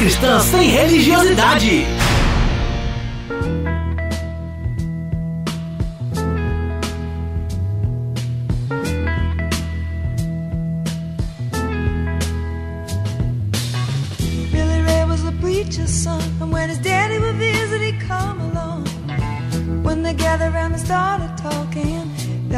cristã 0.00 0.40
sem 0.40 0.74
religiosidade. 0.74 1.84
Billy 14.50 14.82
a 15.82 15.86
son, 15.86 16.18
and 16.40 16.50
when 16.50 16.70
his 16.70 16.78
daddy 16.78 17.18
would 17.18 17.34
visit, 17.34 17.82
he'd 17.82 18.00
come 18.00 18.40
along. 18.40 18.86
When 19.82 20.02
they 20.02 20.14
gathered 20.14 20.54
around 20.54 20.72
talking, 20.84 21.19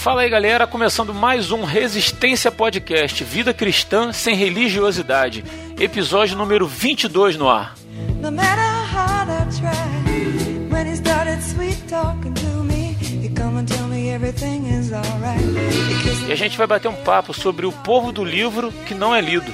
Fala 0.00 0.22
aí 0.22 0.30
galera, 0.30 0.66
começando 0.66 1.12
mais 1.12 1.52
um 1.52 1.62
Resistência 1.62 2.50
Podcast, 2.50 3.22
Vida 3.22 3.52
Cristã 3.52 4.14
sem 4.14 4.34
Religiosidade, 4.34 5.44
episódio 5.78 6.38
número 6.38 6.66
22 6.66 7.36
no 7.36 7.50
ar. 7.50 7.74
No 8.22 8.32
matter 8.32 8.64
how 8.64 8.86
hard 8.86 9.28
I 9.28 9.60
tried, 9.60 10.72
when 10.72 10.90
he 10.90 10.96
started 10.96 11.42
sweet 11.42 11.76
talking 11.86 12.32
to 12.32 12.64
me, 12.64 12.96
he 12.98 13.28
come 13.28 13.58
and 13.58 13.66
tell 13.66 13.88
me 13.88 14.08
everything 14.08 14.74
is 14.74 14.90
alright. 14.90 15.38
He 15.38 16.02
kissed 16.02 16.30
E 16.30 16.32
a 16.32 16.36
gente 16.36 16.56
vai 16.56 16.66
bater 16.66 16.88
um 16.88 17.04
papo 17.04 17.34
sobre 17.34 17.66
o 17.66 17.72
povo 17.72 18.10
do 18.10 18.24
livro 18.24 18.72
que 18.86 18.94
não 18.94 19.14
é 19.14 19.20
lido. 19.20 19.52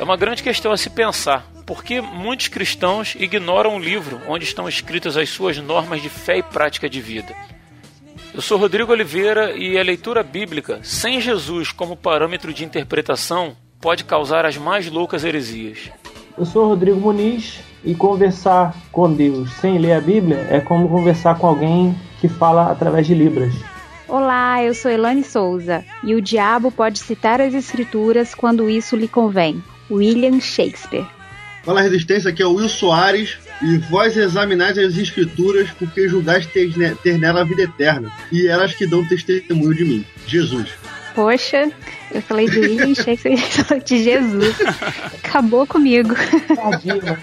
É 0.00 0.02
uma 0.02 0.16
grande 0.16 0.42
questão 0.42 0.72
a 0.72 0.78
se 0.78 0.88
pensar, 0.88 1.46
porque 1.66 2.00
muitos 2.00 2.48
cristãos 2.48 3.14
ignoram 3.18 3.76
o 3.76 3.78
livro 3.78 4.18
onde 4.26 4.46
estão 4.46 4.66
escritas 4.66 5.14
as 5.14 5.28
suas 5.28 5.58
normas 5.58 6.00
de 6.00 6.08
fé 6.08 6.38
e 6.38 6.42
prática 6.42 6.88
de 6.88 7.02
vida. 7.02 7.36
Eu 8.34 8.40
sou 8.40 8.56
Rodrigo 8.56 8.90
Oliveira 8.90 9.52
e 9.54 9.78
a 9.78 9.82
leitura 9.82 10.22
bíblica, 10.22 10.80
sem 10.82 11.20
Jesus 11.20 11.70
como 11.70 11.94
parâmetro 11.94 12.50
de 12.50 12.64
interpretação, 12.64 13.54
pode 13.78 14.04
causar 14.04 14.46
as 14.46 14.56
mais 14.56 14.90
loucas 14.90 15.22
heresias. 15.22 15.90
Eu 16.38 16.46
sou 16.46 16.66
Rodrigo 16.66 16.98
Muniz 16.98 17.60
e 17.84 17.94
conversar 17.94 18.74
com 18.90 19.12
Deus 19.12 19.52
sem 19.56 19.76
ler 19.76 19.92
a 19.92 20.00
Bíblia 20.00 20.46
é 20.48 20.60
como 20.60 20.88
conversar 20.88 21.36
com 21.36 21.46
alguém 21.46 21.94
que 22.22 22.28
fala 22.28 22.72
através 22.72 23.06
de 23.06 23.14
Libras. 23.14 23.52
Olá, 24.08 24.64
eu 24.64 24.72
sou 24.72 24.90
Elane 24.90 25.24
Souza 25.24 25.84
e 26.02 26.14
o 26.14 26.22
diabo 26.22 26.72
pode 26.72 27.00
citar 27.00 27.38
as 27.38 27.52
escrituras 27.52 28.34
quando 28.34 28.70
isso 28.70 28.96
lhe 28.96 29.08
convém. 29.08 29.62
William 29.90 30.40
Shakespeare. 30.40 31.06
Fala 31.64 31.82
Resistência, 31.82 32.30
aqui 32.30 32.42
é 32.42 32.46
o 32.46 32.54
Will 32.54 32.68
Soares. 32.68 33.38
E 33.62 33.78
vós 33.78 34.16
examinais 34.16 34.76
as 34.76 34.96
escrituras, 34.96 35.70
porque 35.78 36.08
julgais 36.08 36.44
ter, 36.46 36.76
ne- 36.76 36.94
ter 36.96 37.18
nela 37.18 37.42
a 37.42 37.44
vida 37.44 37.62
eterna. 37.62 38.10
E 38.32 38.46
elas 38.48 38.74
que 38.74 38.86
dão 38.86 39.06
testemunho 39.06 39.74
de 39.74 39.84
mim. 39.84 40.04
Jesus. 40.26 40.70
Poxa, 41.14 41.70
eu 42.10 42.22
falei 42.22 42.48
de 42.48 42.58
William 42.58 42.94
Shakespeare 42.94 43.38
de 43.84 44.02
Jesus. 44.02 44.56
Acabou 45.22 45.66
comigo. 45.66 46.14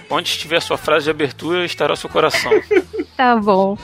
Onde 0.10 0.30
estiver 0.30 0.62
sua 0.62 0.78
frase 0.78 1.06
de 1.06 1.10
abertura, 1.12 1.66
estará 1.66 1.96
seu 1.96 2.10
coração. 2.10 2.52
Tá 3.18 3.36
bom. 3.36 3.78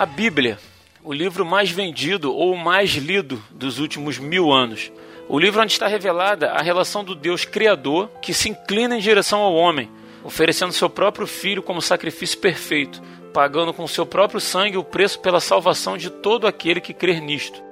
A 0.00 0.06
Bíblia, 0.06 0.58
o 1.04 1.12
livro 1.12 1.44
mais 1.44 1.70
vendido 1.70 2.34
ou 2.34 2.56
mais 2.56 2.92
lido 2.92 3.38
dos 3.50 3.78
últimos 3.78 4.16
mil 4.18 4.50
anos. 4.50 4.90
O 5.28 5.38
livro 5.38 5.60
onde 5.60 5.72
está 5.72 5.86
revelada 5.86 6.52
a 6.52 6.62
relação 6.62 7.04
do 7.04 7.14
Deus 7.14 7.44
Criador 7.44 8.08
que 8.22 8.32
se 8.32 8.48
inclina 8.48 8.96
em 8.96 9.00
direção 9.00 9.40
ao 9.40 9.54
homem, 9.54 9.90
oferecendo 10.24 10.72
seu 10.72 10.88
próprio 10.88 11.26
filho 11.26 11.62
como 11.62 11.82
sacrifício 11.82 12.38
perfeito, 12.38 13.02
pagando 13.34 13.74
com 13.74 13.86
seu 13.86 14.06
próprio 14.06 14.40
sangue 14.40 14.78
o 14.78 14.82
preço 14.82 15.20
pela 15.20 15.38
salvação 15.38 15.98
de 15.98 16.08
todo 16.08 16.46
aquele 16.46 16.80
que 16.80 16.94
crer 16.94 17.20
nisto. 17.20 17.62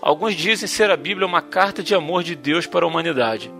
Alguns 0.00 0.34
dizem 0.34 0.66
ser 0.66 0.90
a 0.90 0.96
Bíblia 0.96 1.26
uma 1.26 1.42
carta 1.42 1.82
de 1.82 1.94
amor 1.94 2.22
de 2.22 2.34
Deus 2.34 2.66
para 2.66 2.86
a 2.86 2.88
humanidade. 2.88 3.52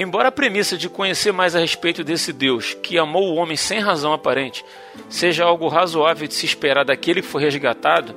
Embora 0.00 0.28
a 0.28 0.30
premissa 0.32 0.78
de 0.78 0.88
conhecer 0.88 1.32
mais 1.32 1.56
a 1.56 1.58
respeito 1.58 2.04
desse 2.04 2.32
Deus, 2.32 2.72
que 2.72 2.96
amou 2.96 3.32
o 3.32 3.34
homem 3.34 3.56
sem 3.56 3.80
razão 3.80 4.12
aparente, 4.12 4.64
seja 5.08 5.42
algo 5.44 5.66
razoável 5.66 6.28
de 6.28 6.34
se 6.34 6.46
esperar 6.46 6.84
daquele 6.84 7.20
que 7.20 7.26
foi 7.26 7.42
resgatado, 7.42 8.14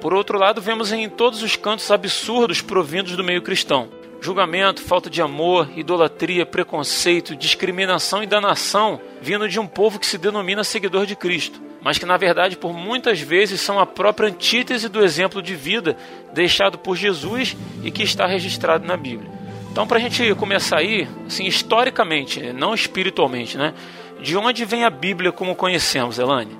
por 0.00 0.14
outro 0.14 0.38
lado, 0.38 0.62
vemos 0.62 0.92
em 0.92 1.08
todos 1.08 1.42
os 1.42 1.56
cantos 1.56 1.90
absurdos 1.90 2.62
provindos 2.62 3.16
do 3.16 3.24
meio 3.24 3.42
cristão: 3.42 3.88
julgamento, 4.20 4.80
falta 4.80 5.10
de 5.10 5.20
amor, 5.20 5.68
idolatria, 5.74 6.46
preconceito, 6.46 7.34
discriminação 7.34 8.22
e 8.22 8.26
danação 8.26 9.00
vindo 9.20 9.48
de 9.48 9.58
um 9.58 9.66
povo 9.66 9.98
que 9.98 10.06
se 10.06 10.18
denomina 10.18 10.62
seguidor 10.62 11.06
de 11.06 11.16
Cristo, 11.16 11.60
mas 11.82 11.98
que 11.98 12.06
na 12.06 12.16
verdade 12.16 12.56
por 12.56 12.72
muitas 12.72 13.18
vezes 13.18 13.60
são 13.60 13.80
a 13.80 13.84
própria 13.84 14.28
antítese 14.28 14.88
do 14.88 15.02
exemplo 15.02 15.42
de 15.42 15.56
vida 15.56 15.96
deixado 16.32 16.78
por 16.78 16.94
Jesus 16.94 17.56
e 17.82 17.90
que 17.90 18.04
está 18.04 18.28
registrado 18.28 18.86
na 18.86 18.96
Bíblia. 18.96 19.35
Então, 19.76 19.86
para 19.86 19.98
a 19.98 20.00
gente 20.00 20.34
começar 20.36 20.78
aí, 20.78 21.06
assim, 21.26 21.44
historicamente, 21.44 22.50
não 22.54 22.72
espiritualmente, 22.72 23.58
né? 23.58 23.74
De 24.22 24.34
onde 24.34 24.64
vem 24.64 24.84
a 24.84 24.88
Bíblia 24.88 25.30
como 25.30 25.54
conhecemos, 25.54 26.18
Elane? 26.18 26.58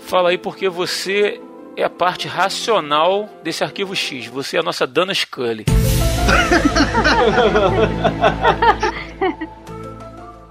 Fala 0.00 0.28
aí 0.28 0.36
porque 0.36 0.68
você 0.68 1.40
é 1.74 1.84
a 1.84 1.88
parte 1.88 2.28
racional 2.28 3.26
desse 3.42 3.64
arquivo 3.64 3.96
X. 3.96 4.26
Você 4.26 4.58
é 4.58 4.60
a 4.60 4.62
nossa 4.62 4.86
Dana 4.86 5.14
Scully. 5.14 5.64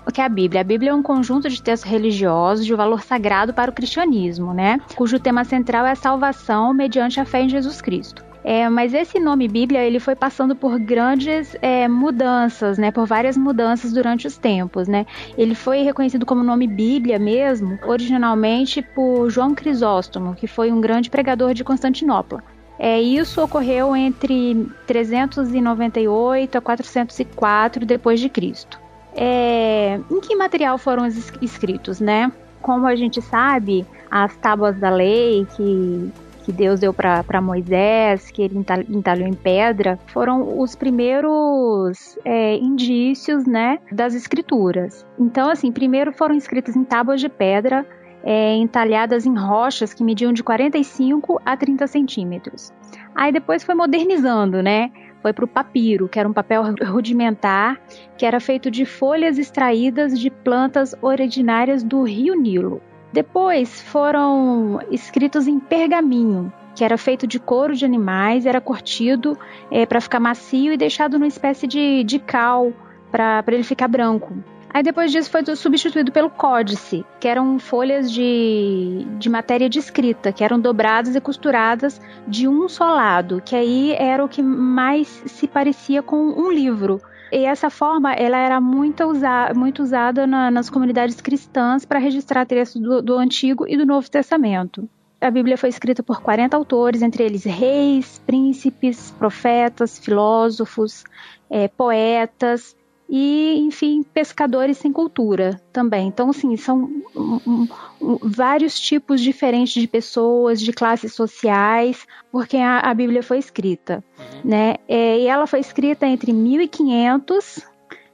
O 0.07 0.11
que 0.17 0.21
é 0.21 0.23
a 0.23 0.29
Bíblia? 0.29 0.61
A 0.61 0.63
Bíblia 0.63 0.91
é 0.91 0.93
um 0.93 1.03
conjunto 1.03 1.49
de 1.49 1.61
textos 1.61 1.91
religiosos 1.91 2.65
de 2.65 2.73
valor 2.73 3.03
sagrado 3.03 3.53
para 3.53 3.69
o 3.69 3.73
cristianismo, 3.73 4.53
né? 4.53 4.79
Cujo 4.95 5.19
tema 5.19 5.43
central 5.43 5.85
é 5.85 5.91
a 5.91 5.95
salvação 5.95 6.73
mediante 6.73 7.19
a 7.19 7.25
fé 7.25 7.41
em 7.41 7.49
Jesus 7.49 7.81
Cristo. 7.81 8.26
É, 8.49 8.69
mas 8.69 8.93
esse 8.93 9.19
nome 9.19 9.45
Bíblia 9.45 9.83
ele 9.83 9.99
foi 9.99 10.15
passando 10.15 10.55
por 10.55 10.79
grandes 10.79 11.53
é, 11.61 11.85
mudanças, 11.85 12.77
né? 12.77 12.91
Por 12.91 13.05
várias 13.05 13.35
mudanças 13.35 13.91
durante 13.91 14.25
os 14.25 14.37
tempos, 14.37 14.87
né? 14.87 15.05
Ele 15.37 15.53
foi 15.53 15.81
reconhecido 15.81 16.25
como 16.25 16.41
nome 16.45 16.65
Bíblia 16.65 17.19
mesmo, 17.19 17.77
originalmente 17.85 18.81
por 18.81 19.29
João 19.29 19.53
Crisóstomo, 19.53 20.33
que 20.33 20.47
foi 20.47 20.71
um 20.71 20.79
grande 20.79 21.09
pregador 21.09 21.53
de 21.53 21.61
Constantinopla. 21.61 22.41
É, 22.79 23.01
isso 23.01 23.43
ocorreu 23.43 23.93
entre 23.93 24.65
398 24.85 26.57
a 26.57 26.61
404 26.61 27.85
depois 27.85 28.17
de 28.17 28.29
Cristo. 28.29 28.79
É, 29.13 29.99
em 30.09 30.21
que 30.21 30.33
material 30.37 30.77
foram 30.77 31.05
es- 31.05 31.33
escritos, 31.41 31.99
né? 31.99 32.31
Como 32.61 32.87
a 32.87 32.95
gente 32.95 33.21
sabe, 33.21 33.85
as 34.09 34.37
tábuas 34.37 34.79
da 34.79 34.89
lei 34.89 35.45
que, 35.57 36.11
que 36.47 36.53
Deus 36.53 36.79
deu 36.79 36.93
para 36.93 37.41
Moisés, 37.41 38.31
que 38.31 38.41
ele 38.41 38.57
ental- 38.57 38.85
entalhou 38.87 39.27
em 39.27 39.33
pedra, 39.33 39.99
foram 40.07 40.57
os 40.61 40.77
primeiros 40.77 42.17
é, 42.23 42.55
indícios, 42.55 43.45
né, 43.45 43.79
das 43.91 44.13
escrituras. 44.13 45.05
Então, 45.19 45.49
assim, 45.49 45.73
primeiro 45.73 46.13
foram 46.13 46.35
escritas 46.35 46.73
em 46.73 46.85
tábuas 46.85 47.19
de 47.19 47.27
pedra, 47.27 47.85
é, 48.23 48.55
entalhadas 48.55 49.25
em 49.25 49.37
rochas 49.37 49.93
que 49.93 50.05
mediam 50.05 50.31
de 50.31 50.41
45 50.41 51.41
a 51.45 51.57
30 51.57 51.85
centímetros. 51.85 52.71
Aí 53.13 53.29
depois 53.33 53.65
foi 53.65 53.75
modernizando, 53.75 54.63
né? 54.63 54.89
Foi 55.21 55.33
para 55.33 55.43
o 55.43 55.49
papiro, 55.49 56.07
que 56.07 56.17
era 56.17 56.29
um 56.29 56.33
papel 56.33 56.63
rudimentar, 56.87 57.77
que 58.17 58.25
era 58.25 58.39
feito 58.39 58.71
de 58.71 58.85
folhas 58.85 59.37
extraídas 59.37 60.17
de 60.17 60.29
plantas 60.29 60.95
originárias 61.01 61.83
do 61.83 62.03
rio 62.03 62.35
Nilo. 62.35 62.81
Depois 63.11 63.81
foram 63.81 64.79
escritos 64.91 65.47
em 65.47 65.59
pergaminho, 65.59 66.51
que 66.75 66.83
era 66.83 66.97
feito 66.97 67.25
de 67.25 67.39
couro 67.39 67.75
de 67.75 67.85
animais, 67.85 68.45
era 68.45 68.61
curtido 68.61 69.37
é, 69.71 69.85
para 69.85 70.01
ficar 70.01 70.19
macio 70.19 70.73
e 70.73 70.77
deixado 70.77 71.13
numa 71.13 71.27
espécie 71.27 71.65
de, 71.65 72.03
de 72.03 72.19
cal 72.19 72.71
para 73.11 73.43
ele 73.47 73.63
ficar 73.63 73.87
branco. 73.87 74.33
Aí 74.69 74.83
depois 74.83 75.11
disso 75.11 75.31
foi 75.31 75.43
substituído 75.55 76.11
pelo 76.11 76.29
códice, 76.29 77.03
que 77.19 77.27
eram 77.27 77.57
folhas 77.57 78.11
de, 78.11 79.07
de 79.17 79.29
matéria 79.29 79.69
de 79.69 79.79
escrita, 79.79 80.31
que 80.31 80.43
eram 80.43 80.59
dobradas 80.59 81.15
e 81.15 81.21
costuradas 81.21 81.99
de 82.27 82.47
um 82.47 82.67
só 82.67 82.93
lado, 82.93 83.41
que 83.43 83.55
aí 83.55 83.93
era 83.93 84.23
o 84.23 84.29
que 84.29 84.43
mais 84.43 85.07
se 85.25 85.47
parecia 85.47 86.03
com 86.03 86.17
um 86.17 86.51
livro. 86.51 87.01
E 87.31 87.45
essa 87.45 87.69
forma, 87.69 88.13
ela 88.13 88.37
era 88.37 88.61
muito, 88.61 89.03
usa 89.05 89.51
muito 89.55 89.83
usada 89.83 90.25
na, 90.25 90.49
nas 90.49 90.69
comunidades 90.69 91.19
cristãs 91.19 91.85
para 91.85 91.99
registrar 91.99 92.45
textos 92.45 92.81
do, 92.81 93.01
do 93.01 93.17
Antigo 93.17 93.65
e 93.67 93.75
do 93.75 93.85
Novo 93.85 94.09
Testamento. 94.09 94.87
A 95.19 95.31
Bíblia 95.31 95.57
foi 95.57 95.69
escrita 95.69 96.03
por 96.03 96.21
40 96.21 96.55
autores, 96.55 97.01
entre 97.01 97.23
eles 97.23 97.43
reis, 97.43 98.21
príncipes, 98.25 99.11
profetas, 99.17 99.97
filósofos, 99.97 101.03
é, 101.49 101.67
poetas, 101.67 102.75
e, 103.09 103.59
enfim, 103.59 104.03
pescadores 104.13 104.77
sem 104.77 104.91
cultura 104.91 105.61
também. 105.71 106.07
Então, 106.07 106.29
assim, 106.29 106.55
são 106.57 106.89
um, 107.15 107.67
um, 108.01 108.17
vários 108.21 108.79
tipos 108.79 109.21
diferentes 109.21 109.79
de 109.79 109.87
pessoas, 109.87 110.59
de 110.59 110.73
classes 110.73 111.13
sociais, 111.13 112.05
porque 112.31 112.57
a, 112.57 112.79
a 112.79 112.93
Bíblia 112.93 113.23
foi 113.23 113.37
escrita, 113.37 114.03
uhum. 114.17 114.41
né? 114.43 114.75
É, 114.87 115.19
e 115.19 115.27
ela 115.27 115.47
foi 115.47 115.59
escrita 115.59 116.05
entre 116.05 116.33
1500 116.33 117.65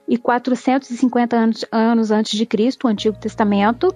e 0.07 0.17
450 0.17 1.35
anos, 1.35 1.65
anos 1.71 2.11
antes 2.11 2.37
de 2.37 2.45
Cristo, 2.45 2.85
o 2.85 2.89
Antigo 2.89 3.17
Testamento, 3.17 3.93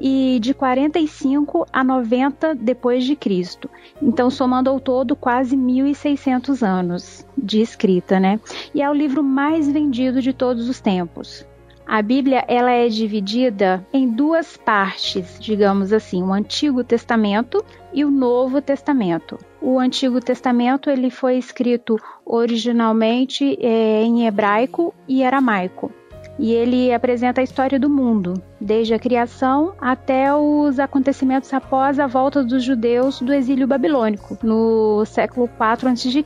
e 0.00 0.38
de 0.40 0.52
45 0.52 1.66
a 1.72 1.84
90 1.84 2.54
depois 2.54 3.04
de 3.04 3.14
Cristo. 3.14 3.70
Então, 4.00 4.30
somando 4.30 4.68
ao 4.68 4.80
todo 4.80 5.14
quase 5.14 5.56
1600 5.56 6.62
anos 6.62 7.26
de 7.36 7.60
escrita, 7.60 8.18
né? 8.18 8.40
E 8.74 8.82
é 8.82 8.90
o 8.90 8.94
livro 8.94 9.22
mais 9.22 9.70
vendido 9.70 10.20
de 10.20 10.32
todos 10.32 10.68
os 10.68 10.80
tempos. 10.80 11.46
A 11.86 12.00
Bíblia 12.00 12.44
ela 12.48 12.70
é 12.70 12.88
dividida 12.88 13.86
em 13.92 14.08
duas 14.08 14.56
partes, 14.56 15.36
digamos 15.38 15.92
assim, 15.92 16.22
o 16.22 16.32
Antigo 16.32 16.82
Testamento 16.82 17.64
e 17.92 18.04
o 18.04 18.10
Novo 18.10 18.62
Testamento. 18.62 19.38
O 19.62 19.78
Antigo 19.78 20.20
Testamento 20.20 20.90
ele 20.90 21.08
foi 21.08 21.36
escrito 21.36 21.96
originalmente 22.26 23.56
é, 23.60 24.02
em 24.02 24.26
hebraico 24.26 24.92
e 25.06 25.22
aramaico 25.22 25.92
e 26.38 26.52
ele 26.52 26.92
apresenta 26.92 27.40
a 27.40 27.44
história 27.44 27.78
do 27.78 27.88
mundo, 27.88 28.34
desde 28.60 28.94
a 28.94 28.98
criação 28.98 29.74
até 29.80 30.34
os 30.34 30.78
acontecimentos 30.78 31.52
após 31.52 32.00
a 32.00 32.06
volta 32.06 32.42
dos 32.42 32.64
judeus 32.64 33.20
do 33.20 33.32
exílio 33.32 33.66
babilônico, 33.66 34.36
no 34.42 35.04
século 35.04 35.46
4 35.56 35.88
a.C. 35.88 36.24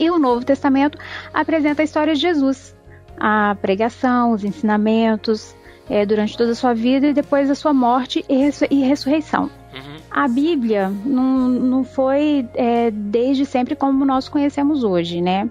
E 0.00 0.10
o 0.10 0.18
Novo 0.18 0.44
Testamento 0.44 0.98
apresenta 1.32 1.82
a 1.82 1.84
história 1.84 2.14
de 2.14 2.20
Jesus, 2.20 2.76
a 3.16 3.56
pregação, 3.60 4.32
os 4.32 4.44
ensinamentos 4.44 5.54
é, 5.88 6.04
durante 6.06 6.36
toda 6.36 6.52
a 6.52 6.56
sua 6.56 6.74
vida 6.74 7.06
e 7.06 7.12
depois 7.12 7.48
da 7.48 7.54
sua 7.54 7.74
morte 7.74 8.24
e, 8.28 8.36
ressur 8.36 8.66
e 8.70 8.80
ressurreição. 8.80 9.50
Uhum. 9.74 9.96
A 10.10 10.28
Bíblia 10.28 10.88
não, 11.04 11.48
não 11.48 11.84
foi 11.84 12.48
é, 12.54 12.90
desde 12.90 13.44
sempre 13.44 13.74
como 13.74 14.04
nós 14.04 14.28
conhecemos 14.28 14.84
hoje, 14.84 15.20
né? 15.20 15.50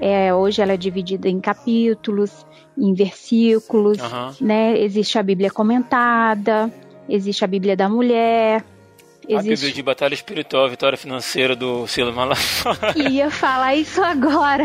É, 0.00 0.32
hoje 0.32 0.62
ela 0.62 0.72
é 0.72 0.76
dividida 0.76 1.28
em 1.28 1.40
capítulos, 1.40 2.46
em 2.78 2.94
versículos, 2.94 3.98
uhum. 3.98 4.34
né? 4.40 4.78
Existe 4.78 5.18
a 5.18 5.22
Bíblia 5.22 5.50
comentada, 5.50 6.72
existe 7.08 7.44
a 7.44 7.48
Bíblia 7.48 7.76
da 7.76 7.88
mulher. 7.88 8.64
Existe... 9.28 9.52
A 9.52 9.56
Bíblia 9.56 9.72
de 9.72 9.82
Batalha 9.82 10.14
Espiritual, 10.14 10.68
Vitória 10.68 10.98
Financeira 10.98 11.56
do 11.56 11.86
Silo 11.86 12.12
Malafaia. 12.12 12.94
Ia 13.08 13.30
falar 13.30 13.74
isso 13.74 14.02
agora. 14.02 14.64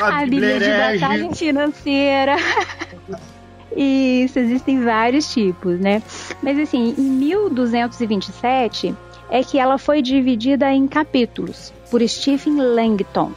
A, 0.00 0.20
a 0.20 0.24
Bíblia, 0.24 0.54
Bíblia 0.54 0.92
de 0.92 1.00
Batalha 1.00 1.34
Financeira. 1.34 2.36
Isso, 3.76 4.38
existem 4.38 4.82
vários 4.82 5.32
tipos, 5.32 5.78
né? 5.78 6.02
Mas 6.42 6.58
assim, 6.58 6.94
em 6.96 7.02
1227 7.02 8.94
é 9.30 9.42
que 9.42 9.58
ela 9.58 9.78
foi 9.78 10.02
dividida 10.02 10.72
em 10.72 10.86
capítulos 10.88 11.72
por 11.90 12.06
Stephen 12.06 12.56
Langton. 12.56 13.32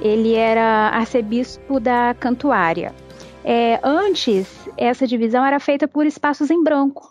Ele 0.00 0.34
era 0.34 0.90
arcebispo 0.90 1.80
da 1.80 2.14
Cantuária. 2.18 2.94
É, 3.44 3.80
antes, 3.82 4.48
essa 4.76 5.06
divisão 5.06 5.44
era 5.44 5.58
feita 5.58 5.88
por 5.88 6.06
espaços 6.06 6.50
em 6.50 6.62
branco. 6.62 7.09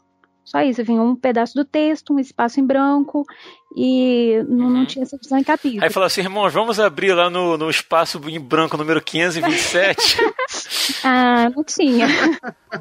Só 0.49 0.61
isso, 0.61 0.83
vinha 0.83 0.99
um 0.99 1.15
pedaço 1.15 1.53
do 1.53 1.63
texto, 1.63 2.11
um 2.11 2.17
espaço 2.17 2.59
em 2.59 2.65
branco 2.65 3.23
e 3.77 4.43
não, 4.49 4.65
uhum. 4.65 4.73
não 4.73 4.85
tinha 4.87 5.03
essa 5.03 5.15
divisão 5.15 5.37
em 5.37 5.43
capítulos. 5.43 5.83
Aí 5.83 5.91
falou 5.91 6.07
assim, 6.07 6.21
irmãos, 6.21 6.51
vamos 6.51 6.79
abrir 6.79 7.13
lá 7.13 7.29
no, 7.29 7.55
no 7.55 7.69
espaço 7.69 8.19
em 8.27 8.39
branco 8.39 8.75
número 8.75 8.99
527. 8.99 10.17
ah, 11.05 11.51
não 11.55 11.63
tinha. 11.63 12.07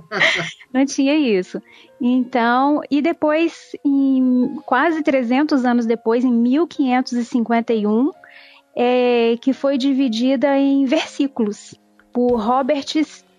não 0.73 0.87
tinha 0.87 1.15
isso. 1.15 1.61
Então, 2.01 2.81
e 2.91 3.03
depois, 3.03 3.73
em 3.85 4.57
quase 4.65 5.03
300 5.03 5.67
anos 5.67 5.85
depois, 5.85 6.25
em 6.25 6.33
1551, 6.33 8.11
é, 8.75 9.37
que 9.43 9.53
foi 9.53 9.77
dividida 9.77 10.57
em 10.57 10.87
versículos 10.87 11.75
por 12.15 12.37
Robert 12.37 12.87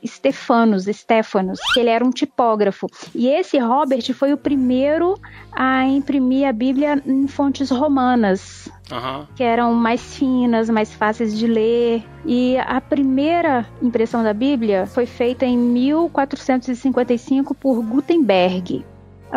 Stefanos, 0.05 0.85
Stefanos, 0.85 1.59
que 1.73 1.79
ele 1.79 1.89
era 1.89 2.03
um 2.05 2.09
tipógrafo. 2.09 2.87
E 3.13 3.27
esse 3.27 3.57
Robert 3.57 4.13
foi 4.13 4.33
o 4.33 4.37
primeiro 4.37 5.19
a 5.51 5.85
imprimir 5.85 6.47
a 6.47 6.53
Bíblia 6.53 7.01
em 7.05 7.27
fontes 7.27 7.69
romanas, 7.69 8.69
uhum. 8.91 9.25
que 9.35 9.43
eram 9.43 9.73
mais 9.73 10.15
finas, 10.15 10.69
mais 10.69 10.93
fáceis 10.93 11.37
de 11.37 11.47
ler. 11.47 12.03
E 12.25 12.57
a 12.57 12.79
primeira 12.79 13.65
impressão 13.81 14.23
da 14.23 14.33
Bíblia 14.33 14.85
foi 14.87 15.05
feita 15.05 15.45
em 15.45 15.57
1455 15.57 17.53
por 17.55 17.81
Gutenberg. 17.83 18.85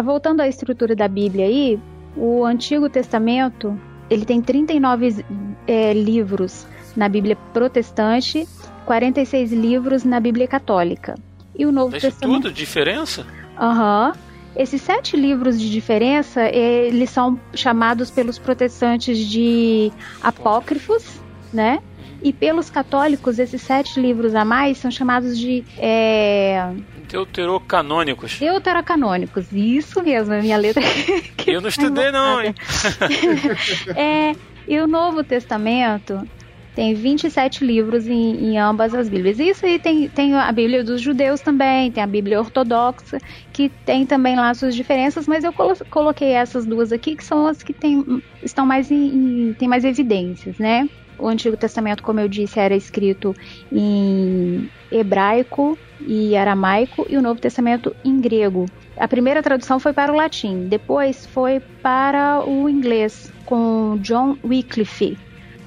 Voltando 0.04 0.40
à 0.40 0.48
estrutura 0.48 0.94
da 0.96 1.08
Bíblia 1.08 1.46
aí, 1.46 1.78
o 2.16 2.44
Antigo 2.44 2.88
Testamento 2.88 3.78
ele 4.08 4.24
tem 4.24 4.42
39 4.42 5.24
é, 5.66 5.92
livros 5.92 6.66
na 6.94 7.08
Bíblia 7.08 7.36
protestante, 7.52 8.46
46 8.84 9.52
livros 9.52 10.04
na 10.04 10.20
Bíblia 10.20 10.46
católica. 10.46 11.14
E 11.56 11.66
o 11.66 11.72
Novo 11.72 11.92
Mas 11.92 12.02
Testamento. 12.02 12.42
tudo 12.42 12.52
diferença? 12.52 13.26
Aham. 13.58 14.12
Uhum. 14.14 14.32
Esses 14.54 14.82
sete 14.82 15.16
livros 15.16 15.58
de 15.58 15.70
diferença, 15.70 16.46
eles 16.46 17.08
são 17.08 17.40
chamados 17.54 18.10
pelos 18.10 18.38
protestantes 18.38 19.18
de 19.18 19.90
apócrifos, 20.22 21.22
né? 21.50 21.78
E 22.22 22.32
pelos 22.34 22.68
católicos, 22.68 23.38
esses 23.38 23.62
sete 23.62 23.98
livros 23.98 24.34
a 24.34 24.44
mais 24.44 24.76
são 24.76 24.90
chamados 24.90 25.38
de. 25.38 25.64
É... 25.78 26.70
Deuterocanônicos. 27.08 28.38
Deuterocanônicos, 28.38 29.46
isso 29.52 30.02
mesmo, 30.02 30.34
a 30.34 30.42
minha 30.42 30.56
letra. 30.58 30.82
Eu 31.46 31.60
não 31.60 31.68
estudei, 31.68 32.12
não, 32.12 32.42
hein? 32.42 32.54
é, 33.96 34.36
e 34.68 34.78
o 34.78 34.86
Novo 34.86 35.24
Testamento 35.24 36.26
tem 36.74 36.94
27 36.94 37.64
livros 37.64 38.06
em, 38.06 38.46
em, 38.46 38.58
ambas 38.58 38.94
as 38.94 39.08
Bíblias. 39.08 39.38
Isso 39.38 39.64
aí 39.66 39.78
tem, 39.78 40.08
tem 40.08 40.34
a 40.34 40.50
Bíblia 40.50 40.82
dos 40.82 41.00
judeus 41.00 41.40
também, 41.40 41.90
tem 41.90 42.02
a 42.02 42.06
Bíblia 42.06 42.40
ortodoxa, 42.40 43.18
que 43.52 43.68
tem 43.84 44.06
também 44.06 44.36
lá 44.36 44.52
suas 44.54 44.74
diferenças, 44.74 45.26
mas 45.26 45.44
eu 45.44 45.52
coloquei 45.90 46.30
essas 46.30 46.64
duas 46.64 46.92
aqui, 46.92 47.14
que 47.14 47.24
são 47.24 47.46
as 47.46 47.62
que 47.62 47.72
tem, 47.72 48.22
estão 48.42 48.64
mais 48.64 48.90
em, 48.90 49.06
em, 49.06 49.52
tem 49.54 49.68
mais 49.68 49.84
evidências, 49.84 50.58
né? 50.58 50.88
O 51.18 51.28
Antigo 51.28 51.56
Testamento, 51.56 52.02
como 52.02 52.20
eu 52.20 52.26
disse, 52.26 52.58
era 52.58 52.74
escrito 52.74 53.36
em 53.70 54.68
hebraico 54.90 55.78
e 56.00 56.34
aramaico, 56.34 57.06
e 57.08 57.16
o 57.16 57.22
Novo 57.22 57.40
Testamento 57.40 57.94
em 58.04 58.20
grego. 58.20 58.66
A 58.96 59.06
primeira 59.06 59.42
tradução 59.42 59.78
foi 59.78 59.92
para 59.92 60.12
o 60.12 60.16
latim, 60.16 60.66
depois 60.68 61.26
foi 61.26 61.60
para 61.82 62.42
o 62.44 62.68
inglês, 62.68 63.32
com 63.44 63.98
John 64.00 64.36
Wycliffe, 64.44 65.16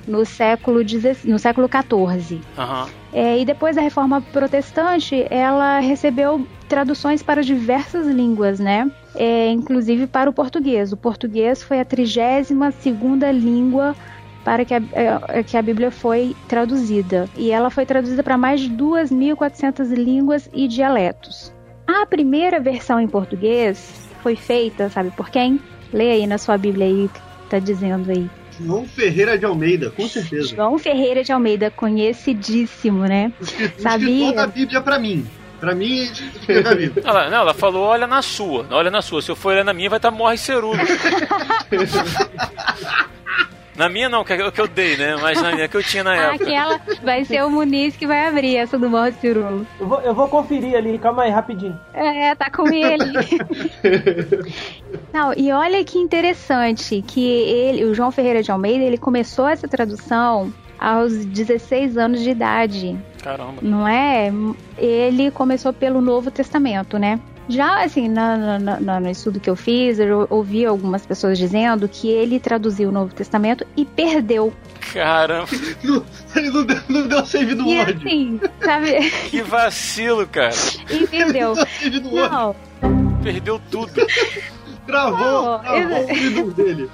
no 0.07 0.25
século, 0.25 0.81
no 1.25 1.39
século 1.39 1.67
XIV. 1.67 2.41
Uhum. 2.57 2.85
É, 3.13 3.39
e 3.39 3.45
depois 3.45 3.75
da 3.75 3.81
Reforma 3.81 4.21
Protestante, 4.21 5.25
ela 5.29 5.79
recebeu 5.79 6.45
traduções 6.67 7.23
para 7.23 7.41
diversas 7.41 8.07
línguas, 8.07 8.59
né? 8.59 8.89
É, 9.15 9.49
inclusive 9.49 10.07
para 10.07 10.29
o 10.29 10.33
português. 10.33 10.91
O 10.91 10.97
português 10.97 11.63
foi 11.63 11.79
a 11.79 11.85
32 11.85 12.75
segunda 12.75 13.31
língua 13.31 13.95
para 14.43 14.63
que 14.63 14.73
a, 14.73 14.81
é, 14.93 15.43
que 15.43 15.57
a 15.57 15.61
Bíblia 15.61 15.89
foi 15.89 16.35
traduzida. 16.47 17.27
E 17.35 17.51
ela 17.51 17.69
foi 17.69 17.85
traduzida 17.85 18.21
para 18.21 18.37
mais 18.37 18.61
de 18.61 18.69
2.400 18.69 19.93
línguas 19.95 20.49
e 20.53 20.67
dialetos. 20.67 21.53
A 21.87 22.05
primeira 22.05 22.59
versão 22.59 22.99
em 22.99 23.07
português 23.07 24.09
foi 24.21 24.35
feita, 24.35 24.89
sabe 24.89 25.11
por 25.11 25.29
quem? 25.29 25.59
Leia 25.93 26.13
aí 26.13 26.27
na 26.27 26.37
sua 26.37 26.57
Bíblia 26.57 26.85
aí, 26.85 27.09
que 27.13 27.21
tá 27.49 27.59
dizendo 27.59 28.11
aí. 28.11 28.29
João 28.59 28.87
Ferreira 28.87 29.37
de 29.37 29.45
Almeida, 29.45 29.91
com 29.91 30.07
certeza. 30.07 30.55
João 30.55 30.77
Ferreira 30.79 31.23
de 31.23 31.31
Almeida, 31.31 31.69
conhecidíssimo, 31.69 33.03
né? 33.03 33.31
Sabia? 33.77 34.27
toda 34.27 34.43
a 34.43 34.47
Bíblia 34.47 34.81
para 34.81 34.99
mim. 34.99 35.25
Pra 35.59 35.73
mim, 35.73 36.11
ela, 37.03 37.29
não, 37.29 37.39
ela 37.39 37.53
falou, 37.53 37.83
olha 37.85 38.05
na 38.05 38.21
sua, 38.21 38.67
olha 38.71 38.91
na 38.91 39.01
sua. 39.01 39.21
Se 39.21 39.31
eu 39.31 39.35
for 39.35 39.53
olhar 39.53 39.63
na 39.63 39.73
minha, 39.73 39.89
vai 39.89 39.97
estar 39.97 40.11
tá 40.11 40.17
morre 40.17 40.37
cerudo. 40.37 40.77
Na 43.75 43.89
minha 43.89 44.07
não, 44.07 44.23
que 44.23 44.33
é 44.33 44.47
o 44.47 44.51
que 44.51 44.61
eu 44.61 44.67
dei, 44.67 44.95
né? 44.95 45.15
Mas 45.21 45.41
na 45.41 45.51
minha 45.51 45.67
que 45.67 45.75
eu 45.75 45.83
tinha 45.83 46.03
na 46.03 46.15
época. 46.15 46.43
Aquela 46.43 46.81
vai 47.03 47.25
ser 47.25 47.43
o 47.43 47.49
Muniz 47.49 47.95
que 47.95 48.07
vai 48.07 48.27
abrir 48.27 48.55
essa 48.55 48.77
do 48.77 48.89
Morro 48.89 49.11
de 49.11 49.19
Cirulo. 49.19 49.67
Eu 49.79 49.87
vou, 49.87 50.01
eu 50.01 50.13
vou 50.13 50.27
conferir 50.27 50.75
ali, 50.75 50.97
calma 50.97 51.23
aí, 51.23 51.31
rapidinho. 51.31 51.77
É, 51.93 52.33
tá 52.35 52.49
com 52.49 52.67
ele. 52.67 53.03
Não, 55.13 55.33
e 55.35 55.51
olha 55.51 55.83
que 55.83 55.97
interessante 55.97 57.03
que 57.05 57.25
ele, 57.25 57.83
o 57.85 57.93
João 57.93 58.11
Ferreira 58.11 58.41
de 58.41 58.51
Almeida, 58.51 58.83
ele 58.83 58.97
começou 58.97 59.47
essa 59.47 59.67
tradução 59.67 60.53
aos 60.79 61.25
16 61.25 61.97
anos 61.97 62.21
de 62.21 62.29
idade. 62.29 62.97
Caramba. 63.21 63.55
Não 63.61 63.87
é? 63.87 64.31
Ele 64.77 65.31
começou 65.31 65.73
pelo 65.73 66.01
Novo 66.01 66.29
Testamento, 66.29 66.97
né? 66.97 67.19
Já, 67.47 67.83
assim, 67.83 68.07
na, 68.07 68.57
na, 68.59 68.79
na, 68.79 68.99
no 68.99 69.09
estudo 69.09 69.39
que 69.39 69.49
eu 69.49 69.55
fiz, 69.55 69.99
eu 69.99 70.25
ouvi 70.29 70.65
algumas 70.65 71.05
pessoas 71.05 71.37
dizendo 71.37 71.87
que 71.87 72.07
ele 72.09 72.39
traduziu 72.39 72.89
o 72.89 72.91
Novo 72.91 73.13
Testamento 73.13 73.65
e 73.77 73.85
perdeu. 73.85 74.51
Caramba. 74.93 75.47
Não, 75.83 76.03
ele 76.35 76.49
não 76.49 76.65
deu, 76.65 76.79
não 76.89 77.07
deu 77.07 77.25
save 77.25 77.53
no 77.55 77.67
E 77.67 77.77
Word. 77.77 77.97
assim, 77.97 78.39
sabe? 78.63 79.11
Que 79.29 79.41
vacilo, 79.43 80.25
cara. 80.27 80.53
E 80.89 81.05
perdeu. 81.07 81.53
Não 81.55 81.65
deu 81.91 82.01
no. 82.01 82.29
Não, 82.29 82.55
Perdeu 83.23 83.61
tudo. 83.71 83.91
Travou, 84.85 85.59
travou 85.59 85.97
eu- 86.09 86.45
o 86.47 86.51
dele. 86.53 86.89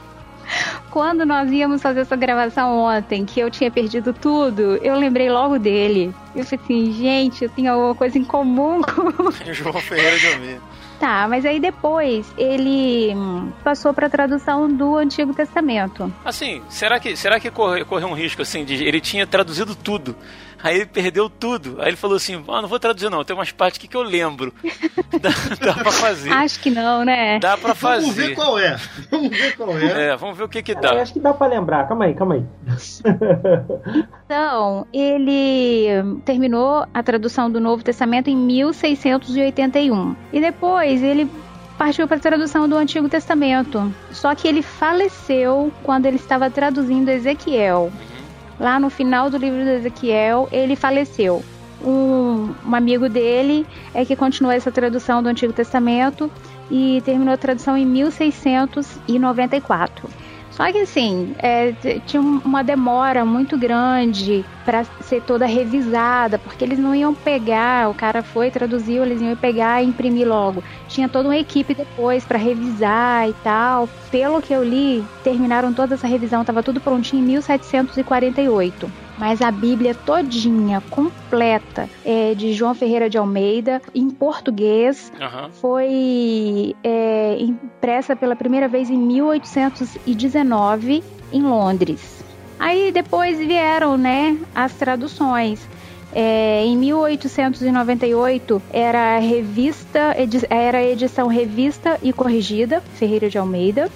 Quando 0.91 1.25
nós 1.25 1.49
íamos 1.51 1.81
fazer 1.81 2.01
essa 2.01 2.15
gravação 2.15 2.77
ontem, 2.77 3.25
que 3.25 3.39
eu 3.39 3.49
tinha 3.49 3.71
perdido 3.71 4.13
tudo, 4.13 4.75
eu 4.83 4.95
lembrei 4.99 5.29
logo 5.31 5.57
dele. 5.57 6.13
Eu 6.35 6.43
falei 6.45 6.59
assim, 6.63 6.91
gente, 6.91 7.43
eu 7.45 7.49
tenho 7.49 7.71
alguma 7.71 7.95
coisa 7.95 8.17
em 8.19 8.23
comum 8.25 8.81
com 8.85 9.31
João 9.53 9.73
Ferreira 9.81 10.17
de 10.19 10.27
Almeida. 10.27 10.61
Tá, 10.99 11.25
mas 11.27 11.47
aí 11.47 11.59
depois 11.59 12.31
ele 12.37 13.11
hum, 13.15 13.51
passou 13.63 13.91
para 13.91 14.07
tradução 14.07 14.71
do 14.71 14.97
Antigo 14.97 15.33
Testamento. 15.33 16.13
Assim, 16.23 16.61
será 16.69 16.99
que, 16.99 17.17
será 17.17 17.39
que 17.39 17.49
corre- 17.49 17.83
correu 17.83 18.07
um 18.09 18.13
risco 18.13 18.43
assim 18.43 18.63
de 18.63 18.83
ele 18.83 19.01
tinha 19.01 19.25
traduzido 19.25 19.73
tudo? 19.73 20.15
Aí 20.63 20.75
ele 20.77 20.85
perdeu 20.85 21.29
tudo. 21.29 21.77
Aí 21.79 21.89
ele 21.89 21.97
falou 21.97 22.17
assim: 22.17 22.43
ah, 22.47 22.61
não 22.61 22.69
vou 22.69 22.79
traduzir 22.79 23.09
não, 23.09 23.23
tem 23.23 23.35
umas 23.35 23.51
partes 23.51 23.77
aqui 23.79 23.87
que 23.87 23.95
eu 23.97 24.03
lembro. 24.03 24.53
Dá, 25.21 25.29
dá 25.65 25.73
pra 25.73 25.91
fazer. 25.91 26.31
Acho 26.31 26.59
que 26.59 26.69
não, 26.71 27.03
né? 27.05 27.37
Dá 27.39 27.55
pra 27.57 27.73
Vamos 27.73 28.13
ver 28.15 28.21
fazer. 28.23 28.35
qual 28.35 28.57
é. 28.57 28.77
Vamos 29.11 29.29
ver 29.29 29.55
qual 29.57 29.77
é. 29.77 30.07
É, 30.09 30.15
vamos 30.15 30.37
ver 30.37 30.43
o 30.45 30.49
que 30.49 30.63
que 30.63 30.71
Eu 30.71 30.79
dá. 30.81 31.01
acho 31.01 31.13
que 31.13 31.19
dá 31.19 31.33
pra 31.33 31.45
lembrar, 31.47 31.87
calma 31.87 32.05
aí, 32.05 32.13
calma 32.13 32.35
aí. 32.35 32.43
Então, 34.25 34.87
ele 34.93 35.87
terminou 36.23 36.85
a 36.93 37.03
tradução 37.03 37.51
do 37.51 37.59
Novo 37.59 37.83
Testamento 37.83 38.29
em 38.29 38.35
1681. 38.35 40.15
E 40.31 40.39
depois 40.39 41.03
ele 41.03 41.29
partiu 41.77 42.07
para 42.07 42.17
a 42.17 42.19
tradução 42.19 42.67
do 42.69 42.77
Antigo 42.77 43.09
Testamento. 43.09 43.93
Só 44.11 44.33
que 44.33 44.47
ele 44.47 44.61
faleceu 44.61 45.71
quando 45.83 46.05
ele 46.05 46.15
estava 46.15 46.49
traduzindo 46.49 47.09
Ezequiel. 47.09 47.91
Lá 48.61 48.79
no 48.79 48.89
final 48.91 49.27
do 49.27 49.37
livro 49.37 49.63
de 49.63 49.71
Ezequiel, 49.71 50.47
ele 50.51 50.75
faleceu. 50.75 51.43
Um, 51.83 52.53
um 52.63 52.75
amigo 52.75 53.09
dele 53.09 53.65
é 53.91 54.05
que 54.05 54.15
continuou 54.15 54.53
essa 54.53 54.71
tradução 54.71 55.23
do 55.23 55.29
Antigo 55.29 55.51
Testamento 55.51 56.29
e 56.69 57.01
terminou 57.03 57.33
a 57.33 57.37
tradução 57.37 57.75
em 57.75 57.87
1694. 57.87 60.07
Só 60.51 60.69
que 60.69 60.79
assim, 60.79 61.33
é, 61.41 61.71
tinha 62.01 62.21
um- 62.21 62.41
uma 62.43 62.61
demora 62.61 63.23
muito 63.25 63.57
grande 63.57 64.45
para 64.65 64.83
ser 64.99 65.21
toda 65.21 65.45
revisada, 65.45 66.37
porque 66.37 66.63
eles 66.65 66.77
não 66.77 66.93
iam 66.93 67.15
pegar, 67.15 67.89
o 67.89 67.95
cara 67.95 68.21
foi, 68.21 68.51
traduziu, 68.51 69.01
eles 69.03 69.21
iam 69.21 69.35
pegar 69.37 69.81
e 69.81 69.87
imprimir 69.87 70.27
logo. 70.27 70.61
Tinha 70.85 71.07
toda 71.09 71.29
uma 71.29 71.37
equipe 71.37 71.73
depois 71.73 72.25
para 72.25 72.37
revisar 72.37 73.29
e 73.29 73.33
tal. 73.33 73.87
Pelo 74.09 74.41
que 74.41 74.53
eu 74.53 74.61
li, 74.61 75.09
terminaram 75.23 75.73
toda 75.73 75.95
essa 75.95 76.05
revisão, 76.07 76.41
estava 76.41 76.61
tudo 76.61 76.81
prontinho 76.81 77.21
em 77.21 77.25
1748. 77.25 78.93
Mas 79.21 79.39
a 79.39 79.51
Bíblia 79.51 79.93
todinha, 79.93 80.81
completa, 80.89 81.87
é 82.03 82.33
de 82.33 82.53
João 82.53 82.73
Ferreira 82.73 83.07
de 83.07 83.19
Almeida, 83.19 83.79
em 83.93 84.09
português, 84.09 85.13
Aham. 85.21 85.51
foi 85.51 86.75
é, 86.83 87.37
impressa 87.39 88.15
pela 88.15 88.35
primeira 88.35 88.67
vez 88.67 88.89
em 88.89 88.97
1819 88.97 91.03
em 91.31 91.43
Londres. 91.43 92.25
Aí 92.57 92.91
depois 92.91 93.37
vieram, 93.37 93.95
né, 93.95 94.39
as 94.55 94.73
traduções. 94.73 95.69
É, 96.11 96.65
em 96.65 96.75
1898 96.75 98.59
era 98.73 99.19
revista, 99.19 100.15
era 100.49 100.83
edição 100.83 101.27
revista 101.27 101.99
e 102.01 102.11
corrigida 102.11 102.81
Ferreira 102.95 103.29
de 103.29 103.37
Almeida. 103.37 103.87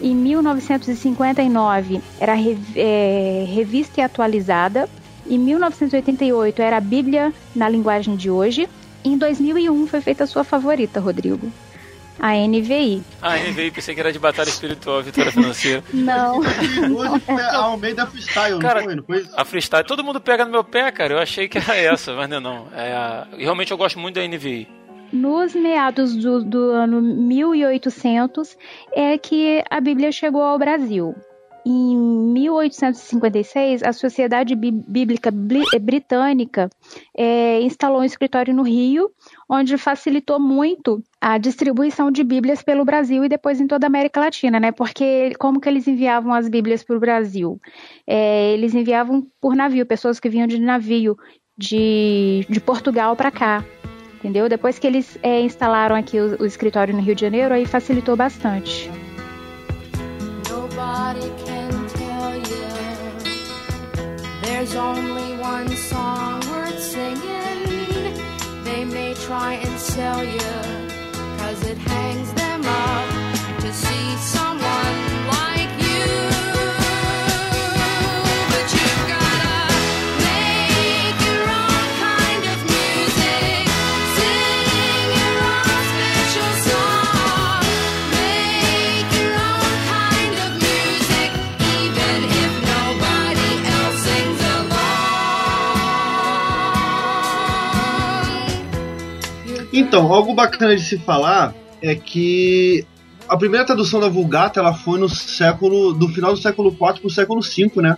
Em 0.00 0.14
1959 0.14 2.00
era 2.20 2.32
a 2.32 2.36
rev- 2.36 2.76
é, 2.76 3.44
revista 3.48 4.00
e 4.00 4.04
atualizada. 4.04 4.88
Em 5.28 5.38
1988 5.38 6.60
era 6.60 6.76
a 6.76 6.80
Bíblia 6.80 7.32
na 7.54 7.68
linguagem 7.68 8.16
de 8.16 8.30
hoje. 8.30 8.68
Em 9.04 9.16
2001 9.16 9.86
foi 9.86 10.00
feita 10.00 10.24
a 10.24 10.26
sua 10.26 10.44
favorita, 10.44 11.00
Rodrigo. 11.00 11.50
A 12.18 12.32
NVI. 12.36 13.02
Ah, 13.20 13.36
NVI, 13.36 13.70
pensei 13.72 13.92
que 13.94 14.00
era 14.00 14.12
de 14.12 14.18
batalha 14.20 14.48
espiritual, 14.48 15.02
vitória 15.02 15.32
financeira. 15.32 15.82
Não. 15.92 16.38
Hoje 16.38 17.20
foi 17.26 17.42
a 17.42 17.56
Almeida 17.56 18.06
Freestyle, 18.06 18.58
Cara, 18.60 18.80
não 18.80 18.84
foi? 18.84 18.94
Não 18.96 19.02
foi? 19.02 19.26
A 19.36 19.44
freestyle, 19.44 19.84
todo 19.84 20.04
mundo 20.04 20.20
pega 20.20 20.44
no 20.44 20.50
meu 20.50 20.62
pé, 20.62 20.92
cara. 20.92 21.14
Eu 21.14 21.18
achei 21.18 21.48
que 21.48 21.58
era 21.58 21.74
essa, 21.76 22.14
mas 22.14 22.28
não 22.30 22.36
é 22.36 22.40
não. 22.40 22.66
É 22.72 22.92
a... 22.92 23.26
Realmente 23.36 23.72
eu 23.72 23.76
gosto 23.76 23.98
muito 23.98 24.14
da 24.14 24.26
NVI. 24.26 24.68
Nos 25.14 25.54
meados 25.54 26.16
do, 26.16 26.42
do 26.44 26.70
ano 26.72 27.00
1800 27.00 28.56
é 28.92 29.16
que 29.16 29.62
a 29.70 29.80
Bíblia 29.80 30.10
chegou 30.10 30.42
ao 30.42 30.58
Brasil. 30.58 31.14
Em 31.64 31.96
1856, 31.96 33.84
a 33.84 33.92
Sociedade 33.92 34.56
Bí- 34.56 34.72
Bíblica 34.72 35.30
Bli- 35.30 35.62
eh, 35.72 35.78
Britânica 35.78 36.68
eh, 37.16 37.60
instalou 37.62 38.00
um 38.00 38.04
escritório 38.04 38.52
no 38.52 38.64
Rio, 38.64 39.08
onde 39.48 39.78
facilitou 39.78 40.40
muito 40.40 41.00
a 41.20 41.38
distribuição 41.38 42.10
de 42.10 42.24
Bíblias 42.24 42.60
pelo 42.60 42.84
Brasil 42.84 43.24
e 43.24 43.28
depois 43.28 43.60
em 43.60 43.68
toda 43.68 43.86
a 43.86 43.88
América 43.88 44.18
Latina, 44.18 44.58
né? 44.58 44.72
Porque 44.72 45.32
como 45.38 45.60
que 45.60 45.68
eles 45.68 45.86
enviavam 45.86 46.34
as 46.34 46.48
Bíblias 46.48 46.82
para 46.82 46.96
o 46.96 47.00
Brasil? 47.00 47.60
Eh, 48.04 48.52
eles 48.54 48.74
enviavam 48.74 49.24
por 49.40 49.54
navio, 49.54 49.86
pessoas 49.86 50.18
que 50.18 50.28
vinham 50.28 50.48
de 50.48 50.58
navio 50.60 51.16
de, 51.56 52.44
de 52.50 52.60
Portugal 52.60 53.14
para 53.14 53.30
cá 53.30 53.64
entendeu? 54.24 54.48
Depois 54.48 54.78
que 54.78 54.86
eles 54.86 55.18
é, 55.22 55.38
instalaram 55.40 55.94
aqui 55.94 56.18
o, 56.18 56.42
o 56.42 56.46
escritório 56.46 56.94
no 56.94 57.02
Rio 57.02 57.14
de 57.14 57.20
Janeiro, 57.20 57.52
aí 57.52 57.66
facilitou 57.66 58.16
bastante. 58.16 58.90
Try 69.26 69.54
and 69.54 69.80
sell 69.80 70.22
you, 70.22 70.38
cause 71.38 71.66
it 71.66 71.78
hangs 71.78 72.32
them 72.34 72.62
up 72.66 73.13
Então, 99.94 100.12
algo 100.12 100.34
bacana 100.34 100.74
de 100.74 100.82
se 100.82 100.98
falar 100.98 101.54
é 101.80 101.94
que 101.94 102.84
a 103.28 103.36
primeira 103.36 103.64
tradução 103.64 104.00
da 104.00 104.08
Vulgata 104.08 104.58
ela 104.58 104.74
foi 104.74 104.98
no 104.98 105.08
século 105.08 105.92
do 105.92 106.08
final 106.08 106.32
do 106.32 106.40
século 106.40 106.70
IV 106.70 106.78
para 106.78 107.06
o 107.06 107.10
século 107.10 107.40
V, 107.40 107.70
né? 107.76 107.96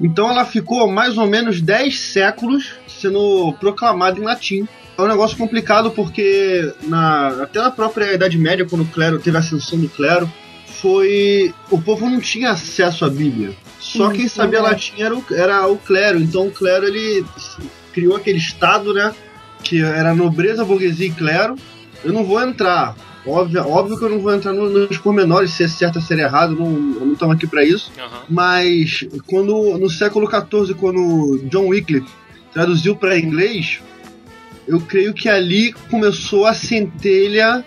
Então 0.00 0.30
ela 0.30 0.46
ficou 0.46 0.90
mais 0.90 1.18
ou 1.18 1.26
menos 1.26 1.60
10 1.60 2.00
séculos 2.00 2.72
sendo 2.88 3.52
proclamada 3.60 4.18
em 4.18 4.22
latim. 4.22 4.66
É 4.96 5.02
um 5.02 5.06
negócio 5.06 5.36
complicado 5.36 5.90
porque 5.90 6.72
na, 6.84 7.42
até 7.42 7.60
na 7.60 7.70
própria 7.70 8.14
Idade 8.14 8.38
Média, 8.38 8.64
quando 8.64 8.84
o 8.84 8.88
clero 8.88 9.18
teve 9.18 9.36
a 9.36 9.40
ascensão 9.40 9.78
do 9.78 9.90
clero, 9.90 10.26
foi 10.80 11.54
o 11.70 11.78
povo 11.82 12.08
não 12.08 12.18
tinha 12.18 12.52
acesso 12.52 13.04
à 13.04 13.10
Bíblia. 13.10 13.54
Só 13.78 14.10
Sim, 14.10 14.16
quem 14.16 14.26
sabia 14.26 14.60
é. 14.60 14.62
latim 14.62 15.02
era 15.02 15.14
o, 15.14 15.22
era 15.32 15.66
o 15.68 15.76
clero. 15.76 16.18
Então 16.18 16.46
o 16.46 16.50
clero 16.50 16.86
ele 16.86 17.26
criou 17.92 18.16
aquele 18.16 18.38
estado, 18.38 18.94
né? 18.94 19.14
Que 19.62 19.82
era 19.82 20.14
nobreza, 20.14 20.64
burguesia 20.64 21.06
e 21.06 21.10
clero. 21.10 21.56
Eu 22.04 22.12
não 22.12 22.24
vou 22.24 22.40
entrar. 22.42 22.96
Óbvio, 23.26 23.60
óbvio 23.68 23.98
que 23.98 24.04
eu 24.04 24.08
não 24.08 24.18
vou 24.20 24.34
entrar 24.34 24.52
no- 24.52 24.70
nos 24.70 24.96
pormenores, 24.98 25.50
se 25.52 25.62
é 25.62 25.68
certo 25.68 25.96
ou 25.96 26.02
se 26.02 26.14
é 26.14 26.20
errado, 26.20 26.56
não, 26.56 26.70
não 26.70 27.12
estamos 27.12 27.36
aqui 27.36 27.46
para 27.46 27.62
isso. 27.62 27.92
Aham. 27.98 28.22
Mas 28.28 29.06
quando 29.26 29.78
no 29.78 29.90
século 29.90 30.26
XIV, 30.28 30.74
quando 30.74 31.38
John 31.50 31.66
Wycliffe 31.68 32.08
traduziu 32.52 32.96
para 32.96 33.18
inglês, 33.18 33.80
eu 34.66 34.80
creio 34.80 35.12
que 35.12 35.28
ali 35.28 35.72
começou 35.90 36.46
a 36.46 36.54
centelha 36.54 37.62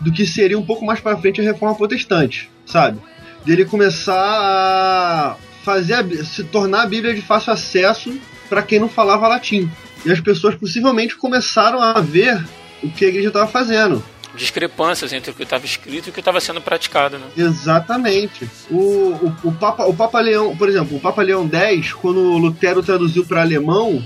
do 0.00 0.10
que 0.10 0.24
seria 0.26 0.58
um 0.58 0.64
pouco 0.64 0.84
mais 0.84 0.98
para 1.00 1.16
frente 1.18 1.40
a 1.40 1.44
reforma 1.44 1.74
protestante, 1.76 2.50
sabe? 2.64 2.98
dele 3.44 3.64
começar 3.64 4.14
a 4.18 5.36
fazer 5.62 5.94
a 5.94 6.24
se 6.24 6.42
tornar 6.44 6.82
a 6.82 6.86
Bíblia 6.86 7.14
de 7.14 7.20
fácil 7.22 7.52
acesso 7.52 8.12
para 8.48 8.62
quem 8.62 8.78
não 8.78 8.88
falava 8.88 9.28
latim. 9.28 9.70
E 10.04 10.10
as 10.12 10.20
pessoas 10.20 10.54
possivelmente 10.54 11.16
começaram 11.16 11.80
a 11.82 12.00
ver 12.00 12.42
o 12.82 12.88
que 12.90 13.04
a 13.04 13.08
igreja 13.08 13.28
estava 13.28 13.46
fazendo. 13.46 14.02
Discrepâncias 14.34 15.12
entre 15.14 15.30
o 15.30 15.34
que 15.34 15.42
estava 15.44 15.64
escrito 15.64 16.08
e 16.08 16.10
o 16.10 16.12
que 16.12 16.20
estava 16.20 16.40
sendo 16.40 16.60
praticado, 16.60 17.18
né? 17.18 17.24
Exatamente. 17.36 18.48
O, 18.70 18.76
o, 18.76 19.36
o, 19.44 19.52
Papa, 19.52 19.84
o 19.86 19.94
Papa 19.94 20.20
Leão, 20.20 20.54
por 20.56 20.68
exemplo, 20.68 20.96
o 20.96 21.00
Papa 21.00 21.22
Leão 21.22 21.48
X, 21.50 21.92
quando 21.94 22.20
Lutero 22.36 22.82
traduziu 22.82 23.24
para 23.24 23.40
alemão, 23.40 24.04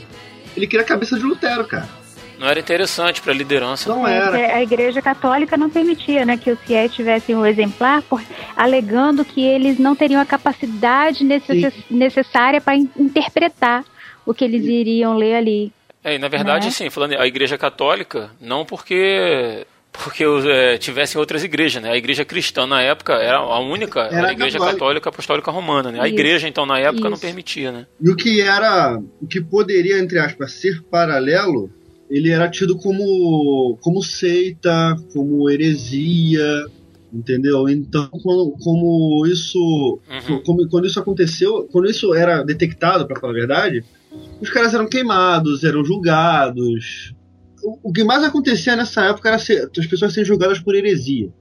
ele 0.56 0.66
queria 0.68 0.84
a 0.84 0.88
cabeça 0.88 1.16
de 1.18 1.24
Lutero, 1.24 1.64
cara. 1.64 1.88
Não 2.38 2.46
era 2.48 2.58
interessante 2.60 3.20
para 3.20 3.32
a 3.32 3.36
liderança. 3.36 3.90
Não 3.90 4.06
É, 4.08 4.16
era. 4.16 4.24
porque 4.30 4.44
a 4.44 4.62
Igreja 4.62 5.02
Católica 5.02 5.56
não 5.58 5.68
permitia 5.68 6.24
né, 6.24 6.36
que 6.38 6.50
os 6.50 6.58
fiéis 6.60 6.92
tivessem 6.94 7.34
o 7.36 7.44
exemplar, 7.44 8.00
por- 8.02 8.22
alegando 8.56 9.24
que 9.24 9.42
eles 9.44 9.78
não 9.78 9.94
teriam 9.94 10.20
a 10.20 10.24
capacidade 10.24 11.22
necess- 11.24 11.74
necessária 11.90 12.60
para 12.60 12.76
interpretar 12.76 13.84
o 14.30 14.34
que 14.34 14.44
eles 14.44 14.64
iriam 14.64 15.16
ler 15.16 15.34
ali. 15.34 15.72
É, 16.02 16.14
e 16.14 16.18
na 16.18 16.28
verdade, 16.28 16.66
Né? 16.66 16.70
sim, 16.70 16.88
falando 16.90 17.12
a 17.18 17.26
Igreja 17.26 17.58
Católica, 17.58 18.30
não 18.40 18.64
porque 18.64 19.66
porque 19.92 20.22
é, 20.48 20.78
tivessem 20.78 21.18
outras 21.18 21.42
igrejas, 21.42 21.82
né? 21.82 21.90
A 21.90 21.96
Igreja 21.96 22.24
Cristã 22.24 22.64
na 22.64 22.80
época 22.80 23.12
era 23.14 23.38
a 23.38 23.58
única, 23.58 24.02
era, 24.02 24.16
Era 24.18 24.28
a 24.28 24.32
Igreja 24.32 24.56
católica. 24.58 24.78
Católica 24.78 25.08
Apostólica 25.08 25.50
Romana, 25.50 25.90
né? 25.90 26.00
A 26.00 26.06
Isso. 26.06 26.14
Igreja 26.14 26.48
então 26.48 26.64
na 26.64 26.78
época 26.78 27.04
não 27.10 27.14
Isso. 27.14 27.20
permitia, 27.22 27.72
né? 27.72 27.86
E 28.00 28.08
o 28.08 28.14
que 28.16 28.40
era, 28.40 28.98
o 29.20 29.26
que 29.26 29.40
poderia, 29.40 29.98
entre 29.98 30.18
aspas, 30.20 30.52
ser 30.52 30.80
paralelo, 30.84 31.68
ele 32.08 32.30
era 32.30 32.48
tido 32.48 32.76
como, 32.78 33.76
como 33.82 34.00
seita, 34.02 34.96
como 35.12 35.50
heresia, 35.50 36.66
entendeu? 37.12 37.68
Então, 37.68 38.08
quando, 38.22 38.54
como 38.62 39.26
isso, 39.26 39.58
Uhum. 40.28 40.40
como, 40.44 40.68
quando 40.68 40.86
isso 40.86 41.00
aconteceu, 41.00 41.68
quando 41.72 41.90
isso 41.90 42.14
era 42.14 42.42
detectado, 42.42 43.06
para 43.06 43.18
falar 43.20 43.32
a 43.32 43.36
verdade, 43.36 43.84
os 44.40 44.50
caras 44.50 44.74
eram 44.74 44.88
queimados, 44.88 45.64
eram 45.64 45.84
julgados. 45.84 47.14
O, 47.62 47.90
o 47.90 47.92
que 47.92 48.04
mais 48.04 48.24
acontecia 48.24 48.74
nessa 48.74 49.04
época 49.04 49.28
era 49.28 49.38
ser, 49.38 49.70
as 49.76 49.86
pessoas 49.86 50.12
serem 50.12 50.26
julgadas 50.26 50.58
por 50.58 50.74
heresia. 50.74 51.32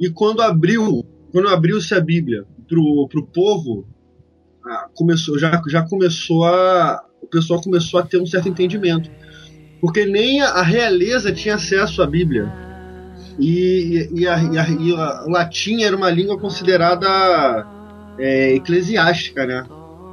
E 0.00 0.10
quando 0.10 0.42
abriu, 0.42 1.04
quando 1.32 1.48
abriu-se 1.48 1.94
a 1.94 2.00
Bíblia 2.00 2.44
pro, 2.68 3.08
pro 3.08 3.26
povo, 3.26 3.86
ah, 4.64 4.88
começou, 4.94 5.38
já, 5.38 5.62
já 5.68 5.82
começou 5.82 6.44
a. 6.44 7.02
O 7.22 7.26
pessoal 7.26 7.60
começou 7.60 7.98
a 7.98 8.02
ter 8.04 8.20
um 8.20 8.26
certo 8.26 8.48
entendimento. 8.48 9.10
Porque 9.80 10.06
nem 10.06 10.40
a, 10.40 10.62
realeza 10.62 11.32
tinha 11.32 11.56
acesso 11.56 12.02
à 12.02 12.06
Bíblia. 12.06 12.50
E, 13.38 14.08
e, 14.14 14.26
a, 14.26 14.42
e, 14.42 14.58
a, 14.58 14.68
e 14.70 14.94
a- 14.94 15.24
o 15.26 15.30
latim 15.30 15.82
era 15.82 15.94
uma 15.96 16.10
língua 16.10 16.38
considerada 16.38 17.66
é, 18.18 18.54
eclesiástica, 18.54 19.44
né? 19.44 19.66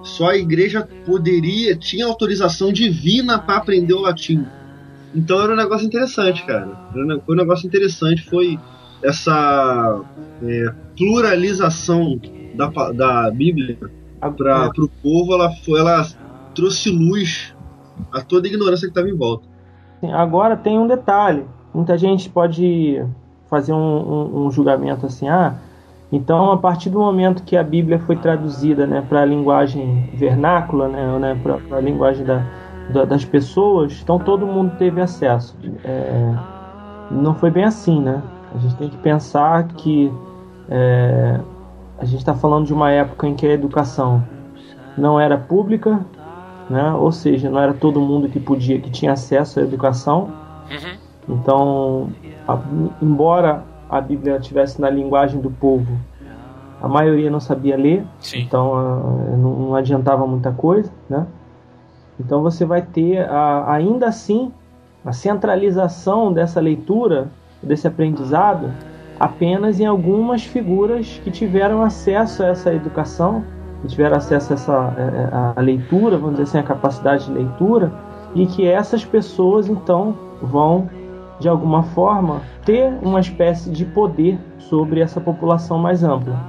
Só 0.04 0.30
a 0.30 0.38
igreja 0.38 0.88
poderia, 1.06 1.78
tinha 1.78 2.06
autorização 2.06 2.72
divina 2.74 3.42
para 3.42 3.58
aprender 3.58 3.94
o 3.94 4.02
latim. 4.02 4.52
Então 5.14 5.42
era 5.42 5.54
um 5.54 5.58
negócio 5.58 5.86
interessante, 5.88 6.46
cara. 6.46 6.78
Foi 6.92 7.36
um 7.36 7.38
negócio 7.38 7.68
interessante, 7.68 8.24
foi 8.30 8.62
essa 9.04 10.02
é, 10.42 10.66
pluralização 10.98 12.20
da, 12.54 12.70
da 12.94 13.32
Bíblia 13.32 13.78
para 14.38 14.72
o 14.78 14.90
povo, 15.02 15.34
ela, 15.34 15.52
foi, 15.66 15.80
ela 15.80 16.06
trouxe 16.54 16.90
luz 16.90 17.54
a 18.12 18.22
toda 18.22 18.48
a 18.48 18.50
ignorância 18.50 18.88
que 18.88 18.92
estava 18.92 19.10
em 19.10 19.18
volta. 19.18 19.48
Agora 20.14 20.58
tem 20.58 20.78
um 20.80 20.88
detalhe. 20.88 21.46
Muita 21.74 21.98
gente 21.98 22.30
pode 22.30 22.98
fazer 23.50 23.74
um, 23.74 23.78
um- 23.78 24.46
um 24.48 24.52
julgamento 24.52 25.06
assim, 25.06 25.28
ah, 25.28 25.60
então 26.16 26.52
a 26.52 26.58
partir 26.58 26.90
do 26.90 27.00
momento 27.00 27.44
que 27.44 27.58
a 27.58 27.64
Bíblia 27.64 28.00
foi 28.00 28.18
traduzida 28.18 28.88
né, 28.88 29.02
para 29.02 29.22
a 29.22 29.26
linguagem 29.26 30.08
vernácula, 30.14 30.90
né, 30.90 31.20
né, 31.20 31.36
para 31.36 31.62
a 31.78 31.82
linguagem 31.82 32.26
da, 32.26 32.50
da- 32.88 33.06
das 33.06 33.26
pessoas, 33.26 34.02
então 34.02 34.20
todo 34.24 34.48
mundo 34.48 34.76
teve 34.76 35.02
acesso. 35.02 35.58
É, 35.84 36.40
não 37.10 37.36
foi 37.36 37.52
bem 37.52 37.64
assim, 37.66 38.02
né? 38.02 38.30
A 38.50 38.58
gente 38.58 38.76
tem 38.76 38.90
que 38.90 38.98
pensar 38.98 39.68
que 39.76 40.20
é, 40.68 41.46
a 41.98 42.06
gente 42.06 42.20
está 42.20 42.36
falando 42.36 42.66
de 42.68 42.74
uma 42.74 42.92
época 42.92 43.28
em 43.28 43.36
que 43.36 43.46
a 43.48 43.52
educação 43.52 44.30
não 44.96 45.20
era 45.20 45.38
pública, 45.40 46.10
né? 46.70 46.94
Ou 46.94 47.12
seja, 47.12 47.50
não 47.52 47.60
era 47.62 47.74
todo 47.74 48.02
mundo 48.02 48.30
que 48.30 48.40
podia, 48.40 48.82
que 48.82 48.92
tinha 48.92 49.14
acesso 49.14 49.60
à 49.60 49.64
educação. 49.64 50.40
Uhum. 50.70 51.00
Então, 51.28 52.16
a- 52.48 52.62
embora 53.02 53.73
a 53.98 54.02
Bíblia 54.02 54.38
estivesse 54.38 54.82
na 54.82 54.90
linguagem 54.90 55.40
do 55.40 55.52
povo, 55.52 55.98
a 56.82 56.88
maioria 56.88 57.30
não 57.30 57.40
sabia 57.40 57.78
ler, 57.78 58.04
Sim. 58.20 58.42
então 58.42 58.76
ah, 58.76 59.36
não, 59.38 59.54
não 59.54 59.76
adiantava 59.76 60.26
muita 60.26 60.52
coisa, 60.52 60.92
né? 61.10 61.28
Então 62.20 62.42
você 62.42 62.66
vai 62.66 62.82
ter 62.82 63.28
ainda 63.68 64.08
assim 64.08 64.52
a 65.06 65.12
centralização 65.12 66.34
dessa 66.34 66.60
leitura, 66.60 67.28
desse 67.62 67.88
aprendizado, 67.88 68.72
apenas 69.20 69.80
em 69.80 69.86
algumas 69.86 70.44
figuras 70.44 71.22
que 71.24 71.32
tiveram 71.32 71.84
acesso 71.84 72.44
a 72.44 72.48
essa 72.48 72.74
educação, 72.74 73.44
que 73.82 73.88
tiveram 73.88 74.18
acesso 74.18 74.54
a 74.54 74.56
essa 74.56 74.74
a, 75.32 75.54
a 75.56 75.62
leitura, 75.62 76.18
vamos 76.18 76.38
dizer 76.38 76.44
assim, 76.44 76.58
a 76.58 76.64
capacidade 76.64 77.26
de 77.26 77.32
leitura, 77.32 77.92
e 78.34 78.46
que 78.48 78.68
essas 78.68 79.06
pessoas 79.06 79.68
então 79.68 80.18
vão 80.42 80.90
de 81.44 81.50
alguma 81.50 81.84
forma 81.84 82.42
ter 82.66 82.90
uma 83.02 83.20
espécie 83.20 83.70
de 83.70 83.84
poder 83.84 84.40
sobre 84.58 85.02
essa 85.02 85.20
população 85.20 85.78
mais 85.78 86.02
ampla. 86.02 86.40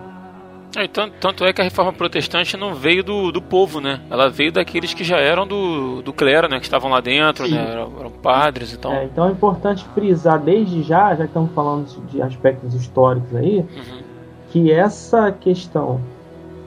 É, 0.77 0.85
e 0.85 0.89
tanto, 0.89 1.15
tanto 1.21 1.45
é 1.45 1.53
que 1.53 1.61
a 1.61 1.65
reforma 1.65 1.93
protestante 1.93 2.57
não 2.57 2.75
veio 2.75 3.03
do, 3.03 3.31
do 3.33 3.43
povo, 3.43 3.81
né? 3.81 4.01
Ela 4.09 4.29
veio 4.31 4.53
daqueles 4.53 4.95
que 4.95 5.03
já 5.05 5.19
eram 5.19 5.47
do, 5.47 6.01
do 6.03 6.13
clero, 6.13 6.49
né? 6.49 6.59
Que 6.59 6.65
estavam 6.65 6.91
lá 6.91 7.01
dentro, 7.01 7.47
Sim. 7.47 7.55
né? 7.55 7.73
Eram, 7.73 7.93
eram 7.99 8.11
padres, 8.11 8.73
então. 8.73 8.93
É, 8.93 9.05
então 9.05 9.29
é 9.29 9.33
importante 9.33 9.85
frisar 9.95 10.39
desde 10.39 10.83
já, 10.83 11.11
já 11.11 11.25
que 11.25 11.31
estamos 11.31 11.51
falando 11.53 11.87
de 12.09 12.23
aspectos 12.23 12.73
históricos 12.75 13.35
aí, 13.37 13.59
Uhum. 13.59 14.03
que 14.51 14.71
essa 14.73 15.31
questão 15.33 16.01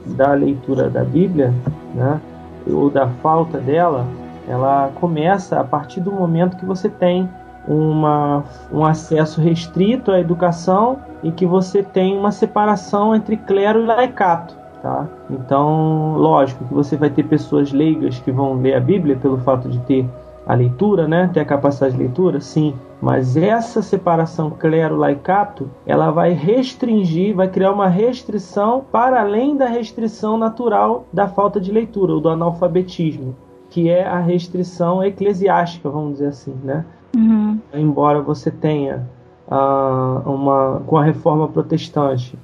da 0.06 0.32
leitura 0.32 0.88
da 0.90 1.04
Bíblia, 1.04 1.52
né, 1.94 2.20
ou 2.66 2.90
da 2.90 3.08
falta 3.22 3.58
dela, 3.58 4.06
ela 4.48 4.90
começa 4.94 5.60
a 5.60 5.64
partir 5.64 6.00
do 6.00 6.10
momento 6.10 6.56
que 6.56 6.64
você 6.64 6.88
tem 6.88 7.28
uma, 7.68 8.44
um 8.72 8.84
acesso 8.84 9.40
restrito 9.40 10.10
à 10.10 10.18
educação 10.18 10.98
e 11.22 11.30
que 11.30 11.44
você 11.44 11.82
tem 11.82 12.16
uma 12.16 12.32
separação 12.32 13.14
entre 13.14 13.36
clero 13.36 13.82
e 13.82 13.86
laicato. 13.86 14.56
Tá? 14.82 15.06
Então, 15.28 16.14
lógico 16.16 16.64
que 16.64 16.72
você 16.72 16.96
vai 16.96 17.10
ter 17.10 17.24
pessoas 17.24 17.72
leigas 17.72 18.18
que 18.20 18.32
vão 18.32 18.54
ler 18.54 18.74
a 18.74 18.80
Bíblia 18.80 19.16
pelo 19.16 19.36
fato 19.38 19.68
de 19.68 19.78
ter 19.80 20.08
a 20.46 20.54
leitura, 20.54 21.06
né? 21.06 21.28
Ter 21.34 21.40
a 21.40 21.44
capacidade 21.44 21.94
de 21.94 22.00
leitura, 22.00 22.40
sim. 22.40 22.74
Mas 23.02 23.36
essa 23.36 23.82
separação 23.82 24.50
clero-laicato, 24.50 25.70
ela 25.84 26.10
vai 26.10 26.32
restringir, 26.32 27.36
vai 27.36 27.48
criar 27.48 27.72
uma 27.72 27.88
restrição 27.88 28.82
para 28.90 29.20
além 29.20 29.56
da 29.56 29.66
restrição 29.66 30.38
natural 30.38 31.04
da 31.12 31.28
falta 31.28 31.60
de 31.60 31.70
leitura, 31.70 32.14
ou 32.14 32.20
do 32.20 32.30
analfabetismo, 32.30 33.36
que 33.68 33.90
é 33.90 34.06
a 34.06 34.18
restrição 34.18 35.04
eclesiástica, 35.04 35.90
vamos 35.90 36.14
dizer 36.14 36.28
assim, 36.28 36.54
né? 36.64 36.84
Uhum. 37.16 37.58
Embora 37.72 38.20
você 38.20 38.50
tenha 38.50 39.06
ah, 39.50 40.22
uma 40.26 40.82
com 40.86 40.96
a 40.96 41.04
reforma 41.04 41.48
protestante 41.48 42.38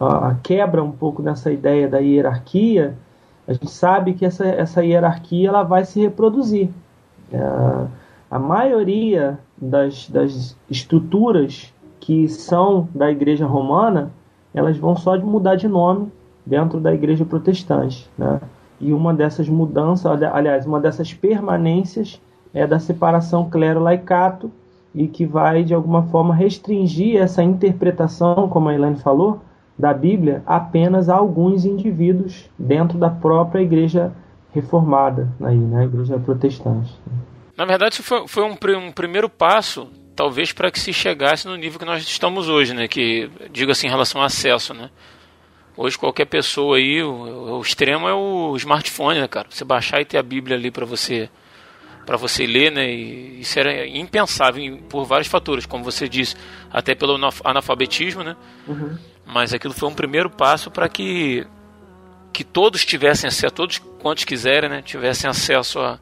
a, 0.00 0.28
a 0.28 0.34
quebra 0.42 0.82
um 0.82 0.90
pouco 0.90 1.22
dessa 1.22 1.50
ideia 1.50 1.88
da 1.88 1.98
hierarquia, 1.98 2.96
a 3.46 3.52
gente 3.52 3.70
sabe 3.70 4.12
que 4.14 4.26
essa, 4.26 4.46
essa 4.46 4.84
hierarquia 4.84 5.48
ela 5.48 5.62
vai 5.62 5.84
se 5.84 6.00
reproduzir. 6.00 6.68
É, 7.32 7.86
a 8.30 8.38
maioria 8.38 9.38
das, 9.56 10.08
das 10.08 10.56
estruturas 10.68 11.72
que 12.00 12.28
são 12.28 12.88
da 12.94 13.10
Igreja 13.10 13.46
Romana, 13.46 14.10
elas 14.54 14.76
vão 14.76 14.96
só 14.96 15.16
de 15.16 15.24
mudar 15.24 15.56
de 15.56 15.68
nome 15.68 16.10
dentro 16.44 16.80
da 16.80 16.92
Igreja 16.92 17.24
Protestante. 17.24 18.08
Né? 18.16 18.40
E 18.80 18.92
uma 18.92 19.14
dessas 19.14 19.48
mudanças, 19.48 20.06
ali- 20.06 20.24
aliás, 20.24 20.66
uma 20.66 20.80
dessas 20.80 21.12
permanências 21.12 22.20
é 22.52 22.66
da 22.66 22.78
separação 22.78 23.48
clero-laicato, 23.48 24.50
e 24.94 25.06
que 25.06 25.24
vai, 25.24 25.62
de 25.62 25.74
alguma 25.74 26.02
forma, 26.04 26.34
restringir 26.34 27.20
essa 27.20 27.42
interpretação, 27.42 28.48
como 28.48 28.68
a 28.68 28.74
Elaine 28.74 28.96
falou, 28.96 29.40
da 29.78 29.94
Bíblia 29.94 30.42
apenas 30.44 31.08
a 31.08 31.14
alguns 31.14 31.64
indivíduos 31.64 32.50
dentro 32.58 32.98
da 32.98 33.08
própria 33.08 33.62
igreja 33.62 34.12
reformada, 34.52 35.28
aí, 35.40 35.56
né? 35.56 35.82
a 35.82 35.84
igreja 35.84 36.18
protestante. 36.18 36.92
Na 37.56 37.64
verdade, 37.64 37.94
isso 37.94 38.02
foi, 38.02 38.26
foi 38.26 38.42
um, 38.42 38.56
um 38.86 38.92
primeiro 38.92 39.28
passo, 39.28 39.88
talvez, 40.16 40.52
para 40.52 40.70
que 40.70 40.80
se 40.80 40.92
chegasse 40.92 41.46
no 41.46 41.56
nível 41.56 41.78
que 41.78 41.84
nós 41.84 42.02
estamos 42.02 42.48
hoje, 42.48 42.74
né? 42.74 42.88
Que, 42.88 43.30
diga 43.52 43.72
assim, 43.72 43.86
em 43.86 43.90
relação 43.90 44.20
ao 44.20 44.26
acesso, 44.26 44.74
né? 44.74 44.90
Hoje, 45.76 45.96
qualquer 45.96 46.24
pessoa 46.24 46.76
aí, 46.76 47.02
o, 47.02 47.58
o 47.58 47.60
extremo 47.60 48.08
é 48.08 48.14
o 48.14 48.56
smartphone, 48.56 49.20
né, 49.20 49.28
cara? 49.28 49.46
Você 49.50 49.64
baixar 49.64 50.00
e 50.00 50.04
ter 50.04 50.18
a 50.18 50.22
Bíblia 50.22 50.56
ali 50.56 50.72
para 50.72 50.84
você 50.84 51.28
para 52.08 52.16
você 52.16 52.46
ler, 52.46 52.72
né? 52.72 52.90
E 52.90 53.40
isso 53.42 53.60
era 53.60 53.86
impensável 53.86 54.78
por 54.88 55.04
vários 55.04 55.28
fatores, 55.28 55.66
como 55.66 55.84
você 55.84 56.08
disse, 56.08 56.34
até 56.72 56.94
pelo 56.94 57.18
analfabetismo, 57.44 58.24
né? 58.24 58.34
Mas 59.26 59.52
aquilo 59.52 59.74
foi 59.74 59.90
um 59.90 59.94
primeiro 59.94 60.30
passo 60.30 60.70
para 60.70 60.88
que 60.88 61.46
que 62.32 62.42
todos 62.44 62.82
tivessem 62.86 63.28
acesso, 63.28 63.54
todos 63.54 63.78
quantos 63.78 64.24
quiserem, 64.24 64.70
né, 64.70 64.80
tivessem 64.80 65.28
acesso 65.28 65.80
à 65.80 65.98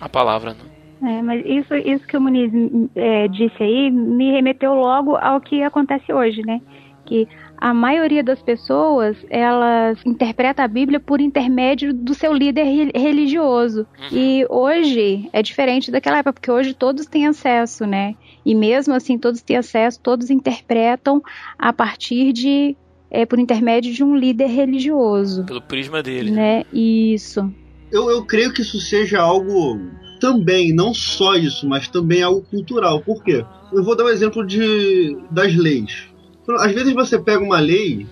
à 0.00 0.08
palavra. 0.08 0.54
Né? 0.54 1.18
É, 1.18 1.22
mas 1.22 1.44
isso, 1.44 1.74
isso 1.74 2.06
que 2.06 2.16
o 2.16 2.20
Muniz 2.20 2.50
é, 2.94 3.28
disse 3.28 3.62
aí 3.62 3.90
me 3.90 4.32
remeteu 4.32 4.72
logo 4.72 5.16
ao 5.16 5.38
que 5.38 5.62
acontece 5.62 6.14
hoje, 6.14 6.40
né? 6.46 6.62
Que 7.04 7.28
a 7.58 7.72
maioria 7.74 8.22
das 8.22 8.40
pessoas 8.42 9.16
elas 9.30 9.98
interpreta 10.04 10.62
a 10.62 10.68
Bíblia 10.68 11.00
por 11.00 11.20
intermédio 11.20 11.92
do 11.92 12.14
seu 12.14 12.32
líder 12.32 12.64
re- 12.64 12.92
religioso. 12.94 13.86
E 14.12 14.46
hoje 14.48 15.28
é 15.32 15.42
diferente 15.42 15.90
daquela 15.90 16.18
época, 16.18 16.34
porque 16.34 16.50
hoje 16.50 16.74
todos 16.74 17.06
têm 17.06 17.26
acesso, 17.26 17.86
né? 17.86 18.14
E 18.44 18.54
mesmo 18.54 18.94
assim 18.94 19.18
todos 19.18 19.42
têm 19.42 19.56
acesso, 19.56 19.98
todos 20.00 20.30
interpretam 20.30 21.22
a 21.58 21.72
partir 21.72 22.32
de 22.32 22.76
é, 23.10 23.24
por 23.24 23.38
intermédio 23.38 23.92
de 23.92 24.02
um 24.04 24.16
líder 24.16 24.46
religioso, 24.48 25.44
Pelo 25.44 25.60
prisma 25.62 26.02
dele. 26.02 26.30
né? 26.30 26.64
Isso. 26.72 27.52
Eu, 27.90 28.10
eu 28.10 28.24
creio 28.24 28.52
que 28.52 28.62
isso 28.62 28.80
seja 28.80 29.20
algo 29.20 29.78
também, 30.20 30.72
não 30.72 30.92
só 30.92 31.34
isso, 31.36 31.68
mas 31.68 31.86
também 31.88 32.22
algo 32.22 32.42
cultural. 32.42 33.00
Por 33.00 33.22
quê? 33.22 33.44
Eu 33.72 33.84
vou 33.84 33.96
dar 33.96 34.04
um 34.04 34.08
exemplo 34.08 34.44
de, 34.46 35.16
das 35.30 35.54
leis. 35.54 36.08
Às 36.58 36.72
vezes 36.72 36.92
você 36.92 37.18
pega 37.18 37.42
uma 37.42 37.58
lei, 37.60 38.06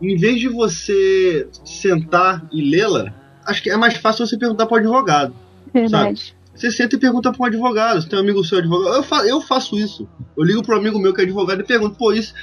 em 0.00 0.16
vez 0.16 0.40
de 0.40 0.48
você 0.48 1.48
sentar 1.64 2.46
e 2.52 2.62
lê-la, 2.62 3.12
acho 3.46 3.62
que 3.62 3.70
é 3.70 3.76
mais 3.76 3.96
fácil 3.96 4.26
você 4.26 4.36
perguntar 4.36 4.66
para 4.66 4.74
o 4.76 4.78
advogado. 4.78 5.34
Verdade. 5.72 6.34
Você 6.54 6.72
senta 6.72 6.96
e 6.96 6.98
pergunta 6.98 7.30
para 7.32 7.42
um 7.42 7.46
advogado. 7.46 8.02
Você 8.02 8.08
tem 8.08 8.18
um 8.18 8.22
amigo 8.22 8.44
seu 8.44 8.58
advogado. 8.58 8.96
Eu, 8.96 9.02
fa 9.02 9.24
eu 9.26 9.40
faço 9.40 9.78
isso. 9.78 10.08
Eu 10.36 10.42
ligo 10.44 10.62
para 10.62 10.74
um 10.74 10.78
amigo 10.80 10.98
meu 10.98 11.14
que 11.14 11.20
é 11.20 11.24
advogado 11.24 11.60
e 11.60 11.64
pergunto, 11.64 11.96
pô, 11.96 12.12
isso, 12.12 12.34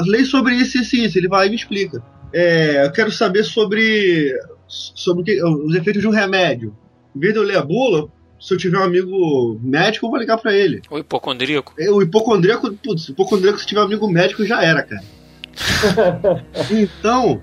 lei 0.00 0.24
sobre 0.24 0.54
isso, 0.56 0.76
isso 0.78 0.96
e 0.96 1.04
isso. 1.04 1.16
Ele 1.18 1.28
vai 1.28 1.46
e 1.46 1.50
me 1.50 1.56
explica. 1.56 2.02
É, 2.32 2.84
eu 2.84 2.90
quero 2.90 3.12
saber 3.12 3.44
sobre, 3.44 4.34
sobre 4.66 5.22
que- 5.22 5.44
os 5.44 5.72
efeitos 5.76 6.02
de 6.02 6.08
um 6.08 6.12
remédio. 6.12 6.76
Em 7.14 7.20
vez 7.20 7.32
de 7.32 7.38
eu 7.38 7.44
ler 7.44 7.56
a 7.58 7.62
bula, 7.62 8.08
se 8.44 8.52
eu 8.52 8.58
tiver 8.58 8.78
um 8.78 8.82
amigo 8.84 9.58
médico, 9.62 10.04
eu 10.06 10.10
vou 10.10 10.18
ligar 10.18 10.36
para 10.36 10.52
ele. 10.54 10.82
O 10.90 10.98
hipocondríaco. 10.98 11.72
É, 11.78 11.90
O 11.90 12.02
hipocondríaco, 12.02 12.70
putz, 12.74 13.08
o 13.08 13.12
hipocondríaco, 13.12 13.58
se 13.58 13.66
tiver 13.66 13.80
um 13.80 13.84
amigo 13.84 14.06
médico, 14.08 14.44
já 14.44 14.62
era, 14.62 14.82
cara. 14.82 15.02
então, 16.70 17.40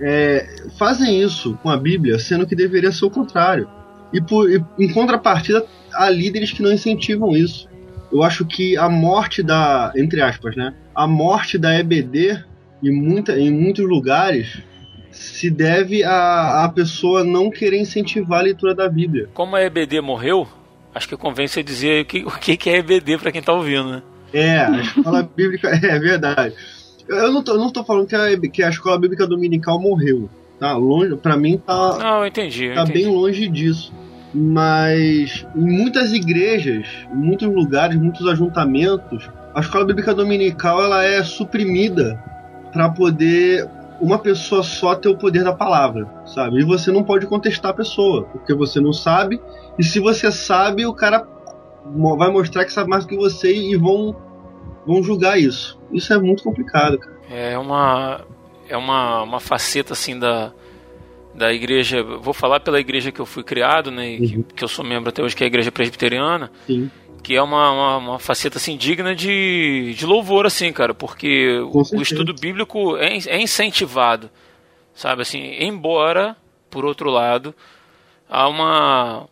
é, 0.00 0.46
fazem 0.78 1.22
isso 1.22 1.58
com 1.62 1.70
a 1.70 1.76
Bíblia, 1.76 2.18
sendo 2.18 2.46
que 2.46 2.54
deveria 2.54 2.92
ser 2.92 3.04
o 3.06 3.10
contrário. 3.10 3.68
E, 4.12 4.20
por- 4.20 4.50
e 4.50 4.62
em 4.78 4.92
contrapartida, 4.92 5.64
há 5.94 6.10
líderes 6.10 6.52
que 6.52 6.62
não 6.62 6.72
incentivam 6.72 7.36
isso. 7.36 7.68
Eu 8.12 8.22
acho 8.22 8.44
que 8.44 8.76
a 8.76 8.88
morte 8.88 9.42
da, 9.42 9.92
entre 9.96 10.20
aspas, 10.20 10.54
né? 10.54 10.74
A 10.94 11.06
morte 11.06 11.58
da 11.58 11.74
EBD 11.78 12.38
em, 12.82 12.92
muita, 12.92 13.38
em 13.38 13.50
muitos 13.50 13.84
lugares 13.88 14.58
se 15.10 15.50
deve 15.50 16.04
a, 16.04 16.64
a 16.64 16.68
pessoa 16.68 17.24
não 17.24 17.50
querer 17.50 17.80
incentivar 17.80 18.40
a 18.40 18.42
leitura 18.42 18.74
da 18.74 18.88
Bíblia. 18.88 19.28
Como 19.34 19.56
a 19.56 19.62
EBD 19.62 20.00
morreu, 20.00 20.46
acho 20.94 21.08
que 21.08 21.16
convém 21.16 21.46
você 21.46 21.62
dizer 21.62 22.02
o 22.02 22.04
que, 22.04 22.24
o 22.24 22.30
que 22.30 22.70
é 22.70 22.78
EBD 22.78 23.18
para 23.18 23.32
quem 23.32 23.42
tá 23.42 23.52
ouvindo, 23.52 23.90
né? 23.90 24.02
É, 24.32 24.58
a 24.58 24.80
escola 24.80 25.22
bíblica. 25.22 25.70
É 25.82 25.98
verdade. 25.98 26.54
Eu 27.08 27.32
não 27.32 27.42
tô, 27.42 27.52
eu 27.52 27.58
não 27.58 27.70
tô 27.70 27.84
falando 27.84 28.06
que 28.06 28.16
a, 28.16 28.38
que 28.50 28.62
a 28.62 28.68
escola 28.68 28.98
bíblica 28.98 29.26
dominical 29.26 29.80
morreu. 29.80 30.28
Tá 30.58 30.76
longe. 30.76 31.16
Pra 31.16 31.36
mim 31.36 31.58
tá, 31.58 31.98
Não, 31.98 32.26
entendi. 32.26 32.72
Tá 32.74 32.82
entendi. 32.82 33.04
bem 33.04 33.06
longe 33.06 33.48
disso. 33.48 33.92
Mas 34.34 35.46
em 35.54 35.78
muitas 35.78 36.12
igrejas, 36.12 36.86
em 37.10 37.16
muitos 37.16 37.48
lugares, 37.48 37.96
muitos 37.96 38.26
ajuntamentos, 38.26 39.30
a 39.54 39.60
escola 39.60 39.84
bíblica 39.84 40.14
dominical 40.14 40.82
ela 40.82 41.04
é 41.04 41.22
suprimida 41.22 42.22
para 42.72 42.90
poder 42.90 43.66
uma 44.00 44.18
pessoa 44.18 44.62
só 44.62 44.94
ter 44.94 45.08
o 45.08 45.16
poder 45.16 45.44
da 45.44 45.52
palavra, 45.52 46.06
sabe? 46.26 46.60
E 46.60 46.64
você 46.64 46.90
não 46.90 47.02
pode 47.02 47.26
contestar 47.26 47.70
a 47.70 47.74
pessoa, 47.74 48.24
porque 48.24 48.54
você 48.54 48.80
não 48.80 48.92
sabe. 48.92 49.40
E 49.78 49.84
se 49.84 49.98
você 50.00 50.30
sabe, 50.30 50.86
o 50.86 50.94
cara 50.94 51.26
vai 52.18 52.30
mostrar 52.30 52.64
que 52.64 52.72
sabe 52.72 52.90
mais 52.90 53.04
do 53.04 53.08
que 53.08 53.16
você 53.16 53.54
e 53.54 53.76
vão 53.76 54.14
vão 54.86 55.02
julgar 55.02 55.38
isso. 55.38 55.78
Isso 55.90 56.12
é 56.12 56.18
muito 56.18 56.42
complicado, 56.42 56.98
cara. 56.98 57.16
É 57.30 57.58
uma 57.58 58.20
é 58.68 58.76
uma, 58.76 59.22
uma 59.22 59.40
faceta 59.40 59.92
assim 59.92 60.18
da 60.18 60.52
da 61.34 61.52
igreja, 61.52 62.02
vou 62.02 62.32
falar 62.32 62.60
pela 62.60 62.80
igreja 62.80 63.12
que 63.12 63.20
eu 63.20 63.26
fui 63.26 63.44
criado, 63.44 63.90
né, 63.90 64.12
e 64.12 64.26
que, 64.26 64.42
que 64.54 64.64
eu 64.64 64.68
sou 64.68 64.82
membro 64.82 65.10
até 65.10 65.22
hoje, 65.22 65.36
que 65.36 65.44
é 65.44 65.46
a 65.46 65.48
igreja 65.48 65.70
presbiteriana, 65.70 66.50
Sim. 66.66 66.90
Que 67.22 67.34
é 67.34 67.42
uma, 67.42 67.70
uma, 67.70 67.96
uma 67.96 68.18
faceta 68.18 68.58
assim 68.58 68.76
digna 68.76 69.14
de, 69.14 69.94
de 69.96 70.06
louvor 70.06 70.46
assim, 70.46 70.72
cara, 70.72 70.94
porque 70.94 71.58
o, 71.72 72.00
estudo 72.00 72.34
bíblico 72.34 72.96
é, 72.96 73.16
é 73.26 73.40
incentivado, 73.40 74.30
sabe 74.94 75.22
assim, 75.22 75.56
embora 75.60 76.36
por 76.70 76.84
outro 76.84 77.10
lado 77.10 77.54
há 78.28 78.48
uma 78.48 79.28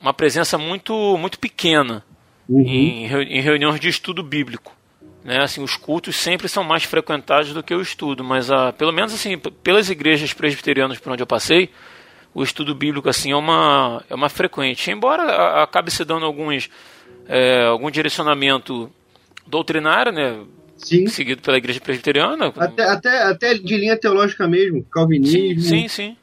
uma 0.00 0.12
presença 0.12 0.58
muito 0.58 1.16
muito 1.18 1.38
pequena 1.38 2.04
Uhum. 2.48 2.60
em, 2.60 3.04
em 3.04 3.40
reuniões 3.40 3.80
de 3.80 3.88
estudo 3.88 4.22
bíblico. 4.22 4.76
Né? 5.24 5.40
Assim, 5.42 5.62
os 5.62 5.76
cultos 5.76 6.16
sempre 6.16 6.48
são 6.48 6.64
mais 6.64 6.84
frequentados 6.84 7.52
do 7.52 7.62
que 7.62 7.74
o 7.74 7.80
estudo, 7.80 8.24
mas 8.24 8.50
a, 8.50 8.72
pelo 8.72 8.92
menos 8.92 9.14
assim, 9.14 9.38
pelas 9.38 9.88
igrejas 9.88 10.32
presbiterianas 10.32 10.98
por 10.98 11.12
onde 11.12 11.22
eu 11.22 11.26
passei, 11.26 11.70
o 12.34 12.42
estudo 12.42 12.74
bíblico 12.74 13.08
assim 13.08 13.30
é 13.30 13.36
uma, 13.36 14.04
é 14.10 14.14
uma 14.14 14.28
frequente. 14.28 14.90
Embora 14.90 15.62
acabe 15.62 15.90
se 15.90 16.04
dando 16.04 16.26
alguns, 16.26 16.68
é, 17.28 17.64
algum 17.64 17.90
direcionamento 17.90 18.90
doutrinário, 19.46 20.12
né? 20.12 20.40
Sim. 20.76 21.06
seguido 21.06 21.40
pela 21.42 21.56
igreja 21.58 21.80
presbiteriana. 21.80 22.52
Até, 22.56 22.82
até, 22.82 23.22
até 23.22 23.54
de 23.54 23.76
linha 23.76 23.96
teológica 23.96 24.48
mesmo, 24.48 24.78
Sim, 24.80 24.86
calvinismo. 24.90 25.60
sim, 25.62 25.86
sim. 25.88 26.16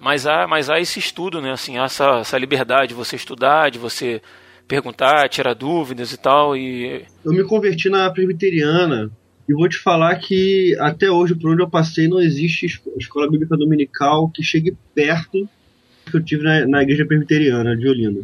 Mas 0.00 0.26
há, 0.26 0.46
mas 0.46 0.70
há 0.70 0.80
esse 0.80 0.98
estudo, 0.98 1.40
né? 1.42 1.52
Assim, 1.52 1.76
há 1.76 1.84
essa, 1.84 2.20
essa 2.20 2.38
liberdade 2.38 2.88
de 2.88 2.94
você 2.94 3.14
estudar, 3.16 3.70
de 3.70 3.78
você 3.78 4.22
perguntar, 4.66 5.28
tirar 5.28 5.52
dúvidas 5.54 6.12
e 6.12 6.16
tal. 6.18 6.56
E 6.56 7.04
Eu 7.24 7.32
me 7.32 7.44
converti 7.44 7.90
na 7.90 8.10
presbiteriana 8.10 9.10
e 9.48 9.52
vou 9.52 9.68
te 9.68 9.76
falar 9.76 10.16
que 10.16 10.74
até 10.80 11.10
hoje, 11.10 11.34
por 11.34 11.50
onde 11.50 11.62
eu 11.62 11.68
passei, 11.68 12.08
não 12.08 12.20
existe 12.20 12.66
es- 12.66 12.80
escola 12.98 13.30
bíblica 13.30 13.54
dominical 13.56 14.30
que 14.30 14.42
chegue 14.42 14.74
perto 14.94 15.40
do 16.06 16.10
que 16.10 16.16
eu 16.16 16.24
tive 16.24 16.42
na, 16.42 16.66
na 16.66 16.82
igreja 16.82 17.04
presbiteriana 17.04 17.76
de 17.76 17.86
Olinda. 17.86 18.22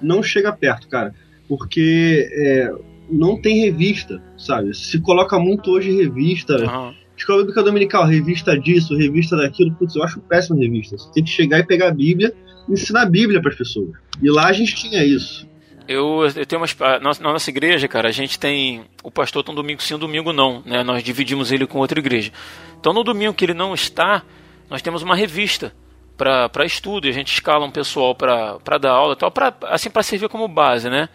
Não 0.00 0.22
chega 0.22 0.52
perto, 0.52 0.88
cara, 0.88 1.14
porque 1.48 2.28
é, 2.32 2.72
não 3.10 3.40
tem 3.40 3.60
revista, 3.60 4.22
sabe? 4.36 4.74
Se 4.74 5.00
coloca 5.00 5.38
muito 5.38 5.70
hoje 5.70 5.94
revista. 5.94 6.56
aham. 6.56 6.94
Escola 7.16 7.38
Bíblica 7.42 7.62
Dominical, 7.62 8.04
revista 8.06 8.58
disso, 8.58 8.96
revista 8.96 9.36
daquilo, 9.36 9.72
putz, 9.74 9.94
eu 9.94 10.02
acho 10.02 10.20
péssima 10.20 10.58
revista. 10.58 10.98
Você 10.98 11.12
tem 11.12 11.22
que 11.22 11.30
chegar 11.30 11.60
e 11.60 11.64
pegar 11.64 11.88
a 11.88 11.92
Bíblia 11.92 12.34
e 12.68 12.72
ensinar 12.72 13.02
a 13.02 13.06
Bíblia 13.06 13.40
para 13.40 13.50
as 13.50 13.56
pessoas. 13.56 13.92
E 14.20 14.28
lá 14.28 14.46
a 14.48 14.52
gente 14.52 14.74
tinha 14.74 15.04
isso. 15.04 15.48
Eu, 15.86 16.26
eu 16.34 16.46
tenho 16.46 16.60
umas. 16.60 16.76
Na 16.76 16.98
nossa, 16.98 17.22
na 17.22 17.32
nossa 17.32 17.50
igreja, 17.50 17.86
cara, 17.86 18.08
a 18.08 18.12
gente 18.12 18.38
tem. 18.38 18.84
O 19.02 19.10
pastor 19.10 19.44
tem 19.44 19.52
um 19.52 19.56
domingo 19.56 19.82
sim, 19.82 19.94
um 19.94 19.98
domingo 19.98 20.32
não, 20.32 20.62
né? 20.64 20.82
Nós 20.82 21.02
dividimos 21.02 21.52
ele 21.52 21.66
com 21.66 21.78
outra 21.78 21.98
igreja. 21.98 22.32
Então, 22.80 22.92
no 22.92 23.04
domingo 23.04 23.34
que 23.34 23.44
ele 23.44 23.54
não 23.54 23.74
está, 23.74 24.22
nós 24.68 24.82
temos 24.82 25.02
uma 25.02 25.14
revista 25.14 25.72
para 26.16 26.64
estudo. 26.64 27.06
E 27.06 27.10
a 27.10 27.12
gente 27.12 27.32
escala 27.32 27.66
um 27.66 27.70
pessoal 27.70 28.14
para 28.14 28.78
dar 28.80 28.92
aula 28.92 29.12
e 29.12 29.16
tal, 29.16 29.30
pra, 29.30 29.54
assim, 29.64 29.90
para 29.90 30.02
servir 30.02 30.28
como 30.28 30.48
base, 30.48 30.88
né? 30.88 31.08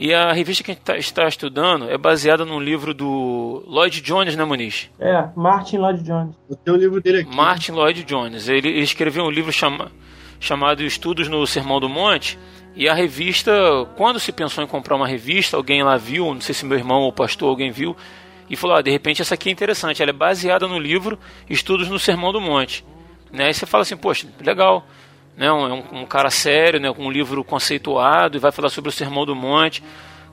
E 0.00 0.14
a 0.14 0.32
revista 0.32 0.62
que 0.62 0.70
a 0.70 0.74
gente 0.74 0.84
tá- 0.84 0.96
está 0.96 1.26
estudando 1.26 1.90
é 1.90 1.98
baseada 1.98 2.44
num 2.44 2.60
livro 2.60 2.94
do 2.94 3.64
Lloyd 3.66 4.00
Jones, 4.00 4.36
né, 4.36 4.44
Muniz? 4.44 4.88
É, 5.00 5.24
Martin 5.34 5.78
Lloyd 5.78 6.04
Jones. 6.04 6.36
Eu 6.48 6.54
tenho 6.54 6.76
um 6.76 6.80
livro 6.80 7.00
dele 7.00 7.22
aqui. 7.22 7.34
Martin 7.34 7.72
Lloyd 7.72 8.04
Jones. 8.04 8.48
Ele, 8.48 8.68
ele 8.68 8.80
escreveu 8.82 9.24
um 9.24 9.30
livro 9.30 9.52
chama, 9.52 9.90
chamado 10.38 10.84
Estudos 10.84 11.26
no 11.28 11.44
Sermão 11.48 11.80
do 11.80 11.88
Monte. 11.88 12.38
E 12.76 12.88
a 12.88 12.94
revista, 12.94 13.50
quando 13.96 14.20
se 14.20 14.30
pensou 14.30 14.62
em 14.62 14.68
comprar 14.68 14.94
uma 14.94 15.08
revista, 15.08 15.56
alguém 15.56 15.82
lá 15.82 15.96
viu, 15.96 16.32
não 16.32 16.40
sei 16.40 16.54
se 16.54 16.64
meu 16.64 16.78
irmão 16.78 17.00
ou 17.00 17.12
pastor, 17.12 17.48
alguém 17.48 17.72
viu, 17.72 17.96
e 18.48 18.54
falou: 18.54 18.76
ah, 18.76 18.82
de 18.82 18.92
repente 18.92 19.20
essa 19.20 19.34
aqui 19.34 19.48
é 19.48 19.52
interessante. 19.52 20.00
Ela 20.00 20.10
é 20.10 20.14
baseada 20.14 20.68
no 20.68 20.78
livro 20.78 21.18
Estudos 21.50 21.88
no 21.88 21.98
Sermão 21.98 22.32
do 22.32 22.40
Monte. 22.40 22.84
Né? 23.32 23.46
Aí 23.46 23.54
você 23.54 23.66
fala 23.66 23.82
assim: 23.82 23.96
poxa, 23.96 24.28
legal. 24.40 24.86
Né? 25.38 25.50
Um, 25.52 25.66
é 25.66 25.72
um, 25.72 26.00
um 26.00 26.06
cara 26.06 26.30
sério, 26.30 26.80
né? 26.80 26.92
com 26.92 27.06
um 27.06 27.10
livro 27.10 27.44
conceituado, 27.44 28.36
e 28.36 28.40
vai 28.40 28.50
falar 28.50 28.70
sobre 28.70 28.88
o 28.88 28.92
Sermão 28.92 29.24
do 29.24 29.36
Monte. 29.36 29.84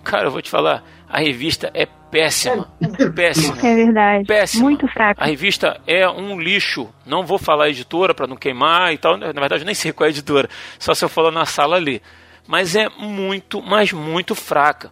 Cara, 0.04 0.26
eu 0.26 0.32
vou 0.32 0.42
te 0.42 0.50
falar: 0.50 0.84
a 1.08 1.20
revista 1.20 1.70
é 1.76 1.86
péssima. 1.86 2.68
Péssima. 3.16 3.56
É 3.58 3.76
verdade. 3.76 4.26
Péssima. 4.26 4.64
Muito 4.64 4.88
fraco. 4.88 5.22
A 5.22 5.26
revista 5.28 5.80
é 5.86 6.10
um 6.10 6.40
lixo. 6.40 6.90
Não 7.06 7.24
vou 7.24 7.38
falar 7.38 7.70
editora 7.70 8.16
para 8.16 8.26
não 8.26 8.36
queimar 8.36 8.94
e 8.94 8.98
tal. 8.98 9.16
Na 9.16 9.32
verdade, 9.32 9.62
eu 9.62 9.66
nem 9.66 9.76
sei 9.76 9.92
qual 9.92 10.06
é 10.06 10.10
a 10.10 10.12
editora. 10.12 10.50
Só 10.80 10.94
se 10.96 11.06
eu 11.06 11.10
falar 11.10 11.32
na 11.32 11.46
sala 11.46 11.76
ali. 11.76 12.02
Mas 12.48 12.76
é 12.76 12.90
muito, 12.90 13.62
mas 13.62 13.92
muito 13.92 14.36
fraca. 14.36 14.92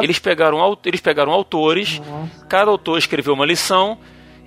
Eles 0.00 0.18
pegaram, 0.18 0.78
eles 0.84 1.00
pegaram 1.00 1.32
autores, 1.32 2.00
cada 2.46 2.70
autor 2.70 2.98
escreveu 2.98 3.32
uma 3.32 3.46
lição. 3.46 3.98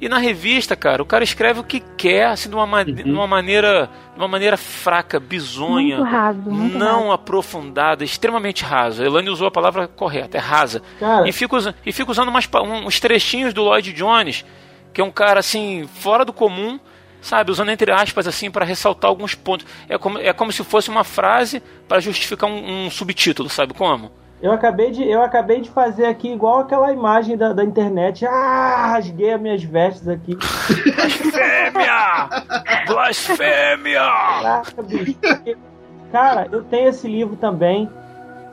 E 0.04 0.10
na 0.10 0.18
revista, 0.18 0.76
cara, 0.76 1.02
o 1.02 1.06
cara 1.06 1.24
escreve 1.24 1.60
o 1.60 1.64
que 1.64 1.80
quer, 1.80 2.26
assim, 2.26 2.50
de 2.50 2.56
uma, 2.56 2.66
ma- 2.68 2.84
de 2.84 3.04
uma 3.04 3.26
maneira, 3.26 3.90
de 4.14 4.20
uma 4.20 4.28
maneira 4.28 4.58
fraca, 4.58 5.20
bizonha, 5.20 5.98
Muito 5.98 6.10
raso, 6.12 6.40
muito 6.52 6.78
não 6.78 7.12
aprofundada, 7.12 8.04
extremamente 8.04 8.64
raso. 8.64 9.02
A 9.02 9.06
Elane 9.06 9.30
usou 9.30 9.48
a 9.48 9.52
palavra 9.52 9.88
correta, 9.88 10.38
é 10.38 10.42
rasa. 10.42 10.82
Cara, 11.00 11.28
E 11.28 11.32
fica, 11.32 11.56
usa- 11.56 11.76
e 11.86 11.92
fica 11.92 12.12
usando 12.12 12.28
umas, 12.30 12.48
uns 12.86 13.00
trechinhos 13.00 13.54
do 13.54 13.64
Lloyd 13.64 13.94
Jones 13.94 14.46
que 14.94 15.02
é 15.02 15.04
um 15.04 15.10
cara 15.12 15.40
assim, 15.40 15.90
fora 15.96 16.24
do 16.24 16.32
comum, 16.32 16.80
sabe, 17.22 17.50
usando 17.50 17.70
entre 17.72 17.92
aspas 17.92 18.28
assim 18.28 18.52
para 18.52 18.64
ressaltar 18.66 19.10
alguns 19.10 19.34
pontos. 19.34 19.66
É 19.90 19.98
como, 19.98 20.20
é 20.20 20.32
como 20.34 20.52
se 20.52 20.64
fosse 20.64 20.90
uma 20.90 21.04
frase 21.04 21.64
para 21.88 22.00
justificar 22.00 22.50
um, 22.50 22.86
um 22.86 22.92
subtítulo, 22.92 23.50
sabe 23.50 23.74
como? 23.74 24.12
Eu 24.42 24.52
acabei 24.52 24.92
de, 24.92 25.08
eu 25.08 25.22
acabei 25.22 25.62
de 25.62 25.70
fazer 25.70 26.06
aqui 26.06 26.32
igual 26.34 26.60
aquela 26.60 26.92
imagem 26.92 27.38
da, 27.38 27.54
da 27.54 27.64
internet. 27.64 28.26
Ah, 28.26 28.88
rasguei 28.88 29.34
as 29.34 29.40
minhas 29.40 29.64
vestes 29.64 30.08
aqui. 30.08 30.36
Blasfêmia! 30.36 32.30
Blasfêmia! 32.88 34.02
Caraca, 34.02 34.84
bicho. 34.84 35.16
Cara, 36.12 36.48
eu 36.52 36.64
tenho 36.64 36.90
esse 36.90 37.08
livro 37.08 37.36
também. 37.38 37.90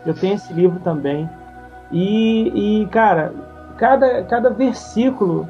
Eu 0.07 0.15
tenho 0.15 0.35
esse 0.35 0.53
livro 0.53 0.79
também. 0.81 1.29
E, 1.93 2.83
e 2.83 2.87
cara, 2.87 3.35
cada, 3.77 4.23
cada 4.25 4.51
versículo, 4.51 5.49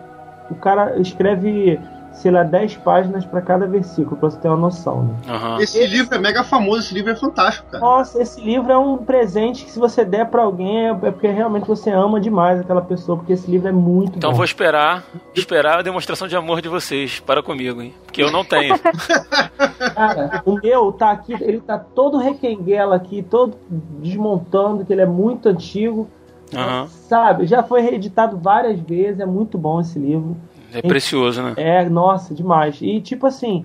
o 0.51 0.55
cara 0.55 0.99
escreve, 0.99 1.79
sei 2.21 2.31
lá, 2.31 2.43
10 2.43 2.77
páginas 2.77 3.25
para 3.25 3.41
cada 3.41 3.67
versículo, 3.67 4.17
pra 4.17 4.31
você 4.31 4.39
ter 4.39 4.49
uma 4.49 4.57
noção, 4.57 5.05
né? 5.05 5.15
Aham. 5.29 5.59
Esse 5.61 5.87
livro 5.87 6.15
é 6.15 6.19
mega 6.19 6.45
famoso, 6.45 6.81
esse 6.81 6.95
livro 6.95 7.11
é 7.11 7.17
fantástico, 7.17 7.67
cara. 7.71 7.83
Nossa, 7.83 8.21
esse 8.21 8.41
livro 8.41 8.71
é 8.71 8.77
um 8.77 8.99
presente 8.99 9.65
que 9.65 9.71
se 9.71 9.79
você 9.79 10.05
der 10.05 10.27
pra 10.27 10.43
alguém 10.43 10.89
é 10.89 10.95
porque 10.95 11.29
realmente 11.29 11.67
você 11.67 11.91
ama 11.91 12.21
demais 12.21 12.61
aquela 12.61 12.83
pessoa, 12.83 13.17
porque 13.19 13.33
esse 13.33 13.51
livro 13.51 13.69
é 13.69 13.73
muito 13.73 14.19
Então 14.19 14.31
bom. 14.31 14.37
vou 14.37 14.45
esperar, 14.45 15.03
esperar 15.35 15.79
a 15.79 15.83
demonstração 15.83 16.29
de 16.29 16.37
amor 16.37 16.61
de 16.61 16.69
vocês 16.69 17.21
para 17.21 17.43
comigo, 17.43 17.81
hein? 17.81 17.95
Porque 18.05 18.23
eu 18.23 18.31
não 18.31 18.45
tenho. 18.45 18.75
Cara, 19.95 20.43
o 20.45 20.55
meu 20.63 20.93
tá 20.93 21.11
aqui, 21.11 21.33
ele 21.33 21.61
tá 21.61 21.79
todo 21.79 22.19
requenguela 22.19 22.97
aqui, 22.97 23.23
todo 23.23 23.57
desmontando, 24.01 24.85
que 24.85 24.93
ele 24.93 25.03
é 25.03 25.07
muito 25.07 25.49
antigo. 25.49 26.09
Aham. 26.55 26.89
Sabe, 26.89 27.47
já 27.47 27.63
foi 27.63 27.81
reeditado 27.81 28.37
várias 28.37 28.79
vezes, 28.81 29.21
é 29.21 29.27
muito 29.27 29.57
bom 29.57 29.81
esse 29.81 29.99
livro. 29.99 30.37
É 30.73 30.83
precioso, 30.83 31.43
né? 31.43 31.55
É, 31.57 31.89
nossa, 31.89 32.35
demais. 32.35 32.79
E 32.81 33.01
tipo 33.01 33.27
assim, 33.27 33.65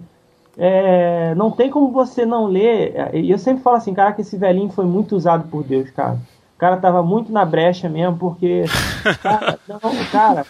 é, 0.58 1.36
não 1.36 1.52
tem 1.52 1.70
como 1.70 1.92
você 1.92 2.26
não 2.26 2.46
ler. 2.46 3.12
E 3.14 3.30
eu 3.30 3.38
sempre 3.38 3.64
falo 3.64 3.78
assim, 3.78 3.94
cara, 3.94 4.14
que 4.14 4.22
esse 4.22 4.38
velhinho 4.38 4.70
foi 4.70 4.86
muito 4.86 5.16
usado 5.16 5.48
por 5.50 5.64
Deus, 5.64 5.90
cara. 5.92 6.18
O 6.56 6.58
cara 6.58 6.78
tava 6.78 7.04
muito 7.04 7.32
na 7.32 7.44
brecha 7.44 7.90
mesmo, 7.90 8.18
porque. 8.18 8.64
Cara, 9.22 9.60
não, 9.68 9.80
cara, 10.12 10.46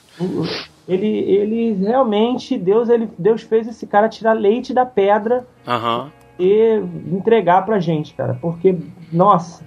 ele, 0.88 1.08
ele 1.08 1.74
realmente, 1.74 2.58
Deus, 2.58 2.90
ele, 2.90 3.10
Deus 3.18 3.42
fez 3.42 3.68
esse 3.68 3.88
cara 3.88 4.08
tirar 4.08 4.34
leite 4.34 4.74
da 4.74 4.86
pedra 4.86 5.46
Aham. 5.68 6.12
e 6.40 6.80
entregar 7.12 7.66
pra 7.66 7.80
gente, 7.80 8.14
cara. 8.14 8.38
Porque, 8.40 8.78
nossa, 9.12 9.64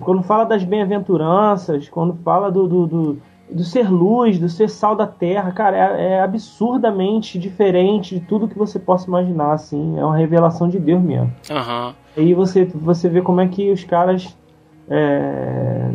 quando 0.00 0.24
fala 0.24 0.44
das 0.44 0.64
bem-aventuranças, 0.64 1.88
quando 1.88 2.14
fala 2.24 2.50
do, 2.50 2.66
do, 2.66 2.86
do, 2.86 3.22
do 3.52 3.64
ser 3.64 3.90
luz, 3.90 4.38
do 4.38 4.48
ser 4.48 4.68
sal 4.68 4.94
da 4.94 5.06
terra, 5.06 5.50
cara, 5.52 5.76
é, 5.76 6.12
é 6.12 6.20
absurdamente 6.22 7.38
diferente 7.38 8.18
de 8.18 8.20
tudo 8.20 8.48
que 8.48 8.56
você 8.56 8.78
possa 8.78 9.06
imaginar, 9.06 9.52
assim. 9.52 9.98
É 9.98 10.04
uma 10.04 10.16
revelação 10.16 10.68
de 10.68 10.78
Deus 10.78 11.02
mesmo. 11.02 11.32
Aham. 11.50 11.94
Aí 12.16 12.34
você, 12.34 12.64
você 12.64 13.08
vê 13.08 13.22
como 13.22 13.40
é 13.40 13.48
que 13.48 13.70
os 13.70 13.84
caras 13.84 14.36
é, 14.88 15.90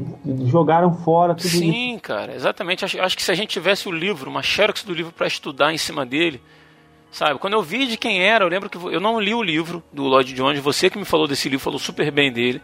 jogaram 0.45 0.93
fora 0.93 1.35
tudo 1.35 1.47
isso. 1.47 1.57
Sim, 1.57 1.99
cara, 2.01 2.33
exatamente. 2.33 2.85
Acho, 2.85 2.99
acho 3.01 3.17
que 3.17 3.23
se 3.23 3.31
a 3.31 3.35
gente 3.35 3.49
tivesse 3.49 3.89
o 3.89 3.91
livro, 3.91 4.29
uma 4.29 4.41
xerox 4.41 4.83
do 4.83 4.93
livro 4.93 5.11
para 5.11 5.27
estudar 5.27 5.73
em 5.73 5.77
cima 5.77 6.05
dele, 6.05 6.41
sabe? 7.11 7.39
Quando 7.39 7.53
eu 7.53 7.61
vi 7.61 7.87
de 7.87 7.97
quem 7.97 8.21
era, 8.21 8.45
eu 8.45 8.49
lembro 8.49 8.69
que 8.69 8.77
eu 8.77 8.99
não 9.01 9.19
li 9.19 9.33
o 9.33 9.43
livro 9.43 9.83
do 9.91 10.03
Lloyd 10.03 10.33
Jones, 10.33 10.59
você 10.59 10.89
que 10.89 10.97
me 10.97 11.05
falou 11.05 11.27
desse 11.27 11.49
livro, 11.49 11.63
falou 11.63 11.79
super 11.79 12.09
bem 12.11 12.31
dele. 12.31 12.61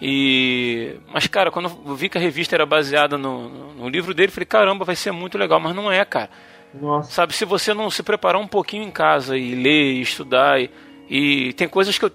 E 0.00 0.96
mas 1.12 1.26
cara, 1.26 1.50
quando 1.50 1.70
eu 1.86 1.94
vi 1.94 2.08
que 2.08 2.18
a 2.18 2.20
revista 2.20 2.54
era 2.54 2.66
baseada 2.66 3.16
no, 3.18 3.74
no- 3.74 3.88
livro 3.88 4.12
dele, 4.14 4.30
falei, 4.32 4.46
caramba, 4.46 4.84
vai 4.84 4.96
ser 4.96 5.12
muito 5.12 5.38
legal, 5.38 5.58
mas 5.60 5.74
não 5.74 5.90
é, 5.90 6.04
cara. 6.04 6.30
Nossa. 6.72 7.10
Sabe, 7.12 7.32
se 7.34 7.44
você 7.44 7.72
não 7.72 7.88
se 7.90 8.02
preparar 8.02 8.40
um 8.40 8.46
pouquinho 8.48 8.82
em 8.82 8.90
casa 8.90 9.36
e 9.38 9.54
ler 9.54 9.92
e 9.94 10.00
estudar 10.00 10.60
e, 10.60 10.68
e 11.08 11.52
tem 11.52 11.68
coisas 11.68 11.96
que 11.96 12.04
eu, 12.04 12.10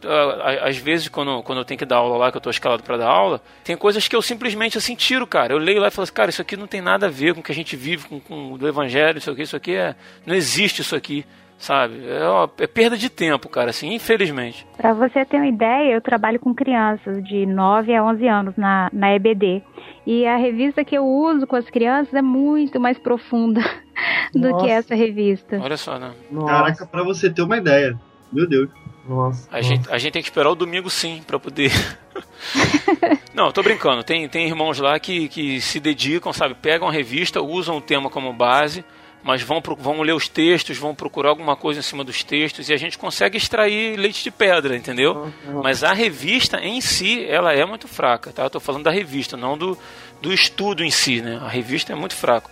às 0.63 0.75
vezes 0.77 1.07
quando, 1.07 1.41
quando 1.43 1.59
eu 1.59 1.65
tenho 1.65 1.77
que 1.77 1.85
dar 1.85 1.97
aula 1.97 2.17
lá, 2.17 2.31
que 2.31 2.35
eu 2.37 2.41
tô 2.41 2.49
escalado 2.49 2.83
para 2.83 2.97
dar 2.97 3.07
aula, 3.07 3.41
tem 3.63 3.77
coisas 3.77 4.05
que 4.07 4.15
eu 4.15 4.21
simplesmente 4.21 4.77
assim 4.77 4.95
tiro, 4.95 5.25
cara. 5.25 5.53
Eu 5.53 5.57
leio 5.57 5.79
lá 5.79 5.87
e 5.87 5.91
falo 5.91 6.03
assim, 6.03 6.13
cara, 6.13 6.29
isso 6.29 6.41
aqui 6.41 6.57
não 6.57 6.67
tem 6.67 6.81
nada 6.81 7.05
a 7.05 7.09
ver 7.09 7.33
com 7.33 7.39
o 7.39 7.43
que 7.43 7.51
a 7.51 7.55
gente 7.55 7.75
vive, 7.77 8.05
com, 8.07 8.19
com 8.19 8.53
o 8.59 8.67
evangelho, 8.67 9.17
isso 9.19 9.31
aqui, 9.31 9.41
isso 9.43 9.55
aqui 9.55 9.75
é, 9.75 9.95
não 10.25 10.35
existe 10.35 10.81
isso 10.81 10.95
aqui, 10.95 11.25
sabe? 11.59 12.07
É, 12.07 12.23
ó, 12.23 12.47
é 12.57 12.65
perda 12.65 12.97
de 12.97 13.09
tempo, 13.09 13.47
cara, 13.49 13.69
assim, 13.69 13.93
infelizmente. 13.93 14.65
Para 14.77 14.93
você 14.93 15.23
ter 15.25 15.37
uma 15.37 15.47
ideia, 15.47 15.93
eu 15.93 16.01
trabalho 16.01 16.39
com 16.39 16.55
crianças 16.55 17.23
de 17.23 17.45
9 17.45 17.93
a 17.93 18.03
11 18.03 18.27
anos 18.27 18.55
na, 18.57 18.89
na 18.91 19.13
EBD. 19.13 19.61
E 20.07 20.25
a 20.25 20.37
revista 20.37 20.83
que 20.83 20.97
eu 20.97 21.05
uso 21.05 21.45
com 21.45 21.55
as 21.55 21.69
crianças 21.69 22.13
é 22.13 22.21
muito 22.21 22.79
mais 22.79 22.97
profunda 22.97 23.61
do 24.33 24.49
Nossa. 24.49 24.65
que 24.65 24.71
essa 24.71 24.95
revista. 24.95 25.59
Olha 25.61 25.77
só, 25.77 25.99
né? 25.99 26.13
Nossa. 26.31 26.47
Caraca, 26.47 26.85
pra 26.87 27.03
você 27.03 27.29
ter 27.29 27.43
uma 27.43 27.57
ideia. 27.57 27.99
Meu 28.31 28.47
Deus. 28.47 28.69
Nossa. 29.07 29.47
A 29.51 29.61
gente, 29.61 29.91
a 29.91 29.97
gente 29.97 30.13
tem 30.13 30.21
que 30.21 30.29
esperar 30.29 30.49
o 30.49 30.55
domingo 30.55 30.89
sim 30.89 31.21
pra 31.25 31.39
poder. 31.39 31.71
Não, 33.33 33.51
tô 33.51 33.61
brincando. 33.61 34.03
Tem, 34.03 34.27
tem 34.27 34.47
irmãos 34.47 34.79
lá 34.79 34.99
que, 34.99 35.27
que 35.27 35.61
se 35.61 35.79
dedicam, 35.79 36.33
sabe? 36.33 36.55
Pegam 36.55 36.87
a 36.87 36.91
revista, 36.91 37.41
usam 37.41 37.77
o 37.77 37.81
tema 37.81 38.09
como 38.09 38.33
base, 38.33 38.83
mas 39.23 39.41
vão, 39.41 39.61
vão 39.77 40.01
ler 40.01 40.13
os 40.13 40.27
textos, 40.27 40.77
vão 40.77 40.95
procurar 40.95 41.29
alguma 41.29 41.55
coisa 41.55 41.79
em 41.79 41.83
cima 41.83 42.03
dos 42.03 42.23
textos 42.23 42.69
e 42.69 42.73
a 42.73 42.77
gente 42.77 42.97
consegue 42.97 43.37
extrair 43.37 43.97
leite 43.97 44.23
de 44.23 44.31
pedra, 44.31 44.75
entendeu? 44.75 45.31
Mas 45.61 45.83
a 45.83 45.93
revista 45.93 46.59
em 46.59 46.79
si, 46.79 47.25
ela 47.25 47.53
é 47.53 47.65
muito 47.65 47.87
fraca, 47.87 48.31
tá? 48.31 48.43
Eu 48.43 48.49
tô 48.49 48.59
falando 48.59 48.83
da 48.83 48.91
revista, 48.91 49.35
não 49.35 49.57
do, 49.57 49.77
do 50.21 50.33
estudo 50.33 50.83
em 50.83 50.91
si, 50.91 51.21
né? 51.21 51.39
A 51.43 51.49
revista 51.49 51.91
é 51.91 51.95
muito 51.95 52.15
fraco. 52.15 52.49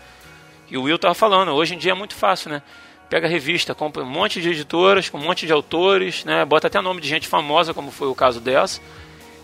E 0.69 0.77
o 0.77 0.83
Will 0.83 0.99
tava 0.99 1.13
falando, 1.13 1.51
hoje 1.53 1.75
em 1.75 1.77
dia 1.77 1.91
é 1.91 1.95
muito 1.95 2.15
fácil, 2.15 2.49
né? 2.49 2.61
Pega 3.09 3.25
a 3.25 3.29
revista, 3.29 3.73
compra 3.73 4.03
um 4.03 4.09
monte 4.09 4.41
de 4.41 4.49
editoras, 4.49 5.07
com 5.07 5.17
um 5.17 5.23
monte 5.23 5.45
de 5.45 5.53
autores, 5.53 6.25
né? 6.25 6.43
Bota 6.43 6.67
até 6.67 6.81
nome 6.81 6.99
de 6.99 7.07
gente 7.07 7.25
famosa, 7.25 7.73
como 7.73 7.89
foi 7.89 8.09
o 8.09 8.15
caso 8.15 8.41
dessa. 8.41 8.81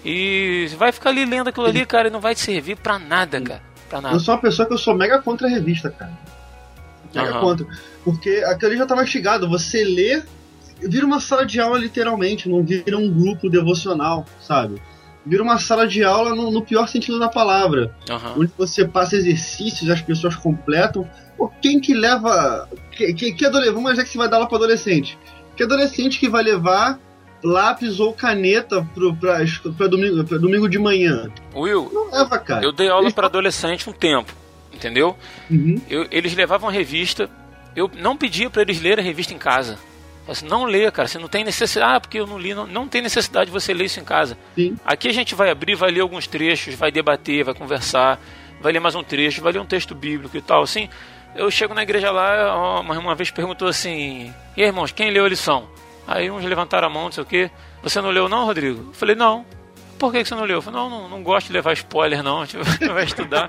E 0.04 0.68
vai 0.78 0.92
ficar 0.92 1.12
ali 1.12 1.24
lendo 1.24 1.48
aquilo 1.48 1.66
ali, 1.66 1.86
cara, 1.86 2.10
e 2.10 2.12
não 2.12 2.20
vai 2.20 2.36
te 2.36 2.42
servir 2.42 2.76
pra 2.76 3.00
nada, 3.00 3.40
cara. 3.40 3.62
Pra 3.90 4.02
nada. 4.02 4.16
Eu 4.16 4.20
sou 4.20 4.34
uma 4.36 4.42
pessoa 4.42 4.68
que 4.68 4.74
eu 4.74 4.78
sou 4.78 4.94
mega 4.94 5.22
contra 5.22 5.48
a 5.48 5.50
revista, 5.50 5.90
cara. 5.90 6.12
Aham. 7.21 7.39
contra. 7.41 7.67
Porque 8.04 8.43
aquilo 8.45 8.76
já 8.76 8.86
tá 8.86 8.95
mastigado. 8.95 9.49
Você 9.49 9.84
lê, 9.84 10.21
vira 10.82 11.06
uma 11.06 11.19
sala 11.19 11.45
de 11.45 11.60
aula 11.60 11.78
literalmente, 11.78 12.49
não 12.49 12.63
vira 12.63 12.97
um 12.97 13.10
grupo 13.10 13.49
devocional, 13.49 14.26
sabe? 14.41 14.82
Vira 15.26 15.41
uma 15.41 15.58
sala 15.58 15.88
de 15.88 16.04
aula 16.04 16.36
no, 16.36 16.52
no 16.52 16.62
pior 16.62 16.88
sentido 16.88 17.17
da 17.17 17.30
palavra. 17.30 17.95
Aham. 18.10 18.34
Onde 18.38 18.52
você 18.58 18.86
passa 18.86 19.15
exercícios, 19.15 19.89
as 19.89 20.02
pessoas 20.02 20.36
completam. 20.36 21.08
Pô, 21.38 21.49
quem 21.62 21.80
que 21.80 21.93
leva. 21.93 22.67
Que, 22.91 23.13
que, 23.13 23.32
que 23.34 23.45
adolescente, 23.45 23.73
vamos 23.76 23.91
dizer 23.91 24.04
que 24.04 24.10
você 24.10 24.17
vai 24.17 24.30
dar 24.30 24.38
aula 24.38 24.47
pra 24.47 24.58
adolescente. 24.58 25.17
Que 25.56 25.63
adolescente 25.63 26.19
que 26.19 26.28
vai 26.28 26.43
levar 26.43 26.99
lápis 27.43 27.99
ou 27.99 28.13
caneta 28.13 28.86
pra, 29.78 29.88
domingo, 29.88 30.23
pra 30.23 30.38
domingo 30.38 30.67
de 30.69 30.80
manhã? 30.80 31.30
Will, 31.56 31.89
Não 31.93 32.10
leva, 32.12 32.38
cara. 32.39 32.63
eu 32.63 32.71
dei 32.71 32.89
aula 32.89 33.12
pra 33.12 33.28
adolescente 33.28 33.89
um 33.89 33.93
tempo, 33.93 34.34
entendeu? 34.74 35.16
Uhum. 35.50 35.80
Eu- 35.90 36.08
eles 36.12 36.34
levavam 36.34 36.70
a 36.70 36.72
revista, 36.72 37.30
eu 37.76 37.90
não 37.96 38.16
pedia 38.18 38.50
pra 38.50 38.62
eles 38.62 38.82
lerem 38.82 39.04
a 39.04 39.08
revista 39.08 39.34
em 39.34 39.38
casa. 39.38 39.78
Assim, 40.28 40.48
não 40.48 40.64
lê, 40.64 40.90
cara, 40.90 41.08
você 41.08 41.20
não 41.20 41.28
tem 41.28 41.44
necessidade. 41.44 41.96
Ah, 41.96 42.00
porque 42.00 42.18
eu 42.20 42.26
não 42.26 42.38
li. 42.40 42.54
Não, 42.54 42.66
não 42.66 42.88
tem 42.88 43.02
necessidade 43.02 43.48
de 43.48 43.52
você 43.52 43.74
ler 43.74 43.86
isso 43.86 44.00
em 44.00 44.06
casa. 44.06 44.38
Sim. 44.56 44.78
Aqui 44.86 45.10
a 45.10 45.14
gente 45.14 45.36
vai 45.36 45.50
abrir, 45.50 45.76
vai 45.76 45.92
ler 45.92 46.00
alguns 46.00 46.28
trechos, 46.28 46.76
vai 46.76 46.92
debater, 46.92 47.44
vai 47.44 47.54
conversar, 47.54 48.22
vai 48.62 48.72
ler 48.72 48.80
mais 48.80 48.96
um 48.96 49.04
trecho, 49.04 49.42
vai 49.42 49.52
ler 49.52 49.60
um 49.60 49.66
texto 49.66 49.94
bíblico 49.94 50.38
e 50.38 50.42
tal. 50.42 50.64
Assim, 50.64 50.88
eu 51.36 51.52
chego 51.52 51.74
na 51.74 51.84
igreja 51.84 52.10
lá, 52.10 52.80
uma, 52.80 52.98
uma 52.98 53.16
vez 53.16 53.32
perguntou 53.32 53.68
assim: 53.68 54.34
E 54.56 54.62
aí, 54.62 54.68
irmãos, 54.70 54.94
quem 54.94 55.12
leu 55.12 55.26
a 55.26 55.30
lição? 55.30 55.68
Aí 56.08 56.32
uns 56.32 56.46
levantaram 56.46 56.88
a 56.88 56.90
mão, 56.90 57.06
não 57.06 57.12
sei 57.12 57.24
o 57.24 57.26
quê. 57.26 57.52
Você 57.82 58.00
não 58.00 58.10
leu, 58.10 58.30
não, 58.30 58.46
Rodrigo? 58.46 58.80
Eu 58.90 58.94
falei: 58.94 59.16
Não. 59.18 59.46
Por 60.04 60.12
que 60.12 60.26
você 60.26 60.36
não 60.36 60.44
leu? 60.44 60.58
Eu 60.58 60.62
falei: 60.62 60.82
Não, 60.82 60.89
não, 60.89 61.08
não 61.08 61.24
gosto 61.24 61.48
de 61.48 61.54
levar 61.54 61.72
spoiler, 61.72 62.22
não. 62.22 62.42
A 62.44 62.46
gente 62.46 62.58
vai 62.89 63.06
estudar. 63.06 63.48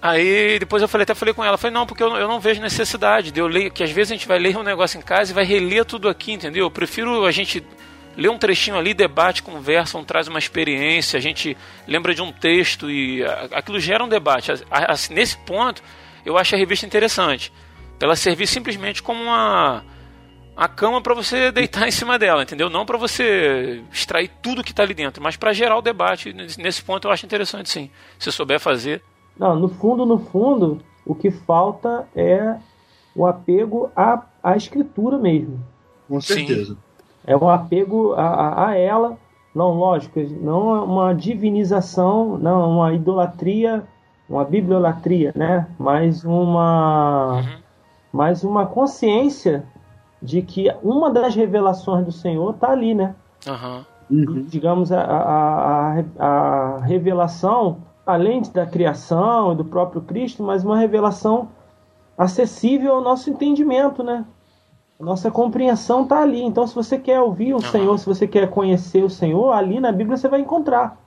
Aí 0.00 0.58
depois 0.58 0.80
eu 0.80 0.88
falei, 0.88 1.02
até 1.02 1.14
falei 1.14 1.34
com 1.34 1.44
ela, 1.44 1.58
falei, 1.58 1.74
não, 1.74 1.84
porque 1.84 2.02
eu, 2.02 2.16
eu 2.16 2.26
não 2.26 2.40
vejo 2.40 2.62
necessidade 2.62 3.30
de 3.30 3.38
eu 3.38 3.46
ler, 3.46 3.70
que 3.70 3.82
às 3.82 3.90
vezes 3.90 4.12
a 4.12 4.14
gente 4.14 4.26
vai 4.26 4.38
ler 4.38 4.56
um 4.56 4.62
negócio 4.62 4.98
em 4.98 5.02
casa 5.02 5.30
e 5.30 5.34
vai 5.34 5.44
reler 5.44 5.84
tudo 5.84 6.08
aqui, 6.08 6.32
entendeu? 6.32 6.64
Eu 6.64 6.70
prefiro 6.70 7.26
a 7.26 7.30
gente 7.30 7.62
ler 8.16 8.30
um 8.30 8.38
trechinho 8.38 8.78
ali, 8.78 8.94
debate, 8.94 9.42
conversa, 9.42 9.98
um 9.98 10.04
traz 10.04 10.26
uma 10.26 10.38
experiência, 10.38 11.18
a 11.18 11.20
gente 11.20 11.54
lembra 11.86 12.14
de 12.14 12.22
um 12.22 12.32
texto 12.32 12.90
e 12.90 13.22
aquilo 13.52 13.78
gera 13.78 14.02
um 14.02 14.08
debate. 14.08 14.52
Nesse 15.10 15.36
ponto, 15.36 15.82
eu 16.24 16.38
acho 16.38 16.54
a 16.54 16.58
revista 16.58 16.86
interessante. 16.86 17.52
Ela 18.00 18.16
servir 18.16 18.46
simplesmente 18.46 19.02
como 19.02 19.22
uma 19.22 19.84
a 20.56 20.68
cama 20.68 21.00
para 21.00 21.14
você 21.14 21.50
deitar 21.50 21.86
em 21.88 21.90
cima 21.90 22.18
dela, 22.18 22.42
entendeu? 22.42 22.70
Não 22.70 22.86
para 22.86 22.98
você 22.98 23.82
extrair 23.92 24.30
tudo 24.42 24.64
que 24.64 24.74
tá 24.74 24.82
ali 24.82 24.94
dentro, 24.94 25.22
mas 25.22 25.36
para 25.36 25.52
gerar 25.52 25.76
o 25.76 25.82
debate. 25.82 26.32
Nesse 26.58 26.82
ponto 26.82 27.06
eu 27.06 27.12
acho 27.12 27.26
interessante 27.26 27.68
sim. 27.68 27.90
Se 28.18 28.30
souber 28.30 28.60
fazer. 28.60 29.02
Não, 29.38 29.56
no 29.56 29.68
fundo, 29.68 30.06
no 30.06 30.18
fundo, 30.18 30.80
o 31.04 31.14
que 31.14 31.30
falta 31.30 32.06
é 32.14 32.56
o 33.14 33.26
apego 33.26 33.90
à, 33.94 34.22
à 34.42 34.56
escritura 34.56 35.18
mesmo. 35.18 35.60
Com 36.08 36.20
Sim. 36.20 36.46
certeza. 36.46 36.76
É 37.26 37.36
o 37.36 37.48
apego 37.48 38.12
a, 38.12 38.26
a, 38.26 38.68
a 38.68 38.76
ela. 38.76 39.16
Não, 39.54 39.72
lógico, 39.72 40.20
não 40.20 40.74
é 40.74 40.80
uma 40.80 41.14
divinização, 41.14 42.36
não 42.36 42.62
é 42.62 42.66
uma 42.66 42.92
idolatria, 42.92 43.84
uma 44.28 44.44
bibliolatria, 44.44 45.32
né? 45.34 45.68
Mas 45.78 46.24
uma, 46.24 47.60
mas 48.12 48.42
uma 48.42 48.66
consciência 48.66 49.64
de 50.24 50.40
que 50.40 50.74
uma 50.82 51.10
das 51.10 51.34
revelações 51.34 52.06
do 52.06 52.10
Senhor 52.10 52.54
está 52.54 52.70
ali, 52.70 52.94
né? 52.94 53.14
Uhum. 54.10 54.44
digamos, 54.48 54.90
a, 54.90 55.02
a, 55.02 55.98
a, 56.18 56.26
a 56.26 56.78
revelação, 56.80 57.78
além 58.06 58.40
da 58.52 58.64
criação 58.64 59.52
e 59.52 59.56
do 59.56 59.64
próprio 59.64 60.00
Cristo, 60.00 60.42
mas 60.42 60.64
uma 60.64 60.78
revelação 60.78 61.48
acessível 62.16 62.94
ao 62.94 63.02
nosso 63.02 63.28
entendimento, 63.28 64.02
né? 64.02 64.24
A 64.98 65.04
nossa 65.04 65.30
compreensão 65.30 66.04
está 66.04 66.22
ali. 66.22 66.42
Então, 66.42 66.66
se 66.66 66.74
você 66.74 66.98
quer 66.98 67.20
ouvir 67.20 67.52
o 67.52 67.58
Aham. 67.58 67.70
Senhor, 67.70 67.98
se 67.98 68.06
você 68.06 68.26
quer 68.26 68.48
conhecer 68.48 69.04
o 69.04 69.10
Senhor, 69.10 69.52
ali 69.52 69.78
na 69.78 69.92
Bíblia 69.92 70.16
você 70.16 70.28
vai 70.28 70.40
encontrar 70.40 71.03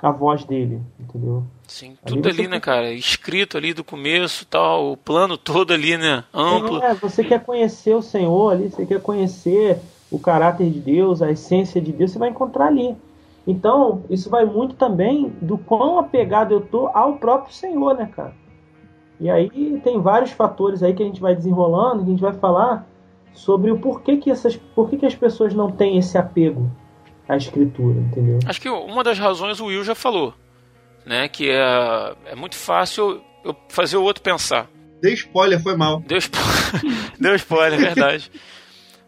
a 0.00 0.10
voz 0.10 0.44
dele, 0.44 0.80
entendeu? 0.98 1.42
Sim, 1.66 1.96
Ali 2.04 2.14
tudo 2.14 2.28
ali, 2.28 2.46
né, 2.46 2.60
cara? 2.60 2.92
Escrito 2.92 3.56
ali 3.56 3.74
do 3.74 3.82
começo 3.82 4.46
tal, 4.46 4.92
o 4.92 4.96
plano 4.96 5.36
todo 5.36 5.72
ali, 5.72 5.96
né? 5.96 6.24
Amplo. 6.32 6.82
É, 6.82 6.94
você 6.94 7.24
quer 7.24 7.44
conhecer 7.44 7.94
o 7.94 8.02
Senhor 8.02 8.52
ali, 8.52 8.70
você 8.70 8.86
quer 8.86 9.00
conhecer 9.00 9.78
o 10.10 10.18
caráter 10.18 10.70
de 10.70 10.80
Deus, 10.80 11.20
a 11.20 11.30
essência 11.30 11.80
de 11.80 11.92
Deus, 11.92 12.12
você 12.12 12.18
vai 12.18 12.30
encontrar 12.30 12.68
ali. 12.68 12.96
Então, 13.46 14.02
isso 14.08 14.30
vai 14.30 14.44
muito 14.44 14.74
também 14.74 15.32
do 15.40 15.58
quão 15.58 15.98
apegado 15.98 16.52
eu 16.52 16.60
tô 16.60 16.88
ao 16.88 17.14
próprio 17.16 17.52
Senhor, 17.52 17.94
né, 17.94 18.08
cara? 18.14 18.34
E 19.20 19.28
aí 19.28 19.80
tem 19.82 20.00
vários 20.00 20.30
fatores 20.30 20.82
aí 20.82 20.94
que 20.94 21.02
a 21.02 21.06
gente 21.06 21.20
vai 21.20 21.34
desenrolando, 21.34 22.04
que 22.04 22.08
a 22.08 22.12
gente 22.12 22.22
vai 22.22 22.34
falar 22.34 22.86
sobre 23.34 23.70
o 23.70 23.78
porquê 23.78 24.16
que 24.16 24.30
essas, 24.30 24.56
por 24.56 24.88
que 24.88 24.96
que 24.96 25.06
as 25.06 25.14
pessoas 25.14 25.52
não 25.54 25.70
têm 25.70 25.98
esse 25.98 26.16
apego 26.16 26.70
à 27.28 27.36
escritura, 27.36 28.00
entendeu? 28.00 28.38
Acho 28.46 28.60
que 28.60 28.68
uma 28.68 29.04
das 29.04 29.18
razões 29.18 29.60
o 29.60 29.66
Will 29.66 29.84
já 29.84 29.94
falou, 29.94 30.34
né? 31.04 31.28
Que 31.28 31.50
é, 31.50 32.14
é 32.26 32.34
muito 32.34 32.56
fácil 32.56 33.22
eu 33.44 33.54
fazer 33.68 33.96
o 33.96 34.02
outro 34.02 34.22
pensar. 34.22 34.68
Dei 35.00 35.14
spoiler, 35.14 35.62
foi 35.62 35.76
mal. 35.76 36.00
Deu, 36.00 36.18
spo... 36.20 36.38
Deu 37.20 37.34
spoiler, 37.36 37.78
é 37.78 37.82
verdade. 37.82 38.30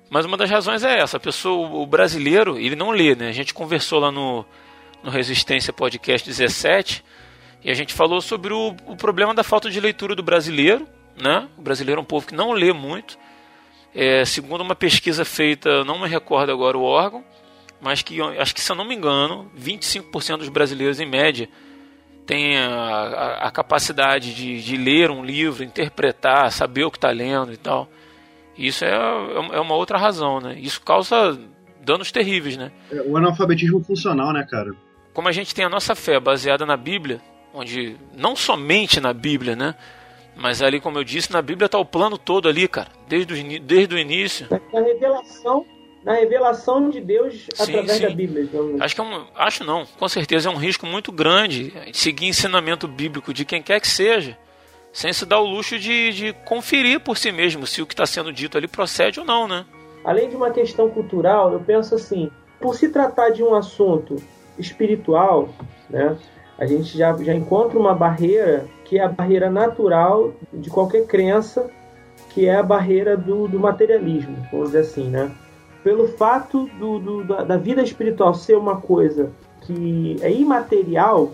Mas 0.08 0.24
uma 0.24 0.36
das 0.36 0.50
razões 0.50 0.84
é 0.84 1.00
essa. 1.00 1.16
A 1.16 1.20
pessoa, 1.20 1.68
o 1.68 1.86
brasileiro, 1.86 2.58
ele 2.58 2.76
não 2.76 2.90
lê, 2.90 3.14
né? 3.14 3.28
A 3.28 3.32
gente 3.32 3.54
conversou 3.54 4.00
lá 4.00 4.10
no, 4.10 4.44
no 5.02 5.10
Resistência 5.10 5.72
Podcast 5.72 6.28
17 6.28 7.04
e 7.62 7.70
a 7.70 7.74
gente 7.74 7.94
falou 7.94 8.20
sobre 8.20 8.52
o, 8.52 8.74
o 8.86 8.96
problema 8.96 9.34
da 9.34 9.44
falta 9.44 9.70
de 9.70 9.80
leitura 9.80 10.14
do 10.14 10.22
brasileiro, 10.22 10.86
né? 11.20 11.48
O 11.56 11.62
brasileiro 11.62 12.00
é 12.00 12.02
um 12.02 12.06
povo 12.06 12.26
que 12.26 12.34
não 12.34 12.52
lê 12.52 12.72
muito. 12.72 13.18
É, 13.94 14.24
segundo 14.24 14.60
uma 14.60 14.74
pesquisa 14.74 15.24
feita, 15.24 15.84
não 15.84 16.00
me 16.00 16.08
recordo 16.08 16.50
agora 16.52 16.78
o 16.78 16.82
órgão, 16.82 17.24
mas 17.80 18.02
que 18.02 18.20
acho 18.20 18.54
que 18.54 18.60
se 18.60 18.70
eu 18.70 18.76
não 18.76 18.84
me 18.84 18.94
engano, 18.94 19.50
25% 19.58 20.38
dos 20.38 20.48
brasileiros 20.48 21.00
em 21.00 21.06
média 21.06 21.48
tem 22.26 22.56
a, 22.58 22.68
a- 22.68 23.48
a 23.48 23.50
capacidade 23.50 24.34
de, 24.34 24.62
de 24.62 24.76
ler 24.76 25.10
um 25.10 25.24
livro, 25.24 25.64
interpretar, 25.64 26.50
saber 26.52 26.84
o 26.84 26.90
que 26.90 26.96
está 26.98 27.10
lendo 27.10 27.52
e 27.52 27.56
tal. 27.56 27.88
Isso 28.56 28.84
é, 28.84 28.90
é 28.90 29.60
uma 29.60 29.74
outra 29.74 29.96
razão, 29.98 30.40
né? 30.40 30.56
Isso 30.58 30.80
causa 30.82 31.38
danos 31.82 32.12
terríveis, 32.12 32.56
né? 32.56 32.70
É, 32.92 33.00
O 33.02 33.16
analfabetismo 33.16 33.82
funcional, 33.82 34.32
né, 34.32 34.46
cara? 34.48 34.70
Como 35.14 35.26
a 35.28 35.32
gente 35.32 35.54
tem 35.54 35.64
a 35.64 35.68
nossa 35.68 35.94
fé 35.94 36.20
baseada 36.20 36.64
na 36.66 36.76
Bíblia, 36.76 37.20
onde 37.54 37.96
não 38.14 38.36
somente 38.36 39.00
na 39.00 39.12
Bíblia, 39.12 39.56
né? 39.56 39.74
Mas 40.36 40.62
ali, 40.62 40.78
como 40.80 40.98
eu 40.98 41.04
disse, 41.04 41.32
na 41.32 41.42
Bíblia 41.42 41.66
está 41.66 41.78
o 41.78 41.84
plano 41.84 42.16
todo 42.16 42.48
ali, 42.48 42.68
cara, 42.68 42.88
desde 43.08 43.34
o, 43.34 43.60
desde 43.60 43.94
o 43.94 43.98
início. 43.98 44.46
Na 44.72 44.80
revelação, 44.80 45.64
na 46.04 46.14
revelação 46.14 46.88
de 46.88 47.00
Deus 47.00 47.46
Sim, 47.54 47.62
através 47.62 47.98
sim. 47.98 48.02
da 48.02 48.10
Bíblia. 48.10 48.44
digamos. 48.44 48.80
Acho 48.80 48.94
que 48.94 49.00
é 49.00 49.04
um, 49.04 49.24
acho 49.34 49.64
não, 49.64 49.84
com 49.98 50.08
certeza 50.08 50.48
é 50.48 50.52
um 50.52 50.56
risco 50.56 50.86
muito 50.86 51.12
grande 51.12 51.72
seguir 51.92 52.26
ensinamento 52.26 52.88
bíblico 52.88 53.34
de 53.34 53.44
quem 53.44 53.62
quer 53.62 53.80
que 53.80 53.88
seja, 53.88 54.36
sem 54.92 55.12
se 55.12 55.26
dar 55.26 55.40
o 55.40 55.46
luxo 55.46 55.78
de, 55.78 56.12
de 56.12 56.32
conferir 56.44 57.00
por 57.00 57.16
si 57.16 57.30
mesmo 57.30 57.66
se 57.66 57.82
o 57.82 57.86
que 57.86 57.92
está 57.92 58.06
sendo 58.06 58.32
dito 58.32 58.56
ali 58.56 58.66
procede 58.66 59.20
ou 59.20 59.26
não, 59.26 59.46
né? 59.46 59.64
Além 60.04 60.28
de 60.28 60.36
uma 60.36 60.50
questão 60.50 60.88
cultural, 60.88 61.52
eu 61.52 61.60
penso 61.60 61.94
assim, 61.94 62.30
por 62.58 62.74
se 62.74 62.88
tratar 62.88 63.30
de 63.30 63.42
um 63.42 63.54
assunto 63.54 64.16
espiritual, 64.58 65.50
né, 65.88 66.16
a 66.58 66.66
gente 66.66 66.96
já, 66.96 67.16
já 67.16 67.34
encontra 67.34 67.78
uma 67.78 67.94
barreira 67.94 68.66
que 68.84 68.98
é 68.98 69.04
a 69.04 69.08
barreira 69.08 69.50
natural 69.50 70.32
de 70.52 70.68
qualquer 70.68 71.06
crença, 71.06 71.70
que 72.30 72.46
é 72.46 72.56
a 72.56 72.62
barreira 72.62 73.16
do, 73.16 73.46
do 73.46 73.58
materialismo, 73.58 74.36
vamos 74.50 74.68
dizer 74.68 74.80
assim, 74.80 75.08
né? 75.08 75.30
Pelo 75.82 76.08
fato 76.08 76.68
do, 76.78 76.98
do- 76.98 77.24
da, 77.24 77.42
da 77.42 77.56
vida 77.56 77.82
espiritual 77.82 78.34
ser 78.34 78.56
uma 78.56 78.76
coisa 78.80 79.30
que 79.62 80.16
é 80.20 80.30
imaterial, 80.32 81.32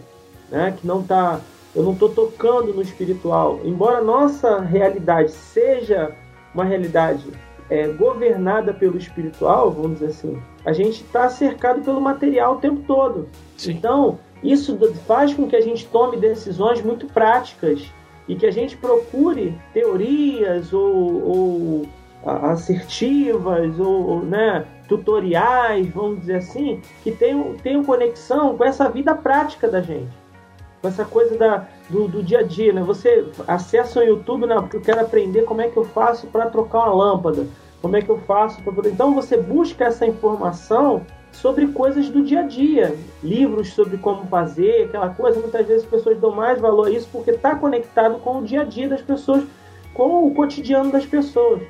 né, 0.51 0.75
que 0.79 0.87
não 0.87 1.03
tá, 1.03 1.41
eu 1.75 1.83
não 1.83 1.93
estou 1.93 2.09
tocando 2.11 2.73
no 2.73 2.83
espiritual, 2.83 3.61
embora 3.65 3.99
a 3.99 4.05
nossa 4.05 4.61
realidade 4.61 5.31
seja 5.33 6.13
uma 6.55 6.65
realidade 6.65 7.25
é, 7.69 7.89
governada 7.89 8.73
pelo 8.73 8.97
espiritual, 8.97 9.71
vamos 9.73 9.99
dizer 9.99 10.07
assim, 10.07 10.39
a 10.65 10.73
gente 10.73 11.03
está 11.03 11.29
cercado 11.29 11.83
pelo 11.83 12.01
material 12.01 12.55
o 12.55 12.61
tempo 12.61 12.83
todo. 12.87 13.29
Sim. 13.57 13.73
Então, 13.73 14.19
isso 14.43 14.79
faz 15.07 15.35
com 15.35 15.49
que 15.49 15.57
a 15.57 15.61
gente 15.61 15.87
tome 15.89 16.17
decisões 16.17 16.81
muito 16.83 17.07
práticas 17.07 17.83
e 18.29 18.35
que 18.37 18.47
a 18.47 18.51
gente 18.51 18.77
procure 18.77 19.57
teorias 19.73 20.73
ou, 20.73 21.29
ou 21.29 21.83
assertivas 22.27 23.79
ou, 23.79 24.21
né, 24.21 24.67
tutoriais, 24.89 25.89
vamos 25.89 26.21
dizer 26.21 26.37
assim, 26.37 26.81
que 27.03 27.13
tenham, 27.13 27.55
tenham 27.63 27.85
conexão 27.85 28.57
com 28.57 28.65
essa 28.65 28.89
vida 28.89 29.15
prática 29.15 29.69
da 29.69 29.81
gente. 29.81 30.11
Com 30.83 30.89
essa 30.89 31.05
coisa 31.05 31.37
da, 31.37 31.67
do, 31.89 32.09
do 32.09 32.23
dia 32.23 32.41
a 32.41 32.43
dia, 32.43 32.73
né? 32.73 32.83
Você 32.83 33.27
acessa 33.47 34.01
o 34.01 34.03
YouTube, 34.03 34.47
né? 34.47 34.57
Porque 34.57 34.77
eu 34.77 34.81
quero 34.81 35.01
aprender 35.01 35.43
como 35.43 35.61
é 35.61 35.69
que 35.69 35.77
eu 35.77 35.85
faço 35.85 36.27
para 36.27 36.51
trocar 36.51 36.81
uma 36.81 36.95
lâmpada. 36.95 37.47
Como 37.81 37.97
é 37.97 38.03
que 38.03 38.11
eu 38.11 38.19
faço 38.19 38.61
para 38.63 38.73
poder... 38.73 38.91
Então 38.91 39.15
você 39.15 39.37
busca 39.37 39.85
essa 39.85 40.07
informação 40.07 41.07
sobre 41.33 41.69
coisas 41.69 42.09
do 42.09 42.23
dia 42.23 42.41
a 42.41 42.43
dia, 42.43 42.97
livros 43.23 43.73
sobre 43.73 43.99
como 43.99 44.27
fazer, 44.27 44.85
aquela 44.85 45.11
coisa. 45.11 45.41
Muitas 45.41 45.67
vezes 45.67 45.85
as 45.85 45.91
pessoas 45.91 46.19
dão 46.19 46.33
mais 46.33 46.61
valor 46.61 46.89
a 46.89 46.91
isso 46.91 47.09
porque 47.11 47.31
está 47.31 47.55
conectado 47.55 48.19
com 48.19 48.39
o 48.39 48.43
dia 48.43 48.63
a 48.63 48.65
dia 48.65 48.89
das 48.89 49.03
pessoas, 49.03 49.45
com 49.95 50.27
o 50.27 50.35
cotidiano 50.35 50.91
das 50.91 51.07
pessoas. 51.07 51.63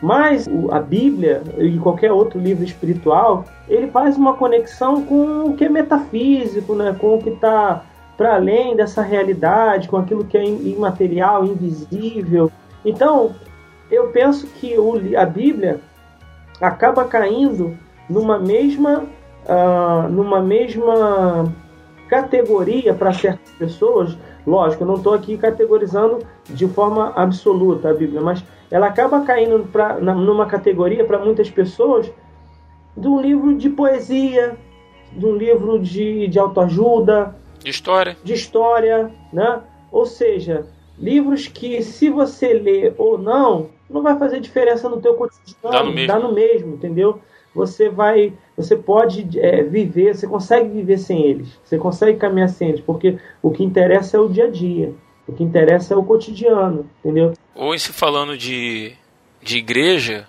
Mas 0.00 0.48
a 0.70 0.78
Bíblia 0.78 1.42
e 1.58 1.76
qualquer 1.78 2.12
outro 2.12 2.38
livro 2.38 2.64
espiritual, 2.64 3.44
ele 3.68 3.88
faz 3.88 4.16
uma 4.16 4.34
conexão 4.34 5.02
com 5.02 5.44
o 5.46 5.56
que 5.56 5.64
é 5.64 5.68
metafísico, 5.68 6.74
né? 6.74 6.94
com 6.98 7.16
o 7.16 7.18
que 7.22 7.30
está 7.30 7.82
para 8.16 8.34
além 8.34 8.74
dessa 8.76 9.02
realidade, 9.02 9.88
com 9.88 9.96
aquilo 9.96 10.24
que 10.24 10.36
é 10.36 10.44
im- 10.44 10.72
imaterial, 10.72 11.44
invisível. 11.44 12.50
Então, 12.84 13.34
eu 13.90 14.08
penso 14.08 14.46
que 14.46 14.74
a 15.16 15.24
Bíblia 15.24 15.80
acaba 16.60 17.04
caindo 17.04 17.76
numa 18.08 18.38
mesma, 18.38 19.04
ah, 19.48 20.06
numa 20.10 20.40
mesma 20.40 21.52
categoria 22.08 22.94
para 22.94 23.12
certas 23.12 23.50
pessoas. 23.52 24.16
Lógico, 24.46 24.82
eu 24.82 24.88
não 24.88 24.96
estou 24.96 25.14
aqui 25.14 25.36
categorizando 25.36 26.18
de 26.48 26.66
forma 26.68 27.12
absoluta 27.14 27.90
a 27.90 27.94
Bíblia, 27.94 28.20
mas 28.20 28.42
ela 28.70 28.86
acaba 28.86 29.20
caindo 29.22 29.66
pra, 29.70 29.98
na- 30.00 30.14
numa 30.14 30.46
categoria 30.46 31.04
para 31.04 31.18
muitas 31.18 31.50
pessoas 31.50 32.10
de 32.96 33.06
um 33.08 33.20
livro 33.20 33.54
de 33.56 33.68
poesia, 33.70 34.56
de 35.12 35.24
um 35.26 35.34
livro 35.36 35.78
de, 35.78 36.26
de 36.28 36.38
autoajuda, 36.38 37.34
De 37.62 37.70
história. 37.70 38.16
de 38.22 38.34
história, 38.34 39.10
né? 39.32 39.60
Ou 39.90 40.04
seja, 40.04 40.66
livros 40.98 41.46
que 41.46 41.82
se 41.82 42.10
você 42.10 42.52
ler 42.52 42.94
ou 42.98 43.16
não, 43.16 43.70
não 43.88 44.02
vai 44.02 44.18
fazer 44.18 44.40
diferença 44.40 44.88
no 44.88 45.00
teu 45.00 45.14
cotidiano, 45.14 45.70
Dá 45.70 45.82
no 45.82 45.92
mesmo. 45.92 46.06
dá 46.08 46.18
no 46.18 46.32
mesmo, 46.34 46.74
entendeu? 46.74 47.20
Você 47.54 47.88
vai, 47.88 48.32
você 48.56 48.76
pode 48.76 49.38
é, 49.40 49.62
viver, 49.62 50.14
você 50.14 50.26
consegue 50.26 50.68
viver 50.68 50.98
sem 50.98 51.22
eles, 51.24 51.58
você 51.64 51.78
consegue 51.78 52.18
caminhar 52.18 52.48
sem 52.50 52.68
eles, 52.68 52.80
porque 52.80 53.16
o 53.42 53.50
que 53.50 53.64
interessa 53.64 54.16
é 54.18 54.20
o 54.20 54.28
dia 54.28 54.44
a 54.44 54.50
dia, 54.50 54.92
o 55.28 55.32
que 55.34 55.44
interessa 55.44 55.92
é 55.92 55.96
o 55.96 56.02
cotidiano, 56.02 56.90
entendeu? 56.98 57.34
Se 57.78 57.92
falando 57.92 58.36
de, 58.36 58.94
de 59.42 59.58
igreja, 59.58 60.26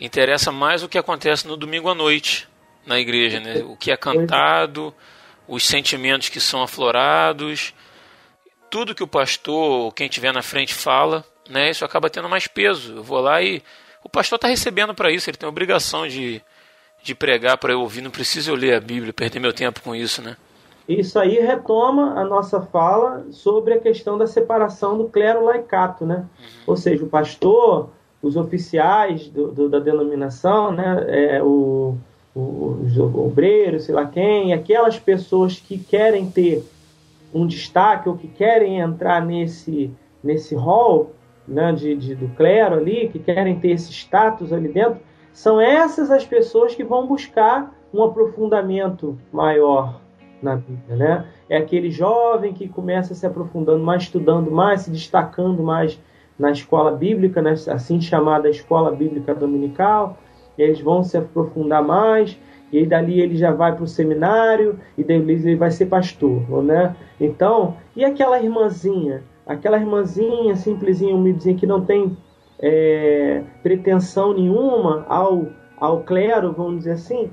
interessa 0.00 0.52
mais 0.52 0.82
o 0.84 0.88
que 0.88 0.96
acontece 0.96 1.46
no 1.46 1.56
domingo 1.56 1.88
à 1.88 1.94
noite 1.94 2.48
na 2.86 3.00
igreja, 3.00 3.40
né? 3.40 3.62
O 3.64 3.76
que 3.76 3.90
é 3.90 3.96
cantado, 3.96 4.94
os 5.46 5.66
sentimentos 5.66 6.28
que 6.28 6.40
são 6.40 6.62
aflorados, 6.62 7.74
tudo 8.70 8.94
que 8.94 9.02
o 9.02 9.08
pastor 9.08 9.92
quem 9.92 10.06
estiver 10.06 10.32
na 10.32 10.42
frente 10.42 10.72
fala, 10.72 11.24
né? 11.50 11.70
Isso 11.70 11.84
acaba 11.84 12.08
tendo 12.08 12.28
mais 12.28 12.46
peso. 12.46 12.96
Eu 12.96 13.02
vou 13.02 13.20
lá 13.20 13.42
e 13.42 13.60
o 14.04 14.08
pastor 14.08 14.36
está 14.36 14.46
recebendo 14.46 14.94
para 14.94 15.10
isso, 15.10 15.28
ele 15.28 15.36
tem 15.36 15.48
obrigação 15.48 16.06
de, 16.06 16.40
de 17.02 17.14
pregar 17.14 17.58
para 17.58 17.72
eu 17.72 17.80
ouvir, 17.80 18.02
não 18.02 18.10
preciso 18.10 18.52
eu 18.52 18.54
ler 18.54 18.74
a 18.74 18.80
Bíblia, 18.80 19.12
perder 19.12 19.40
meu 19.40 19.52
tempo 19.52 19.80
com 19.80 19.94
isso, 19.94 20.22
né? 20.22 20.36
Isso 20.88 21.18
aí 21.18 21.38
retoma 21.38 22.14
a 22.18 22.24
nossa 22.24 22.62
fala 22.62 23.26
sobre 23.30 23.74
a 23.74 23.78
questão 23.80 24.16
da 24.16 24.26
separação 24.26 24.96
do 24.96 25.04
clero 25.04 25.44
laicato, 25.44 26.06
né? 26.06 26.24
Ou 26.66 26.76
seja, 26.76 27.04
o 27.04 27.08
pastor, 27.08 27.90
os 28.22 28.36
oficiais 28.36 29.28
do, 29.28 29.48
do- 29.52 29.68
da 29.68 29.78
denominação, 29.78 30.72
né? 30.72 31.04
É, 31.08 31.42
o, 31.42 31.94
o- 32.34 32.78
os 32.86 32.98
obreiros, 32.98 33.84
sei 33.84 33.94
lá 33.94 34.06
quem, 34.06 34.54
aquelas 34.54 34.98
pessoas 34.98 35.60
que 35.60 35.76
querem 35.78 36.30
ter 36.30 36.64
um 37.34 37.46
destaque 37.46 38.08
ou 38.08 38.16
que 38.16 38.26
querem 38.26 38.78
entrar 38.78 39.22
nesse, 39.24 39.90
nesse 40.24 40.54
hall, 40.54 41.12
né, 41.46 41.70
de, 41.72 41.94
de- 41.94 42.14
do 42.14 42.28
clero 42.28 42.76
ali, 42.76 43.10
que 43.10 43.18
querem 43.18 43.60
ter 43.60 43.72
esse 43.72 43.92
status 43.92 44.52
ali 44.54 44.68
dentro, 44.68 44.98
são 45.34 45.60
essas 45.60 46.10
as 46.10 46.24
pessoas 46.24 46.74
que 46.74 46.82
vão 46.82 47.06
buscar 47.06 47.74
um 47.92 48.02
aprofundamento 48.02 49.18
maior 49.30 50.00
na 50.42 50.56
Bíblia, 50.56 50.96
né? 50.96 51.24
É 51.48 51.56
aquele 51.56 51.90
jovem 51.90 52.52
que 52.52 52.68
começa 52.68 53.14
se 53.14 53.26
aprofundando 53.26 53.82
mais, 53.82 54.04
estudando 54.04 54.50
mais, 54.50 54.82
se 54.82 54.90
destacando 54.90 55.62
mais 55.62 55.98
na 56.38 56.50
escola 56.50 56.92
bíblica, 56.92 57.42
né? 57.42 57.52
assim 57.52 58.00
chamada 58.00 58.48
escola 58.48 58.92
bíblica 58.92 59.34
dominical, 59.34 60.18
eles 60.56 60.80
vão 60.80 61.02
se 61.02 61.16
aprofundar 61.16 61.82
mais, 61.82 62.38
e 62.70 62.78
aí 62.78 62.86
dali 62.86 63.20
ele 63.20 63.36
já 63.36 63.50
vai 63.50 63.74
para 63.74 63.84
o 63.84 63.88
seminário, 63.88 64.78
e 64.96 65.02
daí 65.02 65.16
ele 65.16 65.56
vai 65.56 65.70
ser 65.70 65.86
pastor, 65.86 66.62
né? 66.62 66.94
Então, 67.20 67.76
e 67.96 68.04
aquela 68.04 68.40
irmãzinha? 68.40 69.22
Aquela 69.46 69.78
irmãzinha 69.78 70.54
simplesinha, 70.56 71.14
humildezinha, 71.14 71.56
que 71.56 71.66
não 71.66 71.84
tem 71.84 72.16
é, 72.60 73.42
pretensão 73.62 74.34
nenhuma 74.34 75.06
ao, 75.08 75.46
ao 75.78 76.02
clero, 76.02 76.52
vamos 76.52 76.78
dizer 76.78 76.92
assim, 76.92 77.30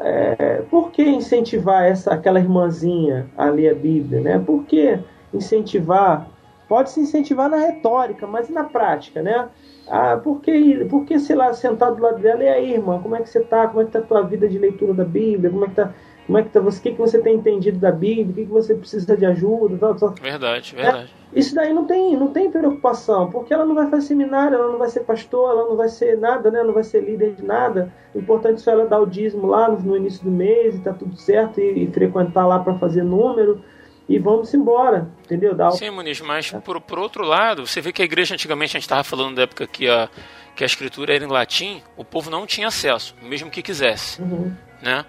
é, 0.00 0.62
por 0.70 0.90
que 0.90 1.02
incentivar 1.02 1.84
essa 1.84 2.12
aquela 2.14 2.38
irmãzinha 2.38 3.26
a 3.36 3.46
ler 3.46 3.70
a 3.70 3.74
Bíblia, 3.74 4.20
né? 4.20 4.38
Por 4.38 4.64
que 4.64 4.98
incentivar? 5.32 6.28
Pode 6.68 6.90
se 6.90 7.00
incentivar 7.00 7.48
na 7.48 7.58
retórica, 7.58 8.26
mas 8.26 8.48
e 8.48 8.52
na 8.52 8.64
prática, 8.64 9.22
né? 9.22 9.48
Ah, 9.88 10.16
por 10.16 10.40
que, 10.40 10.84
por 10.86 11.04
que, 11.04 11.18
sei 11.20 11.36
lá, 11.36 11.52
sentar 11.52 11.94
do 11.94 12.02
lado 12.02 12.20
dela 12.20 12.42
e 12.42 12.48
aí, 12.48 12.72
irmã, 12.72 13.00
como 13.00 13.14
é 13.14 13.20
que 13.20 13.30
você 13.30 13.40
tá? 13.40 13.68
Como 13.68 13.82
é 13.82 13.84
que 13.84 13.92
tá 13.92 14.00
a 14.00 14.02
tua 14.02 14.22
vida 14.22 14.48
de 14.48 14.58
leitura 14.58 14.92
da 14.92 15.04
Bíblia? 15.04 15.48
Como 15.48 15.64
é 15.64 15.68
que 15.68 15.74
tá, 15.74 15.94
como 16.26 16.38
é 16.38 16.42
que 16.42 16.48
tá 16.48 16.58
você, 16.58 16.80
o 16.80 16.82
que, 16.82 16.90
que 16.92 16.98
você 16.98 17.20
tem 17.20 17.36
entendido 17.36 17.78
da 17.78 17.92
Bíblia? 17.92 18.30
O 18.30 18.34
que, 18.34 18.46
que 18.46 18.50
você 18.50 18.74
precisa 18.74 19.16
de 19.16 19.24
ajuda? 19.24 19.76
Tal, 19.78 19.94
tal. 19.94 20.14
Verdade, 20.20 20.74
verdade. 20.74 21.14
Isso 21.34 21.54
daí 21.54 21.72
não 21.72 21.84
tem, 21.84 22.16
não 22.16 22.28
tem 22.28 22.50
preocupação, 22.50 23.30
porque 23.30 23.52
ela 23.52 23.66
não 23.66 23.74
vai 23.74 23.90
fazer 23.90 24.06
seminário, 24.06 24.54
ela 24.56 24.70
não 24.72 24.78
vai 24.78 24.88
ser 24.88 25.00
pastor, 25.00 25.50
ela 25.50 25.68
não 25.68 25.76
vai 25.76 25.88
ser 25.88 26.16
nada, 26.18 26.50
né? 26.50 26.62
Não 26.62 26.72
vai 26.72 26.84
ser 26.84 27.00
líder 27.00 27.34
de 27.34 27.44
nada. 27.44 27.92
O 28.14 28.18
importante 28.18 28.54
é 28.56 28.58
só 28.58 28.70
ela 28.70 28.86
dar 28.86 29.00
o 29.00 29.06
dízimo 29.06 29.46
lá 29.46 29.68
no, 29.68 29.78
no 29.80 29.96
início 29.96 30.22
do 30.24 30.30
mês 30.30 30.76
e 30.76 30.78
tá 30.78 30.92
tudo 30.94 31.16
certo 31.16 31.60
e, 31.60 31.84
e 31.84 31.90
frequentar 31.92 32.46
lá 32.46 32.58
para 32.60 32.74
fazer 32.78 33.02
número 33.02 33.60
e 34.08 34.18
vamos 34.20 34.54
embora, 34.54 35.10
entendeu? 35.24 35.54
O- 35.54 35.70
Sim, 35.72 35.90
Muniz, 35.90 36.20
mas 36.20 36.52
por, 36.64 36.80
por 36.80 36.98
outro 36.98 37.24
lado, 37.24 37.66
você 37.66 37.80
vê 37.80 37.92
que 37.92 38.00
a 38.00 38.04
igreja 38.04 38.34
antigamente, 38.34 38.70
a 38.76 38.78
gente 38.78 38.84
estava 38.84 39.02
falando 39.04 39.34
da 39.34 39.42
época 39.42 39.66
que 39.66 39.88
a, 39.88 40.08
que 40.54 40.62
a 40.62 40.66
escritura 40.66 41.12
era 41.12 41.24
em 41.24 41.28
latim, 41.28 41.82
o 41.96 42.04
povo 42.04 42.30
não 42.30 42.46
tinha 42.46 42.68
acesso, 42.68 43.14
mesmo 43.20 43.50
que 43.50 43.62
quisesse. 43.62 44.22
Uhum. 44.22 44.52
né? 44.80 45.04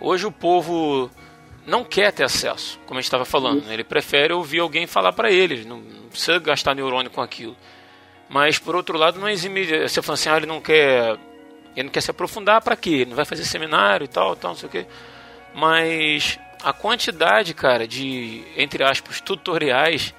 Hoje 0.00 0.26
o 0.26 0.32
povo 0.32 1.08
não 1.70 1.84
quer 1.84 2.12
ter 2.12 2.24
acesso, 2.24 2.78
como 2.86 2.98
a 2.98 3.00
gente 3.00 3.06
estava 3.06 3.24
falando. 3.24 3.64
né? 3.64 3.74
Ele 3.74 3.84
prefere 3.84 4.32
ouvir 4.32 4.58
alguém 4.58 4.86
falar 4.86 5.12
para 5.12 5.30
ele, 5.30 5.64
não, 5.64 5.78
não 5.78 6.08
precisa 6.08 6.38
gastar 6.38 6.74
neurônio 6.74 7.10
com 7.10 7.22
aquilo. 7.22 7.56
Mas 8.28 8.58
por 8.58 8.76
outro 8.76 8.98
lado, 8.98 9.18
não 9.18 9.28
exime. 9.28 9.64
Você 9.64 10.02
fala 10.02 10.14
assim, 10.14 10.28
ah, 10.28 10.36
ele 10.36 10.46
não 10.46 10.60
quer. 10.60 11.16
Ele 11.74 11.84
não 11.84 11.90
quer 11.90 12.00
se 12.00 12.10
aprofundar 12.10 12.60
para 12.60 12.76
quê? 12.76 12.90
Ele 12.90 13.10
não 13.10 13.16
vai 13.16 13.24
fazer 13.24 13.44
seminário 13.44 14.04
e 14.04 14.08
tal, 14.08 14.36
tal, 14.36 14.50
não 14.50 14.56
sei 14.56 14.68
o 14.68 14.72
quê. 14.72 14.86
Mas 15.54 16.38
a 16.62 16.72
quantidade, 16.72 17.54
cara, 17.54 17.86
de, 17.86 18.44
entre 18.56 18.84
aspas, 18.84 19.20
tutoriais, 19.20 20.14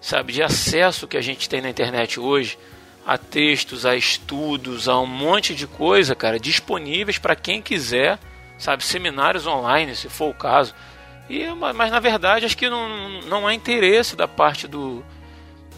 sabe, 0.00 0.32
de 0.32 0.42
acesso 0.42 1.06
que 1.06 1.16
a 1.16 1.20
gente 1.20 1.48
tem 1.48 1.60
na 1.60 1.70
internet 1.70 2.18
hoje 2.18 2.58
a 3.06 3.16
textos, 3.16 3.86
a 3.86 3.96
estudos, 3.96 4.88
a 4.88 4.98
um 4.98 5.06
monte 5.06 5.54
de 5.54 5.66
coisa, 5.66 6.14
cara, 6.14 6.38
disponíveis 6.38 7.18
para 7.18 7.34
quem 7.34 7.62
quiser, 7.62 8.18
sabe, 8.60 8.84
seminários 8.84 9.46
online, 9.46 9.96
se 9.96 10.08
for 10.08 10.30
o 10.30 10.34
caso. 10.34 10.74
E, 11.28 11.46
ma- 11.54 11.72
mas 11.72 11.90
na 11.90 11.98
verdade 12.00 12.44
acho 12.46 12.56
que 12.56 12.68
não, 12.68 12.88
não 13.22 13.46
há 13.46 13.54
interesse 13.54 14.14
da 14.16 14.26
parte 14.28 14.66
do 14.68 15.04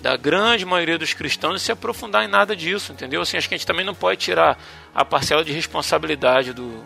da 0.01 0.17
grande 0.17 0.65
maioria 0.67 0.99
dos 0.99 1.15
cristãos 1.15 1.55
em 1.55 1.59
se 1.65 1.71
aprofundar 1.71 2.25
em 2.25 2.29
nada 2.29 2.57
disso, 2.57 2.93
entendeu? 2.93 3.21
Assim, 3.23 3.37
acho 3.37 3.49
que 3.49 3.55
a 3.55 3.59
gente 3.59 3.67
também 3.67 3.85
não 3.87 3.95
pode 3.95 4.19
tirar 4.19 4.59
a 4.93 5.05
parcela 5.05 5.45
de 5.45 5.53
responsabilidade 5.53 6.53
do 6.53 6.83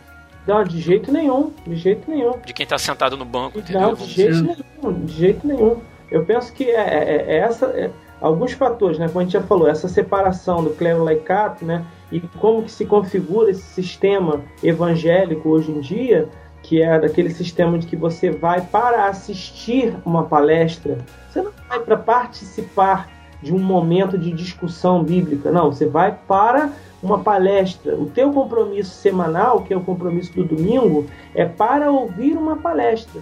Não, 0.46 0.62
de 0.62 0.78
jeito 0.80 1.10
nenhum, 1.10 1.50
de 1.66 1.76
jeito 1.76 2.10
nenhum. 2.10 2.38
de 2.44 2.52
quem 2.52 2.64
está 2.64 2.76
sentado 2.76 3.16
no 3.16 3.24
banco, 3.24 3.58
entendeu? 3.58 3.80
Não, 3.80 3.94
de 3.94 4.04
jeito 4.06 4.42
nenhum, 4.42 5.04
de 5.06 5.12
jeito 5.14 5.46
nenhum. 5.46 5.80
Eu 6.10 6.24
penso 6.26 6.52
que 6.52 6.64
é, 6.64 6.74
é- 6.76 7.24
é 7.28 7.36
essa, 7.38 7.66
é- 7.68 7.90
alguns 8.20 8.52
fatores, 8.52 8.98
né, 8.98 9.06
como 9.08 9.20
a 9.20 9.22
gente 9.22 9.32
já 9.32 9.42
falou, 9.42 9.68
essa 9.68 9.88
separação 9.88 10.62
do 10.62 10.70
clero 10.70 11.04
laicato, 11.04 11.64
né, 11.64 11.84
e 12.10 12.20
como 12.20 12.62
que 12.62 12.70
se 12.70 12.84
configura 12.84 13.50
esse 13.50 13.62
sistema 13.62 14.40
evangélico 14.62 15.48
hoje 15.48 15.70
em 15.72 15.80
dia, 15.80 16.28
que 16.62 16.82
é 16.82 16.98
daquele 16.98 17.30
sistema 17.30 17.78
de 17.78 17.86
que 17.86 17.96
você 17.96 18.30
vai 18.30 18.60
para 18.60 19.06
assistir 19.06 19.94
uma 20.04 20.24
palestra, 20.24 20.98
você 21.30 21.42
não 21.42 21.52
vai 21.68 21.80
para 21.80 21.96
participar 21.96 23.08
de 23.42 23.54
um 23.54 23.58
momento 23.58 24.16
de 24.18 24.32
discussão 24.32 25.04
bíblica, 25.04 25.50
não, 25.50 25.70
você 25.70 25.86
vai 25.86 26.16
para 26.26 26.70
uma 27.02 27.18
palestra. 27.18 27.94
O 27.94 28.06
teu 28.06 28.32
compromisso 28.32 28.90
semanal, 28.90 29.62
que 29.62 29.72
é 29.72 29.76
o 29.76 29.80
compromisso 29.82 30.32
do 30.32 30.42
domingo, 30.44 31.06
é 31.34 31.44
para 31.44 31.92
ouvir 31.92 32.32
uma 32.36 32.56
palestra 32.56 33.20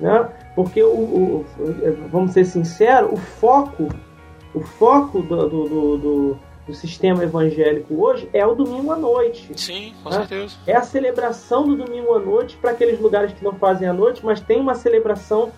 né? 0.00 0.28
Porque 0.54 0.82
o, 0.82 0.88
o- 0.88 1.46
vamos 2.10 2.32
ser 2.32 2.44
sinceros, 2.44 3.12
o 3.12 3.16
foco, 3.16 3.88
o 4.54 4.60
foco 4.60 5.20
do, 5.22 5.48
do, 5.48 5.68
do- 5.68 5.96
do- 5.98 6.36
do 6.66 6.72
sistema 6.74 7.22
evangélico 7.22 7.94
hoje 8.02 8.26
é 8.32 8.46
o 8.46 8.54
domingo 8.54 8.90
à 8.90 8.96
noite. 8.96 9.50
Sim, 9.54 9.92
com 10.02 10.08
Ah. 10.08 10.12
certeza. 10.12 10.56
É 10.66 10.74
a 10.74 10.82
celebração 10.82 11.64
do 11.68 11.76
domingo 11.76 12.14
à 12.14 12.18
noite 12.18 12.56
para 12.56 12.70
aqueles 12.70 12.98
lugares 12.98 13.32
que 13.34 13.44
não 13.44 13.52
fazem 13.52 13.86
à 13.86 13.92
noite, 13.92 14.24
mas 14.24 14.40
tem 14.40 14.60
uma 14.60 14.74
celebração, 14.74 15.52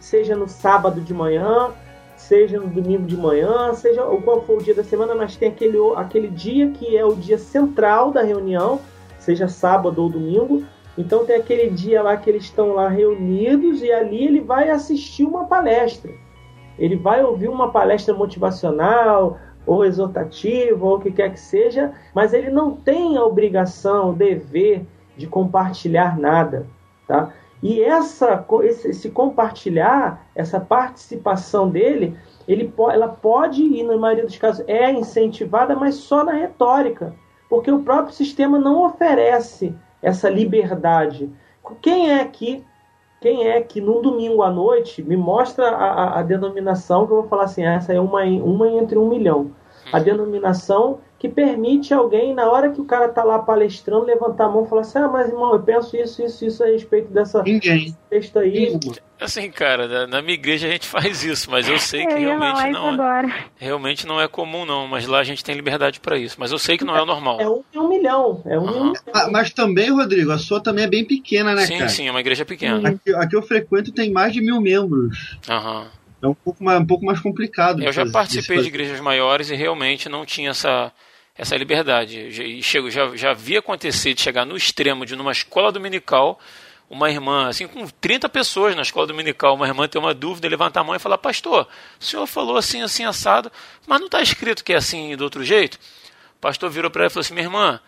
seja 0.00 0.34
no 0.34 0.48
sábado 0.48 1.00
de 1.00 1.14
manhã, 1.14 1.70
seja 2.16 2.58
no 2.58 2.66
domingo 2.66 3.06
de 3.06 3.16
manhã, 3.16 3.72
seja 3.74 4.04
o 4.04 4.20
qual 4.20 4.42
for 4.42 4.58
o 4.58 4.62
dia 4.62 4.74
da 4.74 4.82
semana, 4.82 5.14
mas 5.14 5.36
tem 5.36 5.48
aquele, 5.50 5.78
aquele 5.94 6.26
dia 6.28 6.70
que 6.72 6.96
é 6.96 7.04
o 7.04 7.14
dia 7.14 7.38
central 7.38 8.10
da 8.10 8.22
reunião, 8.22 8.80
seja 9.20 9.46
sábado 9.46 10.02
ou 10.02 10.08
domingo. 10.08 10.64
Então 10.96 11.24
tem 11.24 11.36
aquele 11.36 11.70
dia 11.70 12.02
lá 12.02 12.16
que 12.16 12.28
eles 12.28 12.42
estão 12.42 12.72
lá 12.72 12.88
reunidos 12.88 13.80
e 13.80 13.92
ali 13.92 14.24
ele 14.24 14.40
vai 14.40 14.70
assistir 14.70 15.22
uma 15.22 15.44
palestra. 15.44 16.10
Ele 16.78 16.96
vai 16.96 17.22
ouvir 17.22 17.48
uma 17.48 17.70
palestra 17.70 18.14
motivacional 18.14 19.38
ou 19.66 19.84
exortativa 19.84 20.84
ou 20.84 20.96
o 20.96 21.00
que 21.00 21.10
quer 21.10 21.32
que 21.32 21.40
seja, 21.40 21.92
mas 22.14 22.32
ele 22.32 22.50
não 22.50 22.72
tem 22.72 23.16
a 23.16 23.24
obrigação, 23.24 24.10
o 24.10 24.14
dever 24.14 24.86
de 25.16 25.26
compartilhar 25.26 26.18
nada, 26.18 26.66
tá? 27.06 27.32
E 27.62 27.82
essa, 27.82 28.44
esse, 28.62 29.10
compartilhar, 29.10 30.24
essa 30.34 30.60
participação 30.60 31.68
dele, 31.68 32.16
ele, 32.46 32.72
ela 32.92 33.08
pode, 33.08 33.62
e 33.62 33.82
na 33.82 33.96
maioria 33.96 34.24
dos 34.24 34.38
casos 34.38 34.64
é 34.68 34.92
incentivada, 34.92 35.74
mas 35.74 35.96
só 35.96 36.22
na 36.22 36.32
retórica, 36.32 37.12
porque 37.50 37.70
o 37.70 37.82
próprio 37.82 38.14
sistema 38.14 38.58
não 38.58 38.84
oferece 38.84 39.74
essa 40.00 40.30
liberdade. 40.30 41.28
Quem 41.82 42.12
é 42.12 42.24
que 42.24 42.64
quem 43.20 43.46
é 43.48 43.60
que 43.62 43.80
no 43.80 44.00
domingo 44.00 44.42
à 44.42 44.50
noite 44.50 45.02
me 45.02 45.16
mostra 45.16 45.68
a, 45.70 45.92
a- 45.92 46.18
a 46.20 46.22
denominação 46.22 47.06
que 47.06 47.12
eu 47.12 47.20
vou 47.20 47.28
falar 47.28 47.44
assim, 47.44 47.64
essa 47.64 47.92
é 47.92 48.00
uma, 48.00 48.22
uma 48.24 48.68
entre 48.68 48.98
um 48.98 49.08
milhão. 49.08 49.50
A 49.92 49.98
denominação 49.98 51.00
que 51.18 51.28
permite 51.28 51.92
alguém, 51.92 52.32
na 52.32 52.48
hora 52.48 52.70
que 52.70 52.80
o 52.80 52.84
cara 52.84 53.08
tá 53.08 53.24
lá 53.24 53.40
palestrando, 53.40 54.04
levantar 54.04 54.44
a 54.44 54.48
mão 54.48 54.64
e 54.64 54.68
falar 54.68 54.82
assim, 54.82 54.98
ah, 54.98 55.08
mas 55.08 55.28
irmão, 55.28 55.52
eu 55.52 55.60
penso 55.60 55.96
isso, 55.96 56.22
isso, 56.24 56.44
isso 56.44 56.62
a 56.62 56.66
respeito 56.66 57.12
dessa 57.12 57.42
Ninguém. 57.42 57.96
texto 58.08 58.38
aí. 58.38 58.78
Assim, 59.20 59.50
cara, 59.50 60.06
na, 60.06 60.22
minha 60.22 60.34
igreja 60.34 60.68
a 60.68 60.70
gente 60.70 60.86
faz 60.88 61.24
isso, 61.24 61.50
mas 61.50 61.68
eu 61.68 61.76
sei 61.76 62.06
que 62.06 62.12
Eu 62.12 62.18
ia 62.18 62.26
realmente 62.28 62.58
isso 62.58 62.70
não 62.70 62.86
é, 62.86 62.94
agora. 62.94 63.34
realmente 63.56 64.06
não 64.06 64.20
é 64.20 64.28
comum 64.28 64.64
não, 64.64 64.86
mas 64.86 65.08
lá 65.08 65.18
a 65.18 65.24
gente 65.24 65.42
tem 65.42 65.56
liberdade 65.56 65.98
para 65.98 66.16
isso, 66.16 66.36
mas 66.38 66.52
eu 66.52 66.58
sei 66.58 66.78
que 66.78 66.84
não 66.84 66.96
é 66.96 67.02
o 67.02 67.06
normal. 67.06 67.40
É 67.40 67.48
um 67.48 67.64
em 67.74 67.78
um 67.78 67.88
milhão. 67.88 68.40
É 68.46 68.56
um 68.56 68.62
um 68.62 68.68
Aham. 68.68 68.84
milhão. 68.84 69.02
Ah, 69.12 69.28
mas 69.28 69.50
também, 69.50 69.90
Rodrigo, 69.90 70.30
a 70.30 70.38
sua 70.38 70.62
também 70.62 70.84
é 70.84 70.88
bem 70.88 71.04
pequena, 71.04 71.52
né, 71.52 71.66
sim, 71.66 71.78
cara? 71.78 71.88
sim, 71.88 72.06
é 72.06 72.10
uma 72.12 72.20
igreja 72.20 72.44
pequena. 72.44 72.90
Aqui, 72.90 73.12
aqui 73.12 73.34
eu 73.34 73.42
frequento 73.42 73.90
tem 73.92 74.12
mais 74.12 74.32
de 74.32 74.40
mil 74.40 74.60
membros. 74.60 75.36
Aham. 75.48 75.88
É 76.22 76.26
um 76.26 76.34
pouco 76.34 76.62
mais, 76.64 76.80
um 76.80 76.86
pouco 76.86 77.04
mais 77.04 77.20
complicado. 77.20 77.82
Eu 77.82 77.92
já 77.92 78.04
participei 78.06 78.60
de 78.60 78.68
igrejas 78.68 79.00
maiores 79.00 79.50
e 79.50 79.54
realmente 79.54 80.08
não 80.08 80.26
tinha 80.26 80.50
essa, 80.50 80.92
essa 81.38 81.56
liberdade. 81.56 82.30
Já- 82.32 82.42
E 82.44 82.62
chego, 82.62 82.90
já, 82.90 83.16
já 83.16 83.32
vi 83.32 83.56
acontecer 83.56 84.12
de 84.12 84.20
chegar 84.20 84.44
no 84.44 84.56
extremo 84.56 85.06
de 85.06 85.14
numa 85.16 85.32
escola 85.32 85.70
dominical, 85.72 86.38
uma 86.90 87.10
irmã, 87.10 87.48
assim, 87.48 87.66
com 87.68 87.86
30 87.86 88.28
pessoas 88.28 88.74
na 88.74 88.82
escola 88.82 89.06
dominical, 89.06 89.54
uma 89.54 89.66
irmã 89.66 89.86
ter 89.86 89.98
uma 89.98 90.12
dúvida, 90.14 90.48
levantar 90.48 90.80
a 90.80 90.84
mão 90.84 90.94
e 90.94 90.98
falar, 90.98 91.18
pastor, 91.18 91.68
o 92.00 92.04
senhor 92.04 92.26
falou 92.26 92.56
assim, 92.56 92.82
assim, 92.82 93.04
assado, 93.04 93.52
mas 93.86 94.00
não 94.00 94.06
está 94.06 94.20
escrito 94.22 94.64
que 94.64 94.72
é 94.72 94.76
assim 94.76 95.14
do 95.16 95.22
outro 95.24 95.44
jeito? 95.44 95.78
O 96.36 96.40
pastor 96.40 96.68
virou 96.70 96.90
para 96.90 97.02
ela 97.02 97.10
e 97.10 97.12
falou 97.12 97.20
assim, 97.20 97.34
minha 97.34 97.46
irmã, 97.46 97.80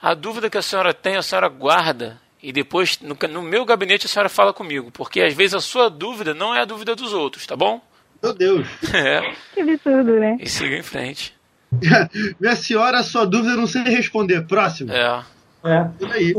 a 0.00 0.12
dúvida 0.14 0.48
que 0.50 0.58
a 0.58 0.62
senhora 0.62 0.92
tem, 0.94 1.16
a 1.16 1.22
senhora 1.22 1.48
guarda. 1.48 2.20
E 2.42 2.50
depois, 2.52 2.98
no, 3.00 3.16
no 3.30 3.40
meu 3.40 3.64
gabinete, 3.64 4.06
a 4.06 4.08
senhora 4.08 4.28
fala 4.28 4.52
comigo. 4.52 4.90
Porque 4.90 5.20
às 5.22 5.32
vezes 5.32 5.54
a 5.54 5.60
sua 5.60 5.88
dúvida 5.88 6.34
não 6.34 6.52
é 6.52 6.60
a 6.60 6.64
dúvida 6.64 6.96
dos 6.96 7.12
outros, 7.12 7.46
tá 7.46 7.54
bom? 7.56 7.80
Meu 8.20 8.34
Deus. 8.34 8.66
É. 8.92 9.32
Que 9.54 9.60
absurdo, 9.60 10.18
né? 10.18 10.36
E 10.40 10.48
siga 10.48 10.76
em 10.76 10.82
frente. 10.82 11.32
Minha 12.40 12.56
senhora, 12.56 12.98
a 12.98 13.02
sua 13.02 13.24
dúvida 13.24 13.54
eu 13.54 13.58
não 13.58 13.66
sei 13.66 13.82
responder. 13.82 14.46
Próximo. 14.46 14.92
É. 14.92 15.22
É. 15.64 15.90
Aí. 16.12 16.34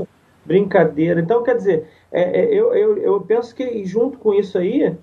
Brincadeira. 0.45 1.21
Então, 1.21 1.41
quer 1.43 1.55
dizer, 1.55 1.87
é, 2.11 2.41
é, 2.41 2.45
eu, 2.53 2.73
eu, 2.73 2.97
eu 2.97 3.21
penso 3.21 3.55
que 3.55 3.85
junto 3.85 4.17
com 4.17 4.33
isso 4.33 4.57
aí, 4.57 4.93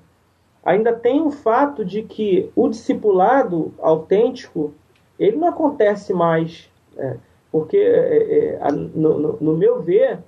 ainda 0.65 0.93
tem 0.93 1.23
o 1.23 1.31
fato 1.31 1.85
de 1.85 2.03
que 2.03 2.51
o 2.55 2.69
discipulado 2.69 3.73
autêntico 3.81 4.75
ele 5.19 5.37
não 5.37 5.49
acontece 5.49 6.13
mais, 6.13 6.69
é, 6.97 7.17
porque 7.51 7.77
é, 7.77 8.39
é, 8.57 8.59
a- 8.61 8.71
no, 8.73 9.19
no- 9.19 9.39
no 9.41 9.57
meu 9.57 9.81
ver, 9.83 10.19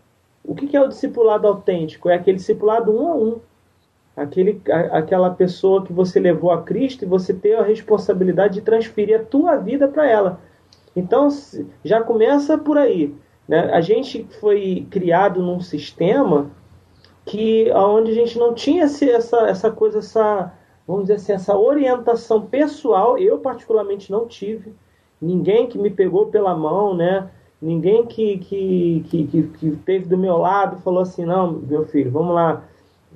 o 0.44 0.54
que, 0.54 0.66
que 0.66 0.76
é 0.76 0.80
o 0.82 0.88
discipulado 0.88 1.46
autêntico? 1.46 2.08
É 2.08 2.14
aquele 2.14 2.38
discipulado 2.38 2.90
um 2.90 3.08
a 3.08 3.14
um, 3.14 3.40
aquele, 4.16 4.60
a- 4.70 4.98
aquela 4.98 5.30
pessoa 5.30 5.84
que 5.84 5.92
você 5.92 6.20
levou 6.20 6.50
a 6.50 6.62
Cristo 6.62 7.04
e 7.04 7.08
você 7.08 7.32
tem 7.32 7.54
a 7.54 7.62
responsabilidade 7.62 8.54
de 8.54 8.60
transferir 8.60 9.20
a 9.20 9.24
tua 9.24 9.56
vida 9.56 9.88
para 9.88 10.08
ela. 10.08 10.40
Então 10.94 11.28
já 11.84 12.02
começa 12.02 12.58
por 12.58 12.76
aí. 12.78 13.14
Né? 13.48 13.70
A 13.72 13.80
gente 13.80 14.26
foi 14.40 14.86
criado 14.90 15.42
num 15.42 15.60
sistema 15.60 16.50
que 17.24 17.70
onde 17.72 18.10
a 18.10 18.14
gente 18.14 18.38
não 18.38 18.52
tinha 18.54 18.84
esse- 18.84 19.10
essa, 19.10 19.48
essa 19.48 19.70
coisa, 19.70 19.98
essa, 19.98 20.52
vamos 20.86 21.04
dizer 21.04 21.14
assim, 21.14 21.32
essa 21.32 21.56
orientação 21.56 22.42
pessoal, 22.42 23.16
eu 23.16 23.38
particularmente 23.38 24.10
não 24.10 24.26
tive. 24.26 24.72
Ninguém 25.20 25.66
que 25.68 25.78
me 25.78 25.88
pegou 25.90 26.26
pela 26.26 26.54
mão, 26.54 26.94
né? 26.94 27.30
Ninguém 27.60 28.04
que, 28.06 28.38
que, 28.38 29.04
que, 29.08 29.24
que, 29.28 29.42
que 29.44 29.70
teve 29.86 30.06
do 30.06 30.18
meu 30.18 30.36
lado 30.36 30.78
falou 30.82 31.00
assim, 31.00 31.24
não, 31.24 31.52
meu 31.52 31.84
filho, 31.86 32.10
vamos 32.10 32.34
lá, 32.34 32.64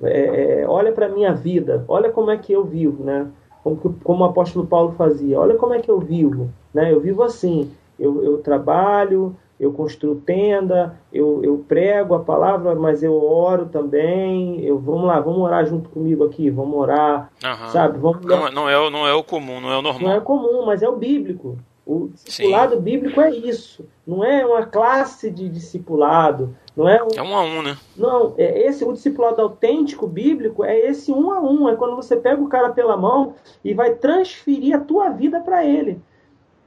é, 0.03 0.61
é, 0.61 0.67
olha 0.67 0.91
para 0.91 1.09
minha 1.09 1.33
vida, 1.33 1.83
olha 1.87 2.11
como 2.11 2.31
é 2.31 2.37
que 2.37 2.53
eu 2.53 2.63
vivo, 2.63 3.03
né? 3.03 3.27
Como, 3.63 3.77
que- 3.77 4.03
como 4.03 4.23
o 4.23 4.27
apóstolo 4.27 4.65
Paulo 4.65 4.93
fazia, 4.97 5.39
olha 5.39 5.55
como 5.55 5.73
é 5.73 5.79
que 5.79 5.89
eu 5.91 5.99
vivo, 5.99 6.49
né? 6.73 6.91
Eu 6.93 6.99
vivo 6.99 7.23
assim, 7.23 7.71
eu, 7.99 8.23
eu 8.23 8.37
trabalho, 8.39 9.35
eu 9.59 9.71
construo 9.73 10.15
tenda, 10.15 10.95
eu, 11.11 11.43
eu 11.43 11.65
prego 11.67 12.13
a 12.13 12.19
palavra, 12.19 12.75
mas 12.75 13.01
eu 13.01 13.13
oro 13.19 13.65
também. 13.65 14.63
Eu, 14.63 14.77
vamos 14.77 15.05
lá, 15.05 15.19
vamos 15.19 15.39
orar 15.41 15.65
junto 15.65 15.89
comigo 15.89 16.23
aqui, 16.23 16.49
vamos 16.49 16.77
orar, 16.77 17.31
Aham. 17.43 17.67
sabe? 17.69 17.97
Vamos 17.97 18.23
Não, 18.23 18.47
é- 18.47 18.51
não, 18.51 18.69
é, 18.69 18.77
o- 18.79 18.89
não 18.91 19.07
é 19.07 19.13
o 19.13 19.23
comum, 19.23 19.59
não 19.59 19.71
é 19.71 19.77
o 19.77 19.81
não 19.81 19.89
é 19.89 19.93
normal. 19.93 20.21
comum, 20.21 20.65
mas 20.65 20.83
é 20.83 20.87
o 20.89 20.95
bíblico. 20.95 21.57
O 21.87 22.09
discipulado 22.09 22.81
bíblico 22.81 23.21
é 23.21 23.31
isso. 23.31 23.87
Não 24.05 24.21
é 24.21 24.45
uma 24.45 24.65
classe 24.65 25.31
de 25.31 25.47
discipulado. 25.47 26.53
Não 26.75 26.89
é 26.89 27.01
um, 27.01 27.07
É 27.15 27.21
um 27.21 27.33
a 27.33 27.41
um, 27.41 27.61
né? 27.61 27.77
não, 27.95 28.35
é 28.37 28.67
esse 28.67 28.83
o 28.83 28.91
discipulado 28.91 29.41
autêntico 29.41 30.05
bíblico 30.05 30.65
é 30.65 30.77
esse 30.77 31.13
um 31.13 31.31
a 31.31 31.39
um, 31.39 31.69
é 31.69 31.77
quando 31.77 31.95
você 31.95 32.17
pega 32.17 32.41
o 32.41 32.49
cara 32.49 32.71
pela 32.71 32.97
mão 32.97 33.35
e 33.63 33.73
vai 33.73 33.95
transferir 33.95 34.75
a 34.75 34.81
tua 34.81 35.09
vida 35.09 35.39
para 35.39 35.65
ele. 35.65 36.01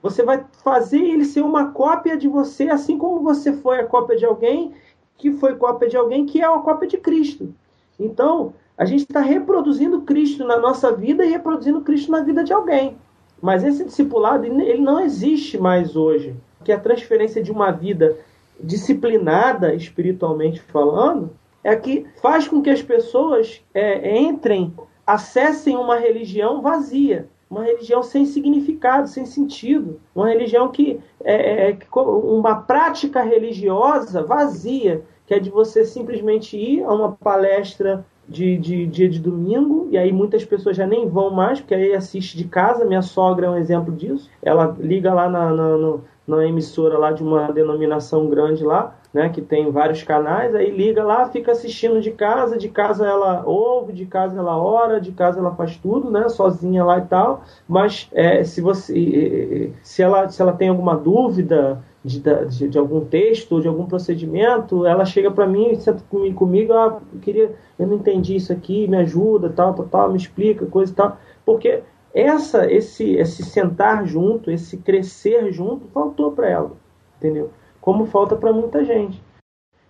Você 0.02 0.22
vai 0.22 0.42
fazer 0.64 1.02
ele 1.02 1.26
ser 1.26 1.42
uma 1.42 1.70
cópia 1.70 2.16
de 2.16 2.26
você, 2.26 2.70
assim 2.70 2.96
como 2.96 3.20
você 3.20 3.52
foi 3.52 3.78
a 3.78 3.86
cópia 3.86 4.16
de 4.16 4.24
alguém 4.24 4.72
que 5.18 5.32
foi 5.32 5.54
cópia 5.56 5.86
de 5.86 5.98
alguém 5.98 6.24
que 6.24 6.40
é 6.40 6.48
uma 6.48 6.62
cópia 6.62 6.88
de 6.88 6.96
Cristo. 6.96 7.54
Então, 7.98 8.54
a 8.78 8.86
gente 8.86 9.00
está 9.00 9.20
reproduzindo 9.20 10.00
Cristo 10.00 10.46
na 10.46 10.56
nossa 10.56 10.90
vida 10.90 11.26
e 11.26 11.30
reproduzindo 11.30 11.82
Cristo 11.82 12.10
na 12.10 12.22
vida 12.22 12.42
de 12.42 12.54
alguém. 12.54 12.96
Mas 13.40 13.64
esse 13.64 13.84
discipulado, 13.84 14.44
ele 14.44 14.80
não 14.82 15.00
existe 15.00 15.58
mais 15.58 15.96
hoje. 15.96 16.34
Que 16.64 16.72
a 16.72 16.78
transferência 16.78 17.42
de 17.42 17.50
uma 17.50 17.70
vida 17.70 18.16
disciplinada, 18.62 19.74
espiritualmente 19.74 20.60
falando, 20.60 21.30
é 21.64 21.74
que 21.76 22.06
faz 22.22 22.46
com 22.48 22.62
que 22.62 22.70
as 22.70 22.82
pessoas 22.82 23.62
é, 23.74 24.18
entrem, 24.18 24.72
acessem 25.06 25.76
uma 25.76 25.96
religião 25.96 26.60
vazia, 26.62 27.26
uma 27.50 27.64
religião 27.64 28.02
sem 28.02 28.24
significado, 28.24 29.08
sem 29.08 29.26
sentido, 29.26 30.00
uma 30.14 30.28
religião 30.28 30.68
que 30.68 31.00
é, 31.24 31.70
é, 31.70 31.78
co- 31.90 32.18
uma 32.20 32.56
prática 32.62 33.22
religiosa 33.22 34.22
vazia, 34.22 35.02
que 35.26 35.34
é 35.34 35.38
de 35.38 35.50
você 35.50 35.84
simplesmente 35.84 36.56
ir 36.56 36.84
a 36.84 36.92
uma 36.92 37.12
palestra 37.12 38.04
de, 38.30 38.56
de 38.58 38.86
dia 38.86 39.08
de 39.08 39.18
domingo, 39.18 39.88
e 39.90 39.98
aí 39.98 40.12
muitas 40.12 40.44
pessoas 40.44 40.76
já 40.76 40.86
nem 40.86 41.08
vão 41.08 41.30
mais, 41.30 41.60
porque 41.60 41.74
aí 41.74 41.92
assiste 41.94 42.36
de 42.36 42.44
casa, 42.44 42.84
minha 42.84 43.02
sogra 43.02 43.46
é 43.46 43.50
um 43.50 43.56
exemplo 43.56 43.92
disso, 43.94 44.30
ela 44.42 44.76
liga 44.80 45.12
lá 45.12 45.28
na, 45.28 45.52
na, 45.52 45.76
no- 45.76 46.04
na 46.26 46.46
emissora 46.46 46.96
lá 46.96 47.10
de 47.10 47.24
uma 47.24 47.50
denominação 47.50 48.28
grande 48.28 48.62
lá, 48.64 48.94
né, 49.12 49.28
que 49.30 49.42
tem 49.42 49.68
vários 49.72 50.04
canais, 50.04 50.54
aí 50.54 50.70
liga 50.70 51.02
lá, 51.02 51.28
fica 51.28 51.50
assistindo 51.50 52.00
de 52.00 52.12
casa, 52.12 52.56
de 52.56 52.68
casa 52.68 53.04
ela 53.04 53.42
ouve, 53.44 53.92
de 53.92 54.06
casa 54.06 54.38
ela 54.38 54.56
ora, 54.56 55.00
de 55.00 55.10
casa 55.10 55.40
ela 55.40 55.52
faz 55.56 55.76
tudo, 55.76 56.08
né, 56.08 56.28
sozinha 56.28 56.84
lá 56.84 56.98
e 56.98 57.06
tal, 57.06 57.42
mas 57.66 58.08
é, 58.12 58.44
se 58.44 58.60
você 58.60 59.72
se 59.82 60.02
ela, 60.02 60.28
se 60.28 60.40
ela 60.40 60.52
tem 60.52 60.68
alguma 60.68 60.96
dúvida 60.96 61.82
de, 62.04 62.20
de, 62.20 62.68
de 62.68 62.78
algum 62.78 63.04
texto 63.04 63.60
de 63.60 63.68
algum 63.68 63.86
procedimento, 63.86 64.86
ela 64.86 65.04
chega 65.04 65.30
para 65.30 65.46
mim, 65.46 65.74
senta 65.74 66.02
comigo, 66.08 66.72
ah, 66.72 67.00
eu 67.12 67.20
queria, 67.20 67.54
eu 67.78 67.86
não 67.86 67.96
entendi 67.96 68.36
isso 68.36 68.52
aqui, 68.52 68.88
me 68.88 68.96
ajuda, 68.96 69.50
tal, 69.50 69.74
tal, 69.74 69.86
tal, 69.86 70.10
me 70.10 70.16
explica, 70.16 70.64
coisa 70.66 70.92
e 70.92 70.94
tal, 70.94 71.18
porque 71.44 71.82
essa, 72.14 72.70
esse, 72.70 73.14
esse 73.14 73.44
sentar 73.44 74.06
junto, 74.06 74.50
esse 74.50 74.78
crescer 74.78 75.52
junto, 75.52 75.86
faltou 75.88 76.32
para 76.32 76.48
ela, 76.48 76.72
entendeu? 77.18 77.50
Como 77.80 78.06
falta 78.06 78.34
para 78.34 78.52
muita 78.52 78.84
gente. 78.84 79.22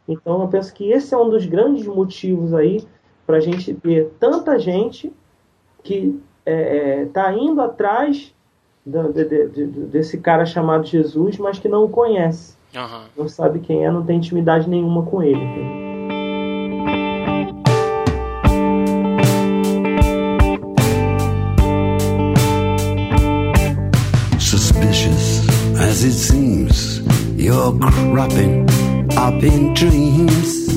Então 0.06 0.42
eu 0.42 0.48
penso 0.48 0.74
que 0.74 0.90
esse 0.90 1.14
é 1.14 1.18
um 1.18 1.30
dos 1.30 1.46
grandes 1.46 1.86
motivos 1.86 2.52
aí 2.52 2.84
para 3.26 3.36
a 3.36 3.40
gente 3.40 3.72
ter 3.74 4.10
tanta 4.18 4.58
gente 4.58 5.12
que 5.82 6.20
está 6.44 7.32
indo 7.32 7.60
atrás 7.60 8.34
de- 8.86 9.24
de- 9.24 9.48
de- 9.48 9.66
desse 9.66 10.18
cara 10.18 10.44
chamado 10.46 10.86
Jesus, 10.86 11.38
mas 11.38 11.58
que 11.58 11.68
não 11.68 11.84
o 11.84 11.88
conhece, 11.88 12.54
Aham. 12.74 13.02
não 13.16 13.28
sabe 13.28 13.60
quem 13.60 13.84
é, 13.84 13.90
não 13.90 14.04
tem 14.04 14.16
intimidade 14.16 14.68
nenhuma 14.68 15.02
com 15.04 15.22
ele. 15.22 15.40
Suspicious 24.38 25.46
as 25.78 26.02
it 26.04 26.12
seems, 26.12 27.00
you're 27.36 27.78
cropping 27.78 28.66
up 29.16 29.42
in 29.42 29.74
dreams. 29.74 30.68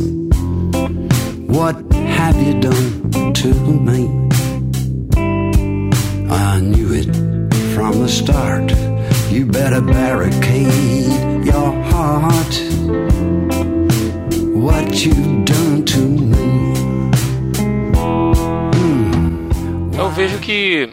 What 1.48 1.76
have 1.94 2.38
you 2.42 2.60
done 2.60 3.34
to 3.34 3.48
me? 3.88 4.33
The 8.04 8.10
start. 8.10 8.72
You 9.32 9.46
better 9.46 9.82
barricade 9.82 11.46
your 11.46 11.72
heart. 11.90 12.54
What 14.54 15.06
you've 15.06 15.46
done 15.46 15.84
to 15.86 16.00
me. 16.00 16.74
Eu 19.98 20.10
vejo 20.12 20.38
que 20.40 20.90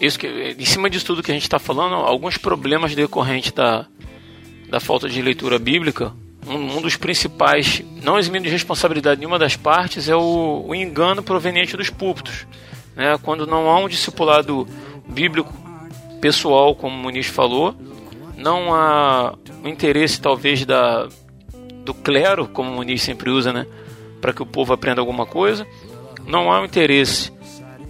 isso 0.00 0.18
que 0.18 0.26
em 0.58 0.64
cima 0.64 0.90
disso 0.90 1.06
tudo 1.06 1.22
que 1.22 1.30
a 1.30 1.34
gente 1.34 1.44
está 1.44 1.60
falando, 1.60 1.94
alguns 1.94 2.36
problemas 2.36 2.94
decorrentes 2.94 3.52
da, 3.52 3.86
da 4.68 4.80
falta 4.80 5.08
de 5.08 5.22
leitura 5.22 5.60
bíblica, 5.60 6.12
um, 6.46 6.78
um 6.78 6.82
dos 6.82 6.96
principais, 6.96 7.82
não 8.02 8.18
eximindo 8.18 8.44
de 8.44 8.50
responsabilidade 8.50 9.20
nenhuma 9.20 9.38
das 9.38 9.56
partes, 9.56 10.08
é 10.08 10.16
o, 10.16 10.64
o 10.66 10.74
engano 10.74 11.22
proveniente 11.22 11.76
dos 11.76 11.88
púlpitos. 11.88 12.46
Né? 12.96 13.16
Quando 13.22 13.46
não 13.46 13.70
há 13.70 13.78
um 13.78 13.88
discipulado 13.88 14.66
bíblico 15.08 15.65
pessoal, 16.26 16.74
como 16.74 16.94
o 16.96 16.98
Muniz 16.98 17.26
falou, 17.26 17.72
não 18.36 18.74
há 18.74 19.34
o 19.64 19.68
interesse 19.68 20.20
talvez 20.20 20.64
da, 20.66 21.06
do 21.84 21.94
clero, 21.94 22.48
como 22.48 22.68
o 22.70 22.74
Muniz 22.74 23.00
sempre 23.02 23.30
usa, 23.30 23.52
né? 23.52 23.64
para 24.20 24.32
que 24.32 24.42
o 24.42 24.46
povo 24.46 24.72
aprenda 24.72 25.00
alguma 25.00 25.24
coisa, 25.24 25.64
não 26.26 26.50
há 26.50 26.60
o 26.60 26.64
interesse 26.64 27.30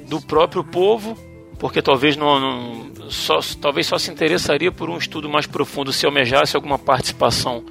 do 0.06 0.20
próprio 0.20 0.62
povo, 0.62 1.16
porque 1.58 1.80
talvez 1.80 2.14
não, 2.16 2.38
não- 2.38 3.10
só, 3.10 3.38
talvez 3.60 3.86
só 3.86 3.96
se 3.96 4.10
interessaria 4.10 4.70
por 4.70 4.90
um 4.90 4.98
estudo 4.98 5.28
mais 5.30 5.46
profundo 5.46 5.92
se 5.92 6.04
almejasse 6.04 6.54
alguma 6.56 6.78
participação 6.78 7.64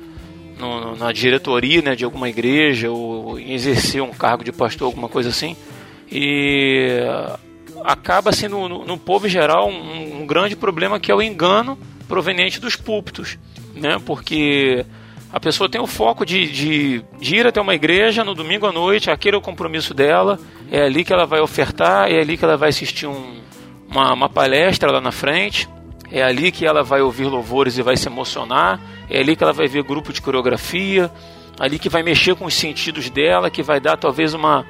no- 0.58 0.96
na 0.96 1.12
diretoria 1.12 1.82
né, 1.84 1.96
de 1.96 2.04
alguma 2.06 2.28
igreja 2.28 2.90
ou 2.90 3.38
exercer 3.40 4.02
um 4.02 4.12
cargo 4.12 4.44
de 4.44 4.52
pastor, 4.52 4.88
alguma 4.88 5.10
coisa 5.10 5.30
assim. 5.30 5.56
E 6.12 6.98
acaba 7.86 8.32
sendo 8.32 8.68
no, 8.68 8.86
no 8.86 8.98
povo 8.98 9.28
geral 9.28 9.70
um, 9.70 10.22
um 10.22 10.26
grande 10.26 10.56
problema 10.56 11.00
que 11.00 11.12
é 11.12 11.16
o 11.16 11.22
engano 11.22 11.78
proveniente 12.08 12.60
dos 12.60 12.76
púlpitos, 12.76 13.38
né? 13.74 14.00
Porque 14.06 14.86
a 15.32 15.40
pessoa 15.40 15.70
tem 15.70 15.82
o 15.82 15.88
foco 15.88 16.26
de, 16.26 16.50
de, 16.52 17.04
de 17.20 17.36
ir 17.36 17.48
até 17.48 17.60
uma 17.60 17.76
igreja 17.76 18.24
no 18.24 18.34
domingo 18.34 18.66
à 18.66 18.72
noite, 18.72 19.12
aquele 19.12 19.36
é 19.36 19.40
o 19.40 19.42
compromisso 19.42 19.94
dela, 19.94 20.40
é 20.72 20.84
ali 20.84 21.04
que 21.04 21.14
ela 21.14 21.26
vai 21.26 21.42
ofertar, 21.42 22.12
é 22.12 22.20
ali 22.20 22.38
que 22.38 22.46
ela 22.46 22.58
vai 22.58 22.70
assistir 22.70 23.08
um, 23.08 23.42
uma, 23.90 24.14
uma 24.14 24.30
palestra 24.30 24.92
lá 24.92 25.02
na 25.02 25.12
frente, 25.12 25.68
é 26.12 26.24
ali 26.24 26.52
que 26.52 26.66
ela 26.66 26.84
vai 26.84 27.02
ouvir 27.02 27.26
louvores 27.26 27.78
e 27.78 27.82
vai 27.82 27.98
se 27.98 28.08
emocionar, 28.08 28.80
é 29.10 29.20
ali 29.20 29.36
que 29.36 29.44
ela 29.44 29.54
vai 29.54 29.68
ver 29.68 29.84
grupo 29.84 30.14
de 30.14 30.22
coreografia, 30.22 31.12
ali 31.60 31.80
que 31.80 31.90
vai 31.90 32.04
mexer 32.04 32.36
com 32.36 32.46
os 32.46 32.54
sentidos 32.54 33.10
dela, 33.10 33.50
que 33.50 33.64
vai 33.64 33.80
dar 33.80 33.98
talvez 33.98 34.34
uma, 34.34 34.66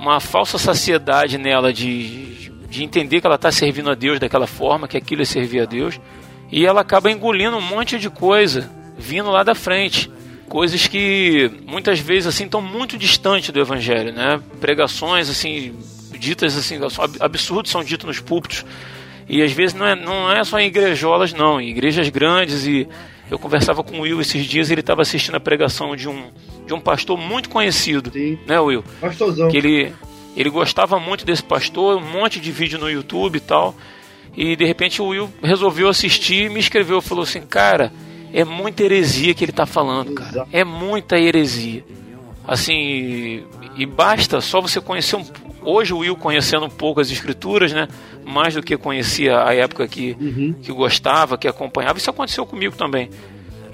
uma 0.00 0.18
falsa 0.18 0.56
saciedade 0.56 1.36
nela 1.36 1.74
de, 1.74 2.50
de 2.70 2.82
entender 2.82 3.20
que 3.20 3.26
ela 3.26 3.36
está 3.36 3.52
servindo 3.52 3.90
a 3.90 3.94
Deus 3.94 4.18
daquela 4.18 4.46
forma, 4.46 4.88
que 4.88 4.96
aquilo 4.96 5.20
é 5.20 5.26
servir 5.26 5.60
a 5.60 5.66
Deus, 5.66 6.00
e 6.50 6.64
ela 6.64 6.80
acaba 6.80 7.10
engolindo 7.10 7.56
um 7.58 7.60
monte 7.60 7.98
de 7.98 8.08
coisa 8.08 8.70
vindo 8.96 9.30
lá 9.30 9.42
da 9.42 9.54
frente. 9.54 10.10
Coisas 10.48 10.86
que 10.86 11.50
muitas 11.66 12.00
vezes 12.00 12.26
assim 12.26 12.44
estão 12.44 12.62
muito 12.62 12.96
distantes 12.96 13.50
do 13.50 13.60
evangelho, 13.60 14.12
né? 14.12 14.40
Pregações 14.58 15.28
assim 15.28 15.76
ditas 16.18 16.56
assim, 16.56 16.78
absurdos 17.20 17.70
são 17.70 17.84
ditos 17.84 18.06
nos 18.06 18.20
púlpitos. 18.20 18.64
E 19.28 19.42
às 19.42 19.52
vezes 19.52 19.74
não 19.74 19.86
é, 19.86 19.94
não 19.94 20.32
é 20.32 20.42
só 20.42 20.58
em 20.58 20.66
igrejolas, 20.66 21.32
não, 21.32 21.60
em 21.60 21.68
igrejas 21.68 22.08
grandes. 22.08 22.66
E 22.66 22.88
eu 23.30 23.38
conversava 23.38 23.84
com 23.84 23.98
o 23.98 24.00
Will 24.00 24.20
esses 24.20 24.44
dias, 24.44 24.70
ele 24.70 24.80
estava 24.80 25.02
assistindo 25.02 25.36
a 25.36 25.40
pregação 25.40 25.94
de 25.94 26.08
um, 26.08 26.24
de 26.70 26.74
um 26.74 26.80
pastor 26.80 27.18
muito 27.18 27.48
conhecido, 27.48 28.12
Sim. 28.12 28.38
né, 28.46 28.60
Will? 28.60 28.84
Pastorzão. 29.00 29.48
que 29.48 29.56
ele, 29.56 29.92
ele 30.36 30.48
gostava 30.48 31.00
muito 31.00 31.26
desse 31.26 31.42
pastor, 31.42 31.96
um 31.96 32.12
monte 32.12 32.38
de 32.38 32.52
vídeo 32.52 32.78
no 32.78 32.88
YouTube 32.88 33.36
e 33.36 33.40
tal. 33.40 33.74
E 34.36 34.54
de 34.54 34.64
repente 34.64 35.02
o 35.02 35.06
Will 35.08 35.28
resolveu 35.42 35.88
assistir 35.88 36.46
e 36.46 36.48
me 36.48 36.60
escreveu, 36.60 37.02
falou 37.02 37.24
assim, 37.24 37.40
cara, 37.40 37.92
é 38.32 38.44
muita 38.44 38.84
heresia 38.84 39.34
que 39.34 39.44
ele 39.44 39.50
tá 39.50 39.66
falando, 39.66 40.14
cara. 40.14 40.30
Exato. 40.30 40.48
É 40.52 40.62
muita 40.62 41.18
heresia. 41.18 41.84
Assim, 42.46 42.72
e, 42.72 43.44
e 43.78 43.84
basta 43.86 44.40
só 44.40 44.60
você 44.60 44.80
conhecer 44.80 45.16
um 45.16 45.24
hoje 45.62 45.92
o 45.92 45.98
Will 45.98 46.14
conhecendo 46.16 46.64
um 46.66 46.70
pouco 46.70 47.00
as 47.00 47.10
escrituras, 47.10 47.72
né? 47.72 47.88
Mais 48.24 48.54
do 48.54 48.62
que 48.62 48.76
conhecia 48.76 49.44
a 49.44 49.52
época 49.54 49.86
que 49.88 50.16
Uhum. 50.20 50.54
que 50.62 50.70
gostava, 50.72 51.36
que 51.36 51.48
acompanhava. 51.48 51.98
Isso 51.98 52.08
aconteceu 52.08 52.46
comigo 52.46 52.76
também. 52.76 53.10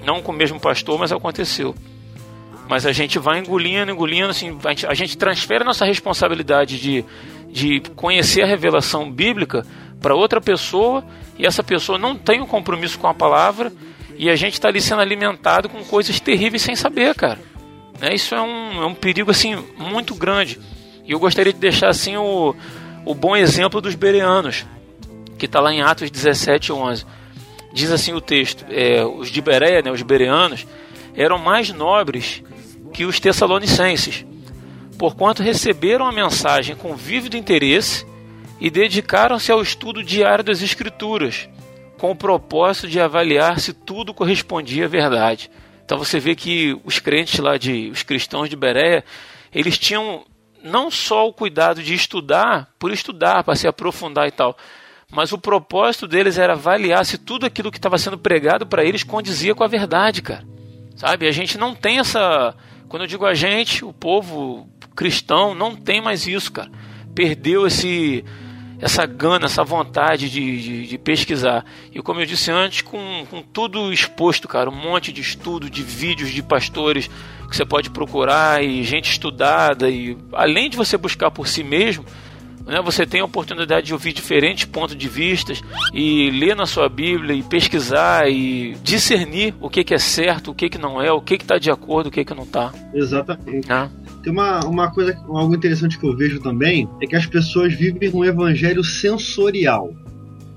Não 0.03 0.19
com 0.21 0.31
o 0.31 0.35
mesmo 0.35 0.59
pastor, 0.59 0.97
mas 0.97 1.11
aconteceu. 1.11 1.75
Mas 2.67 2.85
a 2.85 2.91
gente 2.91 3.17
vai 3.17 3.39
engolindo, 3.39 3.91
engolindo, 3.91 4.29
assim, 4.29 4.57
a 4.63 4.69
gente, 4.69 4.85
a 4.87 4.93
gente 4.93 5.17
transfere 5.17 5.63
nossa 5.63 5.85
responsabilidade 5.85 6.79
de, 6.79 7.05
de 7.49 7.81
conhecer 7.95 8.41
a 8.41 8.45
revelação 8.45 9.09
bíblica 9.09 9.65
para 10.01 10.13
outra 10.13 10.41
pessoa 10.41 11.03
e 11.37 11.45
essa 11.45 11.63
pessoa 11.63 11.97
não 11.97 12.15
tem 12.15 12.41
um 12.41 12.45
compromisso 12.45 12.99
com 12.99 13.07
a 13.07 13.13
palavra 13.13 13.71
e 14.17 14.29
a 14.29 14.35
gente 14.35 14.53
está 14.53 14.67
ali 14.67 14.81
sendo 14.81 15.01
alimentado 15.01 15.69
com 15.69 15.83
coisas 15.83 16.19
terríveis 16.19 16.61
sem 16.61 16.75
saber, 16.75 17.15
cara. 17.15 17.39
Né? 17.99 18.13
Isso 18.13 18.35
é 18.35 18.41
um, 18.41 18.81
é 18.81 18.85
um 18.85 18.93
perigo 18.93 19.31
assim 19.31 19.55
muito 19.77 20.13
grande. 20.15 20.59
E 21.05 21.11
eu 21.11 21.19
gostaria 21.19 21.53
de 21.53 21.59
deixar 21.59 21.89
assim 21.89 22.17
o, 22.17 22.55
o 23.05 23.15
bom 23.15 23.35
exemplo 23.35 23.79
dos 23.79 23.95
bereanos, 23.95 24.65
que 25.37 25.45
está 25.45 25.59
lá 25.59 25.71
em 25.71 25.81
Atos 25.81 26.11
17, 26.11 26.73
11. 26.73 27.05
Diz 27.71 27.91
assim 27.91 28.13
o 28.13 28.19
texto: 28.19 28.65
é, 28.69 29.05
os 29.05 29.29
de 29.29 29.41
Bereia, 29.41 29.81
né, 29.81 29.91
os 29.91 30.01
bereanos, 30.01 30.67
eram 31.15 31.37
mais 31.37 31.71
nobres 31.71 32.43
que 32.97 33.05
os 33.05 33.19
tessalonicenses, 33.19 34.25
porquanto 34.97 35.43
receberam 35.43 36.07
a 36.07 36.11
mensagem 36.11 36.75
com 36.75 36.95
vívido 36.95 37.37
interesse 37.37 38.07
e 38.59 38.71
dedicaram-se 38.71 39.51
ao 39.51 39.61
estudo 39.61 40.01
diário 40.01 40.43
das 40.43 40.63
Escrituras, 40.63 41.47
com 41.99 42.09
o 42.09 42.15
propósito 42.15 42.87
de 42.87 42.99
avaliar 42.99 43.59
se 43.59 43.71
tudo 43.71 44.15
correspondia 44.15 44.85
à 44.85 44.87
verdade. 44.87 45.51
Então 45.85 45.99
você 45.99 46.19
vê 46.19 46.33
que 46.35 46.75
os 46.83 46.97
crentes 46.97 47.37
lá 47.37 47.55
de 47.55 47.87
os 47.91 48.01
cristãos 48.01 48.49
de 48.49 48.55
Bereia, 48.55 49.05
eles 49.53 49.77
tinham 49.77 50.25
não 50.63 50.89
só 50.89 51.27
o 51.27 51.33
cuidado 51.33 51.83
de 51.83 51.93
estudar 51.93 52.73
por 52.79 52.91
estudar, 52.91 53.43
para 53.43 53.55
se 53.55 53.67
aprofundar 53.67 54.27
e 54.27 54.31
tal, 54.31 54.57
mas 55.11 55.31
o 55.31 55.37
propósito 55.37 56.07
deles 56.07 56.39
era 56.39 56.53
avaliar 56.53 57.05
se 57.05 57.19
tudo 57.19 57.45
aquilo 57.45 57.69
que 57.69 57.77
estava 57.77 57.99
sendo 57.99 58.17
pregado 58.17 58.65
para 58.65 58.83
eles 58.83 59.03
condizia 59.03 59.53
com 59.53 59.63
a 59.63 59.67
verdade, 59.67 60.23
cara. 60.23 60.43
Sabe? 60.95 61.27
A 61.27 61.31
gente 61.31 61.59
não 61.59 61.75
tem 61.75 61.99
essa. 61.99 62.55
Quando 62.89 63.03
eu 63.03 63.07
digo 63.07 63.25
a 63.25 63.33
gente, 63.33 63.83
o 63.83 63.91
povo 63.91 64.67
cristão 64.95 65.53
não 65.53 65.75
tem 65.75 66.01
mais 66.01 66.25
isso, 66.25 66.51
cara. 66.51 66.71
Perdeu 67.13 67.67
esse 67.67 68.23
essa 68.79 69.05
gana, 69.07 69.45
essa 69.45 69.63
vontade 69.63 70.29
de, 70.29 70.61
de, 70.61 70.87
de 70.87 70.97
pesquisar. 70.97 71.65
E 71.91 72.01
como 72.01 72.19
eu 72.19 72.25
disse 72.25 72.51
antes, 72.51 72.81
com, 72.81 73.25
com 73.29 73.41
tudo 73.41 73.91
exposto, 73.91 74.47
cara, 74.47 74.69
um 74.69 74.75
monte 74.75 75.11
de 75.11 75.21
estudo, 75.21 75.69
de 75.69 75.81
vídeos 75.81 76.31
de 76.31 76.43
pastores 76.43 77.09
que 77.49 77.55
você 77.55 77.65
pode 77.65 77.89
procurar 77.89 78.63
e 78.63 78.83
gente 78.83 79.09
estudada 79.09 79.89
e 79.89 80.17
além 80.33 80.69
de 80.69 80.77
você 80.77 80.97
buscar 80.97 81.31
por 81.31 81.47
si 81.47 81.63
mesmo, 81.63 82.05
né, 82.67 82.81
você 82.81 83.05
tem 83.05 83.21
a 83.21 83.25
oportunidade 83.25 83.87
de 83.87 83.93
ouvir 83.93 84.13
diferentes 84.13 84.65
pontos 84.65 84.95
de 84.95 85.07
vistas 85.07 85.61
e 85.93 86.29
ler 86.31 86.55
na 86.55 86.65
sua 86.65 86.89
Bíblia 86.89 87.33
e 87.33 87.41
pesquisar 87.41 88.29
e 88.29 88.75
discernir 88.83 89.55
o 89.61 89.69
que, 89.69 89.83
que 89.83 89.93
é 89.93 89.97
certo, 89.97 90.51
o 90.51 90.55
que, 90.55 90.69
que 90.69 90.77
não 90.77 91.01
é, 91.01 91.11
o 91.11 91.21
que 91.21 91.35
está 91.35 91.57
de 91.57 91.71
acordo, 91.71 92.07
o 92.07 92.11
que, 92.11 92.25
que 92.25 92.33
não 92.33 92.43
está. 92.43 92.73
Exatamente. 92.93 93.67
Né? 93.67 93.89
Tem 94.21 94.33
uma, 94.33 94.59
uma 94.65 94.91
coisa, 94.91 95.17
algo 95.29 95.55
interessante 95.55 95.97
que 95.97 96.05
eu 96.05 96.15
vejo 96.15 96.41
também, 96.41 96.89
é 97.01 97.07
que 97.07 97.15
as 97.15 97.25
pessoas 97.25 97.73
vivem 97.73 98.11
um 98.13 98.25
evangelho 98.25 98.83
sensorial. 98.83 99.93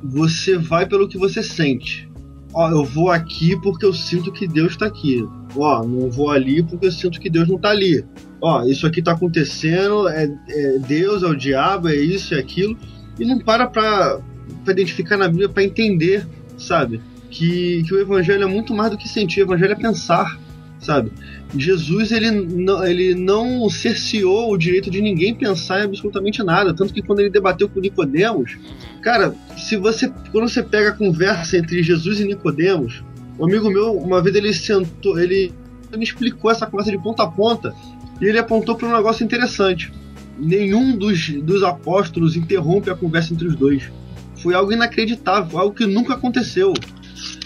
Você 0.03 0.59
vai 0.59 0.87
pelo 0.87 1.09
que 1.09 1.17
você 1.17 1.43
sente. 1.43 2.10
Ó, 2.53 2.69
eu 2.71 2.85
vou 2.85 3.11
aqui 3.11 3.57
porque 3.61 3.85
eu 3.85 3.93
sinto 3.93 4.33
que 4.33 4.47
Deus 4.47 4.73
está 4.73 4.87
aqui. 4.87 5.27
Ó, 5.57 5.85
não 5.85 6.11
vou 6.11 6.31
ali 6.31 6.63
porque 6.63 6.87
eu 6.87 6.93
sinto 6.93 7.21
que 7.21 7.31
Deus 7.31 7.49
não 7.49 7.57
está 7.57 7.71
ali. 7.71 8.05
Ó, 8.41 8.65
isso 8.65 8.87
aqui 8.87 9.01
está 9.01 9.13
acontecendo, 9.13 10.09
é, 10.09 10.31
é 10.49 10.79
Deus, 10.79 11.23
é 11.23 11.27
o 11.27 11.37
diabo, 11.37 11.89
é 11.89 11.97
isso, 11.97 12.35
é 12.35 12.39
aquilo. 12.39 12.77
E 13.19 13.25
não 13.25 13.39
para 13.39 13.67
pra 13.67 14.21
identificar 14.69 15.17
na 15.17 15.29
Bíblia, 15.29 15.49
para 15.49 15.63
entender, 15.63 16.27
sabe? 16.57 17.01
Que, 17.31 17.83
que 17.85 17.95
o 17.95 18.01
evangelho 18.01 18.43
é 18.43 18.47
muito 18.47 18.75
mais 18.75 18.91
do 18.91 18.99
que 18.99 19.09
sentir, 19.09 19.41
o 19.41 19.45
evangelho 19.45 19.73
é 19.73 19.77
pensar, 19.77 20.39
sabe? 20.81 21.13
Jesus 21.57 22.13
ele 22.13 22.31
não, 22.31 22.85
ele 22.85 23.15
não 23.15 23.69
cerceou 23.69 24.53
o 24.53 24.57
direito 24.57 24.91
de 24.91 25.01
ninguém 25.01 25.35
pensar 25.35 25.81
em 25.81 25.85
absolutamente 25.85 26.43
nada, 26.43 26.75
tanto 26.75 26.93
que 26.93 27.03
quando 27.03 27.21
ele 27.21 27.31
debateu 27.31 27.69
com 27.69 27.81
Nicodemos, 27.81 28.57
cara, 29.03 29.35
se 29.57 29.77
você 29.77 30.13
quando 30.31 30.49
você 30.49 30.63
pega 30.63 30.91
a 30.91 30.93
conversa 30.93 31.57
entre 31.57 31.83
Jesus 31.83 32.21
e 32.21 32.25
Nicodemos, 32.25 33.03
um 33.39 33.45
amigo 33.45 33.71
meu 33.71 33.97
uma 33.97 34.23
vez 34.23 34.37
ele 34.37 34.53
sentou, 34.53 35.19
ele, 35.19 35.53
ele 35.93 36.05
explicou 36.05 36.51
essa 36.51 36.67
conversa 36.67 36.91
de 36.91 36.99
ponta 36.99 37.23
a 37.23 37.27
ponta 37.27 37.75
e 38.21 38.27
ele 38.27 38.39
apontou 38.39 38.75
para 38.75 38.89
um 38.89 38.97
negócio 38.97 39.25
interessante. 39.25 39.93
Nenhum 40.39 40.97
dos, 40.97 41.29
dos 41.43 41.63
apóstolos 41.63 42.37
interrompe 42.37 42.91
a 42.91 42.95
conversa 42.95 43.35
entre 43.35 43.47
os 43.47 43.57
dois. 43.57 43.91
Foi 44.37 44.55
algo 44.55 44.73
inacreditável, 44.73 45.59
algo 45.59 45.75
que 45.75 45.87
nunca 45.87 46.15
aconteceu. 46.15 46.73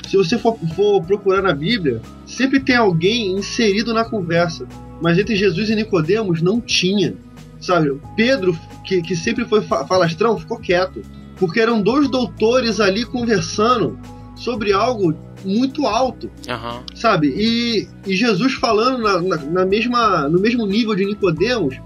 Se 0.09 0.17
você 0.17 0.39
for, 0.39 0.57
for 0.77 1.03
procurar 1.03 1.43
na 1.43 1.53
Bíblia, 1.53 2.01
sempre 2.25 2.61
tem 2.61 2.77
alguém 2.77 3.33
inserido 3.33 3.93
na 3.93 4.05
conversa. 4.05 4.65
Mas 5.03 5.19
entre 5.19 5.35
Jesus 5.35 5.69
e 5.71 5.75
Nicodemos 5.75 6.41
não 6.41 6.61
tinha. 6.61 7.17
Sabe, 7.61 7.99
Pedro, 8.17 8.57
que, 8.85 9.03
que 9.03 9.17
sempre 9.17 9.45
foi 9.45 9.63
fa- 9.63 9.85
falastrão, 9.87 10.39
ficou 10.39 10.59
quieto. 10.59 11.03
Porque 11.39 11.61
eram 11.61 11.83
dois 11.83 12.09
doutores 12.09 12.81
ali 12.81 13.05
conversando 13.05 13.99
sobre 14.37 14.73
algo 14.73 15.15
muito 15.45 15.87
alto, 15.87 16.31
Aham. 16.49 16.83
sabe? 16.95 17.29
E, 17.37 17.89
e 18.07 18.17
Jesus 18.17 18.55
falando 18.55 18.99
na, 19.03 19.21
na, 19.21 19.37
na 19.37 19.67
mesma, 19.67 20.29
no 20.29 20.41
mesmo 20.41 20.67
nível 20.67 20.95
de 20.95 21.05
Nicodemos 21.05 21.77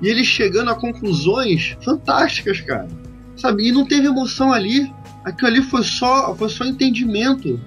e 0.00 0.08
ele 0.08 0.24
chegando 0.24 0.70
a 0.70 0.74
conclusões 0.74 1.76
fantásticas, 1.84 2.60
cara. 2.60 2.88
Sabe? 3.36 3.68
E 3.68 3.72
não 3.72 3.84
teve 3.86 4.06
emoção 4.06 4.52
ali. 4.52 4.90
Aquilo 5.24 5.48
ali 5.48 5.62
foi 5.62 5.82
só, 5.84 6.34
foi 6.34 6.48
só 6.48 6.64
entendimento. 6.64 7.60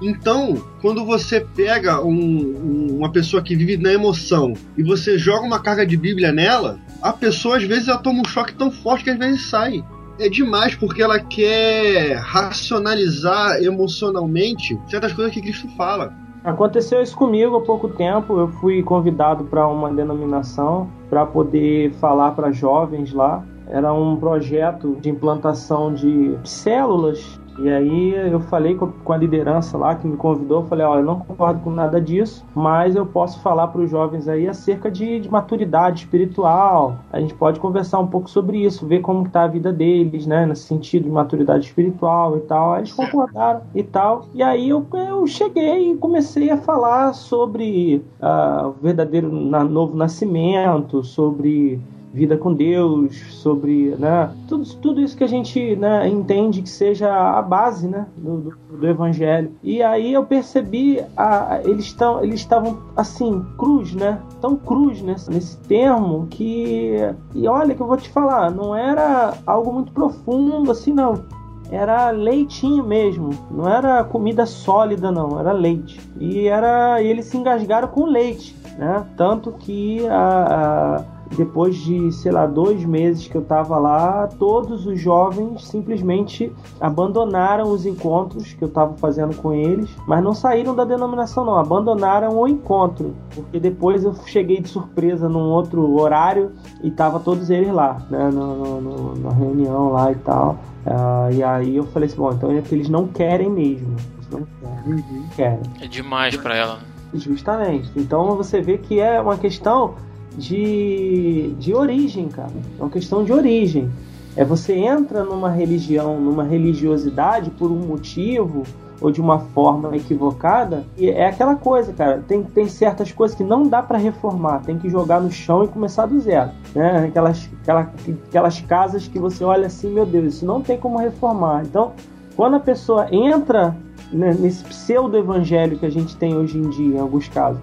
Então, 0.00 0.56
quando 0.80 1.04
você 1.04 1.40
pega 1.40 2.02
um- 2.02 2.10
um- 2.10 2.96
uma 2.98 3.10
pessoa 3.12 3.42
que 3.42 3.54
vive 3.54 3.76
na 3.76 3.92
emoção 3.92 4.52
e 4.76 4.82
você 4.82 5.16
joga 5.16 5.46
uma 5.46 5.60
carga 5.60 5.86
de 5.86 5.96
Bíblia 5.96 6.32
nela, 6.32 6.78
a 7.00 7.12
pessoa 7.12 7.56
às 7.56 7.62
vezes 7.64 7.88
ela 7.88 7.98
toma 7.98 8.20
um 8.20 8.28
choque 8.28 8.54
tão 8.54 8.70
forte 8.70 9.04
que 9.04 9.10
às 9.10 9.18
vezes 9.18 9.42
sai. 9.42 9.84
É 10.22 10.28
demais 10.28 10.76
porque 10.76 11.02
ela 11.02 11.18
quer 11.18 12.14
racionalizar 12.18 13.60
emocionalmente 13.60 14.78
certas 14.86 15.12
coisas 15.12 15.34
que 15.34 15.42
Cristo 15.42 15.66
fala. 15.76 16.12
Aconteceu 16.44 17.02
isso 17.02 17.16
comigo 17.16 17.56
há 17.56 17.60
pouco 17.60 17.88
tempo. 17.88 18.38
Eu 18.38 18.46
fui 18.46 18.84
convidado 18.84 19.42
para 19.42 19.66
uma 19.66 19.92
denominação 19.92 20.88
para 21.10 21.26
poder 21.26 21.92
falar 21.94 22.30
para 22.36 22.52
jovens 22.52 23.12
lá. 23.12 23.44
Era 23.68 23.92
um 23.92 24.14
projeto 24.14 24.96
de 25.00 25.10
implantação 25.10 25.92
de 25.92 26.38
células. 26.44 27.40
E 27.58 27.68
aí 27.68 28.14
eu 28.30 28.40
falei 28.40 28.76
com 28.76 29.12
a 29.12 29.16
liderança 29.16 29.76
lá 29.76 29.94
que 29.94 30.06
me 30.06 30.16
convidou, 30.16 30.64
falei, 30.64 30.86
olha, 30.86 31.00
eu 31.00 31.04
não 31.04 31.20
concordo 31.20 31.60
com 31.60 31.70
nada 31.70 32.00
disso, 32.00 32.44
mas 32.54 32.96
eu 32.96 33.04
posso 33.04 33.40
falar 33.40 33.68
para 33.68 33.82
os 33.82 33.90
jovens 33.90 34.26
aí 34.26 34.48
acerca 34.48 34.90
de, 34.90 35.20
de 35.20 35.30
maturidade 35.30 36.00
espiritual. 36.00 36.96
A 37.12 37.20
gente 37.20 37.34
pode 37.34 37.60
conversar 37.60 37.98
um 37.98 38.06
pouco 38.06 38.28
sobre 38.30 38.64
isso, 38.64 38.86
ver 38.86 39.00
como 39.00 39.26
está 39.26 39.44
a 39.44 39.48
vida 39.48 39.72
deles, 39.72 40.26
né, 40.26 40.46
nesse 40.46 40.62
sentido 40.62 41.04
de 41.04 41.10
maturidade 41.10 41.66
espiritual 41.66 42.36
e 42.36 42.40
tal. 42.40 42.72
Aí 42.72 42.80
eles 42.80 42.92
concordaram 42.92 43.62
e 43.74 43.82
tal. 43.82 44.26
E 44.34 44.42
aí 44.42 44.68
eu, 44.68 44.86
eu 44.92 45.26
cheguei 45.26 45.92
e 45.92 45.96
comecei 45.96 46.50
a 46.50 46.56
falar 46.56 47.12
sobre 47.12 48.02
ah, 48.20 48.68
o 48.68 48.82
verdadeiro 48.82 49.30
novo 49.30 49.96
nascimento, 49.96 51.02
sobre 51.04 51.80
vida 52.12 52.36
com 52.36 52.52
Deus, 52.52 53.16
sobre 53.30 53.96
né, 53.98 54.30
tudo, 54.46 54.64
tudo 54.76 55.00
isso 55.00 55.16
que 55.16 55.24
a 55.24 55.28
gente 55.28 55.74
né, 55.76 56.06
entende 56.06 56.60
que 56.60 56.68
seja 56.68 57.10
a 57.10 57.40
base 57.40 57.88
né, 57.88 58.06
do, 58.16 58.36
do, 58.38 58.76
do 58.78 58.86
evangelho. 58.86 59.52
E 59.62 59.82
aí 59.82 60.12
eu 60.12 60.24
percebi, 60.24 61.02
a, 61.16 61.60
eles 61.64 61.86
estão 61.86 62.22
eles 62.22 62.40
estavam 62.40 62.78
assim, 62.94 63.44
cruz, 63.56 63.94
né? 63.94 64.20
Tão 64.40 64.56
cruz 64.56 65.00
nesse, 65.00 65.30
nesse 65.30 65.56
termo 65.60 66.26
que. 66.28 66.96
E 67.34 67.48
olha 67.48 67.74
que 67.74 67.80
eu 67.80 67.86
vou 67.86 67.96
te 67.96 68.10
falar, 68.10 68.50
não 68.50 68.76
era 68.76 69.34
algo 69.46 69.72
muito 69.72 69.92
profundo 69.92 70.70
assim, 70.70 70.92
não. 70.92 71.24
Era 71.70 72.10
leitinho 72.10 72.84
mesmo, 72.84 73.30
não 73.50 73.66
era 73.66 74.04
comida 74.04 74.44
sólida, 74.44 75.10
não, 75.10 75.40
era 75.40 75.52
leite. 75.52 75.98
E 76.20 76.46
era 76.46 77.00
e 77.00 77.06
eles 77.06 77.26
se 77.26 77.36
engasgaram 77.38 77.88
com 77.88 78.04
leite, 78.04 78.54
né? 78.76 79.06
Tanto 79.16 79.52
que 79.52 80.06
a 80.08 81.02
depois 81.36 81.76
de, 81.76 82.10
sei 82.12 82.30
lá, 82.32 82.46
dois 82.46 82.84
meses 82.84 83.26
que 83.28 83.34
eu 83.36 83.42
tava 83.42 83.78
lá, 83.78 84.28
todos 84.38 84.86
os 84.86 85.00
jovens 85.00 85.66
simplesmente 85.66 86.52
abandonaram 86.80 87.70
os 87.70 87.86
encontros 87.86 88.52
que 88.52 88.62
eu 88.62 88.68
tava 88.68 88.94
fazendo 88.96 89.34
com 89.36 89.52
eles, 89.52 89.88
mas 90.06 90.22
não 90.22 90.34
saíram 90.34 90.74
da 90.74 90.84
denominação, 90.84 91.44
não, 91.44 91.56
abandonaram 91.56 92.38
o 92.38 92.46
encontro, 92.46 93.14
porque 93.34 93.58
depois 93.58 94.04
eu 94.04 94.14
cheguei 94.26 94.60
de 94.60 94.68
surpresa 94.68 95.28
num 95.28 95.50
outro 95.50 95.98
horário 96.00 96.52
e 96.82 96.90
tava 96.90 97.18
todos 97.20 97.50
eles 97.50 97.72
lá, 97.72 98.02
né, 98.10 98.30
no, 98.32 98.54
no- 98.56 98.80
no- 98.80 99.14
na 99.16 99.30
reunião 99.30 99.92
lá 99.92 100.12
e 100.12 100.16
tal. 100.16 100.56
Ah, 100.84 101.28
e 101.32 101.42
aí 101.42 101.76
eu 101.76 101.84
falei 101.84 102.08
assim, 102.08 102.16
bom, 102.16 102.32
então 102.32 102.50
é 102.50 102.60
que 102.60 102.74
eles 102.74 102.88
não 102.88 103.06
querem 103.06 103.48
mesmo. 103.48 103.94
Eles 104.16 104.28
não 104.30 104.46
querem. 104.60 105.04
querem. 105.36 105.60
É 105.80 105.86
demais 105.86 106.36
pra 106.36 106.56
ela. 106.56 106.78
Justamente. 107.14 107.90
Então 107.96 108.36
você 108.36 108.60
vê 108.60 108.78
que 108.78 108.98
é 108.98 109.20
uma 109.20 109.36
questão 109.36 109.94
de, 110.36 111.54
de 111.58 111.74
origem, 111.74 112.28
cara. 112.28 112.52
É 112.78 112.82
uma 112.82 112.90
questão 112.90 113.24
de 113.24 113.32
origem. 113.32 113.90
É 114.36 114.44
você 114.44 114.74
entra 114.74 115.24
numa 115.24 115.50
religião, 115.50 116.18
numa 116.18 116.44
religiosidade 116.44 117.50
por 117.50 117.70
um 117.70 117.78
motivo 117.78 118.62
ou 119.02 119.10
de 119.10 119.20
uma 119.20 119.40
forma 119.40 119.96
equivocada, 119.96 120.84
e 120.96 121.10
é 121.10 121.26
aquela 121.26 121.56
coisa, 121.56 121.92
cara. 121.92 122.22
Tem, 122.26 122.42
tem 122.42 122.68
certas 122.68 123.10
coisas 123.10 123.36
que 123.36 123.42
não 123.42 123.66
dá 123.66 123.82
para 123.82 123.98
reformar, 123.98 124.60
tem 124.60 124.78
que 124.78 124.88
jogar 124.88 125.20
no 125.20 125.30
chão 125.30 125.64
e 125.64 125.68
começar 125.68 126.06
do 126.06 126.20
zero. 126.20 126.50
Né? 126.72 127.06
Aquelas, 127.08 127.50
aquela, 127.60 127.92
aquelas 128.28 128.60
casas 128.60 129.08
que 129.08 129.18
você 129.18 129.42
olha 129.42 129.66
assim, 129.66 129.92
meu 129.92 130.06
Deus, 130.06 130.36
isso 130.36 130.46
não 130.46 130.60
tem 130.62 130.78
como 130.78 130.98
reformar. 130.98 131.64
Então, 131.64 131.92
quando 132.36 132.54
a 132.54 132.60
pessoa 132.60 133.08
entra 133.10 133.76
né, 134.12 134.36
nesse 134.38 134.62
pseudo-evangelho 134.62 135.78
que 135.78 135.86
a 135.86 135.90
gente 135.90 136.16
tem 136.16 136.36
hoje 136.36 136.58
em 136.58 136.70
dia, 136.70 136.96
em 136.96 137.00
alguns 137.00 137.28
casos, 137.28 137.60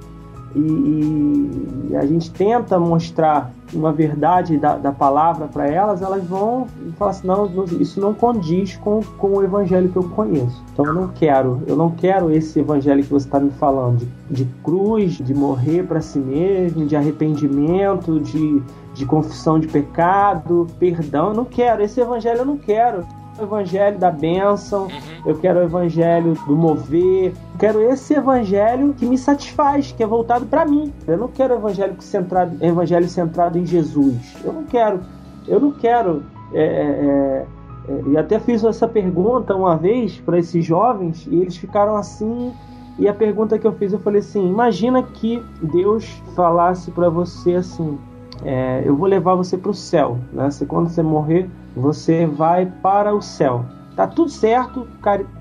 e, 0.55 1.89
e 1.91 1.95
a 1.95 2.05
gente 2.05 2.31
tenta 2.31 2.79
mostrar 2.79 3.51
uma 3.73 3.91
verdade 3.91 4.57
da, 4.57 4.77
da 4.77 4.91
palavra 4.91 5.47
para 5.47 5.67
elas, 5.67 6.01
elas 6.01 6.23
vão 6.23 6.67
falar 6.97 7.11
assim, 7.11 7.27
não, 7.27 7.65
isso 7.79 8.01
não 8.01 8.13
condiz 8.13 8.75
com, 8.77 9.01
com 9.17 9.37
o 9.37 9.43
evangelho 9.43 9.89
que 9.89 9.97
eu 9.97 10.03
conheço. 10.03 10.63
Então 10.73 10.85
eu 10.85 10.93
não 10.93 11.07
quero, 11.09 11.61
eu 11.67 11.75
não 11.75 11.91
quero 11.91 12.31
esse 12.31 12.59
evangelho 12.59 13.03
que 13.03 13.09
você 13.09 13.27
está 13.27 13.39
me 13.39 13.51
falando, 13.51 13.99
de, 14.29 14.43
de 14.43 14.45
cruz, 14.63 15.17
de 15.17 15.33
morrer 15.33 15.83
para 15.83 16.01
si 16.01 16.19
mesmo, 16.19 16.85
de 16.85 16.95
arrependimento, 16.95 18.19
de, 18.19 18.61
de 18.93 19.05
confissão 19.05 19.59
de 19.59 19.67
pecado, 19.67 20.65
perdão, 20.79 21.29
eu 21.29 21.33
não 21.35 21.45
quero, 21.45 21.83
esse 21.83 22.01
evangelho 22.01 22.39
eu 22.39 22.45
não 22.45 22.57
quero 22.57 23.05
o 23.39 23.43
evangelho 23.43 23.97
da 23.97 24.11
bênção, 24.11 24.87
eu 25.25 25.37
quero 25.37 25.59
o 25.59 25.63
evangelho 25.63 26.33
do 26.45 26.55
mover, 26.55 27.31
eu 27.53 27.59
quero 27.59 27.81
esse 27.81 28.13
evangelho 28.13 28.93
que 28.93 29.05
me 29.05 29.17
satisfaz, 29.17 29.91
que 29.91 30.03
é 30.03 30.07
voltado 30.07 30.45
para 30.45 30.65
mim. 30.65 30.93
Eu 31.07 31.17
não 31.17 31.27
quero 31.27 31.55
evangelho 31.55 31.95
centrado, 31.99 32.57
evangelho 32.63 33.07
centrado 33.07 33.57
em 33.57 33.65
Jesus. 33.65 34.35
Eu 34.43 34.53
não 34.53 34.63
quero, 34.63 34.99
eu 35.47 35.59
não 35.59 35.71
quero. 35.71 36.23
é, 36.53 36.63
é, 36.63 37.45
é, 37.87 38.01
e 38.07 38.17
até 38.17 38.39
fiz 38.39 38.63
essa 38.63 38.87
pergunta 38.87 39.55
uma 39.55 39.75
vez 39.75 40.19
para 40.19 40.37
esses 40.37 40.63
jovens 40.63 41.27
e 41.29 41.35
eles 41.35 41.57
ficaram 41.57 41.95
assim. 41.95 42.53
E 42.99 43.07
a 43.07 43.13
pergunta 43.13 43.57
que 43.57 43.65
eu 43.65 43.71
fiz, 43.73 43.93
eu 43.93 43.99
falei 43.99 44.19
assim: 44.19 44.47
imagina 44.47 45.01
que 45.01 45.41
Deus 45.61 46.21
falasse 46.35 46.91
para 46.91 47.09
você 47.09 47.55
assim: 47.55 47.97
é, 48.43 48.83
eu 48.85 48.95
vou 48.95 49.07
levar 49.07 49.35
você 49.35 49.57
para 49.57 49.71
o 49.71 49.73
céu, 49.73 50.17
né? 50.31 50.49
Você, 50.49 50.65
quando 50.65 50.89
você 50.89 51.01
morrer, 51.03 51.49
você 51.75 52.25
vai 52.25 52.65
para 52.81 53.13
o 53.13 53.21
céu. 53.21 53.65
Tá 53.95 54.07
tudo 54.07 54.29
certo, 54.29 54.87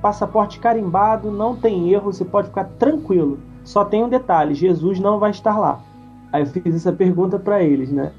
passaporte 0.02 0.58
carimbado, 0.58 1.30
não 1.30 1.54
tem 1.54 1.92
erro, 1.92 2.12
você 2.12 2.24
pode 2.24 2.48
ficar 2.48 2.64
tranquilo. 2.78 3.38
Só 3.62 3.84
tem 3.84 4.02
um 4.02 4.08
detalhe: 4.08 4.54
Jesus 4.54 4.98
não 4.98 5.18
vai 5.18 5.30
estar 5.30 5.58
lá. 5.58 5.80
Aí 6.32 6.42
eu 6.42 6.46
fiz 6.46 6.74
essa 6.74 6.92
pergunta 6.92 7.38
para 7.38 7.62
eles, 7.62 7.90
né? 7.92 8.12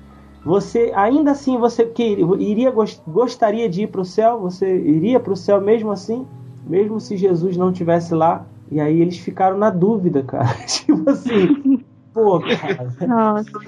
Você 0.46 0.92
ainda 0.96 1.32
assim 1.32 1.58
você 1.58 1.86
que 1.86 2.04
iria 2.40 2.72
gos- 2.72 3.02
gostaria 3.08 3.68
de 3.68 3.84
ir 3.84 3.88
para 3.88 4.02
o 4.02 4.06
céu? 4.06 4.40
Você 4.40 4.78
iria 4.78 5.20
para 5.20 5.34
o 5.34 5.36
céu 5.36 5.60
mesmo 5.60 5.92
assim, 5.92 6.26
mesmo 6.66 7.00
se 7.00 7.18
Jesus 7.18 7.58
não 7.58 7.74
tivesse 7.74 8.16
lá? 8.16 8.46
E 8.72 8.80
aí 8.80 9.02
eles 9.02 9.18
ficaram 9.18 9.58
na 9.58 9.70
dúvida, 9.70 10.24
cara. 10.24 10.48
tipo 10.66 11.10
assim, 11.10 11.84
pô, 12.14 12.40
cara. 12.40 12.88
Nossa. 13.06 13.60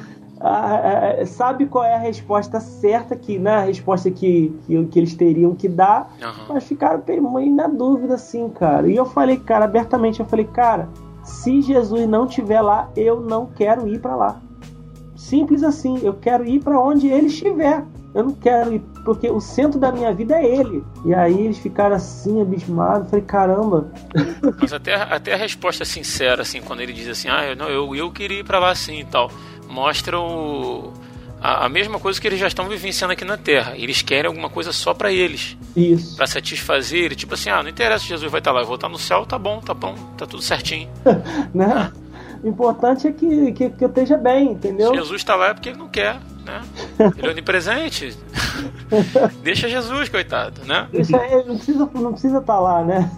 Ah, 0.43 1.19
ah, 1.21 1.25
sabe 1.25 1.67
qual 1.67 1.83
é 1.83 1.93
a 1.93 1.99
resposta 1.99 2.59
certa 2.59 3.15
que, 3.15 3.37
né, 3.37 3.57
a 3.57 3.61
resposta 3.65 4.09
que, 4.09 4.51
que, 4.65 4.85
que 4.85 4.99
eles 4.99 5.13
teriam 5.13 5.55
que 5.55 5.69
dar, 5.69 6.11
Aham. 6.21 6.45
mas 6.49 6.63
ficaram 6.63 7.03
meio 7.07 7.53
na 7.53 7.67
dúvida 7.67 8.15
assim, 8.15 8.49
cara. 8.49 8.87
E 8.87 8.95
eu 8.95 9.05
falei, 9.05 9.37
cara, 9.37 9.65
abertamente, 9.65 10.19
eu 10.19 10.25
falei, 10.25 10.45
cara, 10.45 10.89
se 11.23 11.61
Jesus 11.61 12.07
não 12.07 12.25
estiver 12.25 12.61
lá, 12.61 12.89
eu 12.95 13.21
não 13.21 13.45
quero 13.45 13.87
ir 13.87 13.99
pra 13.99 14.15
lá. 14.15 14.41
Simples 15.15 15.63
assim, 15.63 15.99
eu 16.01 16.15
quero 16.15 16.45
ir 16.45 16.59
pra 16.59 16.79
onde 16.79 17.07
ele 17.07 17.27
estiver. 17.27 17.85
Eu 18.13 18.25
não 18.25 18.31
quero 18.33 18.73
ir, 18.73 18.81
porque 19.05 19.29
o 19.29 19.39
centro 19.39 19.79
da 19.79 19.91
minha 19.91 20.13
vida 20.13 20.35
é 20.35 20.45
ele. 20.45 20.83
E 21.05 21.13
aí 21.13 21.45
eles 21.45 21.57
ficaram 21.59 21.95
assim, 21.95 22.41
abismados. 22.41 23.09
Falei, 23.09 23.23
caramba, 23.23 23.89
Mas 24.59 24.73
até, 24.73 24.95
até 24.95 25.33
a 25.33 25.37
resposta 25.37 25.85
sincera, 25.85 26.41
assim, 26.41 26.61
quando 26.61 26.81
ele 26.81 26.91
diz 26.91 27.07
assim, 27.07 27.29
ah, 27.29 27.45
eu, 27.45 27.55
não, 27.55 27.69
eu, 27.69 27.95
eu 27.95 28.11
queria 28.11 28.39
ir 28.39 28.43
pra 28.43 28.59
lá 28.59 28.71
assim 28.71 28.99
e 28.99 29.05
tal, 29.05 29.31
mostra 29.71 30.19
o, 30.19 30.91
a, 31.41 31.65
a 31.65 31.69
mesma 31.69 31.99
coisa 31.99 32.21
que 32.21 32.27
eles 32.27 32.39
já 32.39 32.47
estão 32.47 32.67
vivenciando 32.67 33.13
aqui 33.13 33.25
na 33.25 33.37
Terra. 33.37 33.73
Eles 33.75 34.01
querem 34.01 34.27
alguma 34.27 34.49
coisa 34.49 34.71
só 34.71 34.93
pra 34.93 35.11
eles, 35.11 35.57
isso. 35.75 36.15
Pra 36.15 36.27
satisfazer. 36.27 37.15
Tipo 37.15 37.33
assim, 37.33 37.49
ah, 37.49 37.63
não 37.63 37.69
interessa 37.69 38.03
se 38.03 38.09
Jesus 38.09 38.31
vai 38.31 38.39
estar 38.39 38.51
lá, 38.51 38.61
eu 38.61 38.67
vou 38.67 38.75
estar 38.75 38.89
no 38.89 38.99
céu, 38.99 39.25
tá 39.25 39.39
bom, 39.39 39.59
tá 39.59 39.73
bom, 39.73 39.95
tá 40.17 40.25
tudo 40.25 40.41
certinho. 40.41 40.89
Né? 41.53 41.91
O 42.43 42.47
importante 42.47 43.07
é 43.07 43.11
que, 43.11 43.51
que, 43.51 43.69
que 43.69 43.83
eu 43.83 43.89
esteja 43.89 44.17
bem, 44.17 44.53
entendeu? 44.53 44.89
Se 44.89 44.95
Jesus 44.95 45.23
tá 45.23 45.35
lá 45.35 45.49
é 45.49 45.53
porque 45.53 45.69
ele 45.69 45.77
não 45.77 45.87
quer, 45.87 46.19
né? 46.43 46.61
Ele 47.17 47.27
é 47.27 47.29
onipresente. 47.29 48.17
Deixa 49.43 49.69
Jesus, 49.69 50.09
coitado, 50.09 50.65
né? 50.65 50.87
Isso 50.91 51.15
aí 51.15 51.45
não 51.45 51.55
precisa 51.55 51.89
não 51.93 52.11
precisa 52.11 52.37
estar 52.39 52.59
lá, 52.59 52.83
né? 52.83 53.11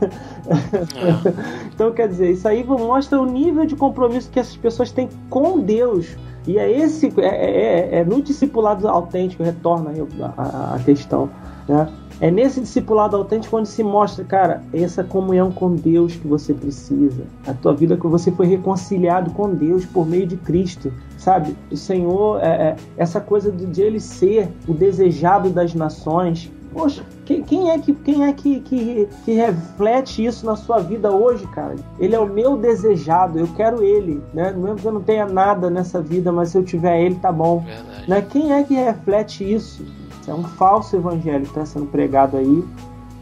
então 1.73 1.93
quer 1.93 2.09
dizer, 2.09 2.31
isso 2.31 2.47
aí 2.47 2.63
mostra 2.65 3.19
o 3.19 3.25
nível 3.25 3.65
de 3.65 3.77
compromisso 3.77 4.29
que 4.29 4.39
essas 4.39 4.57
pessoas 4.57 4.91
têm 4.91 5.09
com 5.29 5.59
Deus. 5.59 6.17
E 6.45 6.57
é 6.57 6.69
esse 6.71 7.13
é, 7.19 7.25
é, 7.25 7.99
é 7.99 8.05
no 8.05 8.21
discipulado 8.21 8.87
autêntico 8.87 9.43
retorna 9.43 9.91
a, 10.37 10.41
a, 10.41 10.75
a 10.75 10.79
questão, 10.79 11.29
né? 11.67 11.87
É 12.19 12.29
nesse 12.29 12.61
discipulado 12.61 13.17
autêntico 13.17 13.57
onde 13.57 13.67
se 13.67 13.83
mostra, 13.83 14.23
cara, 14.23 14.63
essa 14.71 15.03
comunhão 15.03 15.51
com 15.51 15.75
Deus 15.75 16.15
que 16.15 16.27
você 16.27 16.53
precisa. 16.53 17.23
A 17.45 17.53
tua 17.53 17.73
vida 17.73 17.97
que 17.97 18.07
você 18.07 18.31
foi 18.31 18.45
reconciliado 18.45 19.31
com 19.31 19.53
Deus 19.53 19.85
por 19.85 20.07
meio 20.07 20.25
de 20.27 20.37
Cristo, 20.37 20.93
sabe? 21.17 21.55
O 21.71 21.75
Senhor, 21.75 22.41
é, 22.41 22.47
é, 22.47 22.75
essa 22.97 23.19
coisa 23.19 23.51
de, 23.51 23.65
de 23.65 23.81
ele 23.81 23.99
ser 23.99 24.49
o 24.67 24.73
desejado 24.73 25.49
das 25.49 25.73
nações. 25.73 26.51
Poxa, 26.73 27.03
quem, 27.23 27.43
quem 27.43 27.69
é, 27.69 27.77
que, 27.77 27.93
quem 27.93 28.25
é 28.25 28.33
que, 28.33 28.59
que, 28.61 29.07
que 29.23 29.33
reflete 29.33 30.25
isso 30.25 30.45
na 30.45 30.55
sua 30.55 30.79
vida 30.79 31.11
hoje, 31.11 31.45
cara? 31.47 31.75
Ele 31.99 32.15
é 32.15 32.19
o 32.19 32.27
meu 32.27 32.57
desejado, 32.57 33.39
eu 33.39 33.47
quero 33.55 33.83
ele, 33.83 34.21
né? 34.33 34.51
Mesmo 34.51 34.75
que 34.75 34.85
eu 34.85 34.91
não 34.91 35.01
tenha 35.01 35.25
nada 35.27 35.69
nessa 35.69 36.01
vida, 36.01 36.31
mas 36.31 36.49
se 36.49 36.57
eu 36.57 36.63
tiver 36.63 36.99
ele, 37.01 37.15
tá 37.15 37.31
bom. 37.31 37.59
Verdade. 37.59 38.09
Né? 38.09 38.21
Quem 38.21 38.51
é 38.51 38.63
que 38.63 38.73
reflete 38.73 39.43
isso? 39.43 39.85
É 40.27 40.33
um 40.33 40.43
falso 40.43 40.95
evangelho 40.95 41.43
que 41.43 41.49
está 41.49 41.65
sendo 41.65 41.85
pregado 41.85 42.37
aí, 42.37 42.63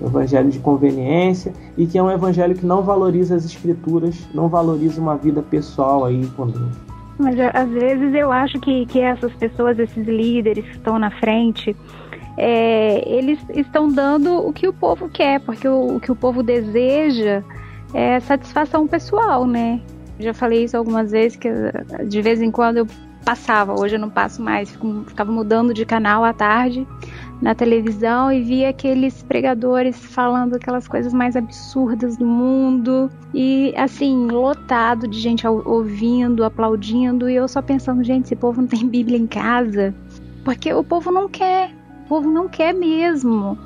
um 0.02 0.06
evangelho 0.06 0.50
de 0.50 0.60
conveniência, 0.60 1.52
e 1.78 1.86
que 1.86 1.98
é 1.98 2.04
um 2.04 2.12
evangelho 2.12 2.56
que 2.56 2.66
não 2.66 2.82
valoriza 2.82 3.36
as 3.36 3.44
escrituras, 3.44 4.16
não 4.34 4.48
valoriza 4.48 5.02
uma 5.02 5.18
vida 5.18 5.42
pessoal 5.42 6.06
aí 6.06 6.26
com 6.38 6.48
Deus. 6.48 6.72
Mas 7.20 7.36
às 7.54 7.70
vezes 7.70 8.16
eu 8.16 8.32
acho 8.32 8.60
que, 8.60 8.86
que 8.88 9.00
essas 9.00 9.32
pessoas, 9.34 9.78
esses 9.78 10.08
líderes 10.08 10.66
que 10.66 10.72
estão 10.72 10.98
na 10.98 11.12
frente, 11.12 11.76
é, 12.38 13.04
eles 13.08 13.40
estão 13.50 13.88
dando 13.88 14.36
o 14.36 14.54
que 14.54 14.68
o 14.68 14.74
povo 14.74 15.10
quer, 15.10 15.40
porque 15.42 15.68
o, 15.68 15.98
o 15.98 16.00
que 16.00 16.12
o 16.12 16.16
povo 16.16 16.42
deseja 16.42 17.44
é 17.94 18.20
satisfação 18.20 18.88
pessoal, 18.88 19.46
né? 19.46 19.82
Já 20.20 20.34
falei 20.34 20.64
isso 20.64 20.78
algumas 20.78 21.12
vezes, 21.12 21.38
que 21.38 21.50
de 22.08 22.22
vez 22.22 22.42
em 22.42 22.52
quando 22.52 22.78
eu 22.78 22.88
passava, 23.26 23.80
hoje 23.80 23.96
eu 23.96 24.00
não 24.00 24.10
passo 24.10 24.42
mais, 24.42 24.78
ficava 25.08 25.32
mudando 25.32 25.74
de 25.74 25.86
canal 25.86 26.24
à 26.24 26.34
tarde 26.34 26.88
na 27.42 27.56
televisão 27.56 28.32
e 28.32 28.42
via 28.42 28.70
aqueles 28.70 29.24
pregadores 29.24 29.98
falando 29.98 30.56
aquelas 30.56 30.88
coisas 30.88 31.12
mais 31.12 31.36
absurdas 31.36 32.16
do 32.16 32.26
mundo 32.26 33.10
e 33.34 33.74
assim, 33.76 34.28
lotado 34.28 35.08
de 35.08 35.20
gente 35.20 35.48
ouvindo, 35.48 36.44
aplaudindo 36.44 37.28
e 37.28 37.36
eu 37.36 37.48
só 37.48 37.62
pensando, 37.62 38.04
gente, 38.04 38.26
esse 38.26 38.36
povo 38.36 38.62
não 38.62 38.68
tem 38.68 38.88
Bíblia 38.88 39.18
em 39.18 39.28
casa. 39.28 39.94
Porque 40.44 40.72
o 40.74 40.84
povo 40.84 41.12
não 41.12 41.28
quer, 41.28 41.72
povo 42.12 42.30
não 42.30 42.50
quer 42.50 42.74
mesmo. 42.74 43.58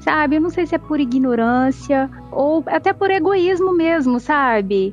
Sabe? 0.00 0.34
Eu 0.34 0.40
não 0.40 0.50
sei 0.50 0.66
se 0.66 0.74
é 0.74 0.78
por 0.78 0.98
ignorância 0.98 2.10
ou 2.32 2.64
até 2.66 2.92
por 2.92 3.08
egoísmo 3.08 3.72
mesmo, 3.72 4.18
sabe? 4.18 4.92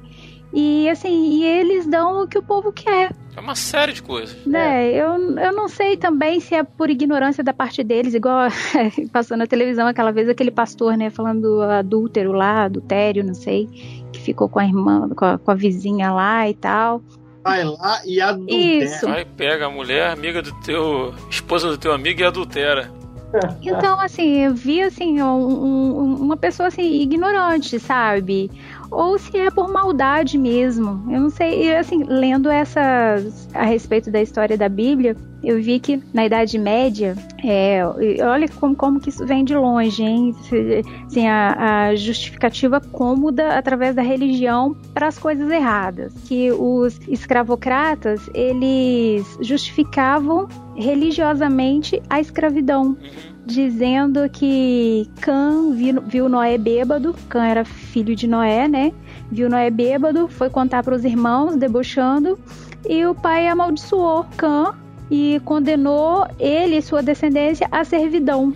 E 0.53 0.87
assim, 0.87 1.29
e 1.31 1.43
eles 1.43 1.87
dão 1.87 2.21
o 2.23 2.27
que 2.27 2.37
o 2.37 2.43
povo 2.43 2.71
quer. 2.71 3.11
É 3.35 3.39
uma 3.39 3.55
série 3.55 3.93
de 3.93 4.03
coisas. 4.03 4.45
Né, 4.45 4.91
eu, 4.91 5.37
eu 5.37 5.53
não 5.53 5.67
sei 5.67 5.97
também 5.97 6.39
se 6.39 6.53
é 6.53 6.63
por 6.63 6.89
ignorância 6.89 7.43
da 7.43 7.53
parte 7.53 7.83
deles, 7.83 8.13
igual 8.13 8.49
passou 9.11 9.35
na 9.35 9.47
televisão 9.47 9.87
aquela 9.87 10.11
vez 10.11 10.29
aquele 10.29 10.51
pastor, 10.51 10.95
né, 10.95 11.09
falando 11.09 11.41
do 11.41 11.61
adúltero 11.61 12.31
lá, 12.31 12.65
adultério, 12.65 13.23
não 13.23 13.33
sei, 13.33 13.67
que 14.11 14.19
ficou 14.19 14.47
com 14.49 14.59
a 14.59 14.65
irmã, 14.65 15.09
com 15.09 15.25
a, 15.25 15.37
com 15.39 15.51
a 15.51 15.55
vizinha 15.55 16.11
lá 16.11 16.47
e 16.47 16.53
tal. 16.53 17.01
Vai 17.43 17.63
lá 17.63 18.01
e 18.05 18.19
adultera. 18.21 18.85
Isso. 18.85 19.07
Vai, 19.07 19.25
pega 19.25 19.67
a 19.67 19.69
mulher, 19.69 20.09
amiga 20.11 20.41
do 20.41 20.51
teu. 20.61 21.13
esposa 21.29 21.69
do 21.69 21.77
teu 21.77 21.93
amigo 21.93 22.21
e 22.21 22.23
adultera. 22.25 22.91
Então, 23.61 23.99
assim, 24.01 24.37
eu 24.43 24.55
vi 24.55 24.81
assim, 24.81 25.21
um- 25.21 25.35
um- 25.35 26.15
uma 26.15 26.35
pessoa 26.35 26.67
assim, 26.67 27.01
ignorante, 27.01 27.79
sabe? 27.79 28.49
Ou 28.91 29.17
se 29.17 29.37
é 29.37 29.51
por 29.51 29.71
maldade 29.71 30.37
mesmo. 30.37 31.03
Eu 31.11 31.21
não 31.21 31.29
sei. 31.29 31.67
E 31.67 31.75
assim, 31.75 32.03
lendo 32.03 32.49
essas 32.49 33.47
a 33.53 33.63
respeito 33.63 34.09
da 34.09 34.21
história 34.21 34.57
da 34.57 34.67
Bíblia, 34.67 35.15
eu 35.43 35.61
vi 35.61 35.79
que 35.79 36.01
na 36.13 36.25
Idade 36.25 36.57
Média, 36.57 37.15
é, 37.43 37.81
olha 38.21 38.47
como, 38.49 38.75
como 38.75 38.99
que 38.99 39.09
isso 39.09 39.25
vem 39.25 39.45
de 39.45 39.55
longe, 39.55 40.03
hein? 40.03 40.35
Assim, 41.05 41.27
a, 41.27 41.87
a 41.87 41.95
justificativa 41.95 42.81
cômoda 42.81 43.57
através 43.57 43.95
da 43.95 44.01
religião 44.01 44.75
para 44.93 45.07
as 45.07 45.17
coisas 45.17 45.49
erradas. 45.49 46.13
Que 46.25 46.51
os 46.51 46.99
escravocratas, 47.07 48.29
eles 48.33 49.37
justificavam 49.41 50.47
religiosamente 50.75 52.01
a 52.09 52.19
escravidão 52.19 52.97
dizendo 53.45 54.29
que 54.29 55.09
Cã 55.21 55.71
viu, 55.71 56.01
viu 56.01 56.29
Noé 56.29 56.57
bêbado, 56.57 57.15
Cã 57.27 57.45
era 57.45 57.65
filho 57.65 58.15
de 58.15 58.27
Noé, 58.27 58.67
né? 58.67 58.91
Viu 59.31 59.49
Noé 59.49 59.69
bêbado, 59.69 60.27
foi 60.27 60.49
contar 60.49 60.83
para 60.83 60.95
os 60.95 61.03
irmãos, 61.03 61.55
debochando, 61.55 62.37
e 62.87 63.05
o 63.05 63.15
pai 63.15 63.47
amaldiçoou 63.47 64.25
Cã 64.37 64.73
e 65.09 65.41
condenou 65.43 66.27
ele 66.39 66.77
e 66.77 66.81
sua 66.81 67.01
descendência 67.01 67.67
à 67.71 67.83
servidão. 67.83 68.53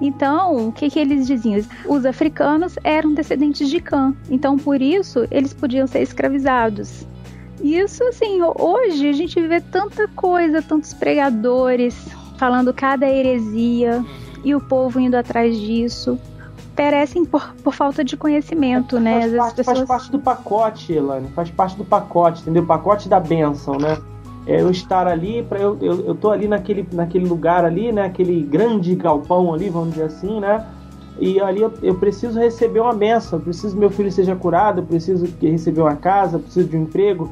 Então, 0.00 0.68
o 0.68 0.72
que, 0.72 0.90
que 0.90 0.98
eles 0.98 1.26
diziam? 1.28 1.60
Os 1.86 2.04
africanos 2.04 2.76
eram 2.82 3.14
descendentes 3.14 3.68
de 3.68 3.80
Cã, 3.80 4.14
então 4.28 4.56
por 4.56 4.82
isso 4.82 5.26
eles 5.30 5.52
podiam 5.52 5.86
ser 5.86 6.02
escravizados. 6.02 7.06
Isso, 7.62 8.02
assim, 8.04 8.40
hoje 8.58 9.08
a 9.08 9.12
gente 9.12 9.40
vê 9.40 9.60
tanta 9.60 10.08
coisa, 10.08 10.60
tantos 10.60 10.92
pregadores 10.92 11.94
falando 12.36 12.74
cada 12.74 13.08
heresia 13.08 14.04
e 14.44 14.54
o 14.54 14.60
povo 14.60 14.98
indo 15.00 15.14
atrás 15.16 15.56
disso. 15.58 16.18
Perecem 16.74 17.24
por, 17.24 17.54
por 17.62 17.74
falta 17.74 18.02
de 18.02 18.16
conhecimento, 18.16 18.98
né? 18.98 19.20
Faz 19.20 19.24
Às 19.24 19.30
vezes 19.30 19.38
parte, 19.38 19.50
as 19.50 19.56
pessoas. 19.66 19.78
faz 19.78 19.88
parte 19.88 20.12
do 20.12 20.18
pacote, 20.18 20.92
Elane. 20.92 21.28
Faz 21.34 21.50
parte 21.50 21.76
do 21.76 21.84
pacote, 21.84 22.40
entendeu? 22.42 22.62
O 22.62 22.66
pacote 22.66 23.08
da 23.08 23.20
bênção, 23.20 23.76
né? 23.76 23.98
É 24.46 24.60
eu 24.60 24.70
estar 24.70 25.06
ali, 25.06 25.42
para 25.42 25.58
eu, 25.60 25.76
eu, 25.80 26.06
eu 26.06 26.14
tô 26.14 26.30
ali 26.30 26.48
naquele, 26.48 26.88
naquele 26.92 27.26
lugar 27.26 27.64
ali, 27.64 27.92
né? 27.92 28.06
Aquele 28.06 28.42
grande 28.42 28.94
galpão 28.94 29.52
ali, 29.52 29.68
vamos 29.68 29.90
dizer 29.90 30.04
assim, 30.04 30.40
né? 30.40 30.66
E 31.20 31.38
ali 31.40 31.60
eu, 31.60 31.72
eu 31.82 31.94
preciso 31.96 32.40
receber 32.40 32.80
uma 32.80 32.94
bênção, 32.94 33.38
eu 33.38 33.42
preciso 33.44 33.74
que 33.74 33.80
meu 33.80 33.90
filho 33.90 34.10
seja 34.10 34.34
curado, 34.34 34.80
eu 34.80 34.84
preciso 34.84 35.26
que 35.26 35.48
receber 35.48 35.82
uma 35.82 35.94
casa, 35.94 36.36
eu 36.36 36.40
preciso 36.40 36.68
de 36.68 36.76
um 36.76 36.82
emprego. 36.82 37.30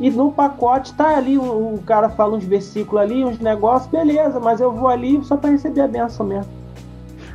E 0.00 0.10
no 0.10 0.32
pacote 0.32 0.94
tá 0.94 1.16
ali, 1.16 1.36
o, 1.36 1.42
o 1.74 1.82
cara 1.84 2.08
fala 2.08 2.36
uns 2.36 2.44
versículos 2.44 3.02
ali, 3.02 3.22
uns 3.24 3.38
negócios, 3.38 3.90
beleza, 3.90 4.40
mas 4.40 4.58
eu 4.60 4.72
vou 4.72 4.88
ali 4.88 5.22
só 5.24 5.36
para 5.36 5.50
receber 5.50 5.82
a 5.82 5.88
bênção 5.88 6.24
mesmo. 6.26 6.50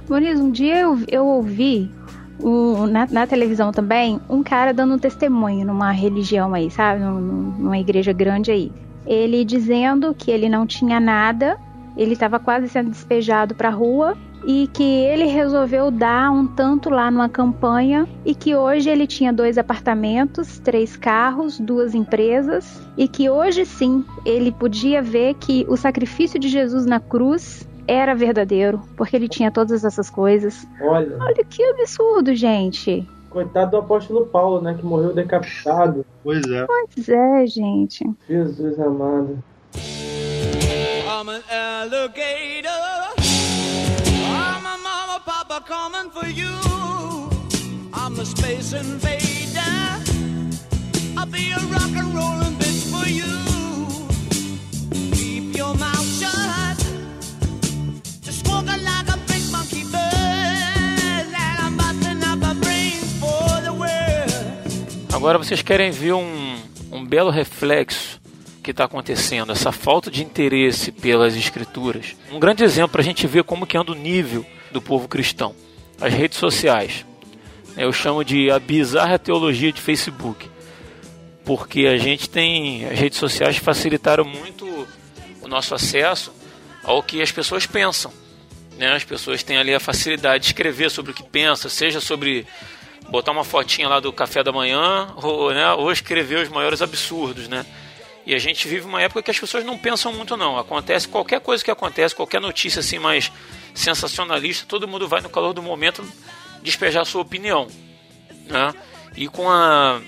Moniz, 0.09 0.39
um 0.39 0.49
dia 0.51 0.79
eu, 0.79 0.97
eu 1.07 1.25
ouvi 1.25 1.91
um- 2.39 2.87
na, 2.87 3.07
na 3.09 3.27
televisão 3.27 3.71
também 3.71 4.19
um 4.29 4.41
cara 4.43 4.73
dando 4.73 4.95
um 4.95 4.99
testemunho 4.99 5.65
numa 5.65 5.91
religião 5.91 6.53
aí, 6.53 6.69
sabe? 6.71 7.01
Num- 7.01 7.19
num- 7.19 7.53
Numa 7.59 7.77
igreja 7.77 8.11
grande 8.11 8.51
aí. 8.51 8.71
Ele 9.05 9.45
dizendo 9.45 10.13
que 10.15 10.31
ele 10.31 10.49
não 10.49 10.65
tinha 10.65 10.99
nada, 10.99 11.57
ele 11.95 12.13
estava 12.13 12.39
quase 12.39 12.67
sendo 12.67 12.89
despejado 12.89 13.53
pra 13.55 13.69
rua 13.69 14.15
e 14.45 14.67
que 14.67 14.83
ele 14.83 15.25
resolveu 15.25 15.89
dar 15.89 16.31
um 16.31 16.45
tanto 16.45 16.89
lá 16.89 17.09
numa 17.09 17.27
campanha 17.27 18.07
e 18.23 18.35
que 18.35 18.55
hoje 18.55 18.89
ele 18.89 19.07
tinha 19.07 19.33
dois 19.33 19.57
apartamentos, 19.57 20.59
três 20.59 20.95
carros, 20.95 21.59
duas 21.59 21.95
empresas 21.95 22.81
e 22.95 23.07
que 23.07 23.29
hoje 23.29 23.65
sim 23.65 24.05
ele 24.23 24.51
podia 24.51 25.01
ver 25.01 25.33
que 25.35 25.65
o 25.67 25.75
sacrifício 25.75 26.39
de 26.39 26.47
Jesus 26.47 26.85
na 26.85 26.99
cruz 26.99 27.67
era 27.87 28.15
verdadeiro, 28.15 28.81
porque 28.95 29.15
ele 29.15 29.27
tinha 29.27 29.51
todas 29.51 29.83
essas 29.83 30.09
coisas. 30.09 30.67
Olha, 30.81 31.17
Olha 31.19 31.43
que 31.43 31.63
absurdo, 31.63 32.33
gente. 32.35 33.07
coitado 33.29 33.71
do 33.71 33.77
apóstolo 33.77 34.25
Paulo, 34.25 34.61
né? 34.61 34.73
Que 34.73 34.85
morreu 34.85 35.13
decapitado. 35.13 36.05
Pois 36.23 36.41
é. 36.47 36.65
Pois 36.65 37.09
é, 37.09 37.45
gente. 37.47 38.09
Jesus 38.27 38.79
amado. 38.79 39.37
I'm 41.07 41.29
an 41.29 41.41
alligator. 41.51 43.24
Coming 45.63 46.11
for 46.11 46.27
you. 46.27 46.51
I'm 47.93 48.19
a 48.19 48.25
space 48.25 48.73
invader. 48.73 49.61
I'll 51.17 51.25
be 51.25 51.51
a 51.51 51.59
rock 51.71 51.95
and 51.95 52.13
rollin' 52.13 52.55
bitch 52.59 52.91
for 52.91 53.07
you. 53.07 53.23
Keep 55.13 55.57
your 55.57 55.73
mouth 55.75 56.05
shut. 56.19 56.77
Just 58.21 58.45
like 58.45 59.07
a 59.07 59.17
big 59.27 59.49
monkey 59.49 59.85
bird. 59.85 61.33
And 61.33 61.33
I'm 61.35 61.77
busting 61.77 62.21
up 62.21 62.43
a 62.43 62.53
brains 62.53 63.13
for 63.19 63.61
the 63.63 63.71
world. 63.71 65.15
Agora 65.15 65.37
vocês 65.37 65.61
querem 65.61 65.89
ver 65.89 66.13
um, 66.13 66.57
um 66.91 67.03
belo 67.05 67.31
reflexo 67.31 68.19
que 68.61 68.71
está 68.71 68.83
acontecendo, 68.83 69.53
essa 69.53 69.71
falta 69.71 70.11
de 70.11 70.21
interesse 70.21 70.91
pelas 70.91 71.35
escrituras. 71.35 72.13
Um 72.29 72.39
grande 72.39 72.63
exemplo 72.63 72.89
para 72.89 73.01
a 73.01 73.05
gente 73.05 73.25
ver 73.25 73.43
como 73.45 73.65
que 73.65 73.77
anda 73.77 73.93
o 73.93 73.95
nível 73.95 74.45
do 74.75 74.81
povo 74.81 75.07
cristão. 75.07 75.55
As 75.99 76.13
redes 76.13 76.37
sociais. 76.37 77.05
Eu 77.77 77.91
chamo 77.91 78.23
de 78.23 78.51
a 78.51 78.59
bizarra 78.59 79.17
teologia 79.17 79.71
de 79.71 79.81
Facebook. 79.81 80.49
Porque 81.43 81.87
a 81.87 81.97
gente 81.97 82.29
tem. 82.29 82.85
As 82.85 82.99
redes 82.99 83.17
sociais 83.17 83.57
facilitaram 83.57 84.25
muito 84.25 84.65
o 85.41 85.47
nosso 85.47 85.73
acesso 85.73 86.31
ao 86.83 87.01
que 87.01 87.21
as 87.21 87.31
pessoas 87.31 87.65
pensam. 87.65 88.11
Né? 88.77 88.93
As 88.93 89.03
pessoas 89.03 89.43
têm 89.43 89.57
ali 89.57 89.73
a 89.73 89.79
facilidade 89.79 90.43
de 90.43 90.47
escrever 90.47 90.91
sobre 90.91 91.11
o 91.11 91.15
que 91.15 91.23
pensa, 91.23 91.69
seja 91.69 92.01
sobre 92.01 92.45
botar 93.09 93.31
uma 93.31 93.43
fotinha 93.43 93.87
lá 93.87 93.99
do 93.99 94.11
café 94.11 94.43
da 94.43 94.51
manhã 94.51 95.13
ou, 95.15 95.53
né, 95.53 95.71
ou 95.73 95.91
escrever 95.91 96.39
os 96.43 96.49
maiores 96.49 96.81
absurdos, 96.81 97.47
né? 97.47 97.65
E 98.25 98.33
a 98.33 98.39
gente 98.39 98.67
vive 98.67 98.85
uma 98.85 99.01
época 99.01 99.21
que 99.21 99.31
as 99.31 99.39
pessoas 99.39 99.63
não 99.63 99.77
pensam 99.77 100.11
muito 100.11 100.35
não. 100.35 100.57
Acontece 100.57 101.07
qualquer 101.07 101.39
coisa 101.39 101.63
que 101.63 101.69
acontece, 101.69 102.15
qualquer 102.15 102.41
notícia 102.41 102.79
assim 102.79 102.97
mais 102.97 103.31
sensacionalista, 103.73 104.65
todo 104.67 104.87
mundo 104.87 105.07
vai 105.07 105.21
no 105.21 105.29
calor 105.29 105.53
do 105.53 105.61
momento 105.61 106.03
despejar 106.63 107.05
sua 107.05 107.21
opinião, 107.21 107.67
né? 108.47 108.73
E 109.15 109.27
com 109.27 109.49
a 109.49 110.01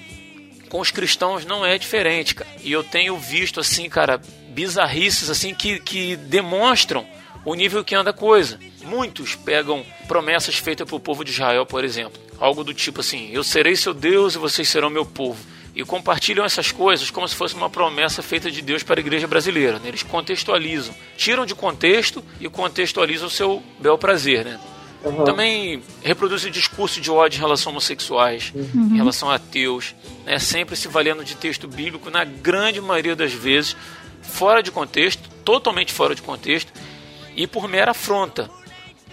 com 0.70 0.82
os 0.82 0.91
cristãos 0.91 1.45
não 1.45 1.65
é 1.65 1.78
diferente, 1.78 2.36
cara. 2.36 2.49
E 2.61 2.72
eu 2.72 2.84
tenho 2.84 3.18
visto 3.18 3.59
assim, 3.59 3.88
cara, 3.89 4.22
bizarrices 4.49 5.30
assim 5.30 5.53
que, 5.53 5.80
que 5.80 6.15
demonstram 6.15 7.07
o 7.45 7.55
nível 7.55 7.84
que 7.84 7.95
anda 7.95 8.09
a 8.09 8.13
coisa. 8.13 8.59
Muitos 8.84 9.36
pegam 9.36 9.86
promessas 10.07 10.57
feitas 10.57 10.86
para 10.86 10.95
o 10.95 10.99
povo 10.99 11.24
de 11.24 11.32
Israel, 11.32 11.65
por 11.65 11.84
exemplo. 11.86 12.22
Algo 12.39 12.63
do 12.63 12.74
tipo 12.74 12.99
assim: 12.99 13.30
Eu 13.32 13.43
serei 13.43 13.76
seu 13.76 13.93
Deus 13.93 14.36
e 14.36 14.38
vocês 14.38 14.68
serão 14.68 14.89
meu 14.89 15.05
povo. 15.05 15.39
E 15.78 15.86
compartilham 15.86 16.44
essas 16.44 16.72
coisas 16.72 17.12
como 17.12 17.28
se 17.28 17.36
fosse 17.36 17.54
uma 17.54 17.70
promessa 17.70 18.24
feita 18.24 18.50
de 18.50 18.64
Deus 18.64 18.82
para 18.82 19.00
a 19.00 19.02
igreja 19.02 19.28
brasileira. 19.28 19.78
né? 19.78 19.90
Eles 19.90 20.02
contextualizam, 20.02 20.92
tiram 21.16 21.46
de 21.46 21.54
contexto 21.54 22.26
e 22.40 22.50
contextualizam 22.50 23.28
o 23.28 23.30
seu 23.30 23.62
bel 23.80 23.96
prazer. 23.96 24.44
Né? 24.44 24.60
Aham. 25.06 25.24
Também 25.24 25.84
reproduzem 26.04 26.52
discurso 26.52 27.00
de 27.00 27.12
ódio 27.12 27.38
em 27.38 27.42
relação 27.42 27.70
a 27.70 27.74
homossexuais, 27.74 28.52
em 28.56 28.98
relação 28.98 29.30
a 29.30 29.36
ateus, 29.36 29.94
né? 30.26 30.40
sempre 30.40 30.76
se 30.76 30.88
valendo 30.88 31.24
de 31.24 31.36
texto 31.36 31.68
bíblico, 31.68 32.10
na 32.10 32.24
grande 32.24 32.82
maioria 32.82 33.16
das 33.16 33.32
vezes, 33.32 33.78
fora 34.24 34.64
de 34.64 34.72
contexto, 34.72 35.30
totalmente 35.46 35.94
fora 35.94 36.16
de 36.16 36.24
contexto, 36.24 36.74
e 37.36 37.46
por 37.46 37.68
mera 37.68 37.92
afronta. 37.92 38.50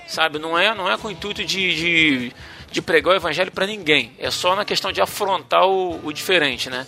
Sabe? 0.07 0.39
Não 0.39 0.59
é, 0.59 0.75
não 0.75 0.91
é 0.91 0.97
com 0.97 1.09
o 1.09 1.11
intuito 1.11 1.45
de, 1.45 1.77
de, 1.77 2.33
de 2.75 2.83
pregar 2.83 3.15
o 3.15 3.17
evangelho 3.17 3.53
para 3.53 3.69
ninguém. 3.69 4.11
É 4.19 4.33
só 4.33 4.57
na 4.57 4.65
questão 4.65 4.91
de 4.91 5.01
afrontar 5.01 5.65
o, 5.65 6.05
o 6.05 6.13
diferente, 6.13 6.69
né? 6.69 6.85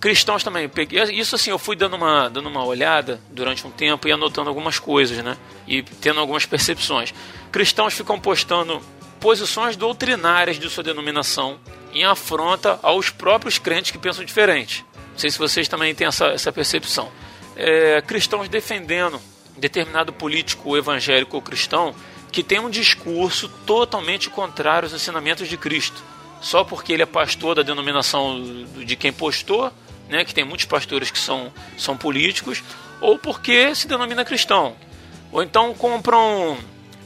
Cristãos 0.00 0.42
também. 0.42 0.68
Peguei, 0.68 1.00
isso 1.12 1.36
assim, 1.36 1.50
eu 1.50 1.58
fui 1.58 1.76
dando 1.76 1.94
uma, 1.94 2.28
dando 2.28 2.48
uma 2.48 2.64
olhada 2.64 3.20
durante 3.30 3.64
um 3.64 3.70
tempo 3.70 4.08
e 4.08 4.12
anotando 4.12 4.48
algumas 4.48 4.80
coisas, 4.80 5.22
né? 5.22 5.36
E 5.68 5.84
tendo 5.84 6.18
algumas 6.18 6.46
percepções. 6.46 7.14
Cristãos 7.52 7.94
ficam 7.94 8.18
postando 8.18 8.82
posições 9.20 9.76
doutrinárias 9.76 10.58
de 10.58 10.68
sua 10.68 10.82
denominação 10.82 11.60
em 11.94 12.02
afronta 12.04 12.80
aos 12.82 13.08
próprios 13.08 13.56
crentes 13.56 13.92
que 13.92 13.98
pensam 13.98 14.24
diferente. 14.24 14.84
Não 15.12 15.18
sei 15.18 15.30
se 15.30 15.38
vocês 15.38 15.68
também 15.68 15.94
têm 15.94 16.08
essa, 16.08 16.26
essa 16.26 16.50
percepção. 16.50 17.08
É, 17.54 18.02
cristãos 18.02 18.48
defendendo 18.48 19.20
determinado 19.56 20.12
político 20.12 20.76
evangélico 20.76 21.36
ou 21.36 21.42
cristão 21.42 21.94
que 22.30 22.42
tem 22.42 22.60
um 22.60 22.70
discurso 22.70 23.48
totalmente 23.66 24.30
contrário 24.30 24.86
aos 24.86 24.94
ensinamentos 24.94 25.48
de 25.48 25.56
Cristo. 25.56 26.02
Só 26.40 26.64
porque 26.64 26.92
ele 26.92 27.02
é 27.02 27.06
pastor 27.06 27.56
da 27.56 27.62
denominação 27.62 28.40
de 28.84 28.96
quem 28.96 29.12
postou, 29.12 29.72
né, 30.08 30.24
que 30.24 30.34
tem 30.34 30.44
muitos 30.44 30.66
pastores 30.66 31.10
que 31.10 31.18
são, 31.18 31.52
são 31.76 31.96
políticos, 31.96 32.62
ou 33.00 33.18
porque 33.18 33.74
se 33.74 33.86
denomina 33.86 34.24
cristão. 34.24 34.74
Ou 35.30 35.42
então 35.42 35.74
compram 35.74 36.58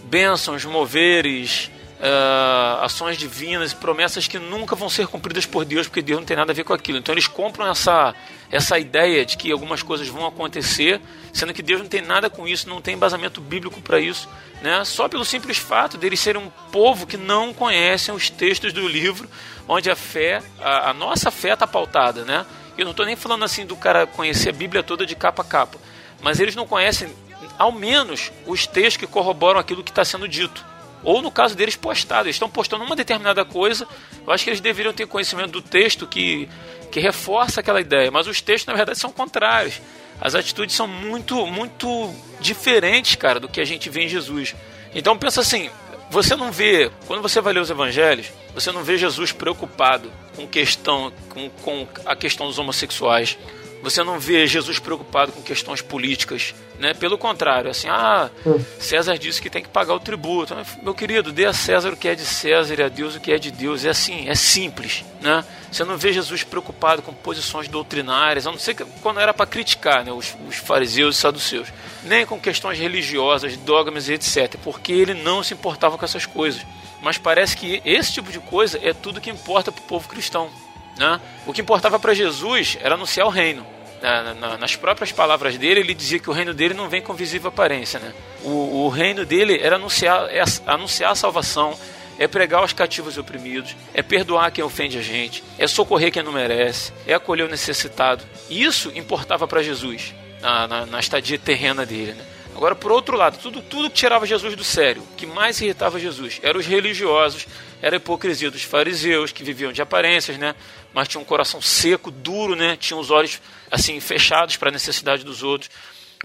bênçãos, 0.04 0.64
moveres, 0.64 1.70
ah, 2.06 2.80
ações 2.82 3.16
divinas 3.16 3.72
promessas 3.72 4.28
que 4.28 4.38
nunca 4.38 4.76
vão 4.76 4.90
ser 4.90 5.06
cumpridas 5.06 5.46
por 5.46 5.64
Deus, 5.64 5.86
porque 5.86 6.02
Deus 6.02 6.18
não 6.20 6.26
tem 6.26 6.36
nada 6.36 6.52
a 6.52 6.54
ver 6.54 6.62
com 6.62 6.74
aquilo. 6.74 6.98
Então 6.98 7.14
eles 7.14 7.26
compram 7.26 7.66
essa, 7.66 8.14
essa 8.50 8.78
ideia 8.78 9.24
de 9.24 9.38
que 9.38 9.50
algumas 9.50 9.82
coisas 9.82 10.06
vão 10.06 10.26
acontecer, 10.26 11.00
sendo 11.32 11.54
que 11.54 11.62
Deus 11.62 11.80
não 11.80 11.88
tem 11.88 12.02
nada 12.02 12.28
com 12.28 12.46
isso, 12.46 12.68
não 12.68 12.82
tem 12.82 12.94
embasamento 12.94 13.40
bíblico 13.40 13.80
para 13.80 13.98
isso, 13.98 14.28
né? 14.60 14.84
só 14.84 15.08
pelo 15.08 15.24
simples 15.24 15.56
fato 15.56 15.96
deles 15.96 16.20
serem 16.20 16.42
um 16.42 16.50
povo 16.70 17.06
que 17.06 17.16
não 17.16 17.54
conhecem 17.54 18.14
os 18.14 18.28
textos 18.28 18.74
do 18.74 18.86
livro 18.86 19.26
onde 19.66 19.90
a 19.90 19.96
fé, 19.96 20.42
a, 20.60 20.90
a 20.90 20.92
nossa 20.92 21.30
fé 21.30 21.54
está 21.54 21.66
pautada. 21.66 22.22
Né? 22.22 22.44
Eu 22.76 22.84
não 22.84 22.90
estou 22.90 23.06
nem 23.06 23.16
falando 23.16 23.46
assim 23.46 23.64
do 23.64 23.76
cara 23.76 24.06
conhecer 24.06 24.50
a 24.50 24.52
Bíblia 24.52 24.82
toda 24.82 25.06
de 25.06 25.16
capa 25.16 25.40
a 25.40 25.44
capa, 25.44 25.78
mas 26.20 26.38
eles 26.38 26.54
não 26.54 26.66
conhecem, 26.66 27.10
ao 27.58 27.72
menos, 27.72 28.30
os 28.46 28.66
textos 28.66 28.98
que 28.98 29.06
corroboram 29.06 29.58
aquilo 29.58 29.82
que 29.82 29.90
está 29.90 30.04
sendo 30.04 30.28
dito 30.28 30.73
ou 31.04 31.20
no 31.20 31.30
caso 31.30 31.54
deles 31.54 31.76
postado, 31.76 32.26
eles 32.26 32.36
estão 32.36 32.48
postando 32.48 32.82
uma 32.82 32.96
determinada 32.96 33.44
coisa, 33.44 33.86
eu 34.26 34.32
acho 34.32 34.42
que 34.42 34.50
eles 34.50 34.60
deveriam 34.60 34.92
ter 34.92 35.06
conhecimento 35.06 35.50
do 35.50 35.62
texto 35.62 36.06
que, 36.06 36.48
que 36.90 36.98
reforça 36.98 37.60
aquela 37.60 37.80
ideia, 37.80 38.10
mas 38.10 38.26
os 38.26 38.40
textos 38.40 38.66
na 38.66 38.74
verdade 38.74 38.98
são 38.98 39.12
contrários. 39.12 39.80
As 40.20 40.34
atitudes 40.34 40.74
são 40.74 40.86
muito, 40.86 41.46
muito 41.46 42.12
diferentes, 42.40 43.16
cara, 43.16 43.38
do 43.38 43.48
que 43.48 43.60
a 43.60 43.64
gente 43.64 43.90
vê 43.90 44.04
em 44.04 44.08
Jesus. 44.08 44.54
Então 44.94 45.18
pensa 45.18 45.40
assim, 45.40 45.70
você 46.10 46.36
não 46.36 46.52
vê, 46.52 46.90
quando 47.06 47.20
você 47.20 47.40
vai 47.40 47.52
ler 47.52 47.60
os 47.60 47.70
evangelhos, 47.70 48.28
você 48.54 48.70
não 48.70 48.84
vê 48.84 48.96
Jesus 48.96 49.32
preocupado 49.32 50.10
com 50.36 50.46
questão 50.46 51.12
com, 51.28 51.50
com 51.50 51.88
a 52.06 52.14
questão 52.14 52.46
dos 52.46 52.58
homossexuais. 52.58 53.36
Você 53.84 54.02
não 54.02 54.18
vê 54.18 54.46
Jesus 54.46 54.78
preocupado 54.78 55.30
com 55.30 55.42
questões 55.42 55.82
políticas, 55.82 56.54
né? 56.78 56.94
Pelo 56.94 57.18
contrário, 57.18 57.70
assim, 57.70 57.86
ah, 57.86 58.30
César 58.78 59.18
disse 59.18 59.42
que 59.42 59.50
tem 59.50 59.62
que 59.62 59.68
pagar 59.68 59.92
o 59.94 60.00
tributo. 60.00 60.56
Meu 60.82 60.94
querido, 60.94 61.30
dê 61.30 61.44
a 61.44 61.52
César 61.52 61.92
o 61.92 61.96
que 61.96 62.08
é 62.08 62.14
de 62.14 62.24
César 62.24 62.74
e 62.80 62.82
a 62.82 62.88
Deus 62.88 63.14
o 63.14 63.20
que 63.20 63.30
é 63.30 63.38
de 63.38 63.50
Deus. 63.50 63.84
É 63.84 63.90
assim, 63.90 64.26
é 64.26 64.34
simples, 64.34 65.04
né? 65.20 65.44
Você 65.70 65.84
não 65.84 65.98
vê 65.98 66.14
Jesus 66.14 66.42
preocupado 66.42 67.02
com 67.02 67.12
posições 67.12 67.68
doutrinárias, 67.68 68.46
a 68.46 68.50
não 68.50 68.58
ser 68.58 68.74
quando 69.02 69.20
era 69.20 69.34
para 69.34 69.44
criticar, 69.44 70.02
né, 70.02 70.12
os, 70.12 70.34
os 70.48 70.56
fariseus 70.56 71.16
e 71.16 71.20
saduceus, 71.20 71.68
nem 72.04 72.24
com 72.24 72.40
questões 72.40 72.78
religiosas, 72.78 73.54
dogmas 73.58 74.08
e 74.08 74.14
etc, 74.14 74.56
porque 74.62 74.92
ele 74.92 75.12
não 75.12 75.42
se 75.42 75.52
importava 75.52 75.98
com 75.98 76.04
essas 76.06 76.24
coisas. 76.24 76.64
Mas 77.02 77.18
parece 77.18 77.54
que 77.54 77.82
esse 77.84 78.14
tipo 78.14 78.32
de 78.32 78.38
coisa 78.38 78.80
é 78.82 78.94
tudo 78.94 79.20
que 79.20 79.28
importa 79.28 79.70
para 79.70 79.82
o 79.82 79.86
povo 79.86 80.08
cristão. 80.08 80.48
Né? 80.96 81.20
O 81.46 81.52
que 81.52 81.60
importava 81.60 81.98
para 81.98 82.14
Jesus 82.14 82.78
era 82.80 82.94
anunciar 82.94 83.26
o 83.26 83.30
reino. 83.30 83.73
Na- 84.04 84.34
na- 84.34 84.58
nas 84.58 84.76
próprias 84.76 85.10
palavras 85.12 85.56
dele, 85.56 85.80
ele 85.80 85.94
dizia 85.94 86.18
que 86.18 86.28
o 86.28 86.32
reino 86.32 86.52
dele 86.52 86.74
não 86.74 86.88
vem 86.90 87.00
com 87.00 87.14
visível 87.14 87.48
aparência. 87.48 87.98
Né? 87.98 88.12
O, 88.42 88.84
o 88.84 88.88
reino 88.90 89.24
dele 89.24 89.58
era 89.62 89.76
anunciar, 89.76 90.28
é 90.30 90.42
anunciar 90.66 91.12
a 91.12 91.14
salvação, 91.14 91.74
é 92.18 92.28
pregar 92.28 92.60
aos 92.60 92.74
cativos 92.74 93.16
e 93.16 93.20
oprimidos, 93.20 93.74
é 93.94 94.02
perdoar 94.02 94.50
quem 94.50 94.62
ofende 94.62 94.98
a 94.98 95.02
gente, 95.02 95.42
é 95.58 95.66
socorrer 95.66 96.12
quem 96.12 96.22
não 96.22 96.32
merece, 96.32 96.92
é 97.06 97.14
acolher 97.14 97.44
o 97.44 97.48
necessitado. 97.48 98.22
Isso 98.50 98.92
importava 98.94 99.48
para 99.48 99.62
Jesus 99.62 100.14
na, 100.42 100.68
na, 100.68 100.86
na 100.86 101.00
estadia 101.00 101.38
terrena 101.38 101.86
dele. 101.86 102.12
Né? 102.12 102.24
Agora, 102.54 102.74
por 102.74 102.92
outro 102.92 103.16
lado, 103.16 103.38
tudo, 103.38 103.62
tudo 103.62 103.88
que 103.90 103.96
tirava 103.96 104.26
Jesus 104.26 104.54
do 104.54 104.62
sério, 104.62 105.02
que 105.16 105.26
mais 105.26 105.60
irritava 105.60 105.98
Jesus, 105.98 106.38
eram 106.42 106.60
os 106.60 106.66
religiosos, 106.66 107.46
era 107.82 107.96
a 107.96 107.98
hipocrisia 107.98 108.50
dos 108.50 108.62
fariseus, 108.62 109.32
que 109.32 109.42
viviam 109.42 109.72
de 109.72 109.82
aparências, 109.82 110.36
né? 110.38 110.54
Mas 110.94 111.08
tinham 111.08 111.22
um 111.22 111.26
coração 111.26 111.60
seco, 111.60 112.10
duro, 112.10 112.54
né? 112.54 112.76
tinham 112.76 113.00
os 113.00 113.10
olhos 113.10 113.40
assim 113.70 113.98
fechados 113.98 114.56
para 114.56 114.68
a 114.68 114.72
necessidade 114.72 115.24
dos 115.24 115.42
outros. 115.42 115.70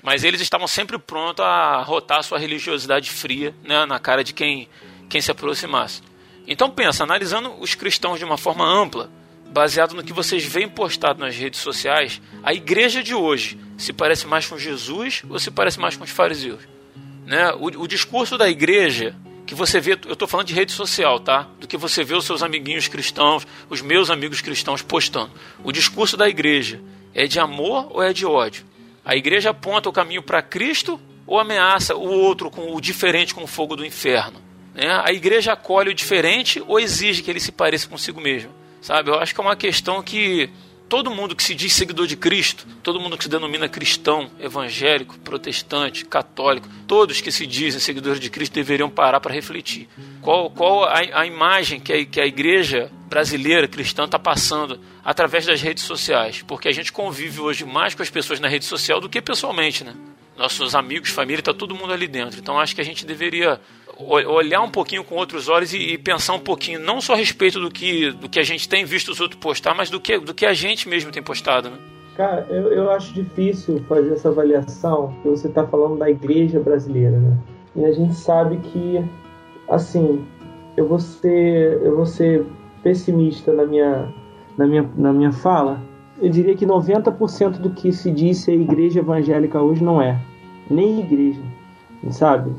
Mas 0.03 0.23
eles 0.23 0.39
estavam 0.39 0.67
sempre 0.67 0.97
prontos 0.97 1.43
a 1.43 1.81
rotar 1.81 2.23
sua 2.23 2.37
religiosidade 2.37 3.09
fria 3.09 3.53
né? 3.63 3.85
na 3.85 3.99
cara 3.99 4.23
de 4.23 4.31
quem, 4.31 4.69
quem 5.09 5.19
se 5.19 5.31
aproximasse. 5.31 6.01
Então 6.47 6.69
pensa, 6.69 7.03
analisando 7.03 7.53
os 7.59 7.75
cristãos 7.75 8.19
de 8.19 8.25
uma 8.25 8.37
forma 8.37 8.65
ampla, 8.65 9.09
baseado 9.51 9.95
no 9.95 10.03
que 10.03 10.13
vocês 10.13 10.45
veem 10.45 10.69
postado 10.69 11.19
nas 11.19 11.35
redes 11.35 11.59
sociais, 11.59 12.21
a 12.43 12.53
igreja 12.53 13.03
de 13.03 13.15
hoje 13.15 13.59
se 13.77 13.91
parece 13.91 14.27
mais 14.27 14.45
com 14.45 14.57
Jesus 14.57 15.23
ou 15.27 15.39
se 15.39 15.49
parece 15.49 15.79
mais 15.79 15.97
com 15.97 16.03
os 16.03 16.11
fariseus? 16.11 16.61
Né? 17.25 17.51
O, 17.53 17.65
o 17.81 17.87
discurso 17.87 18.37
da 18.37 18.47
igreja 18.47 19.15
que 19.49 19.55
você 19.55 19.79
vê, 19.79 19.93
eu 20.05 20.13
estou 20.13 20.27
falando 20.27 20.45
de 20.45 20.53
rede 20.53 20.71
social, 20.71 21.19
tá? 21.19 21.47
Do 21.59 21.67
que 21.67 21.75
você 21.75 22.03
vê 22.03 22.13
os 22.13 22.23
seus 22.23 22.43
amiguinhos 22.43 22.87
cristãos, 22.87 23.47
os 23.67 23.81
meus 23.81 24.11
amigos 24.11 24.41
cristãos 24.41 24.83
postando. 24.83 25.31
O 25.63 25.71
discurso 25.71 26.15
da 26.15 26.29
igreja 26.29 26.79
é 27.15 27.25
de 27.25 27.39
amor 27.39 27.87
ou 27.89 28.03
é 28.03 28.13
de 28.13 28.27
ódio? 28.27 28.63
A 29.03 29.15
igreja 29.15 29.49
aponta 29.49 29.89
o 29.89 29.91
caminho 29.91 30.21
para 30.21 30.43
Cristo 30.43 31.01
ou 31.25 31.39
ameaça 31.39 31.95
o 31.95 32.07
outro 32.07 32.51
com 32.51 32.75
o 32.75 32.79
diferente 32.79 33.33
com 33.33 33.43
o 33.43 33.47
fogo 33.47 33.75
do 33.75 33.83
inferno? 33.83 34.39
Né? 34.75 34.87
A 35.03 35.11
igreja 35.11 35.53
acolhe 35.53 35.89
o 35.89 35.95
diferente 35.95 36.63
ou 36.67 36.79
exige 36.79 37.23
que 37.23 37.31
ele 37.31 37.39
se 37.39 37.51
pareça 37.51 37.87
consigo 37.87 38.21
mesmo? 38.21 38.51
Sabe? 38.83 39.09
Eu 39.09 39.15
acho 39.15 39.33
que 39.33 39.41
é 39.41 39.43
uma 39.43 39.55
questão 39.55 40.03
que 40.03 40.51
todo 40.89 41.11
mundo 41.11 41.35
que 41.35 41.43
se 41.43 41.53
diz 41.53 41.71
seguidor 41.73 42.07
de 42.07 42.17
Cristo, 42.17 42.65
todo 42.81 42.99
mundo 42.99 43.15
que 43.15 43.23
se 43.23 43.29
denomina 43.29 43.69
cristão, 43.69 44.29
evangélico, 44.39 45.19
protestante, 45.19 46.03
católico, 46.03 46.67
todos 46.87 47.21
que 47.21 47.31
se 47.31 47.45
dizem 47.45 47.79
seguidores 47.79 48.19
de 48.19 48.29
Cristo 48.29 48.53
deveriam 48.53 48.89
parar 48.89 49.19
para 49.19 49.33
refletir. 49.33 49.87
Qual, 50.19 50.49
qual 50.49 50.85
a, 50.85 50.97
a 51.13 51.25
imagem 51.27 51.79
que 51.79 51.93
a, 51.93 52.05
que 52.05 52.19
a 52.19 52.25
igreja 52.25 52.91
brasileira 53.07 53.67
cristã 53.67 54.05
está 54.05 54.17
passando 54.17 54.79
através 55.05 55.45
das 55.45 55.61
redes 55.61 55.83
sociais? 55.83 56.41
Porque 56.41 56.67
a 56.67 56.73
gente 56.73 56.91
convive 56.91 57.39
hoje 57.39 57.63
mais 57.63 57.93
com 57.93 58.01
as 58.01 58.09
pessoas 58.09 58.39
na 58.39 58.47
rede 58.47 58.65
social 58.65 58.99
do 58.99 59.07
que 59.07 59.21
pessoalmente, 59.21 59.83
né? 59.83 59.93
Nossos 60.39 60.73
amigos, 60.73 61.09
família, 61.09 61.41
está 61.41 61.53
todo 61.53 61.75
mundo 61.75 61.91
ali 61.91 62.07
dentro. 62.07 62.39
Então 62.39 62.57
acho 62.57 62.73
que 62.73 62.79
a 62.79 62.85
gente 62.85 63.05
deveria 63.05 63.59
olhar 63.99 64.61
um 64.61 64.71
pouquinho 64.71 65.03
com 65.03 65.15
outros 65.15 65.49
olhos 65.49 65.73
e, 65.73 65.97
pensar 65.97 66.33
um 66.33 66.39
pouquinho, 66.39 66.79
não 66.79 67.01
só 67.01 67.13
a 67.13 67.17
respeito 67.17 67.59
do 67.59 67.69
que, 67.69 68.11
do 68.11 68.29
que 68.29 68.39
a 68.39 68.43
gente 68.43 68.69
tem 68.69 68.85
visto 68.85 69.09
os 69.11 69.19
outros 69.19 69.37
postar, 69.41 69.75
mas 69.75 69.89
do 69.89 69.99
que, 69.99 70.17
do 70.17 70.33
que 70.33 70.45
a 70.45 70.53
gente 70.53 70.87
mesmo 70.87 71.11
tem 71.11 71.21
postado, 71.21 71.69
né? 71.69 71.77
Cara, 72.15 72.47
eu, 72.49 72.71
eu 72.71 72.91
acho 72.91 73.13
difícil 73.13 73.83
fazer 73.89 74.13
essa 74.13 74.29
avaliação, 74.29 75.13
porque 75.13 75.29
você 75.29 75.47
está 75.47 75.67
falando 75.67 75.97
da 75.97 76.09
igreja 76.09 76.59
brasileira, 76.59 77.17
né? 77.17 77.37
E 77.75 77.83
a 77.83 77.91
gente 77.91 78.13
sabe 78.13 78.57
que, 78.57 79.03
assim, 79.69 80.25
eu 80.77 80.87
vou 80.87 80.99
ser, 80.99 81.81
eu 81.83 81.97
vou 81.97 82.05
ser 82.05 82.45
pessimista 82.81 83.51
na 83.51 83.65
minha, 83.65 84.13
na 84.57 84.65
minha, 84.65 84.89
na 84.95 85.11
minha 85.11 85.31
fala. 85.33 85.81
Eu 86.21 86.29
diria 86.29 86.55
que 86.55 86.65
90% 86.65 87.59
do 87.59 87.69
que 87.69 87.91
se 87.91 88.11
diz 88.11 88.39
ser 88.39 88.53
igreja 88.53 88.99
evangélica 88.99 89.61
hoje 89.61 89.83
não 89.83 90.01
é. 90.01 90.19
Nem 90.69 90.99
igreja, 90.99 91.41
sabe? 92.11 92.51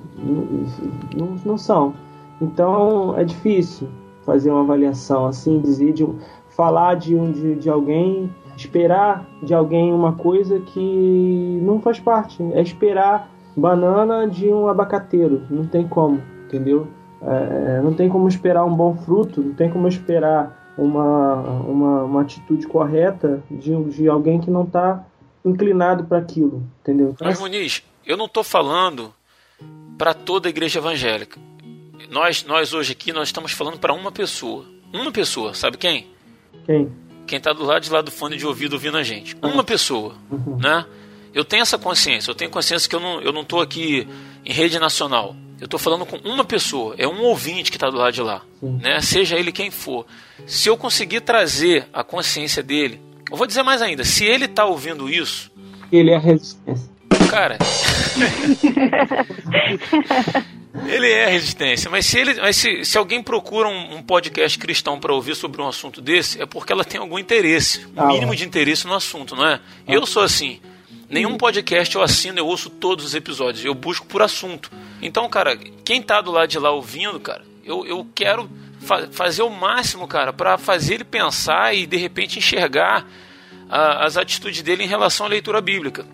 Não, 1.14 1.36
não, 1.44 1.58
são. 1.58 1.94
Então 2.40 3.16
é 3.18 3.24
difícil 3.24 3.88
fazer 4.24 4.50
uma 4.50 4.62
avaliação 4.62 5.26
assim, 5.26 5.60
dizer 5.60 5.92
de 5.92 6.08
falar 6.48 6.94
de, 6.94 7.14
um, 7.14 7.30
de, 7.30 7.54
de 7.54 7.68
alguém, 7.68 8.30
esperar 8.56 9.26
de 9.42 9.54
alguém 9.54 9.92
uma 9.92 10.14
coisa 10.14 10.58
que 10.60 11.60
não 11.62 11.80
faz 11.80 12.00
parte. 12.00 12.42
É 12.52 12.62
esperar 12.62 13.30
banana 13.56 14.26
de 14.26 14.48
um 14.48 14.68
abacateiro. 14.68 15.42
Não 15.50 15.66
tem 15.66 15.86
como, 15.86 16.20
entendeu? 16.46 16.86
É, 17.22 17.80
não 17.82 17.92
tem 17.92 18.08
como 18.08 18.26
esperar 18.26 18.64
um 18.64 18.74
bom 18.74 18.94
fruto, 18.94 19.42
não 19.42 19.52
tem 19.52 19.68
como 19.68 19.86
esperar 19.86 20.59
uma, 20.80 21.34
uma, 21.60 22.04
uma 22.04 22.22
atitude 22.22 22.66
correta 22.66 23.42
de, 23.50 23.84
de 23.84 24.08
alguém 24.08 24.40
que 24.40 24.50
não 24.50 24.64
está 24.64 25.04
inclinado 25.44 26.04
para 26.04 26.18
aquilo, 26.18 26.66
entendeu? 26.80 27.10
Então, 27.10 27.26
Mas 27.26 27.38
Muniz, 27.38 27.82
eu 28.04 28.16
não 28.16 28.24
estou 28.24 28.42
falando 28.42 29.12
para 29.98 30.14
toda 30.14 30.48
a 30.48 30.50
igreja 30.50 30.78
evangélica. 30.78 31.38
Nós, 32.10 32.44
nós 32.44 32.72
hoje 32.72 32.92
aqui 32.92 33.12
nós 33.12 33.28
estamos 33.28 33.52
falando 33.52 33.78
para 33.78 33.92
uma 33.92 34.10
pessoa. 34.10 34.64
Uma 34.92 35.12
pessoa, 35.12 35.54
sabe 35.54 35.76
quem? 35.76 36.06
quem? 36.64 36.90
Quem 37.26 37.36
está 37.36 37.52
do 37.52 37.62
lado 37.62 37.82
de 37.82 37.90
lá 37.90 38.00
do 38.00 38.10
fone 38.10 38.36
de 38.36 38.46
ouvido 38.46 38.72
ouvindo 38.72 38.96
a 38.96 39.02
gente. 39.02 39.36
Uma 39.42 39.62
pessoa, 39.62 40.14
né? 40.58 40.84
Eu 41.32 41.44
tenho 41.44 41.62
essa 41.62 41.78
consciência. 41.78 42.30
Eu 42.30 42.34
tenho 42.34 42.50
consciência 42.50 42.88
que 42.88 42.96
eu 42.96 43.00
não, 43.00 43.20
eu 43.20 43.32
não 43.32 43.44
aqui 43.60 44.08
em 44.44 44.52
rede 44.52 44.78
nacional. 44.80 45.36
Eu 45.60 45.66
estou 45.66 45.78
falando 45.78 46.06
com 46.06 46.16
uma 46.18 46.44
pessoa. 46.44 46.94
É 46.96 47.06
um 47.06 47.20
ouvinte 47.22 47.70
que 47.70 47.76
está 47.76 47.90
do 47.90 47.98
lado 47.98 48.12
de 48.14 48.22
lá, 48.22 48.42
né? 48.62 49.00
Seja 49.02 49.36
ele 49.36 49.52
quem 49.52 49.70
for. 49.70 50.06
Se 50.46 50.68
eu 50.68 50.76
conseguir 50.76 51.20
trazer 51.20 51.86
a 51.92 52.02
consciência 52.02 52.62
dele, 52.62 52.98
eu 53.30 53.36
vou 53.36 53.46
dizer 53.46 53.62
mais 53.62 53.82
ainda. 53.82 54.02
Se 54.04 54.24
ele 54.24 54.46
está 54.46 54.64
ouvindo 54.64 55.08
isso, 55.08 55.50
Ele 55.92 56.10
é 56.10 56.16
a 56.16 56.18
resistência. 56.18 56.88
Cara. 57.30 57.58
ele 60.86 61.08
é 61.10 61.28
resistência, 61.28 61.90
mas 61.90 62.06
se, 62.06 62.18
ele, 62.18 62.34
mas 62.40 62.56
se, 62.56 62.84
se 62.84 62.98
alguém 62.98 63.22
procura 63.22 63.68
um, 63.68 63.96
um 63.96 64.02
podcast 64.02 64.58
cristão 64.58 64.98
para 64.98 65.12
ouvir 65.14 65.34
sobre 65.34 65.60
um 65.60 65.68
assunto 65.68 66.00
desse, 66.00 66.40
é 66.40 66.46
porque 66.46 66.72
ela 66.72 66.84
tem 66.84 67.00
algum 67.00 67.18
interesse, 67.18 67.84
um 67.96 68.00
Ah, 68.00 68.06
mínimo 68.06 68.32
ó. 68.32 68.34
de 68.34 68.44
interesse 68.44 68.86
no 68.86 68.94
assunto, 68.94 69.36
não 69.36 69.46
é? 69.46 69.60
Eu 69.86 70.06
sou 70.06 70.22
assim. 70.22 70.60
Nenhum 71.10 71.36
podcast 71.36 71.94
eu 71.96 72.02
assino, 72.02 72.38
eu 72.38 72.46
ouço 72.46 72.70
todos 72.70 73.04
os 73.04 73.14
episódios, 73.14 73.64
eu 73.64 73.74
busco 73.74 74.06
por 74.06 74.22
assunto. 74.22 74.70
Então, 75.02 75.28
cara, 75.28 75.56
quem 75.84 76.00
tá 76.00 76.20
do 76.20 76.30
lado 76.30 76.48
de 76.48 76.58
lá 76.58 76.70
ouvindo, 76.70 77.18
cara, 77.18 77.42
eu, 77.64 77.84
eu 77.84 78.06
quero 78.14 78.48
fa- 78.80 79.08
fazer 79.10 79.42
o 79.42 79.50
máximo, 79.50 80.06
cara, 80.06 80.32
para 80.32 80.56
fazer 80.56 80.94
ele 80.94 81.04
pensar 81.04 81.74
e 81.74 81.84
de 81.84 81.96
repente 81.96 82.38
enxergar 82.38 83.06
ah, 83.68 84.06
as 84.06 84.16
atitudes 84.16 84.62
dele 84.62 84.84
em 84.84 84.86
relação 84.86 85.26
à 85.26 85.28
leitura 85.28 85.60
bíblica. 85.60 86.06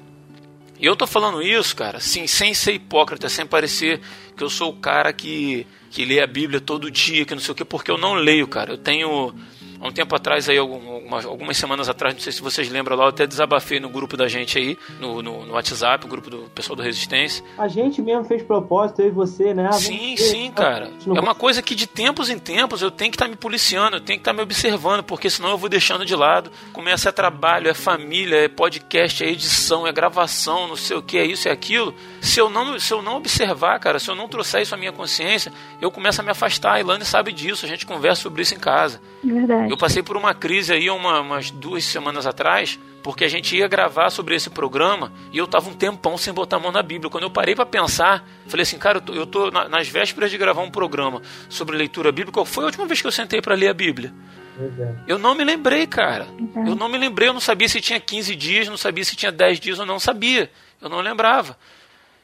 E 0.81 0.87
eu 0.87 0.97
tô 0.97 1.07
falando 1.07 1.43
isso, 1.43 1.77
cara, 1.77 2.01
sim, 2.01 2.27
sem 2.27 2.55
ser 2.55 2.73
hipócrita, 2.73 3.29
sem 3.29 3.45
parecer 3.47 4.01
que 4.35 4.43
eu 4.43 4.49
sou 4.51 4.71
o 4.71 4.77
cara 4.77 5.13
que, 5.13 5.67
que 5.91 6.05
lê 6.07 6.21
a 6.21 6.27
Bíblia 6.27 6.61
todo 6.61 6.91
dia, 6.91 7.25
que 7.27 7.35
não 7.35 7.41
sei 7.41 7.53
o 7.53 7.55
quê, 7.55 7.65
porque 7.65 7.91
eu 7.91 7.99
não 7.99 8.15
leio, 8.15 8.47
cara. 8.47 8.73
Eu 8.73 8.79
tenho. 8.79 9.35
Há 9.81 9.89
um 9.89 9.93
tempo 9.93 10.15
atrás, 10.15 10.49
aí, 10.49 10.59
algumas, 10.59 11.25
algumas 11.25 11.57
semanas 11.57 11.89
atrás, 11.89 12.15
não 12.15 12.21
sei 12.21 12.33
se 12.33 12.43
vocês 12.43 12.69
lembram 12.69 12.97
lá, 12.97 13.05
eu 13.05 13.09
até 13.09 13.27
desabafei 13.27 13.81
no 13.81 13.89
grupo 13.89 14.17
da 14.17 14.29
gente 14.29 14.59
aí, 14.59 14.79
no, 15.01 15.23
no, 15.23 15.47
no 15.47 15.55
WhatsApp, 15.55 16.05
o 16.05 16.09
grupo 16.09 16.31
do 16.31 16.39
pessoal 16.55 16.77
do 16.77 16.83
Resistência. 16.83 17.45
A 17.59 17.69
gente 17.69 18.03
mesmo 18.03 18.25
fez 18.25 18.43
propósito, 18.43 19.03
eu 19.03 19.09
e 19.09 19.11
você, 19.11 19.55
né? 19.55 19.67
Ah, 19.67 19.71
vamos 19.71 19.85
Sim, 19.85 20.15
ver, 20.15 20.23
sim, 20.23 20.51
tá? 20.51 20.63
cara. 20.63 20.91
A 21.07 21.17
É 21.17 21.21
uma 21.21 21.35
coisa 21.35 21.63
que 21.63 21.75
de 21.75 21.87
tempos 21.87 22.31
em 22.31 22.39
tempos 22.39 22.83
eu 22.83 22.91
tenho 22.91 23.11
que 23.11 23.17
estar 23.17 23.29
me 23.29 23.37
policiando, 23.37 23.97
eu 23.97 24.01
tenho 24.01 24.19
que 24.19 24.23
estar 24.23 24.33
me 24.33 24.43
observando, 24.43 25.03
porque 25.03 25.31
senão 25.31 25.51
eu 25.51 25.59
vou 25.59 25.69
deixando 25.69 26.05
de 26.05 26.15
lado. 26.15 26.51
Começa 26.73 27.09
é 27.09 27.13
trabalho, 27.13 27.69
é 27.69 27.75
família, 27.75 28.37
é 28.45 28.49
podcast, 28.49 29.23
é 29.23 29.29
edição, 29.29 29.87
é 29.87 29.93
gravação, 29.93 30.69
não 30.69 30.77
sei 30.77 30.97
o 30.97 31.03
que, 31.03 31.19
é 31.19 31.25
isso 31.25 31.49
e 31.49 31.51
aquilo. 31.51 31.95
Se 32.21 32.41
eu 32.41 32.51
não, 32.51 32.79
se 32.79 32.93
eu 32.93 33.03
não 33.03 33.17
observar, 33.17 33.79
cara, 33.79 33.99
se 33.99 34.09
eu 34.09 34.15
não 34.15 34.29
trouxer 34.29 34.63
isso 34.63 34.75
à 34.75 34.79
minha 34.79 34.93
consciência, 34.93 35.53
eu 35.81 35.91
começo 35.91 36.21
a 36.21 36.25
me 36.25 36.31
afastar. 36.31 36.75
A 36.75 36.81
Ilane 36.81 37.05
sabe 37.05 37.33
disso, 37.33 37.65
a 37.65 37.69
gente 37.69 37.87
conversa 37.87 38.23
sobre 38.23 38.43
isso 38.43 38.55
em 38.55 38.59
casa. 38.59 39.01
Verdade. 39.23 39.66
Eu 39.71 39.77
passei 39.77 40.03
por 40.03 40.17
uma 40.17 40.35
crise 40.35 40.73
aí 40.73 40.89
uma- 40.91 41.21
umas 41.21 41.51
duas 41.51 41.85
semanas 41.85 42.27
atrás, 42.27 42.79
porque 43.03 43.25
a 43.25 43.29
gente 43.29 43.57
ia 43.57 43.69
gravar 43.69 44.11
sobre 44.11 44.35
esse 44.35 44.51
programa 44.51 45.13
e 45.33 45.39
eu 45.39 45.47
tava 45.47 45.69
um 45.69 45.75
tempão 45.75 46.17
sem 46.19 46.33
botar 46.33 46.57
a 46.57 46.61
mão 46.61 46.73
na 46.73 46.83
Bíblia. 46.83 47.11
Quando 47.11 47.25
eu 47.25 47.31
parei 47.31 47.55
para 47.55 47.67
pensar, 47.67 48.27
falei 48.47 48.63
assim, 48.63 48.79
cara, 48.79 48.99
eu 48.99 49.03
tô, 49.03 49.13
eu 49.13 49.27
tô 49.27 49.51
na- 49.51 49.69
nas 49.69 49.89
vésperas 49.89 50.31
de 50.31 50.39
gravar 50.39 50.63
um 50.63 50.71
programa 50.71 51.23
sobre 51.49 51.77
leitura 51.77 52.11
bíblica. 52.13 52.45
Foi 52.45 52.65
a 52.65 52.67
última 52.67 52.87
vez 52.87 53.01
que 53.01 53.07
eu 53.07 53.13
sentei 53.13 53.41
para 53.41 53.55
ler 53.55 53.69
a 53.69 53.75
Bíblia? 53.75 54.13
É. 54.59 54.95
Eu 55.07 55.19
não 55.19 55.35
me 55.35 55.45
lembrei, 55.45 55.87
cara. 55.87 56.27
Eu 56.67 56.75
não 56.75 56.89
me 56.89 56.97
lembrei, 56.99 57.29
eu 57.29 57.33
não 57.35 57.41
sabia 57.41 57.69
se 57.69 57.81
tinha 57.81 58.01
15 58.01 58.35
dias, 58.35 58.67
não 58.69 58.77
sabia 58.77 59.05
se 59.05 59.15
tinha 59.15 59.31
10 59.31 59.61
dias, 59.61 59.79
eu 59.79 59.85
não 59.87 59.99
sabia. 60.01 60.51
Eu 60.81 60.89
não 60.89 61.01
lembrava. 61.01 61.59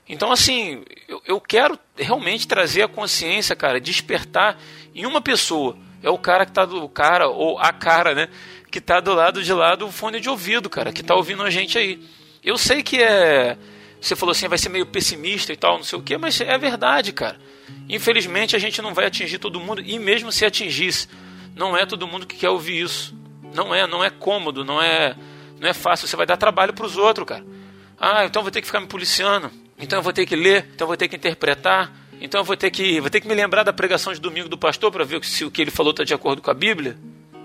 Então, 0.08 0.32
assim, 0.32 0.82
eu, 1.06 1.22
eu 1.26 1.40
quero 1.40 1.78
realmente 1.96 2.48
trazer 2.48 2.82
a 2.82 2.88
consciência, 2.88 3.54
cara, 3.54 3.80
despertar 3.80 4.58
em 4.94 5.06
uma 5.06 5.20
pessoa. 5.20 5.76
É 6.02 6.10
o 6.10 6.18
cara 6.18 6.44
que 6.44 6.52
tá 6.52 6.64
do 6.64 6.88
cara, 6.88 7.28
ou 7.28 7.58
a 7.58 7.72
cara, 7.72 8.14
né? 8.14 8.28
Que 8.70 8.80
tá 8.80 9.00
do 9.00 9.14
lado 9.14 9.42
de 9.42 9.52
lá 9.52 9.74
do 9.74 9.90
fone 9.90 10.20
de 10.20 10.28
ouvido, 10.28 10.68
cara, 10.68 10.92
que 10.92 11.02
tá 11.02 11.14
ouvindo 11.14 11.42
a 11.42 11.50
gente 11.50 11.78
aí. 11.78 12.02
Eu 12.42 12.58
sei 12.58 12.82
que 12.82 13.02
é. 13.02 13.56
Você 14.00 14.16
falou 14.16 14.32
assim, 14.32 14.48
vai 14.48 14.58
ser 14.58 14.68
meio 14.68 14.86
pessimista 14.86 15.52
e 15.52 15.56
tal, 15.56 15.76
não 15.76 15.84
sei 15.84 15.98
o 15.98 16.02
quê, 16.02 16.18
mas 16.18 16.40
é 16.40 16.58
verdade, 16.58 17.12
cara. 17.12 17.38
Infelizmente 17.88 18.56
a 18.56 18.58
gente 18.58 18.82
não 18.82 18.92
vai 18.92 19.06
atingir 19.06 19.38
todo 19.38 19.60
mundo, 19.60 19.80
e 19.80 19.98
mesmo 19.98 20.32
se 20.32 20.44
atingisse, 20.44 21.08
não 21.54 21.76
é 21.76 21.86
todo 21.86 22.08
mundo 22.08 22.26
que 22.26 22.36
quer 22.36 22.48
ouvir 22.48 22.80
isso. 22.80 23.14
Não 23.54 23.74
é, 23.74 23.86
não 23.86 24.02
é 24.02 24.10
cômodo, 24.10 24.64
não 24.64 24.82
é, 24.82 25.14
não 25.60 25.68
é 25.68 25.72
fácil. 25.72 26.08
Você 26.08 26.16
vai 26.16 26.26
dar 26.26 26.36
trabalho 26.36 26.72
pros 26.72 26.96
outros, 26.96 27.26
cara. 27.26 27.44
Ah, 28.00 28.24
então 28.24 28.42
vou 28.42 28.50
ter 28.50 28.60
que 28.60 28.66
ficar 28.66 28.80
me 28.80 28.86
policiando. 28.86 29.50
Então 29.78 29.98
eu 29.98 30.02
vou 30.02 30.12
ter 30.12 30.26
que 30.26 30.34
ler, 30.34 30.70
então 30.74 30.84
eu 30.84 30.88
vou 30.88 30.96
ter 30.96 31.06
que 31.06 31.16
interpretar. 31.16 31.92
Então 32.22 32.40
eu 32.40 32.44
vou 32.44 32.56
ter 32.56 32.70
que, 32.70 33.00
vou 33.00 33.10
ter 33.10 33.20
que 33.20 33.26
me 33.26 33.34
lembrar 33.34 33.64
da 33.64 33.72
pregação 33.72 34.12
de 34.12 34.20
domingo 34.20 34.48
do 34.48 34.56
pastor 34.56 34.90
para 34.92 35.04
ver 35.04 35.24
se 35.24 35.44
o 35.44 35.50
que 35.50 35.60
ele 35.60 35.70
falou 35.70 35.90
está 35.90 36.04
de 36.04 36.14
acordo 36.14 36.40
com 36.40 36.50
a 36.50 36.54
Bíblia, 36.54 36.96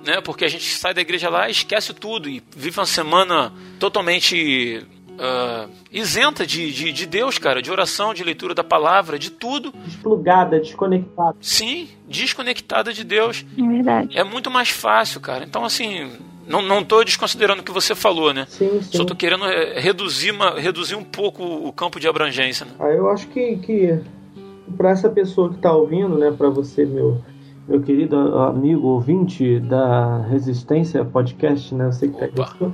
né? 0.05 0.21
Porque 0.21 0.45
a 0.45 0.47
gente 0.47 0.63
sai 0.63 0.93
da 0.93 1.01
igreja 1.01 1.29
lá 1.29 1.47
e 1.47 1.51
esquece 1.51 1.93
tudo 1.93 2.29
e 2.29 2.43
vive 2.55 2.79
uma 2.79 2.85
semana 2.85 3.51
totalmente 3.79 4.85
ah, 5.19 5.67
isenta 5.91 6.45
de, 6.45 6.71
de, 6.71 6.91
de 6.91 7.05
Deus, 7.07 7.39
cara, 7.39 7.61
de 7.61 7.71
oração, 7.71 8.13
de 8.13 8.23
leitura 8.23 8.53
da 8.53 8.63
palavra, 8.63 9.17
de 9.17 9.31
tudo. 9.31 9.73
Desplugada, 9.83 10.59
desconectada. 10.59 11.35
Sim, 11.41 11.89
desconectada 12.07 12.93
de 12.93 13.03
Deus. 13.03 13.43
É 13.57 13.67
verdade. 13.67 14.17
É 14.17 14.23
muito 14.23 14.51
mais 14.51 14.69
fácil, 14.69 15.19
cara. 15.19 15.43
Então, 15.43 15.65
assim, 15.65 16.11
não, 16.47 16.61
não 16.61 16.83
tô 16.83 17.03
desconsiderando 17.03 17.61
o 17.61 17.65
que 17.65 17.71
você 17.71 17.95
falou, 17.95 18.31
né? 18.31 18.45
Sim, 18.47 18.81
sim. 18.81 18.97
Só 18.97 19.05
tô 19.05 19.15
querendo 19.15 19.45
é, 19.45 19.79
reduzir, 19.79 20.31
uma, 20.31 20.59
reduzir 20.59 20.95
um 20.95 21.03
pouco 21.03 21.43
o 21.43 21.73
campo 21.73 21.99
de 21.99 22.07
abrangência, 22.07 22.65
né? 22.65 22.73
Ah, 22.79 22.89
eu 22.89 23.09
acho 23.09 23.27
que, 23.29 23.57
que 23.57 23.99
para 24.75 24.89
essa 24.89 25.09
pessoa 25.09 25.49
que 25.49 25.57
tá 25.59 25.71
ouvindo, 25.73 26.17
né, 26.17 26.31
para 26.31 26.49
você, 26.49 26.85
meu 26.85 27.17
meu 27.67 27.81
querido 27.81 28.15
amigo 28.39 28.87
ouvinte 28.87 29.59
da 29.59 30.19
Resistência 30.19 31.03
Podcast, 31.03 31.75
né, 31.75 31.87
eu 31.87 31.91
sei 31.91 32.09
que 32.09 32.17
tá 32.17 32.27
Opa. 32.41 32.71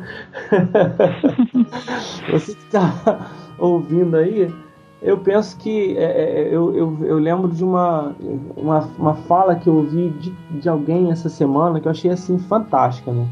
você 2.32 2.54
que 2.54 2.66
tá 2.66 3.32
ouvindo 3.58 4.16
aí, 4.18 4.54
eu 5.02 5.18
penso 5.18 5.58
que 5.58 5.98
é, 5.98 6.04
é, 6.04 6.48
eu, 6.50 6.76
eu, 6.76 6.98
eu 7.02 7.18
lembro 7.18 7.50
de 7.50 7.64
uma, 7.64 8.16
uma, 8.56 8.80
uma 8.98 9.16
fala 9.16 9.56
que 9.56 9.68
eu 9.68 9.78
ouvi 9.78 10.10
de, 10.12 10.32
de 10.62 10.70
alguém 10.70 11.12
essa 11.12 11.28
semana 11.28 11.80
que 11.80 11.88
eu 11.88 11.92
achei 11.92 12.12
assim 12.12 12.38
fantástica, 12.38 13.12
né? 13.12 13.28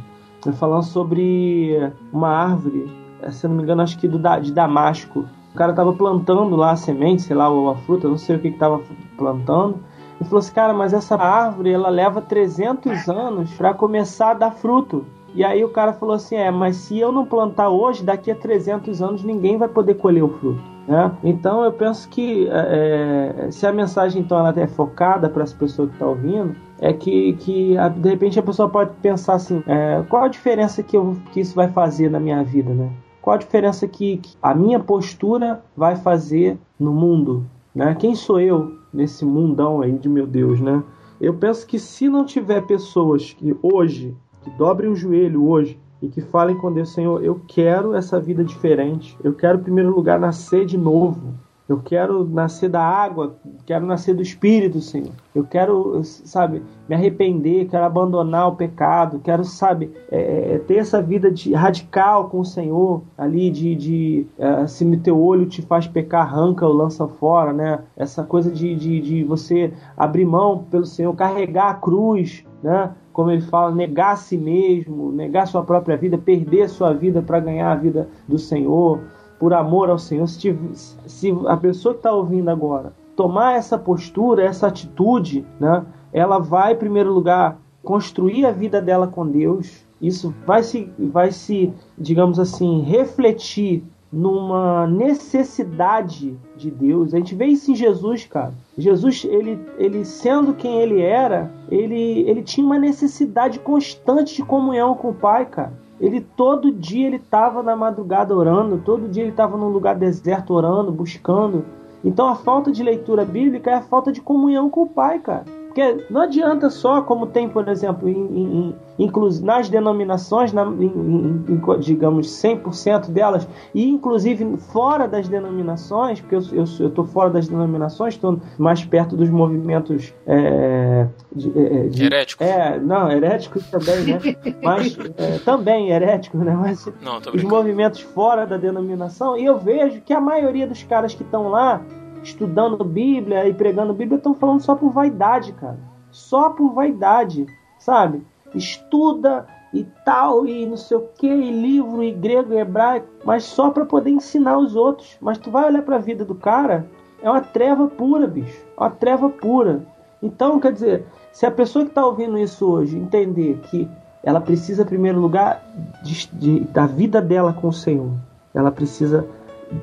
Falando 0.53 0.83
sobre 0.83 1.91
uma 2.11 2.29
árvore, 2.29 2.91
se 3.29 3.47
não 3.47 3.55
me 3.55 3.63
engano, 3.63 3.83
acho 3.83 3.99
que 3.99 4.07
do, 4.07 4.19
de 4.41 4.51
Damasco. 4.51 5.25
O 5.53 5.57
cara 5.57 5.73
tava 5.73 5.93
plantando 5.93 6.55
lá 6.55 6.71
a 6.71 6.75
semente, 6.75 7.23
sei 7.23 7.35
lá, 7.35 7.49
ou 7.49 7.69
a 7.69 7.75
fruta, 7.75 8.07
não 8.07 8.17
sei 8.17 8.37
o 8.37 8.39
que 8.39 8.51
que 8.51 8.57
tava 8.57 8.81
plantando. 9.17 9.79
E 10.19 10.23
falou 10.23 10.39
assim, 10.39 10.53
cara, 10.53 10.73
mas 10.73 10.93
essa 10.93 11.15
árvore, 11.15 11.71
ela 11.71 11.89
leva 11.89 12.21
300 12.21 13.09
anos 13.09 13.51
para 13.53 13.73
começar 13.73 14.31
a 14.31 14.35
dar 14.35 14.51
fruto. 14.51 15.05
E 15.33 15.43
aí 15.43 15.63
o 15.63 15.69
cara 15.69 15.93
falou 15.93 16.15
assim, 16.15 16.35
é, 16.35 16.51
mas 16.51 16.75
se 16.75 16.99
eu 16.99 17.11
não 17.11 17.25
plantar 17.25 17.69
hoje, 17.69 18.03
daqui 18.03 18.29
a 18.29 18.35
300 18.35 19.01
anos 19.01 19.23
ninguém 19.23 19.57
vai 19.57 19.67
poder 19.67 19.95
colher 19.95 20.23
o 20.23 20.29
fruto. 20.29 20.61
Né? 20.87 21.11
Então 21.23 21.63
eu 21.63 21.71
penso 21.71 22.09
que 22.09 22.47
é, 22.51 23.47
se 23.49 23.65
a 23.65 23.71
mensagem 23.71 24.21
então 24.21 24.37
ela 24.37 24.53
é 24.59 24.67
focada 24.67 25.29
para 25.29 25.43
essa 25.43 25.55
pessoa 25.55 25.87
que 25.87 25.93
está 25.93 26.05
ouvindo, 26.05 26.55
é 26.79 26.91
que, 26.91 27.33
que 27.33 27.77
a- 27.77 27.87
de 27.87 28.09
repente 28.09 28.39
a 28.39 28.43
pessoa 28.43 28.67
pode 28.67 28.91
pensar 29.01 29.35
assim, 29.35 29.63
é, 29.67 30.03
qual 30.09 30.23
a 30.23 30.27
diferença 30.27 30.83
que, 30.83 30.97
eu, 30.97 31.15
que 31.31 31.39
isso 31.39 31.55
vai 31.55 31.67
fazer 31.69 32.09
na 32.09 32.19
minha 32.19 32.43
vida, 32.43 32.73
né? 32.73 32.89
Qual 33.21 33.35
a 33.35 33.39
diferença 33.39 33.87
que, 33.87 34.19
a 34.41 34.55
minha 34.55 34.79
postura 34.79 35.63
vai 35.77 35.95
fazer 35.95 36.57
no 36.79 36.91
mundo, 36.91 37.45
né? 37.73 37.95
Quem 37.95 38.15
sou 38.15 38.39
eu 38.39 38.79
nesse 38.91 39.23
mundão 39.23 39.81
aí 39.81 39.91
de 39.91 40.09
meu 40.09 40.25
Deus, 40.25 40.59
né? 40.59 40.83
Eu 41.19 41.35
penso 41.35 41.67
que 41.67 41.77
se 41.77 42.09
não 42.09 42.25
tiver 42.25 42.61
pessoas 42.61 43.31
que 43.33 43.55
hoje, 43.61 44.15
que 44.41 44.49
dobrem 44.51 44.89
o 44.89 44.95
joelho 44.95 45.47
hoje 45.47 45.79
e 46.01 46.07
que 46.07 46.19
falem 46.19 46.57
com 46.57 46.73
Deus, 46.73 46.93
Senhor, 46.93 47.23
eu 47.23 47.39
quero 47.47 47.93
essa 47.93 48.19
vida 48.19 48.43
diferente. 48.43 49.15
Eu 49.23 49.33
quero, 49.33 49.59
em 49.59 49.63
primeiro 49.63 49.93
lugar, 49.93 50.19
nascer 50.19 50.65
de 50.65 50.77
novo. 50.77 51.35
Eu 51.71 51.79
quero 51.79 52.27
nascer 52.27 52.67
da 52.67 52.83
água, 52.83 53.37
quero 53.65 53.85
nascer 53.85 54.13
do 54.13 54.21
Espírito, 54.21 54.81
Senhor. 54.81 55.13
Eu 55.33 55.45
quero, 55.45 56.03
sabe, 56.03 56.61
me 56.89 56.93
arrepender, 56.93 57.69
quero 57.69 57.85
abandonar 57.85 58.49
o 58.49 58.57
pecado, 58.57 59.21
quero, 59.23 59.45
sabe, 59.45 59.89
é, 60.11 60.55
é, 60.55 60.59
ter 60.59 60.79
essa 60.79 61.01
vida 61.01 61.31
de, 61.31 61.53
radical 61.53 62.27
com 62.27 62.41
o 62.41 62.45
Senhor, 62.45 63.03
ali 63.17 63.49
de, 63.49 63.73
de 63.75 64.27
é, 64.37 64.67
se 64.67 64.83
no 64.83 64.97
teu 64.97 65.17
olho 65.17 65.45
te 65.45 65.61
faz 65.61 65.87
pecar, 65.87 66.23
arranca 66.23 66.67
ou 66.67 66.73
lança 66.73 67.07
fora, 67.07 67.53
né? 67.53 67.79
Essa 67.95 68.21
coisa 68.21 68.51
de, 68.51 68.75
de, 68.75 68.99
de 68.99 69.23
você 69.23 69.71
abrir 69.95 70.25
mão 70.25 70.65
pelo 70.69 70.85
Senhor, 70.85 71.15
carregar 71.15 71.69
a 71.69 71.75
cruz, 71.75 72.43
né? 72.61 72.91
Como 73.13 73.31
ele 73.31 73.43
fala, 73.43 73.73
negar 73.73 74.11
a 74.11 74.17
si 74.17 74.37
mesmo, 74.37 75.09
negar 75.09 75.47
sua 75.47 75.63
própria 75.63 75.95
vida, 75.95 76.17
perder 76.17 76.67
sua 76.67 76.91
vida 76.93 77.21
para 77.21 77.39
ganhar 77.39 77.71
a 77.71 77.75
vida 77.75 78.09
do 78.27 78.37
Senhor 78.37 78.99
por 79.41 79.55
amor 79.55 79.89
ao 79.89 79.97
Senhor, 79.97 80.27
se, 80.27 80.37
tiv- 80.37 80.75
se 80.75 81.35
a 81.47 81.57
pessoa 81.57 81.95
que 81.95 81.99
está 81.99 82.13
ouvindo 82.13 82.47
agora 82.49 82.93
tomar 83.15 83.55
essa 83.55 83.75
postura, 83.75 84.43
essa 84.43 84.67
atitude, 84.67 85.43
né, 85.59 85.83
ela 86.13 86.37
vai, 86.37 86.73
em 86.73 86.77
primeiro 86.77 87.11
lugar, 87.11 87.57
construir 87.83 88.45
a 88.45 88.51
vida 88.51 88.79
dela 88.79 89.07
com 89.07 89.25
Deus. 89.25 89.83
Isso 89.99 90.31
vai 90.45 90.61
se, 90.61 90.91
vai 90.99 91.31
se, 91.31 91.73
digamos 91.97 92.39
assim, 92.39 92.81
refletir 92.81 93.83
numa 94.13 94.85
necessidade 94.85 96.37
de 96.55 96.69
Deus. 96.69 97.11
A 97.11 97.17
gente 97.17 97.33
vê 97.33 97.45
isso 97.45 97.71
em 97.71 97.75
Jesus, 97.75 98.25
cara. 98.25 98.53
Jesus, 98.77 99.25
ele, 99.27 99.59
ele 99.79 100.05
sendo 100.05 100.53
quem 100.53 100.79
ele 100.81 101.01
era, 101.01 101.51
ele, 101.69 102.19
ele 102.29 102.43
tinha 102.43 102.65
uma 102.65 102.77
necessidade 102.77 103.57
constante 103.59 104.35
de 104.35 104.43
comunhão 104.43 104.93
com 104.93 105.09
o 105.09 105.15
Pai, 105.15 105.45
cara. 105.45 105.73
Ele 106.01 106.19
todo 106.19 106.71
dia 106.71 107.05
ele 107.05 107.17
estava 107.17 107.61
na 107.61 107.75
madrugada 107.75 108.35
orando, 108.35 108.81
todo 108.83 109.07
dia 109.07 109.21
ele 109.21 109.31
estava 109.31 109.55
num 109.55 109.69
lugar 109.69 109.95
deserto 109.95 110.51
orando, 110.51 110.91
buscando. 110.91 111.63
Então 112.03 112.27
a 112.27 112.35
falta 112.35 112.71
de 112.71 112.81
leitura 112.81 113.23
bíblica 113.23 113.69
é 113.69 113.75
a 113.75 113.81
falta 113.81 114.11
de 114.11 114.19
comunhão 114.19 114.67
com 114.67 114.81
o 114.81 114.89
Pai, 114.89 115.19
cara. 115.19 115.45
Porque 115.73 116.03
não 116.09 116.21
adianta 116.21 116.69
só, 116.69 117.01
como 117.01 117.25
tem, 117.27 117.47
por 117.47 117.65
exemplo, 117.69 118.09
em, 118.09 118.13
em, 118.13 118.75
em- 118.99 119.11
nas 119.41 119.69
denominações, 119.69 120.51
na, 120.51 120.63
em, 120.65 121.45
em- 121.47 121.79
digamos, 121.79 122.27
100% 122.27 123.09
delas, 123.09 123.47
e 123.73 123.89
inclusive 123.89 124.57
fora 124.57 125.07
das 125.07 125.29
denominações, 125.29 126.19
porque 126.19 126.35
eu, 126.35 126.89
tô 126.89 127.05
fora 127.05 127.29
das 127.29 127.47
denominações, 127.47 128.15
estou 128.15 128.37
mais 128.57 128.83
perto 128.83 129.15
dos 129.15 129.29
movimentos 129.29 130.13
é, 130.27 131.07
de, 131.33 131.57
é, 131.57 131.87
de- 131.87 132.03
Heréticos. 132.03 132.45
é, 132.45 132.77
não, 132.77 133.09
heréticos 133.09 133.65
também, 133.67 134.03
né? 134.03 134.19
Mas 134.61 134.97
é, 135.17 135.37
também 135.39 135.89
heréticos, 135.89 136.41
né? 136.41 136.53
Mas 136.53 136.85
Não, 137.01 137.19
os 137.33 137.43
movimentos 137.43 138.01
fora 138.01 138.45
da 138.45 138.57
denominação, 138.57 139.37
e 139.37 139.45
eu 139.45 139.57
vejo 139.57 140.01
que 140.01 140.13
a 140.13 140.19
maioria 140.19 140.67
dos 140.67 140.83
caras 140.83 141.13
que 141.15 141.23
estão 141.23 141.47
lá 141.47 141.81
estudando 142.23 142.83
Bíblia 142.83 143.47
e 143.47 143.53
pregando 143.53 143.93
Bíblia 143.93 144.17
estão 144.17 144.33
falando 144.33 144.61
só 144.61 144.75
por 144.75 144.91
vaidade, 144.91 145.53
cara. 145.53 145.79
Só 146.09 146.49
por 146.49 146.73
vaidade, 146.73 147.45
sabe? 147.79 148.25
Estuda, 148.53 149.47
e 149.73 149.85
tal, 150.03 150.45
e 150.45 150.65
não 150.65 150.75
sei 150.75 150.97
o 150.97 151.07
que, 151.17 151.27
e 151.27 151.51
livro, 151.51 152.03
e 152.03 152.11
grego, 152.11 152.53
e 152.53 152.57
hebraico, 152.57 153.07
mas 153.23 153.45
só 153.45 153.69
para 153.69 153.85
poder 153.85 154.09
ensinar 154.09 154.57
os 154.57 154.75
outros. 154.75 155.17
Mas 155.21 155.37
tu 155.37 155.49
vai 155.49 155.65
olhar 155.65 155.81
para 155.81 155.95
a 155.95 155.99
vida 155.99 156.25
do 156.25 156.35
cara, 156.35 156.85
é 157.21 157.29
uma 157.29 157.41
treva 157.41 157.87
pura, 157.87 158.27
bicho. 158.27 158.65
É 158.77 158.81
uma 158.81 158.89
treva 158.89 159.29
pura. 159.29 159.85
Então, 160.21 160.59
quer 160.59 160.73
dizer, 160.73 161.05
se 161.31 161.45
a 161.45 161.51
pessoa 161.51 161.85
que 161.85 161.91
está 161.91 162.05
ouvindo 162.05 162.37
isso 162.37 162.69
hoje 162.69 162.97
entender 162.97 163.59
que 163.69 163.89
ela 164.23 164.41
precisa, 164.41 164.83
em 164.83 164.85
primeiro 164.85 165.19
lugar, 165.19 165.63
de, 166.03 166.27
de, 166.33 166.59
da 166.65 166.85
vida 166.85 167.21
dela 167.21 167.53
com 167.53 167.69
o 167.69 167.73
Senhor, 167.73 168.11
ela 168.53 168.71
precisa 168.71 169.25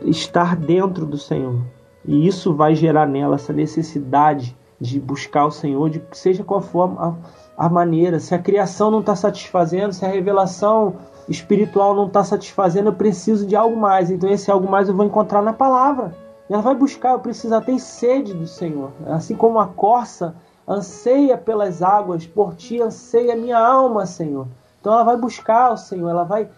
estar 0.04 0.54
dentro 0.54 1.06
do 1.06 1.16
Senhor. 1.16 1.60
E 2.04 2.26
isso 2.26 2.54
vai 2.54 2.74
gerar 2.74 3.06
nela 3.06 3.36
essa 3.36 3.52
necessidade 3.52 4.56
de 4.80 5.00
buscar 5.00 5.46
o 5.46 5.50
Senhor, 5.50 5.90
de 5.90 6.02
seja 6.12 6.44
qual 6.44 6.60
for 6.60 6.94
a, 6.98 7.14
a 7.66 7.68
maneira. 7.68 8.20
Se 8.20 8.34
a 8.34 8.38
criação 8.38 8.90
não 8.90 9.00
está 9.00 9.16
satisfazendo, 9.16 9.92
se 9.92 10.04
a 10.04 10.08
revelação 10.08 10.96
espiritual 11.28 11.94
não 11.94 12.06
está 12.06 12.22
satisfazendo, 12.24 12.88
eu 12.88 12.94
preciso 12.94 13.46
de 13.46 13.56
algo 13.56 13.76
mais. 13.76 14.10
Então, 14.10 14.30
esse 14.30 14.50
algo 14.50 14.70
mais 14.70 14.88
eu 14.88 14.94
vou 14.94 15.04
encontrar 15.04 15.42
na 15.42 15.52
palavra. 15.52 16.14
E 16.48 16.52
ela 16.52 16.62
vai 16.62 16.74
buscar, 16.74 17.12
eu 17.12 17.18
preciso, 17.18 17.52
ela 17.52 17.62
tem 17.62 17.78
sede 17.78 18.32
do 18.32 18.46
Senhor. 18.46 18.90
Assim 19.06 19.34
como 19.34 19.58
a 19.58 19.66
corça 19.66 20.34
anseia 20.66 21.36
pelas 21.36 21.82
águas, 21.82 22.26
por 22.26 22.54
ti 22.54 22.80
anseia 22.80 23.36
minha 23.36 23.58
alma, 23.58 24.06
Senhor. 24.06 24.46
Então 24.80 24.92
ela 24.92 25.02
vai 25.02 25.16
buscar 25.16 25.72
o 25.72 25.76
Senhor, 25.76 26.08
ela 26.08 26.24
vai 26.24 26.48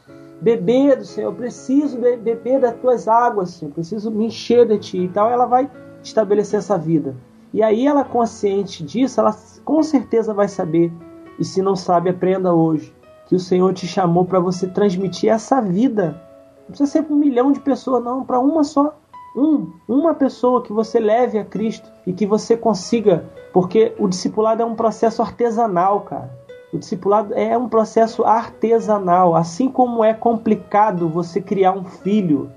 beber 0.40 0.96
do 0.96 1.04
Senhor. 1.04 1.28
Eu 1.28 1.34
preciso 1.34 1.98
be 1.98 2.16
beber 2.16 2.60
das 2.60 2.74
tuas 2.76 3.06
águas, 3.06 3.50
Senhor. 3.50 3.70
Eu 3.70 3.74
preciso 3.74 4.10
me 4.10 4.26
encher 4.26 4.66
de 4.66 4.78
ti. 4.78 4.98
Então 4.98 5.28
ela 5.28 5.46
vai 5.46 5.70
estabelecer 6.02 6.58
essa 6.58 6.78
vida. 6.78 7.14
E 7.52 7.62
aí 7.62 7.86
ela 7.86 8.04
consciente 8.04 8.84
disso, 8.84 9.20
ela 9.20 9.36
com 9.64 9.82
certeza 9.82 10.32
vai 10.32 10.48
saber. 10.48 10.92
E 11.38 11.44
se 11.44 11.60
não 11.62 11.74
sabe, 11.74 12.10
aprenda 12.10 12.54
hoje 12.54 12.94
que 13.26 13.36
o 13.36 13.40
Senhor 13.40 13.72
te 13.72 13.86
chamou 13.86 14.24
para 14.24 14.40
você 14.40 14.66
transmitir 14.66 15.30
essa 15.30 15.60
vida. 15.60 16.20
Não 16.60 16.66
precisa 16.66 16.90
ser 16.90 17.02
para 17.02 17.14
um 17.14 17.18
milhão 17.18 17.52
de 17.52 17.60
pessoas, 17.60 18.02
não, 18.02 18.24
para 18.24 18.40
uma 18.40 18.64
só. 18.64 18.96
Um, 19.36 19.70
uma 19.86 20.12
pessoa 20.14 20.62
que 20.64 20.72
você 20.72 20.98
leve 20.98 21.38
a 21.38 21.44
Cristo 21.44 21.88
e 22.04 22.12
que 22.12 22.26
você 22.26 22.56
consiga, 22.56 23.24
porque 23.52 23.94
o 24.00 24.08
discipulado 24.08 24.62
é 24.62 24.64
um 24.64 24.74
processo 24.74 25.22
artesanal, 25.22 26.00
cara. 26.00 26.28
O 26.72 26.78
discipulado 26.78 27.34
é 27.34 27.58
um 27.58 27.68
processo 27.68 28.24
artesanal, 28.24 29.34
assim 29.34 29.68
como 29.68 30.04
é 30.04 30.14
complicado 30.14 31.08
você 31.08 31.40
criar 31.40 31.72
um 31.72 31.84
filho, 31.84 32.50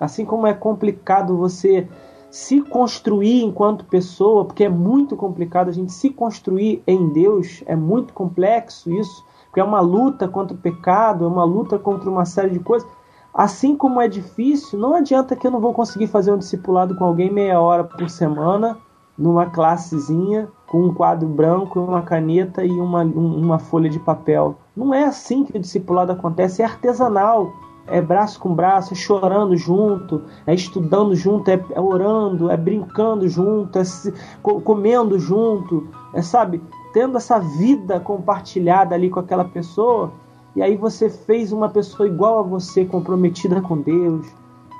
assim 0.00 0.24
como 0.24 0.46
é 0.46 0.52
complicado 0.52 1.36
você 1.36 1.88
se 2.28 2.60
construir 2.60 3.44
enquanto 3.44 3.84
pessoa, 3.84 4.44
porque 4.44 4.64
é 4.64 4.68
muito 4.68 5.16
complicado 5.16 5.68
a 5.68 5.72
gente 5.72 5.92
se 5.92 6.10
construir 6.10 6.82
em 6.86 7.08
Deus, 7.10 7.62
é 7.66 7.76
muito 7.76 8.12
complexo 8.12 8.92
isso, 8.92 9.24
porque 9.46 9.60
é 9.60 9.64
uma 9.64 9.80
luta 9.80 10.26
contra 10.26 10.54
o 10.54 10.60
pecado, 10.60 11.24
é 11.24 11.28
uma 11.28 11.44
luta 11.44 11.78
contra 11.78 12.10
uma 12.10 12.24
série 12.24 12.50
de 12.50 12.58
coisas. 12.58 12.88
Assim 13.32 13.76
como 13.76 14.00
é 14.00 14.08
difícil, 14.08 14.78
não 14.78 14.94
adianta 14.94 15.36
que 15.36 15.46
eu 15.46 15.50
não 15.50 15.60
vou 15.60 15.72
conseguir 15.72 16.08
fazer 16.08 16.32
um 16.32 16.38
discipulado 16.38 16.96
com 16.96 17.04
alguém 17.04 17.30
meia 17.32 17.60
hora 17.60 17.84
por 17.84 18.10
semana, 18.10 18.76
numa 19.18 19.46
classezinha, 19.46 20.48
com 20.66 20.82
um 20.84 20.94
quadro 20.94 21.26
branco, 21.28 21.80
uma 21.80 22.02
caneta 22.02 22.64
e 22.64 22.70
uma, 22.70 23.02
um- 23.02 23.40
uma 23.40 23.58
folha 23.58 23.88
de 23.88 23.98
papel. 23.98 24.56
Não 24.76 24.92
é 24.92 25.04
assim 25.04 25.44
que 25.44 25.56
o 25.56 25.60
discipulado 25.60 26.12
acontece, 26.12 26.62
é 26.62 26.64
artesanal. 26.64 27.52
É 27.88 28.00
braço 28.00 28.40
com 28.40 28.52
braço, 28.52 28.94
é 28.94 28.96
chorando 28.96 29.56
junto, 29.56 30.22
é 30.44 30.52
estudando 30.52 31.14
junto, 31.14 31.48
é, 31.48 31.64
é 31.70 31.80
orando, 31.80 32.50
é 32.50 32.56
brincando 32.56 33.28
junto, 33.28 33.78
é 33.78 33.84
se- 33.84 34.12
co- 34.42 34.60
comendo 34.60 35.20
junto, 35.20 35.86
é 36.12 36.20
sabe, 36.20 36.60
tendo 36.92 37.16
essa 37.16 37.38
vida 37.38 38.00
compartilhada 38.00 38.92
ali 38.92 39.08
com 39.08 39.20
aquela 39.20 39.44
pessoa 39.44 40.10
e 40.56 40.62
aí 40.62 40.76
você 40.76 41.08
fez 41.08 41.52
uma 41.52 41.68
pessoa 41.68 42.08
igual 42.08 42.40
a 42.40 42.42
você, 42.42 42.84
comprometida 42.84 43.60
com 43.60 43.78
Deus 43.78 44.26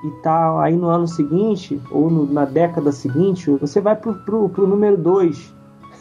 e 0.04 0.10
tal. 0.22 0.58
Aí 0.58 0.76
no 0.76 0.88
ano 0.88 1.06
seguinte, 1.06 1.80
ou 1.90 2.10
no- 2.10 2.26
na 2.26 2.44
década 2.44 2.92
seguinte, 2.92 3.50
você 3.50 3.80
vai 3.80 3.96
pro, 3.96 4.14
pro, 4.14 4.48
pro 4.48 4.66
número 4.66 4.96
2. 4.96 5.54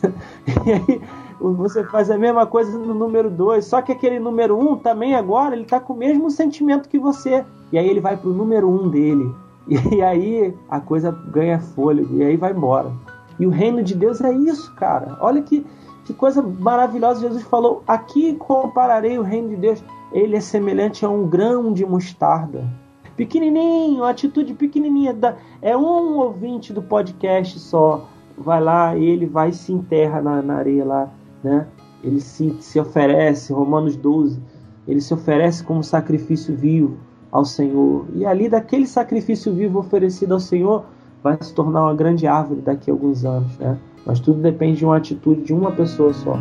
e 0.66 0.72
aí 0.72 1.02
você 1.40 1.84
faz 1.84 2.10
a 2.10 2.18
mesma 2.18 2.46
coisa 2.46 2.78
no 2.78 2.94
número 2.94 3.30
2. 3.30 3.66
Só 3.66 3.82
que 3.82 3.92
aquele 3.92 4.20
número 4.20 4.58
1 4.58 4.72
um, 4.72 4.76
também 4.78 5.16
agora, 5.16 5.56
ele 5.56 5.66
tá 5.66 5.80
com 5.80 5.94
o 5.94 5.98
mesmo 5.98 6.30
sentimento 6.30 6.90
que 6.90 7.00
você. 7.00 7.44
E 7.72 7.78
aí 7.78 7.88
ele 7.88 8.00
vai 8.00 8.16
pro 8.18 8.32
número 8.32 8.70
1 8.70 8.74
um 8.74 8.90
dele. 8.90 9.32
E 9.92 10.02
aí 10.02 10.54
a 10.70 10.80
coisa 10.80 11.12
ganha 11.32 11.60
fôlego. 11.60 12.18
E 12.18 12.24
aí 12.24 12.38
vai 12.38 12.52
embora. 12.52 12.92
E 13.40 13.46
o 13.46 13.50
reino 13.50 13.84
de 13.84 13.96
Deus 13.96 14.22
é 14.22 14.32
isso, 14.32 14.74
cara. 14.76 15.18
Olha 15.20 15.42
que, 15.42 15.66
que 16.06 16.14
coisa 16.14 16.42
maravilhosa. 16.42 17.22
Jesus 17.22 17.44
falou: 17.44 17.84
Aqui 17.88 18.36
compararei 18.36 19.18
o 19.18 19.24
reino 19.24 19.50
de 19.50 19.56
Deus. 19.56 19.84
Ele 20.12 20.36
é 20.36 20.40
semelhante 20.40 21.04
a 21.04 21.10
um 21.10 21.28
grão 21.28 21.74
de 21.74 21.86
mostarda. 21.86 22.64
Pequenininho, 23.16 24.04
atitude 24.04 24.54
pequenininha. 24.54 25.14
Da, 25.14 25.36
é 25.62 25.76
um 25.76 26.18
ouvinte 26.18 26.74
do 26.74 26.82
podcast 26.82 27.60
só. 27.60 28.08
Vai 28.38 28.62
lá, 28.62 28.98
ele 28.98 29.26
vai 29.26 29.52
se 29.54 29.72
enterra 29.72 30.22
na, 30.22 30.42
na 30.42 30.56
areia 30.56 30.84
lá, 30.84 31.10
né? 31.44 31.68
Ele 32.04 32.20
se, 32.20 32.56
se 32.60 32.80
oferece, 32.80 33.54
Romanos 33.54 33.96
12, 33.96 34.40
ele 34.88 35.00
se 35.00 35.14
oferece 35.14 35.64
como 35.64 35.84
sacrifício 35.84 36.54
vivo 36.56 36.98
ao 37.32 37.46
Senhor. 37.46 38.06
E 38.14 38.26
ali, 38.26 38.50
daquele 38.50 38.86
sacrifício 38.86 39.54
vivo 39.54 39.80
oferecido 39.80 40.34
ao 40.34 40.40
Senhor, 40.40 40.86
vai 41.24 41.38
se 41.42 41.54
tornar 41.54 41.84
uma 41.84 41.96
grande 41.96 42.28
árvore 42.28 42.62
daqui 42.62 42.92
a 42.92 42.94
alguns 42.94 43.26
anos, 43.26 43.58
né? 43.58 43.78
Mas 44.06 44.20
tudo 44.20 44.42
depende 44.42 44.80
de 44.80 44.86
uma 44.86 44.98
atitude 44.98 45.42
de 45.42 45.54
uma 45.54 45.72
pessoa 45.72 46.14
só. 46.14 46.38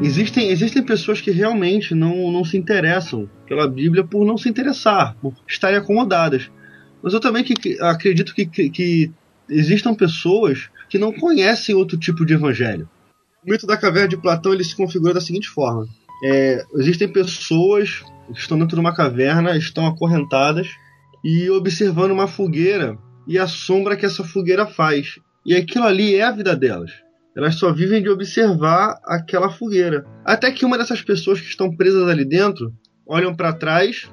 Existem, 0.00 0.48
existem 0.50 0.82
pessoas 0.82 1.20
que 1.20 1.32
realmente 1.32 1.92
não, 1.92 2.30
não 2.30 2.44
se 2.44 2.56
interessam 2.56 3.28
pela 3.46 3.66
Bíblia 3.66 4.04
por 4.04 4.24
não 4.24 4.38
se 4.38 4.48
interessar, 4.48 5.16
por 5.20 5.34
estarem 5.46 5.76
acomodadas. 5.76 6.50
Mas 7.02 7.12
eu 7.12 7.20
também 7.20 7.42
que, 7.42 7.54
que 7.54 7.80
acredito 7.80 8.32
que, 8.32 8.46
que, 8.46 8.70
que 8.70 9.12
existam 9.48 9.94
pessoas 9.94 10.70
que 10.88 10.98
não 10.98 11.12
conhecem 11.12 11.74
outro 11.74 11.98
tipo 11.98 12.24
de 12.24 12.34
evangelho. 12.34 12.88
O 13.44 13.50
mito 13.50 13.66
da 13.66 13.76
caverna 13.76 14.08
de 14.08 14.16
Platão 14.16 14.52
ele 14.52 14.62
se 14.62 14.76
configura 14.76 15.14
da 15.14 15.20
seguinte 15.20 15.48
forma: 15.48 15.84
É, 16.24 16.64
existem 16.76 17.08
pessoas 17.08 18.04
que 18.32 18.38
estão 18.38 18.56
dentro 18.56 18.76
de 18.76 18.80
uma 18.80 18.94
caverna, 18.94 19.56
estão 19.56 19.84
acorrentadas 19.84 20.68
e 21.24 21.50
observando 21.50 22.12
uma 22.12 22.28
fogueira 22.28 22.96
e 23.26 23.36
a 23.36 23.48
sombra 23.48 23.96
que 23.96 24.06
essa 24.06 24.22
fogueira 24.22 24.64
faz. 24.64 25.18
E 25.44 25.56
aquilo 25.56 25.86
ali 25.86 26.14
é 26.14 26.22
a 26.22 26.30
vida 26.30 26.54
delas. 26.54 26.92
Elas 27.38 27.54
só 27.54 27.72
vivem 27.72 28.02
de 28.02 28.08
observar 28.08 28.98
aquela 29.04 29.48
fogueira. 29.48 30.04
Até 30.24 30.50
que 30.50 30.64
uma 30.64 30.76
dessas 30.76 31.02
pessoas 31.02 31.40
que 31.40 31.46
estão 31.46 31.70
presas 31.70 32.08
ali 32.08 32.24
dentro 32.24 32.74
olham 33.06 33.32
para 33.32 33.52
trás, 33.52 34.10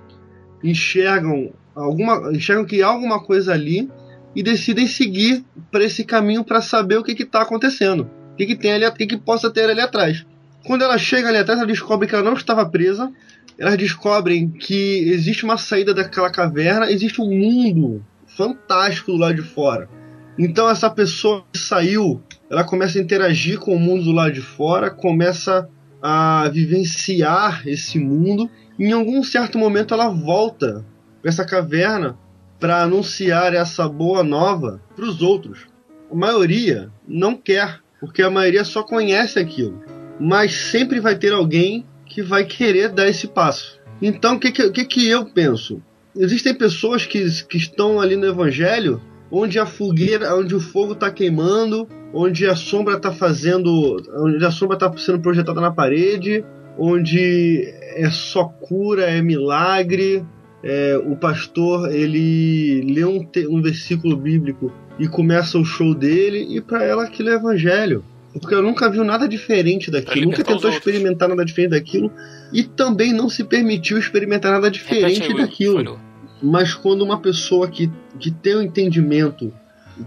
enxergam 0.63 1.51
alguma, 1.73 2.31
enxergam 2.31 2.63
que 2.63 2.83
há 2.83 2.87
alguma 2.87 3.19
coisa 3.23 3.51
ali 3.51 3.89
e 4.35 4.43
decidem 4.43 4.85
seguir 4.85 5.43
para 5.71 5.83
esse 5.83 6.03
caminho 6.03 6.43
para 6.43 6.61
saber 6.61 6.97
o 6.97 7.03
que 7.03 7.13
está 7.13 7.41
acontecendo, 7.41 8.07
o 8.33 8.35
que, 8.35 8.45
que 8.45 8.55
tem 8.55 8.73
ali, 8.73 8.85
o 8.85 8.93
que, 8.93 9.07
que 9.07 9.17
possa 9.17 9.49
ter 9.49 9.67
ali 9.67 9.81
atrás. 9.81 10.23
Quando 10.63 10.83
ela 10.83 10.99
chega 10.99 11.27
ali 11.27 11.39
atrás, 11.39 11.57
ela 11.57 11.67
descobre 11.67 12.07
que 12.07 12.13
ela 12.13 12.23
não 12.23 12.33
estava 12.33 12.63
presa. 12.69 13.11
Elas 13.57 13.75
descobrem 13.75 14.51
que 14.51 14.99
existe 15.09 15.45
uma 15.45 15.57
saída 15.57 15.95
daquela 15.95 16.29
caverna, 16.29 16.91
existe 16.91 17.19
um 17.19 17.29
mundo 17.31 18.05
fantástico 18.27 19.13
do 19.13 19.17
lado 19.17 19.33
de 19.33 19.41
fora. 19.41 19.89
Então 20.37 20.69
essa 20.69 20.91
pessoa 20.91 21.43
que 21.51 21.57
saiu, 21.57 22.21
ela 22.49 22.63
começa 22.63 22.97
a 22.97 23.01
interagir 23.01 23.59
com 23.59 23.75
o 23.75 23.79
mundo 23.79 24.03
do 24.03 24.11
lado 24.11 24.33
de 24.33 24.41
fora, 24.41 24.89
começa 24.89 25.67
a 26.01 26.47
vivenciar 26.49 27.67
esse 27.67 27.97
mundo. 27.97 28.49
Em 28.77 28.91
algum 28.91 29.23
certo 29.23 29.57
momento 29.57 29.93
ela 29.93 30.09
volta 30.09 30.85
para 31.21 31.29
essa 31.29 31.45
caverna 31.45 32.17
para 32.59 32.83
anunciar 32.83 33.53
essa 33.53 33.87
boa 33.87 34.23
nova 34.23 34.81
para 34.95 35.05
os 35.05 35.21
outros. 35.21 35.65
A 36.11 36.15
maioria 36.15 36.91
não 37.07 37.35
quer, 37.35 37.79
porque 37.99 38.21
a 38.21 38.29
maioria 38.29 38.63
só 38.63 38.83
conhece 38.83 39.39
aquilo. 39.39 39.81
Mas 40.19 40.53
sempre 40.53 40.99
vai 40.99 41.15
ter 41.15 41.33
alguém 41.33 41.85
que 42.05 42.21
vai 42.21 42.45
querer 42.45 42.89
dar 42.89 43.07
esse 43.07 43.27
passo. 43.27 43.79
Então 44.01 44.35
o 44.35 44.39
que, 44.39 44.51
que, 44.51 44.69
que, 44.69 44.85
que 44.85 45.07
eu 45.07 45.25
penso? 45.25 45.81
Existem 46.15 46.53
pessoas 46.53 47.05
que, 47.05 47.43
que 47.45 47.57
estão 47.57 47.99
ali 47.99 48.15
no 48.15 48.27
Evangelho 48.27 49.01
onde 49.31 49.59
a 49.59 49.65
fogueira, 49.65 50.35
onde 50.35 50.55
o 50.55 50.59
fogo 50.59 50.93
está 50.93 51.11
queimando, 51.11 51.89
onde 52.15 52.47
a 52.47 52.55
sombra 52.55 52.95
está 52.95 53.11
fazendo, 53.11 53.97
onde 54.19 54.43
a 54.45 54.49
sombra 54.49 54.77
está 54.77 54.91
sendo 54.97 55.19
projetada 55.19 55.59
na 55.59 55.69
parede, 55.69 56.43
onde 56.77 57.67
é 57.95 58.09
só 58.09 58.45
cura, 58.45 59.03
é 59.03 59.21
milagre. 59.21 60.23
É, 60.63 60.97
o 61.05 61.15
pastor 61.15 61.93
ele 61.93 62.81
lê 62.91 63.03
um, 63.05 63.23
te- 63.23 63.45
um 63.47 63.61
versículo 63.61 64.15
bíblico 64.17 64.71
e 64.97 65.07
começa 65.07 65.59
o 65.59 65.65
show 65.65 65.93
dele 65.93 66.47
e 66.57 66.59
para 66.61 66.83
ela 66.83 67.03
aquilo 67.03 67.29
é 67.29 67.33
evangelho. 67.35 68.03
Porque 68.33 68.53
ela 68.53 68.63
nunca 68.63 68.89
viu 68.89 69.03
nada 69.03 69.27
diferente 69.29 69.91
daquilo, 69.91 70.25
nunca 70.25 70.43
tentou 70.43 70.69
experimentar 70.69 71.29
nada 71.29 71.45
diferente 71.45 71.71
daquilo 71.71 72.11
e 72.51 72.63
também 72.63 73.13
não 73.13 73.29
se 73.29 73.43
permitiu 73.43 73.97
experimentar 73.97 74.51
nada 74.51 74.71
diferente 74.71 75.19
Repete 75.19 75.23
aí, 75.23 75.27
Will. 75.29 75.37
daquilo. 75.45 75.99
Mas 76.41 76.73
quando 76.73 77.01
uma 77.03 77.19
pessoa 77.19 77.67
que, 77.69 77.89
que 78.19 78.31
tem 78.31 78.55
o 78.55 78.61
entendimento 78.61 79.53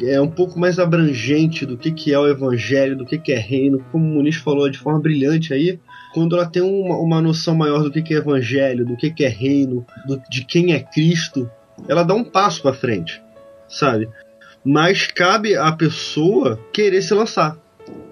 é 0.02 0.20
um 0.20 0.30
pouco 0.30 0.58
mais 0.58 0.78
abrangente 0.78 1.64
do 1.64 1.76
que, 1.76 1.90
que 1.90 2.12
é 2.12 2.18
o 2.18 2.28
evangelho, 2.28 2.96
do 2.96 3.06
que, 3.06 3.18
que 3.18 3.32
é 3.32 3.38
reino, 3.38 3.84
como 3.90 4.04
o 4.04 4.08
Muniz 4.14 4.36
falou 4.36 4.68
de 4.70 4.78
forma 4.78 5.00
brilhante 5.00 5.52
aí, 5.54 5.78
quando 6.12 6.36
ela 6.36 6.46
tem 6.46 6.62
uma, 6.62 6.96
uma 6.98 7.20
noção 7.20 7.54
maior 7.54 7.82
do 7.82 7.90
que, 7.90 8.02
que 8.02 8.14
é 8.14 8.18
evangelho, 8.18 8.84
do 8.84 8.96
que, 8.96 9.10
que 9.10 9.24
é 9.24 9.28
reino, 9.28 9.86
do- 10.06 10.20
de 10.28 10.44
quem 10.44 10.72
é 10.72 10.80
Cristo, 10.80 11.50
ela 11.88 12.02
dá 12.02 12.14
um 12.14 12.24
passo 12.24 12.62
para 12.62 12.74
frente, 12.74 13.22
sabe? 13.68 14.08
Mas 14.64 15.06
cabe 15.06 15.56
à 15.56 15.72
pessoa 15.72 16.58
querer 16.72 17.00
se 17.02 17.14
lançar. 17.14 17.56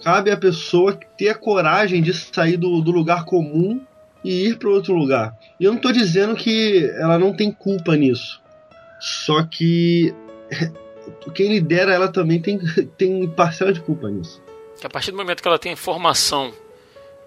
Cabe 0.03 0.31
à 0.31 0.36
pessoa 0.36 0.98
ter 1.19 1.28
a 1.28 1.35
coragem 1.35 2.01
de 2.01 2.15
sair 2.15 2.57
do, 2.57 2.81
do 2.81 2.90
lugar 2.90 3.24
comum 3.24 3.81
e 4.24 4.47
ir 4.48 4.59
para 4.59 4.70
outro 4.70 4.94
lugar. 4.94 5.36
E 5.61 5.65
eu 5.65 5.70
não 5.73 5.77
estou 5.77 5.93
dizendo 5.93 6.35
que 6.35 6.90
ela 6.94 7.19
não 7.19 7.35
tem 7.35 7.51
culpa 7.53 7.97
nisso. 7.97 8.40
Só 9.01 9.43
que 9.43 10.15
quem 11.32 11.48
lidera 11.48 11.93
ela 11.93 12.09
também 12.09 12.40
tem, 12.40 12.59
tem 12.98 13.28
parcela 13.28 13.73
de 13.73 13.81
culpa 13.81 14.09
nisso. 14.11 14.43
Que 14.81 14.86
a 14.86 14.90
partir 14.90 15.11
do 15.11 15.16
momento 15.16 15.43
que 15.43 15.48
ela 15.48 15.59
tem 15.59 15.73
informação 15.73 16.53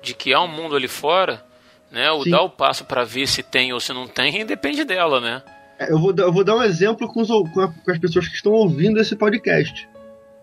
de 0.01 0.13
que 0.13 0.34
há 0.34 0.41
um 0.41 0.47
mundo 0.47 0.76
ali 0.76 0.88
fora, 0.88 1.43
né, 1.91 2.09
o 2.11 2.23
Sim. 2.23 2.30
dar 2.31 2.41
o 2.43 2.49
passo 2.49 2.85
para 2.85 3.03
ver 3.03 3.27
se 3.27 3.41
tem 3.43 3.73
ou 3.73 3.80
se 3.80 3.91
não 3.91 4.07
tem, 4.07 4.45
depende 4.45 4.84
dela, 4.84 5.19
né? 5.19 5.41
É, 5.80 5.91
Eu 5.91 5.97
vou, 5.99 6.13
dar- 6.13 6.23
eu 6.23 6.31
vou 6.34 6.43
dar 6.43 6.55
um 6.55 6.63
exemplo 6.63 7.07
com, 7.07 7.21
os 7.21 7.27
com 7.30 7.91
as 7.91 7.97
pessoas 7.97 8.27
que 8.27 8.35
estão 8.35 8.51
ouvindo 8.51 8.99
esse 8.99 9.15
podcast. 9.15 9.88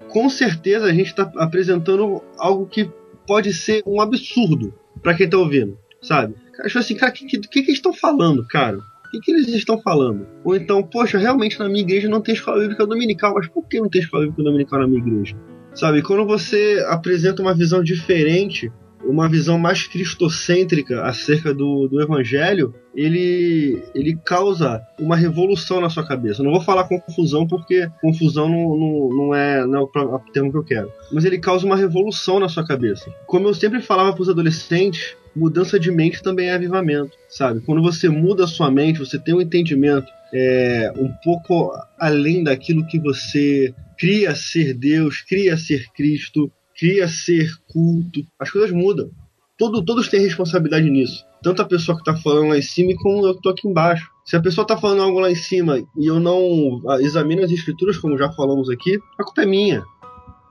Com 0.09 0.29
certeza 0.29 0.87
a 0.87 0.93
gente 0.93 1.09
está 1.09 1.31
apresentando 1.37 2.23
algo 2.39 2.67
que 2.67 2.91
pode 3.27 3.53
ser 3.53 3.83
um 3.87 4.01
absurdo 4.01 4.75
para 5.03 5.15
quem 5.15 5.27
está 5.27 5.37
ouvindo, 5.39 5.79
sabe? 6.03 6.35
Cara, 6.55 6.69
tipo 6.69 6.79
assim, 6.79 6.95
cara, 6.97 7.13
o 7.13 7.15
que, 7.15 7.27
que, 7.27 7.39
que 7.39 7.49
que 7.49 7.59
eles 7.61 7.75
estão 7.75 7.93
falando, 7.93 8.47
cara? 8.49 8.79
O 9.07 9.11
que, 9.11 9.21
que 9.21 9.31
eles 9.31 9.49
estão 9.49 9.81
falando? 9.81 10.27
Ou 10.45 10.57
então, 10.57 10.83
poxa, 10.83 11.17
realmente 11.17 11.59
na 11.59 11.69
minha 11.69 11.83
igreja 11.83 12.09
não 12.09 12.21
tem 12.21 12.35
escola 12.35 12.61
bíblica 12.61 12.87
dominical, 12.87 13.35
mas 13.35 13.47
por 13.49 13.67
que 13.67 13.81
não 13.81 13.89
tem 13.89 14.01
escola 14.03 14.25
bíblica 14.25 14.43
dominical 14.43 14.81
na 14.81 14.89
minha 14.89 15.01
igreja? 15.01 15.37
Sabe, 15.75 16.03
quando 16.03 16.27
você 16.27 16.85
apresenta 16.89 17.43
uma 17.43 17.55
visão 17.55 17.83
diferente, 17.83 18.73
uma 19.05 19.29
visão 19.29 19.59
mais 19.59 19.87
cristocêntrica 19.87 21.03
acerca 21.03 21.55
do, 21.55 21.87
do 21.87 22.01
evangelho, 22.03 22.75
ele, 22.95 23.83
ele 23.95 24.19
causa 24.25 24.83
uma 24.99 25.17
revolução 25.17 25.81
na 25.81 25.89
sua 25.89 26.05
cabeça. 26.05 26.43
Não 26.43 26.51
vou 26.51 26.61
falar 26.61 26.89
confusão 26.89 27.47
porque 27.47 27.89
confusão 28.01 28.49
não, 28.49 28.77
não, 28.77 29.09
não 29.11 29.35
é, 29.35 29.67
não 29.67 29.81
é 29.81 29.83
o 29.83 30.19
termo 30.33 30.51
que 30.51 30.59
eu 30.59 30.65
quero. 30.65 30.91
Mas 31.13 31.25
ele 31.25 31.39
causa 31.39 31.65
uma 31.65 31.77
revolução 31.77 32.41
na 32.41 32.49
sua 32.49 32.67
cabeça. 32.67 33.11
Como 33.27 33.47
eu 33.47 33.55
sempre 33.55 33.81
falava 33.81 34.13
para 34.13 34.23
os 34.23 34.29
adolescentes, 34.29 35.17
mudança 35.37 35.79
de 35.79 35.91
mente 35.91 36.23
também 36.23 36.49
é 36.49 36.55
avivamento, 36.55 37.13
sabe? 37.29 37.61
Quando 37.61 37.83
você 37.83 38.09
muda 38.09 38.45
a 38.45 38.49
sua 38.49 38.71
mente, 38.71 38.99
você 38.99 39.19
tem 39.19 39.35
um 39.35 39.41
entendimento 39.41 40.11
é, 40.33 40.93
um 40.97 41.13
pouco 41.23 41.73
além 41.99 42.43
daquilo 42.43 42.87
que 42.87 42.99
você 42.99 43.75
cria 43.99 44.35
ser 44.35 44.75
Deus, 44.75 45.21
cria 45.21 45.57
ser 45.57 45.87
Cristo, 45.93 46.51
cria 46.79 47.07
ser 47.09 47.51
culto, 47.69 48.25
as 48.39 48.51
coisas 48.51 48.71
mudam. 48.71 49.11
Todo, 49.59 49.83
todos 49.83 50.09
têm 50.09 50.21
responsabilidade 50.21 50.91
nisso. 50.91 51.25
Tanto 51.43 51.63
a 51.63 51.65
pessoa 51.65 51.97
que 51.97 52.09
está 52.09 52.21
falando 52.23 52.49
lá 52.49 52.59
em 52.59 52.63
cima 52.63 52.93
como 52.97 53.27
eu 53.27 53.35
que 53.35 53.43
tô 53.43 53.49
aqui 53.49 53.67
embaixo. 53.67 54.11
Se 54.25 54.37
a 54.37 54.43
pessoa 54.43 54.65
está 54.65 54.77
falando 54.77 55.03
algo 55.03 55.19
lá 55.19 55.31
em 55.31 55.37
cima 55.37 55.79
e 55.97 56.07
eu 56.07 56.21
não 56.21 56.83
ah, 56.89 57.01
examino 57.01 57.43
as 57.43 57.51
escrituras, 57.51 57.97
como 57.97 58.19
já 58.19 58.31
falamos 58.33 58.69
aqui, 58.69 58.99
a 59.19 59.25
culpa 59.25 59.43
é 59.43 59.47
minha. 59.47 59.83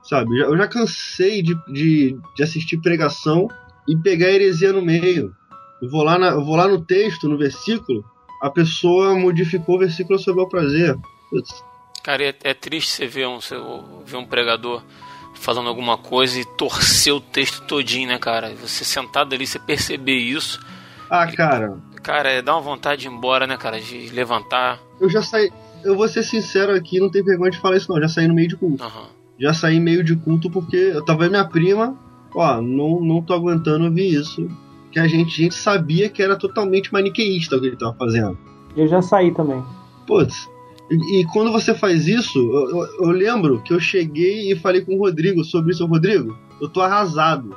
Sabe? 0.03 0.31
Eu 0.31 0.37
já, 0.37 0.45
eu 0.45 0.57
já 0.57 0.67
cansei 0.67 1.43
de, 1.43 1.55
de, 1.71 2.17
de 2.35 2.43
assistir 2.43 2.77
pregação 2.77 3.47
e 3.87 3.95
pegar 3.95 4.29
heresia 4.31 4.71
no 4.73 4.81
meio. 4.81 5.33
Eu 5.81 5.89
vou 5.89 6.03
lá, 6.03 6.17
na- 6.17 6.29
eu 6.31 6.43
vou 6.43 6.55
lá 6.55 6.67
no 6.67 6.81
texto, 6.81 7.27
no 7.27 7.37
versículo, 7.37 8.03
a 8.41 8.49
pessoa 8.49 9.17
modificou 9.17 9.75
o 9.75 9.79
versículo 9.79 10.17
seu 10.19 10.35
bel 10.35 10.47
prazer. 10.49 10.95
Putz, 11.29 11.63
Cara, 12.03 12.23
é, 12.23 12.35
é 12.43 12.53
triste 12.53 12.91
você 12.91 13.07
ver 13.07 13.27
um, 13.27 13.41
você 13.41 13.55
ver 14.05 14.17
um 14.17 14.25
pregador 14.25 14.83
falando 15.33 15.67
alguma 15.67 15.97
coisa 15.97 16.39
e 16.39 16.45
torcer 16.45 17.11
o 17.13 17.19
texto 17.19 17.65
todinho, 17.65 18.07
né, 18.07 18.17
cara? 18.19 18.53
Você 18.61 18.83
sentado 18.85 19.33
ali, 19.33 19.45
você 19.47 19.57
perceber 19.59 20.15
isso, 20.17 20.59
Ah, 21.09 21.25
cara, 21.27 21.77
cara, 22.03 22.29
é, 22.29 22.41
dá 22.41 22.53
uma 22.53 22.61
vontade 22.61 23.01
de 23.01 23.07
ir 23.07 23.11
embora, 23.11 23.45
né, 23.47 23.57
cara? 23.57 23.79
De 23.81 24.09
levantar. 24.09 24.79
eu 25.01 25.09
já 25.09 25.21
saí. 25.23 25.51
Eu 25.83 25.95
vou 25.95 26.07
ser 26.07 26.23
sincero 26.23 26.73
aqui, 26.73 26.99
não 26.99 27.11
tenho 27.11 27.25
vergonha 27.25 27.51
de 27.51 27.59
falar 27.59 27.77
isso, 27.77 27.89
não. 27.89 27.97
Eu 27.97 28.03
já 28.03 28.09
saí 28.09 28.27
no 28.27 28.33
meio 28.33 28.47
de 28.47 28.55
culto. 28.55 28.83
Aham. 28.83 29.05
Já 29.39 29.53
saí 29.53 29.79
meio 29.79 30.03
de 30.03 30.15
culto 30.15 30.49
porque 30.49 30.75
eu 30.77 31.03
tava 31.05 31.19
vendo 31.19 31.31
minha 31.31 31.45
prima, 31.47 31.95
ó, 32.35 32.61
não, 32.61 32.99
não 33.01 33.21
tô 33.21 33.33
aguentando 33.33 33.85
ouvir 33.85 34.13
isso. 34.13 34.47
Que 34.91 34.99
a 34.99 35.07
gente, 35.07 35.33
a 35.41 35.43
gente 35.43 35.55
sabia 35.55 36.07
que 36.09 36.21
era 36.23 36.35
totalmente 36.37 36.91
maniqueísta 36.93 37.57
o 37.57 37.59
que 37.61 37.67
ele 37.67 37.75
tava 37.75 37.93
fazendo. 37.95 38.37
Eu 38.77 38.87
já 38.87 39.01
saí 39.01 39.33
também. 39.33 39.61
Putz. 40.07 40.47
E, 40.89 41.19
e 41.21 41.25
quando 41.25 41.51
você 41.51 41.73
faz 41.73 42.07
isso, 42.07 42.37
eu, 42.37 42.69
eu- 42.69 42.87
eu 43.05 43.09
lembro 43.09 43.61
que 43.63 43.73
eu 43.73 43.79
cheguei 43.79 44.51
e 44.51 44.55
falei 44.55 44.81
com 44.81 44.95
o 44.95 44.99
Rodrigo 44.99 45.43
sobre 45.43 45.71
isso. 45.71 45.85
Rodrigo, 45.85 46.37
eu 46.61 46.69
tô 46.69 46.81
arrasado. 46.81 47.49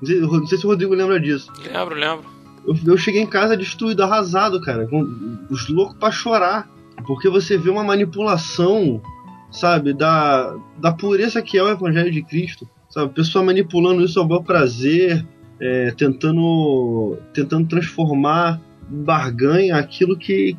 Não 0.00 0.06
sei, 0.06 0.20
não 0.20 0.46
sei 0.46 0.56
se 0.58 0.64
o 0.66 0.70
Rodrigo 0.70 0.94
lembra 0.94 1.18
disso. 1.20 1.50
Lembro, 1.64 1.94
lembro. 1.94 2.24
Eu, 2.66 2.74
eu 2.86 2.96
cheguei 2.96 3.20
em 3.20 3.26
casa 3.26 3.56
destruído, 3.56 4.02
arrasado, 4.02 4.60
cara. 4.60 4.86
Com 4.86 5.02
os 5.50 5.68
loucos 5.68 5.96
pra 5.98 6.10
chorar. 6.10 6.70
Porque 7.06 7.28
você 7.28 7.58
vê 7.58 7.68
uma 7.68 7.84
manipulação, 7.84 9.02
sabe, 9.50 9.92
da, 9.92 10.56
da 10.78 10.92
pureza 10.92 11.42
que 11.42 11.58
é 11.58 11.62
o 11.62 11.68
Evangelho 11.68 12.10
de 12.10 12.22
Cristo. 12.22 12.66
Sabe, 12.96 13.12
pessoa 13.12 13.44
manipulando 13.44 14.02
isso 14.02 14.18
ao 14.18 14.26
bel 14.26 14.42
prazer, 14.42 15.22
é, 15.60 15.90
tentando, 15.90 17.18
tentando 17.34 17.68
transformar 17.68 18.58
barganha 18.88 19.76
aquilo 19.76 20.16
que, 20.16 20.56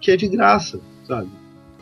que 0.00 0.10
é 0.10 0.16
de 0.16 0.26
graça, 0.26 0.80
sabe? 1.06 1.28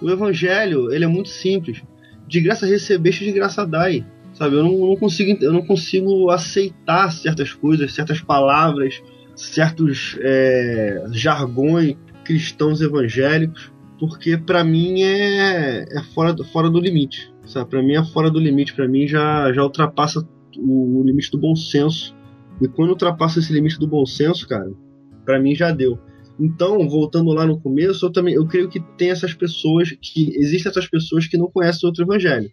O 0.00 0.10
Evangelho, 0.10 0.92
ele 0.92 1.04
é 1.04 1.06
muito 1.06 1.28
simples. 1.28 1.84
De 2.26 2.40
graça 2.40 2.66
recebeste, 2.66 3.24
de 3.24 3.30
graça 3.30 3.64
dai. 3.64 4.04
Sabe, 4.34 4.56
eu 4.56 4.64
não, 4.64 4.88
não 4.88 4.96
consigo, 4.96 5.38
eu 5.40 5.52
não 5.52 5.62
consigo 5.62 6.30
aceitar 6.30 7.12
certas 7.12 7.52
coisas, 7.52 7.94
certas 7.94 8.20
palavras, 8.20 9.00
certos 9.36 10.18
é, 10.20 11.04
jargões 11.12 11.94
cristãos 12.24 12.80
evangélicos, 12.80 13.70
porque 14.00 14.36
pra 14.36 14.64
mim 14.64 15.02
é, 15.02 15.84
é 15.88 16.02
fora, 16.12 16.34
fora 16.52 16.68
do 16.68 16.80
limite. 16.80 17.32
Sabe? 17.52 17.68
Para 17.68 17.82
mim 17.82 17.92
é 17.92 18.02
fora 18.02 18.30
do 18.30 18.40
limite, 18.40 18.74
pra 18.74 18.88
mim 18.88 19.06
já, 19.06 19.52
já 19.52 19.62
ultrapassa 19.62 20.26
o, 20.56 21.02
limite 21.04 21.30
do 21.30 21.38
bom 21.38 21.54
senso. 21.54 22.16
E 22.62 22.66
quando 22.66 22.90
ultrapassa 22.90 23.40
esse 23.40 23.52
limite 23.52 23.78
do 23.78 23.86
bom 23.86 24.06
senso, 24.06 24.48
cara, 24.48 24.72
pra 25.24 25.38
mim 25.38 25.54
já 25.54 25.70
deu. 25.70 25.98
Então, 26.40 26.88
voltando 26.88 27.30
lá 27.32 27.46
no 27.46 27.60
começo, 27.60 28.06
eu 28.06 28.10
também 28.10 28.34
eu 28.34 28.46
creio 28.46 28.70
que 28.70 28.80
tem 28.96 29.10
essas 29.10 29.34
pessoas 29.34 29.90
que 30.00 30.34
existem 30.36 30.70
essas 30.70 30.88
pessoas 30.88 31.26
que 31.26 31.36
não 31.36 31.50
conhecem 31.50 31.86
outro 31.86 32.04
evangelho, 32.04 32.48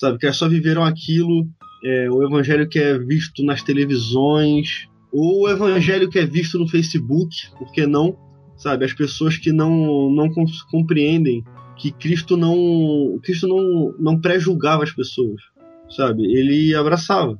sabe? 0.00 0.18
Que 0.18 0.32
só 0.32 0.48
viveram 0.48 0.82
aquilo, 0.82 1.46
é, 1.84 2.10
o 2.10 2.24
evangelho 2.26 2.66
que 2.68 2.78
é 2.78 2.98
visto 2.98 3.44
nas 3.44 3.62
televisões, 3.62 4.88
ou 5.12 5.42
o 5.42 5.48
evangelho 5.48 6.08
que 6.08 6.18
é 6.18 6.24
visto 6.24 6.58
no 6.58 6.66
Facebook, 6.66 7.50
por 7.58 7.70
que 7.70 7.86
não? 7.86 8.16
Sabe, 8.56 8.86
as 8.86 8.94
pessoas 8.94 9.36
que 9.36 9.52
não 9.52 10.10
não 10.10 10.32
com- 10.32 10.46
compreendem 10.70 11.44
que 11.78 11.90
Cristo 11.92 12.36
não 12.36 13.18
Cristo 13.22 13.46
não 13.46 13.94
não 13.98 14.20
pré-julgava 14.20 14.82
as 14.84 14.92
pessoas, 14.92 15.40
sabe? 15.88 16.22
Ele 16.24 16.74
abraçava. 16.74 17.38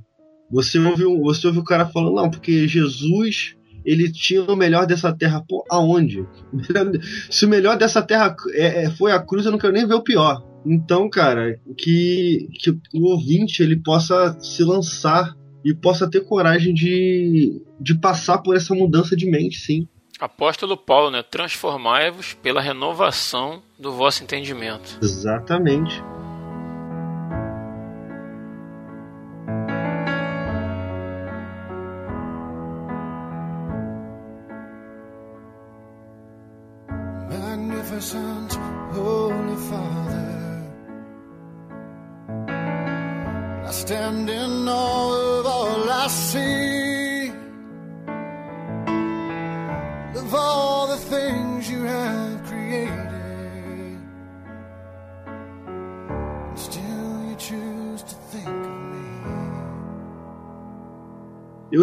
Você 0.50 0.78
ouve, 0.78 1.04
o- 1.04 1.20
você 1.22 1.46
ouve 1.46 1.58
o 1.58 1.64
cara 1.64 1.86
falando, 1.86 2.14
não, 2.14 2.30
porque 2.30 2.66
Jesus 2.66 3.54
ele 3.84 4.10
tinha 4.10 4.42
o 4.42 4.56
melhor 4.56 4.86
dessa 4.86 5.12
terra. 5.14 5.42
Pô, 5.48 5.64
aonde? 5.70 6.24
Se 7.30 7.44
o 7.44 7.48
melhor 7.48 7.76
dessa 7.76 8.02
terra 8.02 8.34
é, 8.52 8.84
é- 8.84 8.90
foi 8.90 9.12
a 9.12 9.20
cruz, 9.20 9.44
eu 9.44 9.52
não 9.52 9.58
quero 9.58 9.72
nem 9.72 9.86
ver 9.86 9.94
o 9.94 10.02
pior. 10.02 10.42
Então, 10.66 11.08
cara, 11.08 11.58
que, 11.76 12.48
que 12.60 12.70
o 12.94 13.06
ouvinte 13.12 13.62
ele 13.62 13.76
possa 13.76 14.36
se 14.40 14.62
lançar 14.64 15.34
e 15.64 15.74
possa 15.74 16.08
ter 16.10 16.20
coragem 16.24 16.74
de, 16.74 17.62
de 17.80 17.94
passar 17.98 18.38
por 18.38 18.56
essa 18.56 18.74
mudança 18.74 19.16
de 19.16 19.30
mente, 19.30 19.58
sim. 19.58 19.86
Apóstolo 20.18 20.76
Paulo, 20.76 21.10
né? 21.10 21.22
Transformai-vos 21.22 22.34
pela 22.34 22.60
renovação 22.60 23.62
do 23.78 23.92
vosso 23.92 24.22
entendimento. 24.22 24.98
Exatamente. 25.02 26.02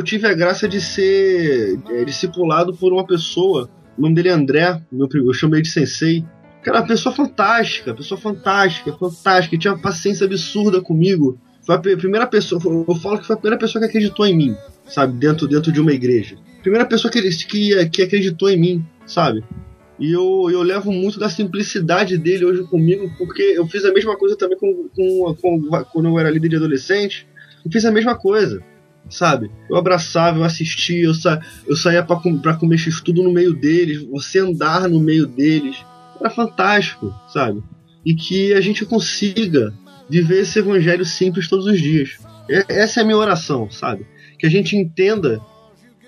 Tive 0.06 0.26
a 0.28 0.34
graça 0.34 0.68
de 0.70 0.80
ser 0.80 1.78
é, 1.90 2.06
discipulado 2.06 2.74
por 2.74 2.94
uma 2.94 3.06
pessoa, 3.06 3.70
o 3.98 4.02
nome 4.02 4.16
dele 4.16 4.30
é 4.30 4.32
André, 4.32 4.82
meu, 4.92 5.10
eu 5.14 5.34
chamo 5.34 5.56
ele 5.56 5.64
de 5.64 5.70
Sensei. 5.70 6.24
Cara, 6.64 6.80
uma 6.80 6.88
pessoa 6.88 7.14
fantástica, 7.14 7.94
pessoa 7.94 8.20
fantástica, 8.20 8.94
fantástica, 8.94 9.58
tinha 9.58 9.74
uma 9.74 9.82
paciência 9.82 10.26
absurda 10.26 10.82
comigo. 10.82 11.38
Foi 11.66 11.76
a 11.76 11.80
primeira 11.80 12.26
pessoa, 12.28 12.62
eu 12.88 12.96
falo 12.96 13.20
que 13.20 13.26
foi 13.28 13.36
a 13.36 13.40
primeira 13.40 13.60
pessoa 13.60 13.82
que 13.82 13.90
acreditou 13.90 14.26
em 14.26 14.36
mim, 14.38 14.56
sabe, 14.88 15.18
dentro, 15.18 15.48
dentro 15.48 15.72
de 15.72 15.82
uma 15.82 15.92
igreja. 15.92 16.38
Primeira 16.62 16.86
pessoa 16.86 17.12
que, 17.12 17.22
que, 17.46 17.90
que 17.90 18.02
acreditou 18.04 18.50
em 18.50 18.58
mim, 18.60 18.86
sabe? 19.06 19.44
E 20.00 20.12
eu, 20.12 20.50
eu 20.52 20.62
levo 20.62 20.92
muito 20.92 21.20
da 21.20 21.30
simplicidade 21.30 22.18
dele 22.18 22.46
hoje 22.46 22.64
comigo, 22.64 23.10
porque 23.18 23.42
eu 23.42 23.66
fiz 23.68 23.86
a 23.86 23.94
mesma 23.94 24.18
coisa 24.18 24.36
também 24.36 24.58
com, 24.58 24.90
com, 24.96 25.36
com- 25.36 25.84
quando 25.92 26.08
eu 26.10 26.20
era 26.20 26.30
líder 26.30 26.50
de 26.50 26.56
adolescente. 26.58 27.28
Eu 27.64 27.72
fiz 27.72 27.86
a 27.86 27.92
mesma 27.92 28.16
coisa, 28.16 28.62
sabe? 29.10 29.50
Eu 29.70 29.76
abraçava, 29.78 30.40
eu 30.40 30.44
assistia, 30.44 31.04
eu, 31.06 31.14
sa, 31.14 31.40
eu 31.68 31.76
saía 31.76 32.04
pra, 32.04 32.16
com- 32.18 32.38
pra 32.38 32.54
comer 32.56 32.78
x-tudo 32.78 33.22
no 33.24 33.32
meio 33.32 33.54
deles, 33.54 34.04
você 34.04 34.40
andar 34.40 34.88
no 34.90 35.00
meio 35.00 35.26
deles. 35.28 35.78
Era 36.20 36.30
fantástico, 36.30 37.14
sabe? 37.32 37.62
E 38.06 38.14
que 38.14 38.54
a 38.54 38.62
gente 38.62 38.86
consiga 38.86 39.74
viver 40.10 40.42
esse 40.42 40.60
evangelho 40.60 41.04
simples 41.06 41.48
todos 41.48 41.66
os 41.66 41.80
dias. 41.80 42.18
Essa 42.70 43.00
é 43.00 43.04
a 43.04 43.06
minha 43.06 43.18
oração, 43.18 43.70
sabe? 43.72 44.06
Que 44.38 44.46
a 44.46 44.50
gente 44.50 44.76
entenda 44.76 45.42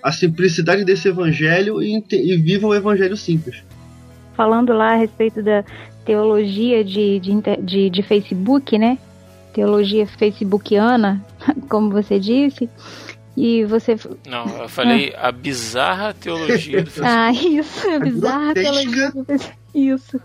a 0.02 0.12
simplicidade 0.12 0.84
desse 0.84 1.08
evangelho 1.08 1.82
e, 1.82 2.02
e 2.12 2.36
viva 2.36 2.66
o 2.66 2.74
evangelho 2.74 3.16
simples. 3.16 3.64
falando 4.34 4.72
lá 4.72 4.92
a 4.92 4.96
respeito 4.96 5.42
da 5.42 5.64
teologia 6.04 6.84
de, 6.84 7.18
de, 7.18 7.32
de, 7.64 7.90
de 7.90 8.02
Facebook, 8.02 8.78
né? 8.78 8.96
Teologia 9.58 10.06
facebookiana, 10.06 11.20
como 11.68 11.90
você 11.90 12.20
disse. 12.20 12.70
E 13.36 13.64
você. 13.64 13.96
Não, 14.26 14.46
eu 14.62 14.68
falei 14.68 15.12
a 15.16 15.32
bizarra 15.32 16.14
teologia 16.14 16.82
do 16.82 16.90
Facebook. 16.90 17.16
Ah, 17.16 17.32
isso, 17.32 17.86
é 17.88 17.98
bizarra 17.98 18.54
grotesca. 18.54 18.72
teologia 18.72 19.10
do 19.10 19.24
Facebook. 19.24 19.58
Isso. 19.74 20.20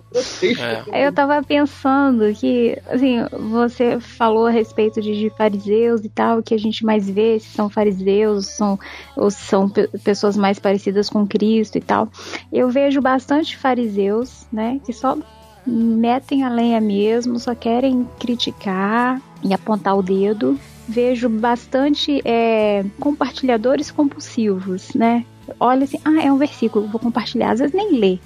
É. 0.91 1.07
Eu 1.07 1.11
tava 1.11 1.41
pensando 1.43 2.33
que, 2.33 2.77
assim, 2.87 3.17
você 3.51 3.99
falou 3.99 4.45
a 4.47 4.51
respeito 4.51 5.01
de, 5.01 5.19
de 5.19 5.29
fariseus 5.31 6.01
e 6.05 6.09
tal, 6.09 6.41
que 6.41 6.53
a 6.55 6.57
gente 6.57 6.85
mais 6.85 7.07
vê 7.09 7.39
se 7.39 7.49
são 7.49 7.69
fariseus 7.69 8.47
são, 8.47 8.79
ou 9.17 9.29
se 9.29 9.41
são 9.43 9.67
pe- 9.69 9.89
pessoas 10.03 10.37
mais 10.37 10.57
parecidas 10.59 11.09
com 11.09 11.27
Cristo 11.27 11.77
e 11.77 11.81
tal. 11.81 12.09
Eu 12.51 12.69
vejo 12.69 13.01
bastante 13.01 13.57
fariseus, 13.57 14.47
né, 14.51 14.79
que 14.85 14.93
só 14.93 15.17
metem 15.65 16.43
a 16.43 16.49
lenha 16.49 16.81
mesmo, 16.81 17.39
só 17.39 17.55
querem 17.55 18.07
criticar 18.19 19.21
e 19.43 19.53
apontar 19.53 19.97
o 19.97 20.03
dedo. 20.03 20.59
Vejo 20.87 21.29
bastante 21.29 22.21
é, 22.25 22.83
compartilhadores 22.99 23.89
compulsivos, 23.89 24.93
né? 24.93 25.25
Olha 25.59 25.83
assim, 25.83 25.99
ah, 26.03 26.21
é 26.23 26.31
um 26.31 26.37
versículo, 26.37 26.87
vou 26.87 26.99
compartilhar, 26.99 27.51
às 27.51 27.59
vezes 27.59 27.73
nem 27.73 27.97
lê. 27.97 28.19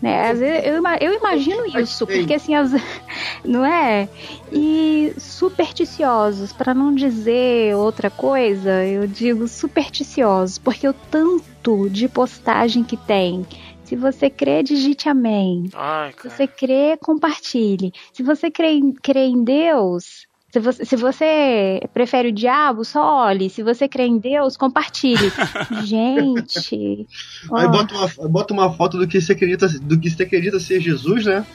Né? 0.00 0.30
Às 0.30 0.38
vezes 0.38 0.64
eu, 0.64 0.82
eu 1.00 1.14
imagino 1.14 1.66
isso, 1.66 2.06
porque 2.06 2.34
assim, 2.34 2.54
as, 2.54 2.72
não 3.44 3.64
é? 3.64 4.08
E 4.52 5.12
supersticiosos, 5.18 6.52
para 6.52 6.72
não 6.72 6.94
dizer 6.94 7.74
outra 7.74 8.08
coisa, 8.08 8.84
eu 8.84 9.06
digo 9.06 9.48
supersticiosos, 9.48 10.56
porque 10.56 10.86
o 10.88 10.92
tanto 10.92 11.88
de 11.90 12.08
postagem 12.08 12.84
que 12.84 12.96
tem. 12.96 13.44
Se 13.88 13.96
você 13.96 14.28
crê, 14.28 14.62
digite 14.62 15.08
amém. 15.08 15.70
Ai, 15.74 16.12
Se 16.20 16.28
você 16.28 16.46
crê, 16.46 16.96
compartilhe. 17.00 17.92
Se 18.12 18.22
você 18.22 18.50
crê 18.50 18.72
em, 18.72 18.92
crê 18.92 19.26
em 19.26 19.42
Deus, 19.42 20.26
se 20.52 20.60
você, 20.60 20.84
se 20.84 20.96
você 20.96 21.80
prefere 21.94 22.28
o 22.28 22.32
diabo, 22.32 22.84
só 22.84 23.24
olhe. 23.26 23.48
Se 23.48 23.62
você 23.62 23.88
crê 23.88 24.04
em 24.04 24.18
Deus, 24.18 24.56
compartilhe. 24.56 25.32
Gente. 25.84 27.06
Aí 27.52 27.66
ó. 27.66 27.68
bota 27.68 27.94
uma, 27.94 28.28
bota 28.28 28.52
uma 28.54 28.72
foto 28.72 28.98
do 28.98 29.08
que 29.08 29.20
você 29.20 29.32
acredita, 29.32 29.68
do 29.68 29.98
que 29.98 30.10
você 30.10 30.22
acredita 30.22 30.60
ser 30.60 30.80
Jesus, 30.80 31.24
né? 31.24 31.46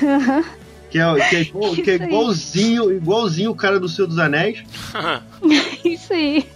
Que 0.90 0.98
é, 0.98 1.28
que 1.28 1.36
é, 1.36 1.40
igual- 1.42 1.74
que 1.74 1.90
é 1.90 1.94
aí. 1.94 2.02
igualzinho, 2.02 2.90
igualzinho 2.90 3.50
o 3.50 3.54
cara 3.54 3.78
do 3.78 3.86
Senhor 3.90 4.08
dos 4.08 4.18
Anéis. 4.18 4.62
Isso 5.84 6.14
aí. 6.14 6.46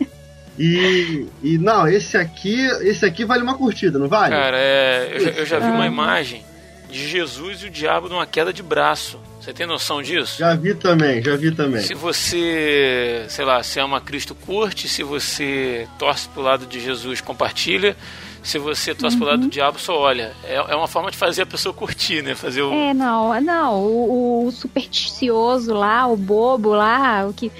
E, 0.59 1.27
e 1.43 1.59
não, 1.59 1.89
esse 1.89 2.16
aqui, 2.16 2.61
esse 2.83 3.05
aqui 3.05 3.24
vale 3.24 3.43
uma 3.43 3.55
curtida, 3.57 3.99
não 3.99 4.09
vale? 4.09 4.35
Cara, 4.35 4.57
é, 4.59 5.11
eu, 5.15 5.20
já, 5.20 5.31
eu 5.31 5.47
já 5.47 5.59
vi 5.59 5.66
uma 5.66 5.85
Ah. 5.85 5.87
imagem 5.87 6.45
de 6.91 7.09
Jesus 7.09 7.62
e 7.62 7.66
o 7.66 7.70
diabo 7.70 8.09
numa 8.09 8.27
queda 8.27 8.53
de 8.53 8.62
braço. 8.62 9.19
Você 9.41 9.53
tem 9.53 9.66
noção 9.66 10.01
disso? 10.03 10.39
Já 10.39 10.55
vi 10.55 10.74
também, 10.74 11.20
já 11.23 11.35
vi 11.37 11.51
também. 11.51 11.81
Se 11.83 11.95
você, 11.95 13.24
sei 13.29 13.45
lá, 13.45 13.62
se 13.62 13.81
ama 13.81 14.01
Cristo, 14.01 14.35
curte. 14.35 14.89
Se 14.89 15.03
você 15.03 15.89
torce 15.99 16.29
pro 16.29 16.43
lado 16.43 16.65
de 16.66 16.79
Jesus, 16.79 17.20
compartilha. 17.20 17.97
Se 18.43 18.59
você 18.59 18.95
torce 18.95 19.16
pro 19.16 19.24
Uhum. 19.24 19.31
lado 19.33 19.43
do 19.43 19.49
diabo, 19.49 19.79
só 19.81 19.97
olha. 19.99 20.33
É, 20.45 20.55
é 20.57 20.77
uma 20.77 20.87
forma 20.87 21.11
de 21.11 21.16
fazer 21.16 21.43
a 21.43 21.47
pessoa 21.47 21.73
curtir, 21.73 22.23
né? 22.23 22.35
Fazer 22.35 22.62
o. 22.62 22.73
É, 22.73 22.93
não, 22.95 23.41
não. 23.41 23.81
O, 23.83 24.47
o 24.47 24.53
supersticioso 24.53 25.73
lá, 25.73 26.07
o 26.07 26.16
bobo 26.16 26.70
lá, 26.70 27.27
o 27.29 27.33
que. 27.33 27.51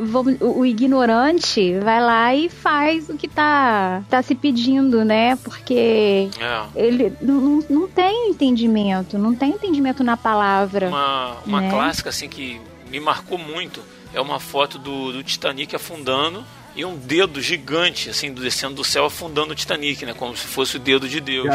Vamos- 0.00 0.36
O, 0.40 0.64
ignorante 0.66 1.78
vai 1.80 2.00
lá 2.00 2.34
e 2.34 2.48
faz 2.48 3.08
o 3.08 3.14
que 3.16 3.28
tá, 3.28 4.02
tá 4.08 4.22
se 4.22 4.34
pedindo, 4.34 5.04
né? 5.04 5.36
Porque 5.36 6.28
É. 6.40 6.62
ele 6.74 7.12
não, 7.20 7.62
não, 7.68 7.88
tem 7.88 8.30
entendimento, 8.30 9.18
não 9.18 9.34
tem 9.34 9.50
entendimento 9.50 10.02
na 10.04 10.16
palavra. 10.16 10.88
Uma, 10.88 11.36
uma 11.46 11.60
Né? 11.60 11.70
clássica 11.70 12.08
assim 12.10 12.28
que 12.28 12.60
me 12.90 13.00
marcou 13.00 13.38
muito 13.38 13.80
é 14.14 14.20
uma 14.20 14.40
foto 14.40 14.78
do, 14.78 15.12
do 15.12 15.22
Titanic 15.22 15.74
afundando 15.76 16.44
e 16.76 16.84
um 16.84 16.96
dedo 16.96 17.40
gigante 17.40 18.08
assim 18.08 18.32
descendo 18.32 18.76
do 18.76 18.84
céu 18.84 19.04
afundando 19.06 19.52
o 19.52 19.54
Titanic, 19.54 20.04
né? 20.06 20.14
Como 20.14 20.36
se 20.36 20.46
fosse 20.46 20.76
o 20.76 20.80
dedo 20.80 21.08
de 21.08 21.20
Deus. 21.20 21.48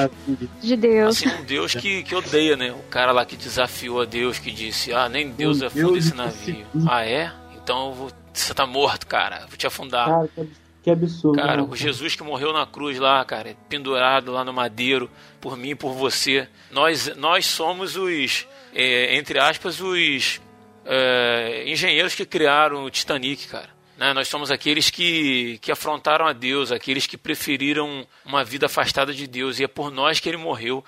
De 0.61 0.75
Deus. 0.75 1.17
Assim, 1.17 1.29
um 1.29 1.43
Deus 1.45 1.73
que, 1.73 2.03
que 2.03 2.13
odeia, 2.15 2.57
né? 2.57 2.71
O 2.71 2.83
cara 2.89 3.11
lá 3.11 3.25
que 3.25 3.35
desafiou 3.37 4.01
a 4.01 4.05
Deus, 4.05 4.37
que 4.37 4.51
disse: 4.51 4.91
Ah, 4.93 5.07
nem 5.07 5.29
Deus 5.29 5.61
afunda 5.63 5.97
esse 5.97 6.13
navio. 6.13 6.65
Ah, 6.87 7.05
é? 7.05 7.31
Então 7.64 7.94
vou... 7.94 8.11
você 8.34 8.53
tá 8.53 8.65
morto, 8.65 9.07
cara. 9.07 9.45
Vou 9.48 9.57
te 9.57 9.65
afundar. 9.65 10.07
Cara, 10.07 10.27
que, 10.27 10.41
ab- 10.41 10.52
que 10.84 10.91
absurdo. 10.91 11.38
Cara, 11.41 11.57
né, 11.57 11.68
o 11.69 11.76
Jesus 11.76 12.15
que 12.15 12.23
morreu 12.23 12.52
na 12.52 12.65
cruz 12.65 12.99
lá, 12.99 13.23
cara, 13.23 13.56
pendurado 13.69 14.31
lá 14.31 14.44
no 14.44 14.52
madeiro, 14.53 15.10
por 15.40 15.56
mim 15.57 15.69
e 15.69 15.76
por 15.76 15.94
você. 15.94 16.48
Nós, 16.72 17.15
nós 17.15 17.45
somos 17.45 17.95
os, 17.95 18.45
é, 18.73 19.15
entre 19.15 19.40
aspas, 19.40 19.80
os 19.80 20.41
é, 20.85 21.64
engenheiros 21.68 22.14
que 22.15 22.26
criaram 22.26 22.84
o 22.84 22.90
Titanic, 22.90 23.48
cara. 23.48 23.69
Né? 23.98 24.11
Nós 24.11 24.27
somos 24.27 24.52
aqueles 24.52 24.90
que, 24.90 25.57
que 25.60 25.72
afrontaram 25.72 26.26
a 26.27 26.34
Deus, 26.34 26.72
aqueles 26.72 27.06
que 27.07 27.15
preferiram 27.15 28.06
uma 28.26 28.44
vida 28.44 28.65
afastada 28.65 29.14
de 29.14 29.27
Deus. 29.27 29.60
E 29.60 29.64
é 29.64 29.68
por 29.68 29.91
nós 29.91 30.19
que 30.19 30.27
ele 30.27 30.38
morreu. 30.38 30.84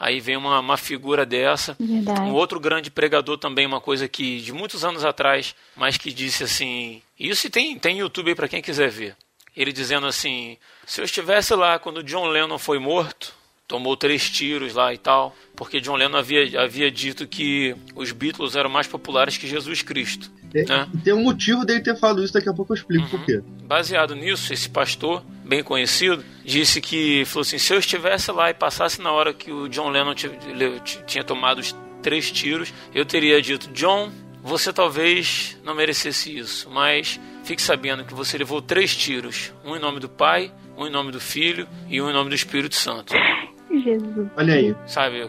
Aí 0.00 0.18
vem 0.18 0.34
uma, 0.36 0.58
uma 0.60 0.78
figura 0.78 1.26
dessa. 1.26 1.76
Verdade. 1.78 2.22
Um 2.22 2.32
outro 2.32 2.58
grande 2.58 2.90
pregador 2.90 3.36
também, 3.36 3.66
uma 3.66 3.82
coisa 3.82 4.08
que 4.08 4.40
de 4.40 4.50
muitos 4.50 4.82
anos 4.82 5.04
atrás, 5.04 5.54
mas 5.76 5.98
que 5.98 6.10
disse 6.10 6.42
assim. 6.42 7.02
Isso 7.18 7.50
tem, 7.50 7.78
tem 7.78 7.98
YouTube 7.98 8.28
aí 8.30 8.34
pra 8.34 8.48
quem 8.48 8.62
quiser 8.62 8.88
ver. 8.90 9.14
Ele 9.54 9.72
dizendo 9.74 10.06
assim: 10.06 10.56
se 10.86 11.02
eu 11.02 11.04
estivesse 11.04 11.54
lá 11.54 11.78
quando 11.78 12.02
John 12.02 12.26
Lennon 12.28 12.56
foi 12.56 12.78
morto, 12.78 13.34
tomou 13.68 13.94
três 13.94 14.30
tiros 14.30 14.72
lá 14.74 14.94
e 14.94 14.96
tal, 14.98 15.36
porque 15.54 15.80
John 15.82 15.96
Lennon 15.96 16.16
havia, 16.16 16.62
havia 16.62 16.90
dito 16.90 17.26
que 17.26 17.76
os 17.94 18.10
Beatles 18.10 18.56
eram 18.56 18.70
mais 18.70 18.86
populares 18.86 19.36
que 19.36 19.46
Jesus 19.46 19.82
Cristo. 19.82 20.30
É, 20.54 20.64
Né? 20.64 20.88
e 20.94 20.98
Tem 20.98 21.12
um 21.12 21.22
motivo 21.24 21.64
dele 21.64 21.80
ter 21.80 21.94
falado 21.96 22.24
isso, 22.24 22.32
daqui 22.32 22.48
a 22.48 22.52
pouco 22.54 22.72
eu 22.72 22.76
explico 22.76 23.04
Uhum. 23.04 23.10
por 23.10 23.24
quê. 23.26 23.40
Baseado 23.64 24.16
nisso, 24.16 24.52
esse 24.52 24.68
pastor, 24.68 25.22
bem 25.50 25.64
conhecido, 25.64 26.24
disse 26.44 26.80
que, 26.80 27.24
falou 27.24 27.42
assim, 27.42 27.58
se 27.58 27.74
eu 27.74 27.78
estivesse 27.80 28.30
lá 28.30 28.50
e 28.50 28.54
passasse 28.54 29.02
na 29.02 29.10
hora 29.10 29.34
que 29.34 29.50
o 29.50 29.68
John 29.68 29.88
Lennon 29.90 30.14
ti- 30.14 30.28
le- 30.54 30.78
ti- 30.80 31.02
tinha 31.04 31.24
tomado 31.24 31.58
os 31.58 31.74
três 32.00 32.30
tiros, 32.30 32.72
eu 32.94 33.04
teria 33.04 33.42
dito, 33.42 33.68
John, 33.72 34.12
você 34.40 34.72
talvez 34.72 35.58
não 35.64 35.74
merecesse 35.74 36.34
isso, 36.38 36.70
mas 36.70 37.18
fique 37.42 37.60
sabendo 37.60 38.04
que 38.04 38.14
você 38.14 38.38
levou 38.38 38.62
três 38.62 38.94
tiros, 38.96 39.52
um 39.64 39.74
em 39.74 39.80
nome 39.80 39.98
do 39.98 40.08
Pai, 40.08 40.52
um 40.78 40.86
em 40.86 40.90
nome 40.90 41.10
do 41.10 41.18
Filho 41.20 41.66
e 41.88 42.00
um 42.00 42.08
em 42.08 42.12
nome 42.12 42.28
do 42.30 42.34
Espírito 42.36 42.76
Santo. 42.76 43.12
Jesus. 43.72 44.28
Olha 44.36 44.54
aí. 44.54 44.74
Sabe, 44.86 45.28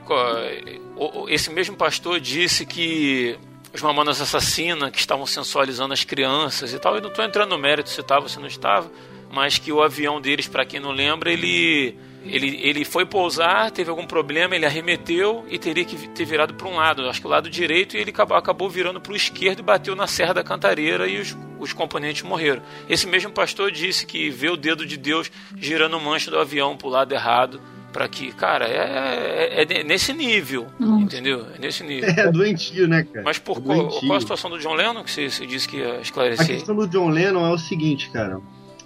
esse 1.29 1.49
mesmo 1.49 1.75
pastor 1.75 2.19
disse 2.19 2.63
que 2.65 3.37
os 3.73 3.81
mamonas 3.81 4.21
assassinas 4.21 4.91
que 4.91 4.99
estavam 4.99 5.25
sensualizando 5.25 5.93
as 5.93 6.03
crianças 6.03 6.73
e 6.73 6.79
tal, 6.79 6.95
eu 6.95 7.01
não 7.01 7.09
estou 7.09 7.25
entrando 7.25 7.49
no 7.49 7.57
mérito 7.57 7.89
se 7.89 8.01
estava 8.01 8.21
ou 8.23 8.29
se 8.29 8.39
não 8.39 8.47
estava, 8.47 8.89
mas 9.31 9.57
que 9.57 9.71
o 9.71 9.81
avião 9.81 10.19
deles, 10.19 10.47
para 10.47 10.65
quem 10.65 10.79
não 10.79 10.91
lembra, 10.91 11.31
ele, 11.31 11.97
ele, 12.25 12.59
ele 12.61 12.85
foi 12.85 13.05
pousar, 13.05 13.71
teve 13.71 13.89
algum 13.89 14.05
problema, 14.05 14.55
ele 14.55 14.65
arremeteu 14.65 15.45
e 15.49 15.57
teria 15.57 15.85
que 15.85 15.95
ter 16.09 16.25
virado 16.25 16.53
para 16.53 16.67
um 16.67 16.75
lado, 16.75 17.07
acho 17.09 17.21
que 17.21 17.27
o 17.27 17.29
lado 17.29 17.49
direito, 17.49 17.95
e 17.95 17.99
ele 17.99 18.11
acabou, 18.11 18.37
acabou 18.37 18.69
virando 18.69 18.99
para 19.01 19.13
o 19.13 19.15
esquerdo 19.15 19.59
e 19.59 19.63
bateu 19.63 19.95
na 19.95 20.07
Serra 20.07 20.33
da 20.33 20.43
Cantareira 20.43 21.07
e 21.07 21.19
os, 21.19 21.35
os 21.59 21.73
componentes 21.73 22.23
morreram. 22.23 22.61
Esse 22.89 23.07
mesmo 23.07 23.31
pastor 23.31 23.71
disse 23.71 24.05
que 24.05 24.29
vê 24.29 24.49
o 24.49 24.57
dedo 24.57 24.85
de 24.85 24.97
Deus 24.97 25.31
girando 25.57 25.97
o 25.97 26.01
manche 26.01 26.29
do 26.29 26.37
avião 26.37 26.75
para 26.77 26.87
o 26.87 26.91
lado 26.91 27.13
errado, 27.13 27.61
para 27.93 28.07
que, 28.07 28.31
cara, 28.31 28.65
é, 28.69 29.63
é- 29.63 29.79
é 29.81 29.83
nesse 29.83 30.13
nível, 30.13 30.67
Nossa. 30.79 31.03
entendeu? 31.03 31.45
É 31.53 31.59
nesse 31.59 31.83
nível. 31.83 32.09
É 32.09 32.31
doentio, 32.31 32.87
né, 32.87 33.03
cara? 33.03 33.21
Mas 33.25 33.37
por 33.37 33.57
É 33.57 33.61
qual, 33.61 33.87
qual 33.89 34.13
a 34.13 34.21
situação 34.21 34.49
do 34.49 34.57
John 34.59 34.73
Lennon 34.75 35.03
que 35.03 35.11
você, 35.11 35.29
você 35.29 35.45
disse 35.45 35.67
que 35.67 35.75
ia 35.77 35.95
A 35.97 36.01
esclarecer? 36.01 36.47
questão 36.47 36.73
do 36.73 36.87
John 36.87 37.09
Lennon 37.09 37.45
é 37.45 37.49
o 37.53 37.57
seguinte, 37.57 38.09
cara. 38.11 38.39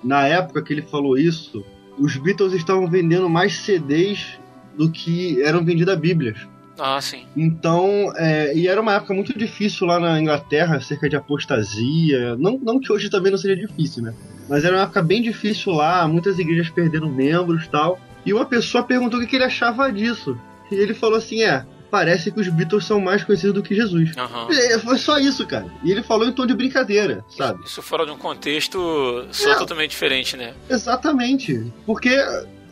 Na 0.03 0.27
época 0.27 0.61
que 0.61 0.73
ele 0.73 0.81
falou 0.81 1.17
isso, 1.17 1.65
os 1.97 2.15
Beatles 2.17 2.53
estavam 2.53 2.87
vendendo 2.87 3.29
mais 3.29 3.57
CDs 3.57 4.39
do 4.77 4.91
que 4.91 5.41
eram 5.41 5.63
vendidas 5.63 5.97
Bíblias. 5.97 6.37
Ah, 6.77 6.99
sim. 6.99 7.25
Então, 7.35 8.11
é, 8.17 8.55
e 8.55 8.67
era 8.67 8.81
uma 8.81 8.95
época 8.95 9.13
muito 9.13 9.37
difícil 9.37 9.87
lá 9.87 9.99
na 9.99 10.19
Inglaterra, 10.19 10.81
cerca 10.81 11.07
de 11.07 11.15
apostasia. 11.15 12.35
Não, 12.37 12.59
não 12.61 12.79
que 12.79 12.91
hoje 12.91 13.09
também 13.09 13.31
não 13.31 13.37
seja 13.37 13.55
difícil, 13.55 14.03
né? 14.03 14.13
Mas 14.49 14.65
era 14.65 14.75
uma 14.75 14.83
época 14.83 15.01
bem 15.01 15.21
difícil 15.21 15.71
lá, 15.71 16.07
muitas 16.07 16.37
igrejas 16.37 16.69
perderam 16.69 17.09
membros 17.09 17.63
e 17.63 17.69
tal. 17.69 17.99
E 18.25 18.33
uma 18.33 18.45
pessoa 18.45 18.83
perguntou 18.83 19.19
o 19.19 19.25
que 19.25 19.35
ele 19.35 19.45
achava 19.45 19.91
disso. 19.91 20.37
E 20.71 20.75
ele 20.75 20.93
falou 20.93 21.17
assim: 21.17 21.43
é, 21.43 21.65
parece 21.95 22.29
que 22.29 22.41
os 22.41 22.49
Beatles 22.49 22.83
são 22.85 22.99
mais 22.99 23.23
conhecidos 23.23 23.53
do 23.53 23.63
que 23.63 23.73
Jesus. 23.73 24.11
Aham. 24.17 24.47
É, 24.51 24.77
Foi 24.79 24.97
só 24.97 25.17
isso, 25.17 25.47
cara. 25.47 25.67
E 25.81 25.91
ele 25.93 26.03
falou 26.03 26.27
em 26.27 26.31
tom 26.33 26.45
de 26.45 26.53
brincadeira, 26.53 27.23
sabe? 27.37 27.63
Isso 27.65 27.81
fora 27.81 28.05
de 28.05 28.11
um 28.11 28.17
contexto 28.17 29.25
só 29.31 29.49
Não. 29.51 29.59
totalmente 29.59 29.91
diferente, 29.91 30.35
né? 30.35 30.53
Exatamente. 30.69 31.71
Porque 31.85 32.09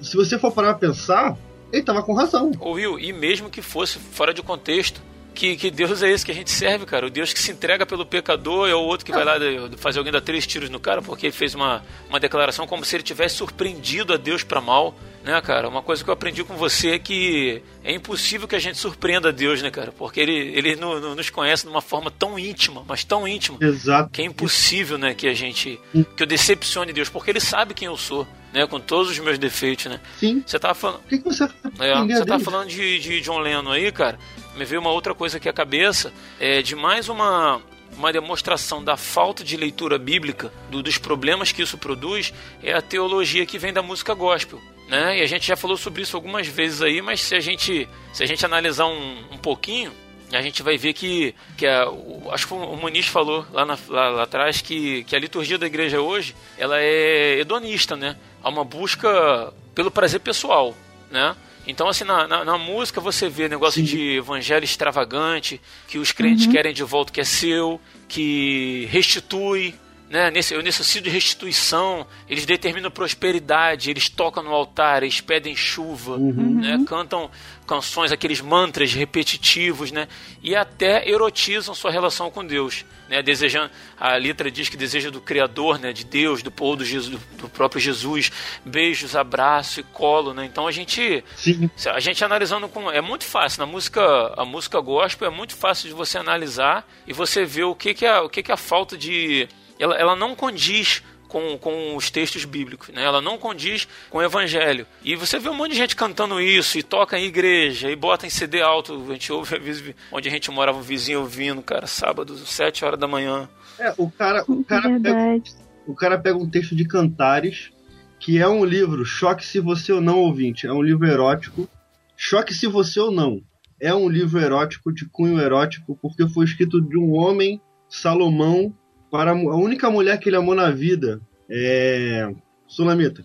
se 0.01 0.17
você 0.17 0.37
for 0.37 0.51
parar 0.51 0.73
pra 0.73 0.89
pensar, 0.89 1.37
ele 1.71 1.83
tava 1.83 2.03
com 2.03 2.13
razão. 2.13 2.51
Ô 2.59 2.71
Will, 2.71 2.99
e 2.99 3.13
mesmo 3.13 3.49
que 3.49 3.61
fosse 3.61 3.97
fora 3.97 4.33
de 4.33 4.41
contexto, 4.41 5.01
que, 5.33 5.55
que 5.57 5.69
Deus 5.71 6.01
é 6.03 6.09
esse 6.11 6.25
que 6.25 6.31
a 6.31 6.35
gente 6.35 6.49
serve, 6.51 6.85
cara? 6.85 7.07
O 7.07 7.09
Deus 7.09 7.33
que 7.33 7.39
se 7.39 7.51
entrega 7.51 7.85
pelo 7.85 8.05
pecador 8.05 8.69
é 8.69 8.75
o 8.75 8.79
outro 8.79 9.05
que 9.05 9.11
vai 9.11 9.23
lá 9.25 9.33
fazer 9.77 9.99
alguém 9.99 10.13
dar 10.13 10.21
três 10.21 10.45
tiros 10.47 10.69
no 10.69 10.79
cara 10.79 11.01
porque 11.01 11.25
ele 11.25 11.33
fez 11.33 11.53
uma, 11.55 11.83
uma 12.09 12.19
declaração 12.19 12.65
como 12.67 12.85
se 12.85 12.95
ele 12.95 13.03
tivesse 13.03 13.35
surpreendido 13.35 14.13
a 14.13 14.17
Deus 14.17 14.43
pra 14.43 14.61
mal, 14.61 14.95
né, 15.23 15.39
cara? 15.41 15.67
Uma 15.67 15.81
coisa 15.81 16.03
que 16.03 16.09
eu 16.09 16.13
aprendi 16.13 16.43
com 16.43 16.53
você 16.55 16.91
é 16.91 16.99
que 16.99 17.61
é 17.83 17.93
impossível 17.93 18.47
que 18.47 18.55
a 18.55 18.59
gente 18.59 18.77
surpreenda 18.77 19.29
a 19.29 19.31
Deus, 19.31 19.61
né, 19.61 19.69
cara? 19.71 19.91
Porque 19.91 20.19
ele, 20.19 20.33
ele 20.55 20.75
no- 20.75 20.99
no- 20.99 21.15
nos 21.15 21.29
conhece 21.29 21.63
de 21.63 21.69
uma 21.69 21.81
forma 21.81 22.11
tão 22.11 22.37
íntima, 22.37 22.83
mas 22.87 23.03
tão 23.03 23.27
íntima, 23.27 23.57
Exato. 23.61 24.09
que 24.11 24.21
é 24.21 24.25
impossível, 24.25 24.97
né, 24.97 25.13
que 25.13 25.27
a 25.27 25.33
gente. 25.33 25.79
que 26.15 26.23
eu 26.23 26.27
decepcione 26.27 26.93
Deus, 26.93 27.09
porque 27.09 27.29
ele 27.31 27.39
sabe 27.39 27.73
quem 27.73 27.87
eu 27.87 27.97
sou, 27.97 28.27
né, 28.53 28.67
com 28.67 28.79
todos 28.79 29.09
os 29.11 29.19
meus 29.19 29.37
defeitos, 29.39 29.85
né? 29.85 29.99
Sim. 30.19 30.43
Você 30.45 30.59
tava 30.59 30.73
falando. 30.75 30.99
Por 31.01 31.09
que, 31.09 31.17
que 31.17 31.23
você 31.23 31.43
É, 31.79 31.95
você 32.05 32.25
dele? 32.25 32.43
falando 32.43 32.67
de, 32.67 32.99
de 32.99 33.21
John 33.21 33.39
Lennon 33.39 33.71
aí, 33.71 33.91
cara. 33.91 34.19
Me 34.55 34.65
veio 34.65 34.81
uma 34.81 34.91
outra 34.91 35.13
coisa 35.13 35.37
aqui 35.37 35.49
à 35.49 35.53
cabeça. 35.53 36.13
É 36.39 36.61
de 36.61 36.75
mais 36.75 37.09
uma, 37.09 37.61
uma 37.97 38.11
demonstração 38.13 38.83
da 38.83 38.95
falta 38.95 39.43
de 39.43 39.57
leitura 39.57 39.97
bíblica, 39.97 40.51
do- 40.69 40.83
dos 40.83 40.97
problemas 40.97 41.51
que 41.51 41.61
isso 41.61 41.77
produz, 41.77 42.33
é 42.61 42.73
a 42.73 42.81
teologia 42.81 43.45
que 43.45 43.57
vem 43.57 43.73
da 43.73 43.81
música 43.81 44.13
gospel. 44.13 44.59
Né? 44.87 45.19
E 45.19 45.21
a 45.21 45.25
gente 45.25 45.47
já 45.47 45.55
falou 45.55 45.77
sobre 45.77 46.01
isso 46.03 46.15
algumas 46.15 46.45
vezes 46.47 46.81
aí, 46.81 47.01
mas 47.01 47.21
se 47.21 47.33
a 47.35 47.39
gente, 47.39 47.87
se 48.13 48.21
a 48.23 48.25
gente 48.25 48.45
analisar 48.45 48.85
um, 48.85 49.23
um 49.31 49.37
pouquinho, 49.37 49.91
a 50.31 50.41
gente 50.41 50.61
vai 50.63 50.77
ver 50.77 50.93
que, 50.93 51.33
que 51.57 51.65
a, 51.65 51.89
o- 51.89 52.29
acho 52.31 52.47
que 52.47 52.53
o 52.53 52.75
Muniz 52.75 53.07
falou 53.07 53.45
lá, 53.51 53.65
na- 53.65 53.77
lá, 53.87 54.09
lá 54.09 54.23
atrás 54.23 54.61
que, 54.61 55.03
que 55.05 55.15
a 55.15 55.19
liturgia 55.19 55.57
da 55.57 55.65
igreja 55.65 56.01
hoje 56.01 56.35
ela 56.57 56.79
é 56.79 57.39
hedonista, 57.39 57.95
né? 57.95 58.17
Há 58.43 58.49
uma 58.49 58.63
busca 58.63 59.53
pelo 59.73 59.89
prazer 59.89 60.19
pessoal, 60.19 60.75
né? 61.09 61.35
Então, 61.65 61.87
assim, 61.87 62.03
na, 62.03 62.27
na, 62.27 62.43
na 62.43 62.57
música 62.57 62.99
você 62.99 63.29
vê 63.29 63.47
negócio 63.47 63.81
de 63.81 64.17
evangelho 64.17 64.63
extravagante, 64.63 65.61
que 65.87 65.97
os 65.97 66.11
crentes 66.11 66.47
querem 66.47 66.73
de 66.73 66.83
volta 66.83 67.11
o 67.11 67.13
que 67.13 67.21
é 67.21 67.23
seu, 67.23 67.79
que 68.07 68.87
restitui, 68.91 69.73
né? 70.09 70.29
Nesse, 70.29 70.53
eu 70.53 70.61
necessito 70.61 71.05
de 71.05 71.09
restituição, 71.09 72.05
eles 72.29 72.45
determinam 72.45 72.91
prosperidade, 72.91 73.89
eles 73.89 74.07
tocam 74.09 74.43
no 74.43 74.51
altar, 74.51 75.01
eles 75.01 75.19
pedem 75.19 75.55
chuva, 75.55 76.17
né? 76.17 76.83
Cantam 76.85 77.31
canções, 77.63 78.11
aqueles 78.11 78.41
mantras 78.41 78.93
repetitivos, 78.93 79.91
né? 79.91 80.07
E 80.41 80.55
até 80.55 81.07
erotizam 81.09 81.73
sua 81.73 81.91
relação 81.91 82.29
com 82.29 82.45
Deus, 82.45 82.85
né? 83.09 83.21
Desejando, 83.21 83.71
a 83.99 84.15
letra 84.15 84.51
diz 84.51 84.69
que 84.69 84.77
deseja 84.77 85.09
do 85.09 85.21
Criador, 85.21 85.79
né? 85.79 85.91
De 85.91 86.03
Deus, 86.03 86.43
do 86.43 86.51
povo 86.51 86.77
do, 86.77 86.85
Jesus, 86.85 87.19
do 87.37 87.49
próprio 87.49 87.81
Jesus, 87.81 88.31
beijos, 88.65 89.15
abraço 89.15 89.79
e 89.79 89.83
colo, 89.83 90.33
né? 90.33 90.45
Então 90.45 90.67
a 90.67 90.71
gente 90.71 91.23
Sim. 91.35 91.69
a 91.87 91.99
gente 91.99 92.23
analisando 92.23 92.67
com 92.67 92.91
é 92.91 93.01
muito 93.01 93.25
fácil 93.25 93.61
na 93.61 93.65
música 93.65 94.01
a 94.37 94.45
música 94.45 94.79
gospel 94.79 95.27
é 95.27 95.31
muito 95.31 95.55
fácil 95.55 95.87
de 95.89 95.95
você 95.95 96.17
analisar 96.17 96.87
e 97.07 97.13
você 97.13 97.45
ver 97.45 97.63
o 97.63 97.75
que 97.75 97.93
que 97.93 98.05
é 98.05 98.19
o 98.19 98.29
que 98.29 98.43
que 98.43 98.51
é 98.51 98.53
a 98.53 98.57
falta 98.57 98.97
de 98.97 99.47
ela, 99.79 99.95
ela 99.95 100.15
não 100.15 100.35
condiz 100.35 101.03
com, 101.33 101.57
com 101.57 101.95
os 101.95 102.11
textos 102.11 102.45
bíblicos, 102.45 102.89
né? 102.89 103.03
Ela 103.03 103.19
não 103.19 103.39
condiz 103.39 103.87
com 104.07 104.19
o 104.19 104.21
evangelho. 104.21 104.85
E 105.03 105.15
você 105.15 105.39
vê 105.39 105.49
um 105.49 105.55
monte 105.55 105.71
de 105.71 105.77
gente 105.77 105.95
cantando 105.95 106.39
isso, 106.39 106.77
e 106.77 106.83
toca 106.83 107.17
em 107.17 107.25
igreja, 107.25 107.89
e 107.89 107.95
bota 107.95 108.27
em 108.27 108.29
CD 108.29 108.61
alto. 108.61 109.03
A 109.09 109.13
gente 109.13 109.33
ouve, 109.33 109.55
às 109.55 109.63
vezes, 109.63 109.95
onde 110.11 110.29
a 110.29 110.31
gente 110.31 110.51
morava, 110.51 110.77
um 110.77 110.83
vizinho 110.83 111.21
ouvindo, 111.21 111.63
cara, 111.63 111.87
sábado, 111.87 112.37
7 112.37 112.85
horas 112.85 112.99
da 112.99 113.07
manhã. 113.07 113.49
É, 113.79 113.91
o 113.97 114.11
cara, 114.11 114.43
o 114.47 114.63
cara, 114.63 114.99
pega, 114.99 115.41
o 115.87 115.95
cara 115.95 116.19
pega 116.19 116.37
um 116.37 116.47
texto 116.47 116.75
de 116.75 116.85
Cantares, 116.85 117.71
que 118.19 118.37
é 118.37 118.47
um 118.47 118.63
livro, 118.63 119.03
choque 119.03 119.43
se 119.43 119.59
você 119.59 119.91
ou 119.91 119.99
não 119.99 120.19
ouvinte, 120.19 120.67
é 120.67 120.71
um 120.71 120.83
livro 120.83 121.07
erótico. 121.07 121.67
Choque 122.15 122.53
se 122.53 122.67
você 122.67 122.99
ou 122.99 123.11
não. 123.11 123.41
É 123.81 123.93
um 123.93 124.07
livro 124.07 124.39
erótico, 124.39 124.93
de 124.93 125.09
cunho 125.09 125.41
erótico, 125.41 125.97
porque 125.99 126.27
foi 126.29 126.45
escrito 126.45 126.79
de 126.79 126.95
um 126.95 127.13
homem, 127.13 127.59
Salomão, 127.89 128.71
para 129.13 129.29
a 129.29 129.35
única 129.35 129.91
mulher 129.91 130.19
que 130.19 130.27
ele 130.27 130.37
amou 130.37 130.55
na 130.55 130.71
vida, 130.71 131.21
é. 131.47 132.33
Sulamita. 132.67 133.23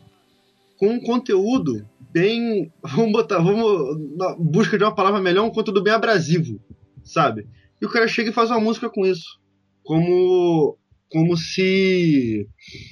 Com 0.77 0.89
um 0.89 1.01
conteúdo 1.01 1.89
bem. 2.12 2.70
Vamos 2.85 3.12
botar. 3.12 3.39
Vamos. 3.39 3.98
Na 4.15 4.36
busca 4.39 4.77
de 4.77 4.85
uma 4.85 4.94
palavra 4.94 5.19
melhor, 5.19 5.47
um 5.47 5.51
conteúdo 5.51 5.82
bem 5.82 5.94
abrasivo, 5.94 6.60
sabe? 7.02 7.47
E 7.81 7.86
o 7.86 7.89
cara 7.89 8.06
chega 8.06 8.28
e 8.28 8.35
faz 8.35 8.51
uma 8.51 8.60
música 8.60 8.90
com 8.90 9.06
isso 9.06 9.40
como 9.82 10.77
como 11.10 11.36
se 11.36 12.47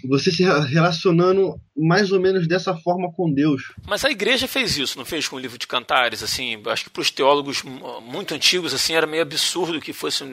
você 0.09 0.30
se 0.30 0.43
relacionando 0.43 1.60
mais 1.76 2.10
ou 2.10 2.18
menos 2.18 2.48
dessa 2.48 2.74
forma 2.74 3.12
com 3.12 3.30
Deus. 3.30 3.62
Mas 3.86 4.05
a 4.05 4.10
igreja 4.10 4.48
fez 4.48 4.78
isso, 4.78 4.97
não 4.97 5.05
fez 5.05 5.28
com 5.28 5.36
o 5.36 5.38
livro 5.38 5.59
de 5.59 5.66
cantares, 5.66 6.22
assim, 6.22 6.60
acho 6.66 6.84
que 6.84 6.90
para 6.90 7.02
os 7.02 7.10
teólogos 7.10 7.62
muito 8.02 8.34
antigos, 8.34 8.72
assim, 8.72 8.94
era 8.94 9.06
meio 9.06 9.22
absurdo 9.22 9.80
que 9.80 9.93
fosse 9.93 10.24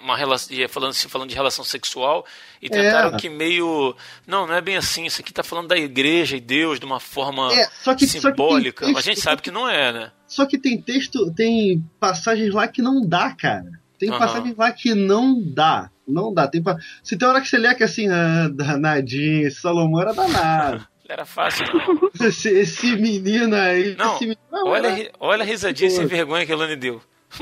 uma 0.00 0.16
relação, 0.16 0.56
ia 0.56 0.68
falando, 0.68 0.94
se 0.94 1.08
falando 1.08 1.28
de 1.28 1.34
relação 1.34 1.62
sexual, 1.64 2.24
e 2.62 2.70
tentaram 2.70 3.14
É. 3.14 3.18
que 3.18 3.28
meio, 3.28 3.94
não, 4.26 4.46
não 4.46 4.54
é 4.54 4.62
bem 4.62 4.76
assim, 4.78 5.04
isso 5.04 5.20
aqui 5.20 5.32
tá 5.32 5.42
falando 5.42 5.68
da 5.68 5.76
igreja 5.76 6.36
e 6.36 6.40
Deus 6.40 6.80
de 6.80 6.86
uma 6.86 6.98
forma 7.00 7.52
É, 7.52 7.64
só 7.82 7.94
que- 7.94 8.06
só 8.06 8.30
que 8.30 8.30
simbólica, 8.30 8.86
mas 8.88 8.96
a 8.96 9.00
gente 9.02 9.20
sabe 9.20 9.42
que 9.42 9.50
não 9.50 9.68
é, 9.68 9.92
né? 9.92 10.12
Só 10.26 10.46
que 10.46 10.56
tem 10.58 10.80
texto, 10.80 11.30
tem 11.34 11.84
passagens 12.00 12.52
lá 12.54 12.66
que 12.66 12.80
não 12.80 13.06
dá, 13.06 13.34
cara. 13.34 13.70
Tem 13.98 14.08
Aham. 14.08 14.18
passagens 14.18 14.56
lá 14.56 14.72
que 14.72 14.94
não 14.94 15.40
dá. 15.52 15.90
Não 16.06 16.32
dá. 16.32 16.46
Tem 16.46 16.62
pa... 16.62 16.76
Se 17.02 17.16
tem 17.16 17.26
hora 17.28 17.40
que 17.40 17.48
você 17.48 17.58
lê 17.58 17.74
que 17.74 17.82
assim, 17.84 18.08
ah, 18.08 18.48
danadinho, 18.52 19.46
esse 19.46 19.60
Salomão 19.60 20.00
era 20.00 20.12
danado. 20.12 20.86
Era 21.08 21.24
fácil, 21.24 21.64
não. 21.72 22.10
esse, 22.26 22.48
esse 22.48 22.96
menino 22.96 23.54
aí. 23.54 23.94
Não, 23.96 24.16
esse 24.16 24.24
menino, 24.24 24.40
não, 24.50 24.66
olha, 24.66 24.88
a 24.88 24.98
era- 24.98 25.12
olha 25.20 25.42
a 25.44 25.46
risadinha 25.46 25.88
sem 25.88 26.04
vergonha 26.04 26.44
que 26.44 26.50
a 26.50 26.56
Elane 26.56 26.74
deu. 26.74 27.00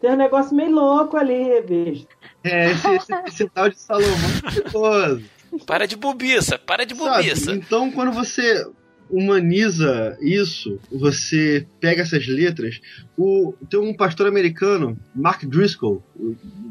Tem 0.00 0.10
um 0.10 0.16
negócio 0.16 0.56
meio 0.56 0.72
louco 0.72 1.16
ali, 1.16 1.62
bicho. 1.62 2.08
É, 2.42 2.72
esse, 2.72 2.88
esse, 2.88 3.12
esse 3.28 3.48
tal 3.50 3.68
de 3.70 3.78
Salomão 3.78 4.08
é 4.44 4.50
perigoso. 4.50 5.22
Para 5.64 5.86
de 5.86 5.94
bobiça, 5.96 6.58
para 6.58 6.84
de 6.84 6.96
Sabe? 6.96 7.08
bobiça. 7.10 7.52
Então, 7.52 7.92
quando 7.92 8.10
você 8.10 8.66
humaniza 9.12 10.16
isso, 10.22 10.80
você 10.90 11.66
pega 11.78 12.00
essas 12.02 12.26
letras. 12.26 12.80
O, 13.16 13.52
tem 13.68 13.78
um 13.78 13.94
pastor 13.94 14.26
americano, 14.26 14.98
Mark 15.14 15.44
Driscoll, 15.44 16.02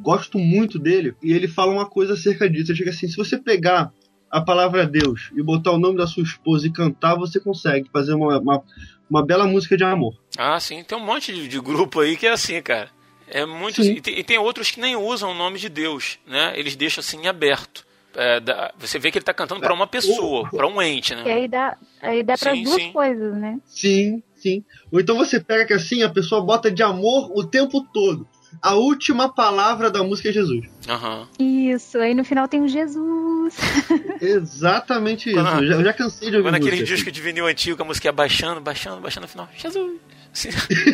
gosto 0.01 0.39
muito 0.39 0.79
dele, 0.79 1.13
e 1.21 1.31
ele 1.31 1.47
fala 1.47 1.71
uma 1.71 1.87
coisa 1.87 2.13
acerca 2.13 2.49
disso. 2.49 2.71
Ele 2.71 2.79
chega 2.79 2.89
assim: 2.89 3.07
se 3.07 3.15
você 3.15 3.37
pegar 3.37 3.93
a 4.29 4.41
palavra 4.41 4.87
Deus 4.87 5.29
e 5.35 5.43
botar 5.43 5.71
o 5.71 5.77
nome 5.77 5.97
da 5.97 6.07
sua 6.07 6.23
esposa 6.23 6.65
e 6.65 6.71
cantar, 6.71 7.15
você 7.15 7.39
consegue 7.39 7.89
fazer 7.93 8.13
uma, 8.15 8.39
uma, 8.39 8.63
uma 9.09 9.25
bela 9.25 9.45
música 9.45 9.77
de 9.77 9.83
amor. 9.83 10.17
Ah, 10.37 10.59
sim, 10.59 10.83
tem 10.83 10.97
um 10.97 11.05
monte 11.05 11.33
de, 11.33 11.47
de 11.47 11.59
grupo 11.59 11.99
aí 11.99 12.17
que 12.17 12.25
é 12.25 12.31
assim, 12.31 12.59
cara. 12.61 12.89
É 13.27 13.45
muito. 13.45 13.83
Sim. 13.83 13.93
E 13.93 14.01
tem, 14.01 14.19
e 14.19 14.23
tem 14.23 14.37
outros 14.39 14.71
que 14.71 14.81
nem 14.81 14.95
usam 14.95 15.31
o 15.31 15.35
nome 15.35 15.59
de 15.59 15.69
Deus, 15.69 16.17
né? 16.25 16.53
Eles 16.57 16.75
deixam 16.75 17.01
assim 17.01 17.21
em 17.21 17.27
aberto. 17.27 17.85
É, 18.15 18.39
dá- 18.39 18.73
você 18.77 18.99
vê 18.99 19.09
que 19.11 19.17
ele 19.17 19.25
tá 19.25 19.33
cantando 19.33 19.61
pra 19.61 19.73
uma 19.73 19.87
pessoa, 19.87 20.49
pra 20.49 20.67
um 20.67 20.81
ente, 20.81 21.13
E 21.13 21.15
né? 21.15 21.33
aí 21.33 21.47
dá, 21.47 21.77
aí 22.01 22.23
dá 22.23 22.37
para 22.37 22.53
duas 22.55 22.75
sim. 22.75 22.91
coisas, 22.91 23.35
né? 23.37 23.57
Sim, 23.65 24.21
sim. 24.35 24.63
Ou 24.91 24.99
então 24.99 25.15
você 25.17 25.39
pega 25.39 25.65
que 25.65 25.73
assim, 25.73 26.03
a 26.03 26.09
pessoa 26.09 26.41
bota 26.41 26.69
de 26.69 26.83
amor 26.83 27.31
o 27.33 27.43
tempo 27.45 27.81
todo. 27.93 28.27
A 28.61 28.73
última 28.75 29.33
palavra 29.33 29.89
da 29.89 30.03
música 30.03 30.27
é 30.27 30.31
Jesus. 30.33 30.65
Aham. 30.89 31.25
Isso, 31.39 31.97
aí 31.99 32.13
no 32.13 32.25
final 32.25 32.49
tem 32.49 32.61
o 32.61 32.67
Jesus. 32.67 33.55
Exatamente 34.19 35.29
isso. 35.29 35.41
Quando- 35.41 35.63
Eu 35.63 35.67
já, 35.69 35.75
eu 35.75 35.83
já 35.85 35.93
cansei 35.93 36.29
de 36.29 36.35
ouvir 36.37 36.47
Quando 36.49 36.55
aquele 36.55 36.71
música 36.71 36.83
assim. 36.83 36.93
disco 36.95 37.11
de 37.11 37.21
vinil 37.21 37.47
antigo, 37.47 37.81
a 37.81 37.85
música 37.85 38.07
ia 38.07 38.11
baixando, 38.11 38.59
baixando, 38.61 39.01
baixando 39.01 39.23
no 39.25 39.27
final. 39.29 39.49
Jesus! 39.57 39.99
Assim, 40.33 40.49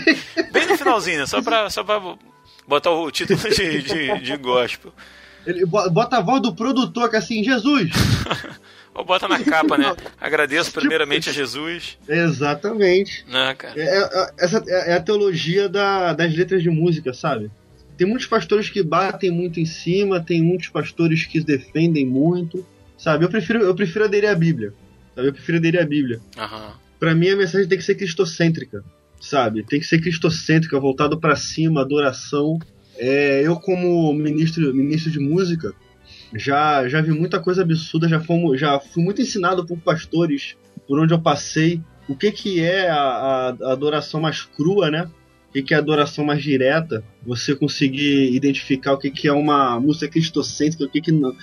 bem 0.51 0.67
no 0.67 0.77
finalzinho, 0.77 1.19
né? 1.19 1.25
Só 1.25 1.41
pra, 1.41 1.69
só 1.69 1.83
pra 1.83 1.99
botar 2.67 2.91
o 2.91 3.09
título 3.11 3.39
de, 3.39 3.81
de, 3.81 4.19
de 4.21 4.37
gospel. 4.37 4.93
Ele 5.47 5.65
bo- 5.65 5.89
bota 5.89 6.17
a 6.17 6.21
voz 6.21 6.41
do 6.41 6.53
produtor 6.53 7.09
que 7.09 7.15
é 7.15 7.19
assim, 7.19 7.43
Jesus. 7.43 7.89
Ou 8.93 9.05
bota 9.05 9.27
na 9.27 9.39
capa, 9.43 9.77
né? 9.77 9.95
Agradeço 10.19 10.71
primeiramente 10.71 11.29
a 11.29 11.33
Jesus, 11.33 11.97
Exatamente. 12.07 13.23
né, 13.27 13.53
cara? 13.55 13.73
É, 13.79 13.97
é- 14.03 14.31
essa 14.39 14.63
é 14.67 14.93
a 14.95 15.01
teologia 15.01 15.69
da- 15.69 16.13
das 16.13 16.35
letras 16.35 16.61
de 16.63 16.69
música, 16.69 17.13
sabe? 17.13 17.49
Tem 17.97 18.07
muitos 18.07 18.27
pastores 18.27 18.69
que 18.69 18.83
batem 18.83 19.31
muito 19.31 19.59
em 19.59 19.65
cima, 19.65 20.19
tem 20.19 20.41
muitos 20.41 20.67
pastores 20.69 21.25
que 21.25 21.39
defendem 21.39 22.05
muito, 22.05 22.65
sabe? 22.97 23.25
Eu 23.25 23.29
prefiro, 23.29 23.59
eu 23.63 23.75
prefiro 23.75 24.05
aderir 24.05 24.29
à 24.29 24.35
Bíblia. 24.35 24.73
Sabe? 25.15 25.27
Eu 25.29 25.33
prefiro 25.33 25.57
aderir 25.57 25.81
à 25.81 25.85
Bíblia. 25.85 26.19
Aham. 26.37 26.73
Pra 26.99 27.13
mim 27.15 27.29
a 27.29 27.35
mensagem 27.35 27.67
tem 27.67 27.77
que 27.77 27.83
ser 27.83 27.95
cristocêntrica, 27.95 28.83
sabe? 29.21 29.63
Tem 29.63 29.79
que 29.79 29.85
ser 29.85 29.99
cristocêntrica, 29.99 30.79
voltado 30.79 31.19
pra 31.19 31.35
cima, 31.35 31.81
adoração. 31.81 32.57
É, 32.97 33.41
eu 33.45 33.55
como 33.59 34.11
ministro, 34.13 34.73
ministro 34.73 35.11
de 35.11 35.19
música, 35.19 35.73
já, 36.35 36.87
já 36.87 37.01
vi 37.01 37.11
muita 37.11 37.39
coisa 37.39 37.61
absurda, 37.61 38.07
já, 38.09 38.19
fomos, 38.19 38.59
já 38.59 38.79
fui 38.79 39.03
muito 39.03 39.21
ensinado 39.21 39.65
por 39.65 39.77
pastores 39.77 40.55
por 40.87 40.99
onde 40.99 41.13
eu 41.13 41.19
passei 41.21 41.81
o 42.07 42.15
que, 42.15 42.31
que 42.31 42.61
é 42.61 42.89
a, 42.89 42.95
a- 42.97 43.57
a 43.61 43.71
adoração 43.73 44.21
mais 44.21 44.41
crua, 44.41 44.89
né? 44.89 45.09
O 45.49 45.53
que, 45.53 45.61
que 45.61 45.73
é 45.73 45.77
a 45.77 45.79
adoração 45.79 46.23
mais 46.25 46.41
direta, 46.43 47.03
você 47.25 47.55
conseguir 47.55 48.33
identificar 48.33 48.93
o 48.93 48.97
que, 48.97 49.09
que 49.11 49.27
é 49.27 49.33
uma 49.33 49.79
música 49.79 50.07
cristocêntrica, 50.07 50.83
o 50.85 50.89
que, 50.89 51.01
que 51.01 51.11
não. 51.11 51.35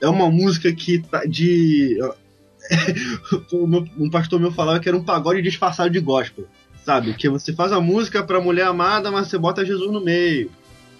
É 0.00 0.08
uma 0.08 0.30
música 0.30 0.72
que 0.72 0.98
tá 1.00 1.24
de. 1.24 1.98
Um 3.98 4.10
pastor 4.10 4.40
meu 4.40 4.50
falava 4.52 4.80
que 4.80 4.88
era 4.88 4.96
um 4.96 5.04
pagode 5.04 5.42
disfarçado 5.42 5.90
de 5.90 6.00
gospel, 6.00 6.46
sabe? 6.84 7.14
Que 7.14 7.28
você 7.28 7.52
faz 7.52 7.72
a 7.72 7.80
música 7.80 8.22
pra 8.22 8.40
mulher 8.40 8.66
amada, 8.66 9.10
mas 9.10 9.28
você 9.28 9.38
bota 9.38 9.64
Jesus 9.64 9.90
no 9.92 10.00
meio, 10.02 10.50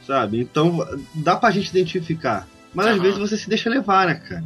sabe? 0.06 0.40
Então 0.40 0.86
dá 1.14 1.36
pra 1.36 1.50
gente 1.50 1.68
identificar. 1.68 2.46
Mas 2.72 2.86
às 2.86 3.00
vezes 3.00 3.18
você 3.18 3.36
se 3.36 3.48
deixa 3.48 3.70
levar, 3.70 4.06
né, 4.06 4.14
cara? 4.14 4.44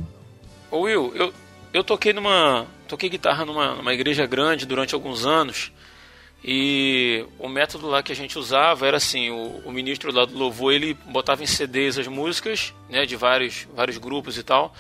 Ô 0.71 0.81
Will, 0.81 1.13
eu, 1.15 1.33
eu 1.73 1.83
toquei 1.83 2.13
numa. 2.13 2.67
toquei 2.87 3.09
guitarra 3.09 3.45
numa, 3.45 3.75
numa 3.75 3.95
igreja 3.95 4.27
grande 4.27 4.67
durante 4.67 4.95
alguns 4.95 5.25
anos. 5.25 5.73
E 6.45 7.27
o 7.39 7.49
método 7.49 7.89
lá 7.89 8.03
que 8.03 8.13
a 8.13 8.15
gente 8.15 8.39
usava 8.39 8.87
era 8.87 8.97
assim, 8.97 9.31
o, 9.31 9.63
o 9.65 9.73
ministro 9.73 10.13
lá 10.13 10.25
do 10.25 10.39
louvor, 10.39 10.73
ele 10.73 10.95
botava 11.07 11.43
em 11.43 11.47
CDs 11.47 11.99
as 11.99 12.07
músicas, 12.07 12.73
né, 12.89 13.05
de 13.05 13.17
vários, 13.17 13.67
vários 13.75 13.99
grupos 13.99 14.39
e 14.39 14.45
tal, 14.45 14.73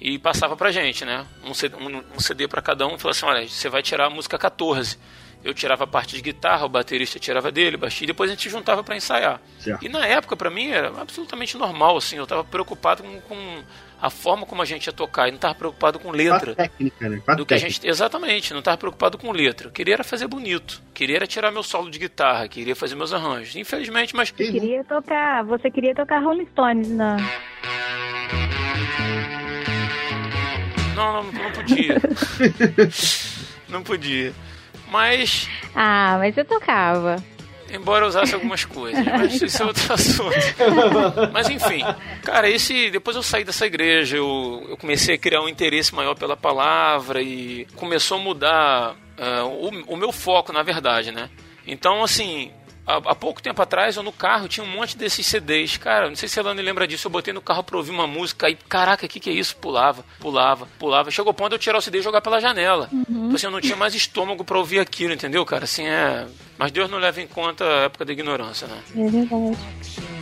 e 0.00 0.18
passava 0.18 0.56
pra 0.56 0.70
gente, 0.70 1.04
né, 1.04 1.26
um 1.44 1.52
CD, 1.52 1.76
um, 1.76 2.02
um 2.16 2.20
CD 2.20 2.46
para 2.46 2.62
cada 2.62 2.86
um, 2.86 2.94
e 2.94 2.98
falava 2.98 3.10
assim, 3.10 3.26
olha, 3.26 3.48
você 3.48 3.68
vai 3.68 3.82
tirar 3.82 4.06
a 4.06 4.10
música 4.10 4.38
14. 4.38 4.98
Eu 5.42 5.54
tirava 5.54 5.84
a 5.84 5.86
parte 5.86 6.16
de 6.16 6.22
guitarra, 6.22 6.66
o 6.66 6.68
baterista 6.68 7.18
tirava 7.18 7.50
dele, 7.50 7.76
baixista, 7.78 8.04
e 8.04 8.06
depois 8.08 8.30
a 8.30 8.34
gente 8.34 8.50
juntava 8.50 8.84
para 8.84 8.94
ensaiar. 8.96 9.40
Certo. 9.58 9.82
E 9.84 9.88
na 9.88 10.04
época, 10.06 10.36
pra 10.36 10.50
mim, 10.50 10.68
era 10.70 10.88
absolutamente 11.00 11.56
normal, 11.56 11.96
assim, 11.96 12.16
eu 12.16 12.26
tava 12.26 12.44
preocupado 12.44 13.02
com, 13.02 13.20
com 13.22 13.62
a 14.02 14.10
forma 14.10 14.44
como 14.44 14.60
a 14.60 14.66
gente 14.66 14.86
ia 14.86 14.92
tocar, 14.92 15.28
e 15.28 15.32
não 15.32 15.38
tava 15.38 15.54
preocupado 15.54 15.98
com 15.98 16.08
Com 16.08 16.14
a 16.14 16.16
letra. 16.16 16.54
técnica, 16.54 17.08
né? 17.08 17.22
Com 17.24 17.30
a 17.30 17.34
Do 17.34 17.46
que 17.46 17.54
a 17.54 17.56
técnica. 17.56 17.74
gente, 17.82 17.88
exatamente, 17.88 18.52
não 18.52 18.60
tava 18.60 18.76
preocupado 18.76 19.16
com 19.16 19.32
letra. 19.32 19.68
Eu 19.68 19.72
queria 19.72 19.94
era 19.94 20.04
fazer 20.04 20.26
bonito. 20.26 20.82
Queria 20.92 21.16
era 21.16 21.26
tirar 21.26 21.50
meu 21.50 21.62
solo 21.62 21.90
de 21.90 21.98
guitarra, 21.98 22.46
queria 22.46 22.76
fazer 22.76 22.94
meus 22.94 23.12
arranjos. 23.14 23.56
Infelizmente, 23.56 24.14
mas 24.14 24.30
nunca? 24.30 24.44
Queria 24.44 24.84
tocar, 24.84 25.42
você 25.44 25.70
queria 25.70 25.94
tocar 25.94 26.18
Rolling 26.22 26.46
Stones 26.52 26.88
na. 26.90 27.16
não, 30.94 31.22
não, 31.22 31.32
não 31.32 31.52
podia. 31.52 31.96
não 33.68 33.82
podia. 33.82 34.32
Mas, 34.90 35.48
Ah, 35.74 36.16
mas 36.18 36.36
eu 36.36 36.44
tocava. 36.44 37.16
embora 37.72 38.04
eu 38.04 38.08
usasse 38.08 38.34
algumas 38.34 38.64
coisas, 38.64 39.04
mas 39.06 39.40
isso 39.40 39.62
é 39.62 39.66
outro 39.66 39.92
assunto. 39.92 40.34
Mas 41.32 41.48
enfim, 41.48 41.82
cara, 42.24 42.48
esse 42.48 42.90
depois 42.90 43.16
eu 43.16 43.22
saí 43.22 43.44
dessa 43.44 43.64
igreja, 43.66 44.16
eu, 44.16 44.66
eu 44.68 44.76
comecei 44.76 45.14
a 45.14 45.18
criar 45.18 45.40
um 45.42 45.48
interesse 45.48 45.94
maior 45.94 46.14
pela 46.16 46.36
palavra 46.36 47.22
e 47.22 47.66
começou 47.76 48.18
a 48.18 48.20
mudar 48.20 48.96
ah, 49.16 49.44
o, 49.44 49.94
o 49.94 49.96
meu 49.96 50.10
foco, 50.12 50.52
na 50.52 50.62
verdade, 50.62 51.12
né? 51.12 51.30
Então, 51.66 52.02
assim, 52.02 52.50
há, 52.86 53.14
pouco 53.14 53.42
tempo 53.42 53.60
atrás, 53.62 53.96
eu 53.96 54.02
no 54.02 54.12
carro 54.12 54.48
tinha 54.48 54.64
um 54.64 54.68
monte 54.68 54.96
desses 54.96 55.26
CDs. 55.26 55.76
Cara, 55.76 56.08
não 56.08 56.16
sei 56.16 56.28
se 56.28 56.38
a 56.38 56.42
Elane 56.42 56.62
lembra 56.62 56.86
disso. 56.86 57.06
Eu 57.06 57.10
botei 57.10 57.32
no 57.32 57.40
carro 57.40 57.62
pra 57.62 57.76
ouvir 57.76 57.90
uma 57.90 58.06
música 58.06 58.48
e, 58.48 58.54
caraca, 58.54 59.06
o 59.06 59.08
que, 59.08 59.20
que 59.20 59.30
é 59.30 59.32
isso? 59.32 59.56
Pulava, 59.56 60.04
pulava, 60.18 60.66
pulava. 60.78 61.10
Chegou 61.10 61.30
o 61.30 61.34
ponto 61.34 61.50
de 61.50 61.54
eu 61.56 61.58
tirar 61.58 61.78
o 61.78 61.82
CD 61.82 61.98
e 61.98 62.02
jogar 62.02 62.20
pela 62.20 62.40
janela. 62.40 62.88
Tipo 62.88 63.34
Assim, 63.34 63.46
eu 63.46 63.52
não 63.52 63.60
tinha 63.60 63.76
mais 63.76 63.94
estômago 63.94 64.44
pra 64.44 64.58
ouvir 64.58 64.80
aquilo, 64.80 65.12
entendeu, 65.14 65.44
cara? 65.44 65.64
Assim, 65.64 65.86
é. 65.86 66.26
Mas 66.58 66.72
Deus 66.72 66.90
não 66.90 66.98
leva 66.98 67.20
em 67.20 67.26
conta 67.26 67.64
a 67.64 67.82
época 67.84 68.04
da 68.04 68.12
ignorância, 68.12 68.66
né? 68.66 68.82
É 68.96 69.08
verdade. 69.08 70.19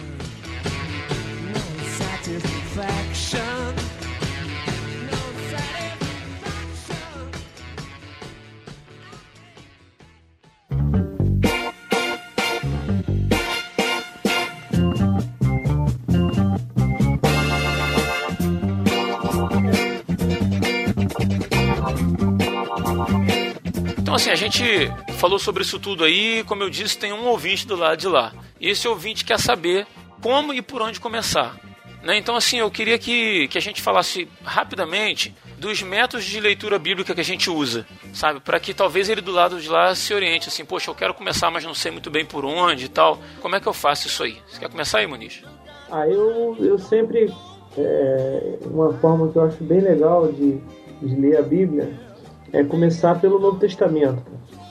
Assim, 24.18 24.30
a 24.30 24.34
gente 24.34 24.64
falou 25.12 25.38
sobre 25.38 25.62
isso 25.62 25.78
tudo 25.78 26.02
aí. 26.02 26.42
Como 26.44 26.62
eu 26.62 26.68
disse, 26.68 26.98
tem 26.98 27.12
um 27.12 27.26
ouvinte 27.26 27.66
do 27.66 27.76
lado 27.76 27.96
de 27.96 28.08
lá. 28.08 28.32
E 28.60 28.68
esse 28.68 28.86
ouvinte 28.88 29.24
quer 29.24 29.38
saber 29.38 29.86
como 30.20 30.52
e 30.52 30.60
por 30.60 30.82
onde 30.82 30.98
começar. 30.98 31.56
Né? 32.02 32.16
Então, 32.16 32.34
assim, 32.34 32.58
eu 32.58 32.68
queria 32.68 32.98
que, 32.98 33.46
que 33.46 33.56
a 33.56 33.60
gente 33.60 33.80
falasse 33.80 34.28
rapidamente 34.42 35.34
dos 35.56 35.82
métodos 35.82 36.26
de 36.26 36.40
leitura 36.40 36.78
bíblica 36.80 37.14
que 37.14 37.20
a 37.20 37.24
gente 37.24 37.48
usa, 37.48 37.86
sabe? 38.12 38.40
Para 38.40 38.58
que 38.58 38.74
talvez 38.74 39.08
ele 39.08 39.20
do 39.20 39.30
lado 39.30 39.60
de 39.60 39.68
lá 39.68 39.94
se 39.94 40.12
oriente, 40.12 40.48
assim, 40.48 40.64
poxa, 40.64 40.90
eu 40.90 40.94
quero 40.96 41.14
começar, 41.14 41.50
mas 41.50 41.64
não 41.64 41.74
sei 41.74 41.92
muito 41.92 42.10
bem 42.10 42.24
por 42.24 42.44
onde 42.44 42.86
e 42.86 42.88
tal. 42.88 43.18
Como 43.40 43.54
é 43.54 43.60
que 43.60 43.66
eu 43.68 43.72
faço 43.72 44.08
isso 44.08 44.24
aí? 44.24 44.38
Você 44.48 44.58
quer 44.58 44.68
começar 44.68 44.98
aí, 44.98 45.06
Muniz? 45.06 45.42
Ah, 45.90 46.08
eu, 46.08 46.56
eu 46.58 46.78
sempre. 46.78 47.32
é, 47.76 48.58
uma 48.64 48.92
forma 48.94 49.30
que 49.30 49.36
eu 49.38 49.44
acho 49.44 49.62
bem 49.62 49.80
legal 49.80 50.30
de, 50.32 50.60
de 51.02 51.14
ler 51.14 51.36
a 51.38 51.42
Bíblia 51.42 52.07
é 52.52 52.64
começar 52.64 53.20
pelo 53.20 53.38
Novo 53.38 53.58
Testamento. 53.58 54.22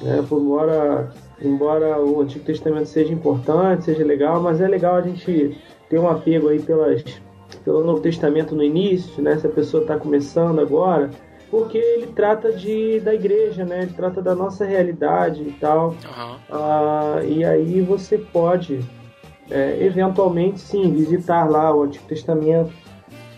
Né? 0.02 0.24
Embora, 0.32 1.14
embora 1.42 2.02
o 2.02 2.22
Antigo 2.22 2.46
Testamento 2.46 2.88
seja 2.88 3.14
importante, 3.14 3.86
seja 3.86 4.04
legal, 4.04 4.42
mas 4.42 4.62
é 4.62 4.68
legal 4.68 4.96
a 4.96 5.02
gente 5.02 5.58
ter 5.90 6.00
um 6.00 6.10
apego 6.10 6.50
aí 6.50 6.62
pelas, 6.62 7.04
pelo 7.64 7.84
Novo 7.84 8.02
Testamento 8.02 8.56
no 8.56 8.64
início, 8.64 9.22
né? 9.22 9.38
se 9.38 9.48
a 9.48 9.50
pessoa 9.50 9.82
está 9.82 9.98
começando 9.98 10.60
agora, 10.60 11.10
porque 11.50 11.78
ele 11.78 12.08
trata 12.08 12.52
de, 12.52 13.00
da 13.00 13.14
igreja, 13.14 13.64
né? 13.64 13.84
ele 13.84 13.94
trata 13.94 14.22
da 14.22 14.36
nossa 14.36 14.66
realidade 14.66 15.44
e 15.44 15.52
tal. 15.54 15.96
Aham. 16.06 16.38
Ah, 16.52 17.22
e 17.24 17.46
aí 17.46 17.82
você 17.82 18.18
pode, 18.18 18.80
é, 19.50 19.78
eventualmente, 19.82 20.60
sim, 20.60 20.92
visitar 20.92 21.50
lá 21.50 21.74
o 21.74 21.84
Antigo 21.84 22.06
Testamento. 22.08 22.72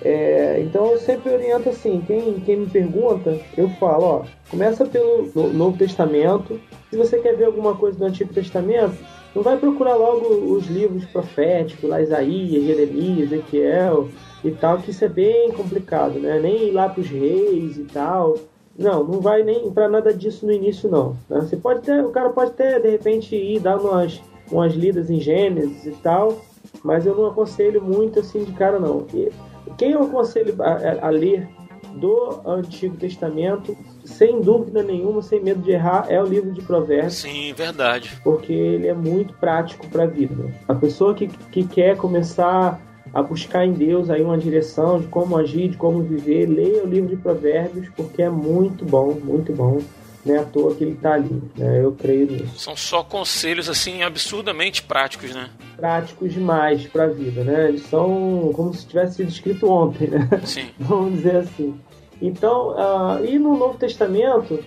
É, 0.02 0.60
então 0.62 0.92
eu 0.92 0.98
sempre 0.98 1.34
oriento 1.34 1.70
assim, 1.70 2.02
quem, 2.08 2.40
quem 2.40 2.58
me 2.58 2.68
pergunta, 2.68 3.38
eu 3.58 3.70
falo, 3.72 4.04
ó, 4.06 4.22
começa 4.50 4.86
pelo 4.86 5.30
No- 5.36 5.52
Novo 5.54 5.78
Testamento. 5.78 6.60
Se 6.90 6.96
você 6.98 7.20
quer 7.20 7.36
ver 7.36 7.46
alguma 7.46 7.76
coisa 7.76 7.98
do 8.00 8.06
Antigo 8.06 8.34
Testamento, 8.34 8.98
não 9.36 9.44
vai 9.44 9.58
procurar 9.58 9.96
logo 9.96 10.26
os 10.56 10.68
livros 10.68 11.06
proféticos, 11.06 11.90
lá 11.90 12.02
Isaías, 12.02 12.64
Jeremias, 12.64 13.32
Ezequiel 13.32 14.10
e 14.44 14.52
tal, 14.52 14.78
que 14.80 14.92
isso 14.92 15.04
é 15.04 15.10
bem 15.10 15.52
complicado, 15.52 16.18
né? 16.20 16.40
Nem 16.40 16.70
ir 16.70 16.72
lá 16.72 16.94
os 16.98 17.08
reis 17.10 17.78
e 17.78 17.84
tal. 17.84 18.36
Não, 18.78 19.04
não 19.04 19.20
vai 19.20 19.44
nem 19.44 19.70
para 19.72 19.90
nada 19.90 20.14
disso 20.14 20.46
no 20.46 20.54
início 20.54 20.90
não. 20.90 21.18
né? 21.30 21.42
Você 21.42 21.58
pode 21.58 21.82
ter, 21.82 22.04
o 22.04 22.10
cara 22.12 22.30
pode 22.30 22.52
até 22.52 22.80
de 22.80 22.90
repente 22.90 23.36
ir 23.36 23.60
dar 23.60 23.78
umas, 23.78 24.22
umas 24.50 24.74
lidas 24.74 25.10
em 25.10 25.20
Gênesis 25.20 25.86
e 25.86 25.92
tal, 26.02 26.38
mas 26.82 27.06
eu 27.06 27.14
não 27.14 27.26
aconselho 27.26 27.82
muito 27.84 28.22
assim 28.22 28.44
de 28.46 28.54
cara 28.54 28.80
não. 28.80 29.06
E 29.14 29.30
quem 29.80 29.92
eu 29.94 30.04
aconselho 30.04 30.56
a, 30.62 31.08
a- 31.08 31.10
ler 31.10 31.48
do 31.96 32.40
Antigo 32.46 32.96
Testamento, 32.98 33.76
sem 34.06 34.40
dúvida 34.42 34.84
nenhuma, 34.84 35.24
sem 35.24 35.42
medo 35.42 35.62
de 35.62 35.72
errar, 35.72 36.06
é 36.08 36.22
o 36.22 36.26
livro 36.26 36.52
de 36.52 36.62
Provérbios 36.62 37.16
Sim, 37.16 37.52
verdade. 37.54 38.12
porque 38.24 38.54
ele 38.54 38.88
é 38.88 38.94
muito 38.94 39.34
prático 39.34 39.88
para 39.88 40.04
a 40.04 40.08
vida. 40.08 40.36
A 40.68 40.76
pessoa 40.76 41.16
que, 41.16 41.28
que 41.28 41.66
quer 41.66 41.98
começar 41.98 42.80
a 43.12 43.24
buscar 43.24 43.66
em 43.66 43.74
Deus 43.74 44.10
aí 44.12 44.22
uma 44.22 44.38
direção 44.38 45.00
de 45.00 45.08
como 45.08 45.36
agir, 45.36 45.70
de 45.70 45.78
como 45.78 46.04
viver, 46.04 46.46
leia 46.46 46.84
o 46.84 46.88
livro 46.88 47.10
de 47.10 47.16
Provérbios, 47.18 47.90
porque 47.96 48.22
é 48.22 48.30
muito 48.30 48.86
bom, 48.86 49.18
muito 49.24 49.52
bom. 49.52 49.80
Não 50.26 50.36
é 50.36 50.40
à 50.40 50.44
toa 50.44 50.76
que 50.76 50.84
ele 50.84 50.94
está 50.94 51.14
ali, 51.14 51.42
né? 51.56 51.82
eu 51.82 51.94
creio 51.94 52.30
nisso. 52.30 52.60
São 52.60 52.76
só 52.76 53.04
conselhos, 53.04 53.70
assim, 53.70 54.04
absurdamente 54.04 54.84
práticos, 54.84 55.34
né? 55.34 55.50
Práticos 55.78 56.34
demais 56.34 56.86
para 56.88 57.06
a 57.06 57.08
vida, 57.08 57.44
né? 57.44 57.70
Eles 57.70 57.84
são 57.84 58.52
como 58.54 58.74
se 58.74 58.86
tivesse 58.86 59.16
sido 59.16 59.30
escrito 59.30 59.70
ontem, 59.70 60.10
né? 60.10 60.28
Sim. 60.44 60.70
vamos 60.78 61.14
dizer 61.14 61.38
assim. 61.38 61.80
Então, 62.22 62.76
ah, 62.78 63.20
e 63.24 63.40
no 63.40 63.58
Novo 63.58 63.78
Testamento, 63.78 64.60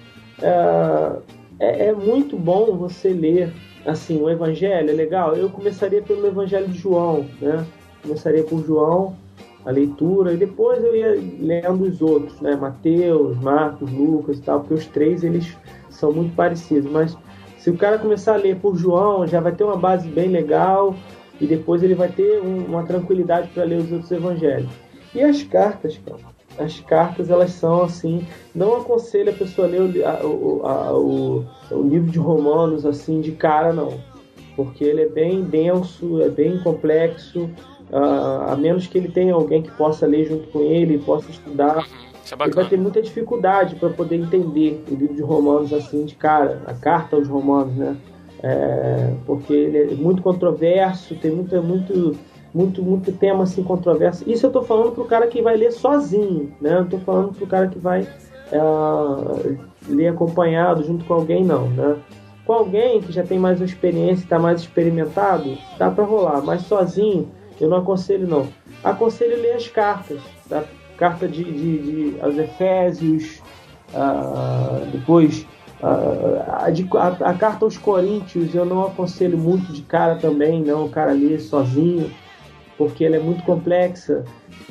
ah, 0.43 1.19
é, 1.61 1.89
é 1.89 1.93
muito 1.93 2.37
bom 2.37 2.77
você 2.77 3.11
ler 3.11 3.53
assim 3.85 4.21
o 4.21 4.31
Evangelho, 4.31 4.91
é 4.91 4.93
legal. 4.93 5.37
Eu 5.37 5.51
começaria 5.51 6.03
pelo 6.03 6.27
Evangelho 6.27 6.69
de 6.69 6.79
João, 6.79 7.27
né? 7.41 7.65
Começaria 8.03 8.43
por 8.43 8.65
João, 8.65 9.17
a 9.65 9.71
leitura, 9.71 10.33
e 10.33 10.37
depois 10.37 10.83
eu 10.83 10.95
ia 10.95 11.13
lendo 11.41 11.85
os 11.85 12.03
outros, 12.03 12.41
né? 12.41 12.57
Mateus, 12.57 13.37
Marcos, 13.41 13.91
Lucas 13.93 14.39
e 14.39 14.43
tal, 14.43 14.61
porque 14.61 14.75
os 14.75 14.87
três 14.87 15.23
eles 15.23 15.57
são 15.89 16.13
muito 16.13 16.35
parecidos. 16.35 16.91
Mas 16.91 17.17
se 17.59 17.71
o 17.71 17.77
cara 17.77 17.99
começar 17.99 18.35
a 18.35 18.39
ler 18.39 18.57
por 18.57 18.77
João, 18.77 19.27
já 19.27 19.41
vai 19.41 19.53
ter 19.53 19.63
uma 19.65 19.77
base 19.77 20.09
bem 20.09 20.29
legal 20.29 20.95
e 21.41 21.47
depois 21.47 21.83
ele 21.83 21.95
vai 21.95 22.09
ter 22.09 22.41
um- 22.43 22.65
uma 22.67 22.83
tranquilidade 22.85 23.49
para 23.55 23.65
ler 23.65 23.79
os 23.81 23.93
outros 23.93 24.11
evangelhos. 24.11 24.71
E 25.15 25.21
as 25.23 25.43
cartas, 25.43 25.99
cara? 26.05 26.33
as 26.59 26.81
cartas 26.81 27.31
elas 27.31 27.51
são 27.53 27.83
assim. 27.83 28.27
Não 28.55 28.77
aconselho 28.77 29.31
a 29.31 29.35
pessoa 29.35 29.67
a 29.67 29.71
ler 29.71 29.81
o, 29.81 30.27
o, 30.27 30.67
a- 30.67 30.93
o- 30.93 31.45
o 31.71 31.83
livro 31.89 32.11
de 32.11 32.19
Romanos 32.19 32.85
assim 32.85 33.21
de 33.23 33.33
cara, 33.33 33.73
não. 33.73 33.95
Porque 34.55 34.85
ele 34.85 35.01
é 35.01 35.09
bem 35.09 35.43
denso, 35.45 36.21
é 36.21 36.29
bem 36.29 36.59
complexo. 36.63 37.49
A 37.93 38.57
menos 38.57 38.87
que 38.87 38.97
ele 38.97 39.09
tenha 39.09 39.35
alguém 39.35 39.63
que 39.63 39.71
possa 39.73 40.07
ler 40.07 40.25
junto 40.25 40.49
com 40.49 40.61
ele, 40.61 40.99
possa 40.99 41.31
estudar. 41.31 41.87
Isso 42.25 42.35
é 42.35 42.45
Ele 42.45 42.55
vai 42.55 42.65
ter 42.65 42.79
muita 42.79 43.03
dificuldade 43.03 43.77
para 43.77 43.91
poder 43.91 44.17
entender 44.17 44.83
o 44.91 44.95
livro 44.95 45.15
de 45.15 45.23
Romanos 45.23 45.73
assim 45.73 46.05
de 46.05 46.15
cara, 46.15 46.63
a 46.67 46.73
carta 46.73 47.17
aos 47.17 47.29
Romanos, 47.29 47.75
né? 47.75 47.97
É, 48.43 49.15
porque 49.27 49.53
ele 49.53 49.79
é 49.79 49.95
muito 49.95 50.23
controverso, 50.23 51.15
tem 51.17 51.31
muito, 51.31 51.63
muito, 51.63 52.19
muito, 52.53 52.83
muito 52.83 53.13
tema 53.13 53.45
assim 53.45 53.63
controverso. 53.63 54.29
Isso 54.29 54.47
eu 54.47 54.51
tô 54.51 54.63
falando 54.63 54.93
pro 54.93 55.05
cara 55.05 55.27
que 55.27 55.43
vai 55.43 55.57
ler 55.57 55.73
sozinho, 55.73 56.53
né? 56.61 56.81
Não 56.81 56.87
tô 56.87 56.99
falando 56.99 57.35
pro 57.35 57.47
cara 57.47 57.69
que 57.69 57.79
vai 57.79 58.09
é, 58.51 58.59
ler 59.89 60.09
acompanhado 60.09 60.83
junto 60.83 61.05
com 61.05 61.15
alguém, 61.15 61.45
não, 61.45 61.69
né? 61.69 61.97
Com 62.47 62.55
alguém 62.55 63.01
que 63.01 63.13
já 63.13 63.23
tem 63.23 63.39
mais 63.39 63.61
experiência, 63.61 64.25
está 64.25 64.39
mais 64.39 64.61
experimentado, 64.61 65.57
dá 65.79 65.91
para 65.91 66.03
rolar, 66.03 66.43
mas 66.43 66.63
sozinho 66.63 67.29
eu 67.63 67.71
não 67.71 67.79
aconselho 67.79 68.27
não. 68.27 68.49
Aconselho 68.83 69.41
ler 69.41 69.53
as 69.55 69.69
cartas, 69.69 70.21
tá? 70.49 70.65
Carta 70.97 71.27
de, 71.29 71.43
de, 71.45 71.79
de 72.13 72.21
aos 72.21 72.37
Efésios, 72.37 73.41
ah, 73.95 74.81
depois 74.93 75.47
ah, 75.83 76.67
a, 76.99 77.31
a- 77.31 77.35
carta 77.35 77.65
aos 77.65 77.79
Coríntios 77.79 78.55
eu 78.55 78.65
não 78.65 78.85
aconselho 78.85 79.39
muito 79.39 79.73
de 79.73 79.83
cara 79.83 80.17
também, 80.17 80.61
não 80.63 80.85
o 80.87 80.89
cara 80.89 81.13
ler 81.13 81.41
sozinho, 81.41 82.11
porque 82.77 83.05
ela 83.05 83.17
é 83.17 83.21
muito 83.21 83.43
complexa. 83.45 84.25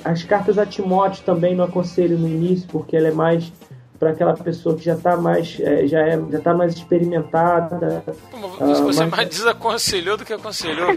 As 0.03 0.23
cartas 0.23 0.57
a 0.57 0.65
Timóteo 0.65 1.23
também 1.23 1.55
não 1.55 1.65
aconselho 1.65 2.18
no 2.18 2.27
início, 2.27 2.68
porque 2.72 2.95
ela 2.95 3.07
é 3.07 3.11
mais 3.11 3.51
para 4.02 4.10
aquela 4.10 4.34
pessoa 4.34 4.76
que 4.76 4.84
já 4.84 4.95
está 4.95 5.15
mais 5.15 5.57
eh, 5.60 5.86
já 5.86 5.99
é 5.99 6.19
já 6.32 6.40
tá 6.40 6.56
mais 6.56 6.73
experimentada. 6.73 8.03
Ah, 8.60 8.65
Você 8.65 9.06
mais 9.06 9.30
desaconselhou 9.30 10.18
do 10.18 10.26
que 10.26 10.34
aconselhou. 10.34 10.88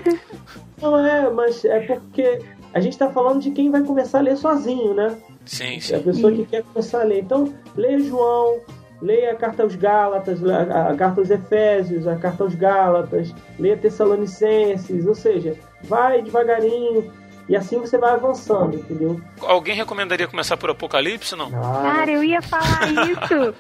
Não 0.81 0.99
é, 1.07 1.29
mas 1.29 1.63
é 1.67 1.81
porque 1.81 2.41
a 2.73 2.81
gente 2.81 2.95
está 2.95 3.11
falando 3.11 3.43
de 3.43 3.51
quem 3.51 3.71
vai 3.71 3.83
começar 3.83 4.21
a 4.21 4.23
ler 4.23 4.39
sozinho, 4.39 4.95
né? 4.95 5.15
Sim, 5.45 5.75
É 5.75 5.77
a 5.77 5.81
sim. 5.81 5.99
pessoa 6.03 6.33
que 6.33 6.47
quer 6.47 6.63
começar 6.63 7.03
a 7.03 7.05
ler. 7.05 7.21
Então, 7.21 7.53
leia 7.77 7.99
João, 8.01 8.57
leia 9.03 9.33
a 9.33 9.37
carta 9.37 9.63
aos 9.65 9.77
Gálatas, 9.77 10.43
a, 10.43 10.89
a 10.89 10.97
carta 10.97 11.21
aos 11.21 11.29
Efésios, 11.29 12.07
a 12.09 12.17
carta 12.17 12.43
aos 12.43 12.55
Gálatas, 12.55 13.35
leia 13.59 13.77
Tessalonicenses, 13.77 15.05
ou 15.07 15.15
seja, 15.15 15.55
vai 15.83 16.23
devagarinho 16.23 17.13
e 17.49 17.57
assim 17.57 17.79
você 17.79 17.99
vai 17.99 18.13
avançando, 18.13 18.77
entendeu? 18.77 19.21
Alguém 19.43 19.75
recomendaria 19.75 20.27
começar 20.27 20.57
por 20.57 20.71
Apocalipse, 20.71 21.37
não? 21.37 21.51
Cara, 21.51 22.11
eu 22.11 22.25
ia 22.25 22.41
falar 22.43 22.89
isso. 23.11 23.55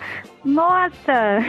Nossa! 0.45 1.41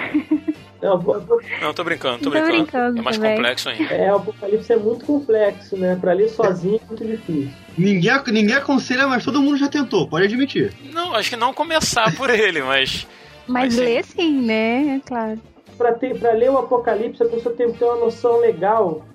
Não, 1.62 1.74
tô 1.74 1.84
brincando, 1.84 2.20
tô 2.20 2.24
Tô 2.26 2.30
brincando. 2.32 2.52
brincando 2.52 3.00
É 3.00 3.02
mais 3.02 3.18
também. 3.18 3.36
complexo 3.36 3.70
ainda. 3.70 3.94
é, 3.94 4.12
o 4.12 4.18
Apocalipse 4.18 4.72
é 4.74 4.78
muito 4.78 5.06
complexo, 5.06 5.78
né? 5.78 5.98
Para 6.00 6.14
ler 6.14 6.30
sozinho 6.30 6.80
é 6.84 6.88
muito 6.88 7.06
difícil. 7.06 7.50
Ninguém, 7.78 8.12
ninguém 8.28 8.56
aconselha, 8.56 9.08
mas 9.08 9.24
todo 9.26 9.42
mundo 9.42 9.58
já 9.58 9.68
tentou, 9.68 10.08
pode 10.08 10.26
admitir. 10.26 10.74
Não, 10.94 11.16
acho 11.16 11.30
que 11.30 11.36
não 11.36 11.54
começar 11.54 12.16
por 12.16 12.30
ele, 12.30 12.62
mas. 12.62 13.08
Mas 13.48 13.66
Mas 13.66 13.74
sim. 13.76 13.82
lê 13.84 14.02
sim, 14.04 14.42
né? 14.42 14.96
É 14.96 15.00
claro. 15.08 15.40
Para 15.78 15.94
ter 15.94 16.18
para 16.18 16.32
ler 16.32 16.50
o 16.50 16.58
Apocalipse, 16.58 17.22
a 17.22 17.28
pessoa 17.28 17.54
tem 17.54 17.72
que 17.72 17.78
ter 17.78 17.86
uma 17.86 17.98
noção 17.98 18.40
legal 18.40 19.06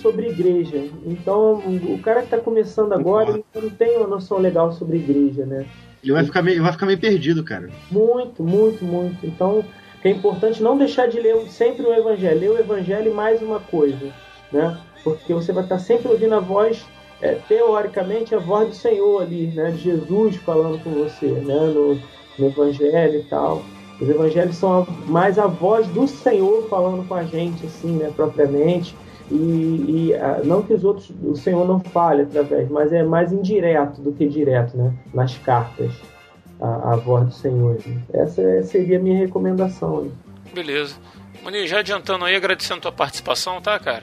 sobre 0.00 0.28
igreja. 0.28 0.88
Então, 1.04 1.58
o 1.58 1.98
cara 2.02 2.20
que 2.20 2.26
está 2.26 2.38
começando 2.38 2.92
agora, 2.92 3.30
ele 3.30 3.44
não 3.54 3.70
tem 3.70 3.96
uma 3.96 4.06
noção 4.06 4.38
legal 4.38 4.72
sobre 4.72 4.98
igreja, 4.98 5.44
né? 5.46 5.66
Ele 6.02 6.12
vai 6.12 6.24
ficar 6.24 6.42
meio, 6.42 6.62
vai 6.62 6.72
ficar 6.72 6.86
meio 6.86 6.98
perdido, 6.98 7.44
cara. 7.44 7.68
Muito, 7.90 8.42
muito, 8.42 8.84
muito. 8.84 9.26
Então, 9.26 9.64
é 10.02 10.10
importante 10.10 10.62
não 10.62 10.78
deixar 10.78 11.06
de 11.06 11.20
ler 11.20 11.36
sempre 11.48 11.84
o 11.84 11.92
Evangelho. 11.92 12.40
Ler 12.40 12.50
o 12.50 12.58
Evangelho 12.58 13.10
e 13.10 13.14
mais 13.14 13.42
uma 13.42 13.60
coisa, 13.60 14.12
né? 14.50 14.78
Porque 15.04 15.32
você 15.34 15.52
vai 15.52 15.62
estar 15.62 15.78
sempre 15.78 16.08
ouvindo 16.08 16.34
a 16.34 16.40
voz, 16.40 16.84
é, 17.20 17.34
teoricamente, 17.46 18.34
a 18.34 18.38
voz 18.38 18.68
do 18.68 18.74
Senhor 18.74 19.22
ali, 19.22 19.48
né? 19.48 19.70
De 19.70 19.78
Jesus 19.78 20.36
falando 20.36 20.82
com 20.82 20.90
você, 20.90 21.26
né? 21.26 21.72
No, 21.74 21.94
no 22.38 22.46
Evangelho 22.46 23.20
e 23.20 23.24
tal. 23.24 23.62
Os 24.00 24.08
Evangelhos 24.08 24.56
são 24.56 24.86
mais 25.06 25.38
a 25.38 25.46
voz 25.46 25.86
do 25.88 26.08
Senhor 26.08 26.66
falando 26.70 27.06
com 27.06 27.14
a 27.14 27.24
gente, 27.24 27.66
assim, 27.66 27.96
né? 27.96 28.10
Propriamente. 28.16 28.96
E, 29.30 29.34
e, 30.08 30.14
ah, 30.14 30.40
não 30.44 30.62
que 30.62 30.72
os 30.74 30.82
outros, 30.84 31.10
o 31.22 31.36
Senhor 31.36 31.66
não 31.66 31.78
fale 31.80 32.22
através, 32.22 32.68
mas 32.68 32.92
é 32.92 33.02
mais 33.02 33.32
indireto 33.32 34.00
do 34.00 34.12
que 34.12 34.26
direto, 34.28 34.76
né? 34.76 34.92
Nas 35.14 35.36
cartas 35.38 35.92
a, 36.60 36.92
a 36.92 36.96
voz 36.96 37.26
do 37.26 37.32
Senhor. 37.32 37.78
Essa 38.12 38.62
seria 38.64 38.98
a 38.98 39.02
minha 39.02 39.18
recomendação. 39.18 40.02
né? 40.02 40.10
Beleza. 40.52 40.96
Maninho, 41.44 41.66
já 41.66 41.78
adiantando 41.78 42.24
aí, 42.24 42.34
agradecendo 42.34 42.78
a 42.78 42.82
tua 42.82 42.92
participação, 42.92 43.60
tá, 43.62 43.78
cara? 43.78 44.02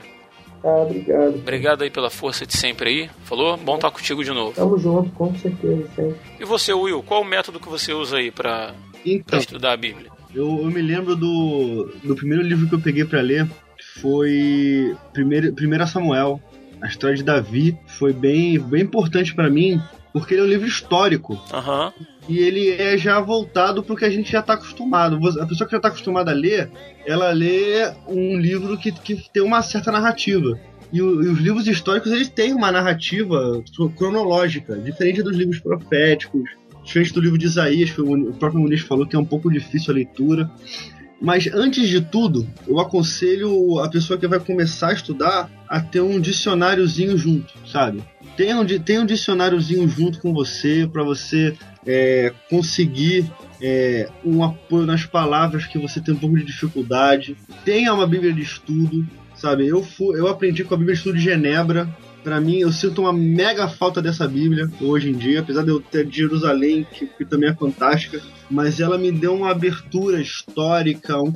Tá, 0.62 0.76
obrigado. 0.78 1.34
Obrigado 1.36 1.82
aí 1.82 1.90
pela 1.90 2.10
força 2.10 2.44
de 2.44 2.56
sempre 2.56 2.88
aí. 2.88 3.10
Falou? 3.24 3.56
Bom 3.56 3.76
estar 3.76 3.90
contigo 3.92 4.24
de 4.24 4.30
novo. 4.32 4.54
Tamo 4.54 4.76
junto, 4.78 5.10
com 5.10 5.32
certeza, 5.36 5.86
sempre. 5.94 6.16
E 6.40 6.44
você, 6.44 6.72
Will, 6.72 7.02
qual 7.02 7.20
o 7.22 7.24
método 7.24 7.60
que 7.60 7.68
você 7.68 7.92
usa 7.92 8.16
aí 8.16 8.30
pra, 8.32 8.68
pra 8.72 8.74
Então, 9.04 9.38
estudar 9.38 9.72
a 9.72 9.76
Bíblia? 9.76 10.10
eu, 10.34 10.46
eu 10.62 10.66
me 10.66 10.82
lembro 10.82 11.14
do, 11.14 11.92
do 12.02 12.16
primeiro 12.16 12.42
livro 12.42 12.66
que 12.68 12.74
eu 12.74 12.80
peguei 12.80 13.04
pra 13.04 13.20
ler, 13.20 13.46
foi 14.00 14.94
primeiro, 15.12 15.52
Primeira 15.52 15.86
Samuel, 15.86 16.40
a 16.80 16.86
história 16.86 17.16
de 17.16 17.22
Davi. 17.22 17.76
Foi 17.86 18.12
bem, 18.12 18.58
bem 18.58 18.82
importante 18.82 19.34
pra 19.34 19.48
mim, 19.50 19.80
porque 20.12 20.34
ele 20.34 20.42
é 20.42 20.44
um 20.44 20.48
livro 20.48 20.66
histórico. 20.66 21.40
Aham. 21.52 21.92
E 22.28 22.38
ele 22.40 22.70
é 22.70 22.96
já 22.98 23.18
voltado 23.20 23.82
pro 23.82 23.96
que 23.96 24.04
a 24.04 24.10
gente 24.10 24.30
já 24.30 24.42
tá 24.42 24.52
acostumado. 24.54 25.16
A 25.40 25.46
pessoa 25.46 25.66
que 25.66 25.72
já 25.74 25.80
tá 25.80 25.88
acostumada 25.88 26.30
a 26.30 26.34
ler, 26.34 26.70
ela 27.06 27.30
lê 27.30 27.90
um 28.06 28.36
livro 28.38 28.76
que, 28.76 28.92
que 28.92 29.30
tem 29.32 29.42
uma 29.42 29.62
certa 29.62 29.90
narrativa. 29.90 30.58
E, 30.92 31.00
o- 31.02 31.22
e 31.22 31.28
os 31.28 31.38
livros 31.38 31.66
históricos, 31.66 32.12
eles 32.12 32.28
têm 32.28 32.52
uma 32.54 32.70
narrativa 32.72 33.62
cronológica, 33.96 34.76
diferente 34.78 35.22
dos 35.22 35.36
livros 35.36 35.58
proféticos, 35.58 36.42
diferente 36.84 37.12
do 37.12 37.20
livro 37.20 37.38
de 37.38 37.46
Isaías, 37.46 37.90
que 37.90 38.00
o 38.00 38.12
o 38.30 38.32
próprio 38.34 38.60
Muniz 38.60 38.80
falou 38.82 39.06
que 39.06 39.14
é 39.16 39.18
um 39.18 39.24
pouco 39.24 39.50
difícil 39.50 39.92
a 39.92 39.94
leitura. 39.96 40.50
Mas 41.20 41.48
antes 41.52 41.88
de 41.88 42.00
tudo, 42.00 42.46
eu 42.66 42.78
aconselho 42.78 43.78
a 43.80 43.88
pessoa 43.90 44.18
que 44.18 44.26
vai 44.28 44.38
começar 44.38 44.90
a 44.90 44.92
estudar 44.92 45.50
a 45.68 45.80
ter 45.80 46.00
um 46.00 46.20
dicionáriozinho 46.20 47.18
junto, 47.18 47.52
sabe? 47.66 48.02
Tenha 48.36 48.56
um, 48.60 48.64
tenha 48.64 49.00
um 49.02 49.06
dicionáriozinho 49.06 49.88
junto 49.88 50.20
com 50.20 50.32
você 50.32 50.88
para 50.90 51.02
você 51.02 51.56
é, 51.84 52.32
conseguir 52.48 53.28
é, 53.60 54.08
um 54.24 54.44
apoio 54.44 54.86
nas 54.86 55.04
palavras 55.04 55.66
que 55.66 55.76
você 55.78 56.00
tem 56.00 56.14
um 56.14 56.18
pouco 56.18 56.36
de 56.38 56.44
dificuldade. 56.44 57.36
Tenha 57.64 57.92
uma 57.92 58.06
Bíblia 58.06 58.32
de 58.32 58.42
estudo, 58.42 59.04
sabe? 59.34 59.66
Eu, 59.66 59.82
fu- 59.82 60.14
eu 60.16 60.28
aprendi 60.28 60.62
com 60.62 60.74
a 60.74 60.78
Bíblia 60.78 60.94
de 60.94 61.00
Estudo 61.00 61.18
de 61.18 61.24
Genebra. 61.24 61.88
Pra 62.22 62.40
mim, 62.40 62.58
eu 62.58 62.70
sinto 62.72 63.00
uma 63.02 63.12
mega 63.12 63.68
falta 63.68 64.02
dessa 64.02 64.26
Bíblia 64.28 64.70
hoje 64.80 65.08
em 65.08 65.14
dia, 65.14 65.40
apesar 65.40 65.62
de 65.62 65.70
eu 65.70 65.80
ter 65.80 66.04
de 66.06 66.16
Jerusalém, 66.18 66.86
que, 66.92 67.06
que 67.06 67.24
também 67.24 67.48
é 67.50 67.54
fantástica. 67.54 68.20
Mas 68.50 68.80
ela 68.80 68.96
me 68.96 69.12
deu 69.12 69.34
uma 69.34 69.50
abertura 69.50 70.20
histórica, 70.20 71.20
um, 71.20 71.32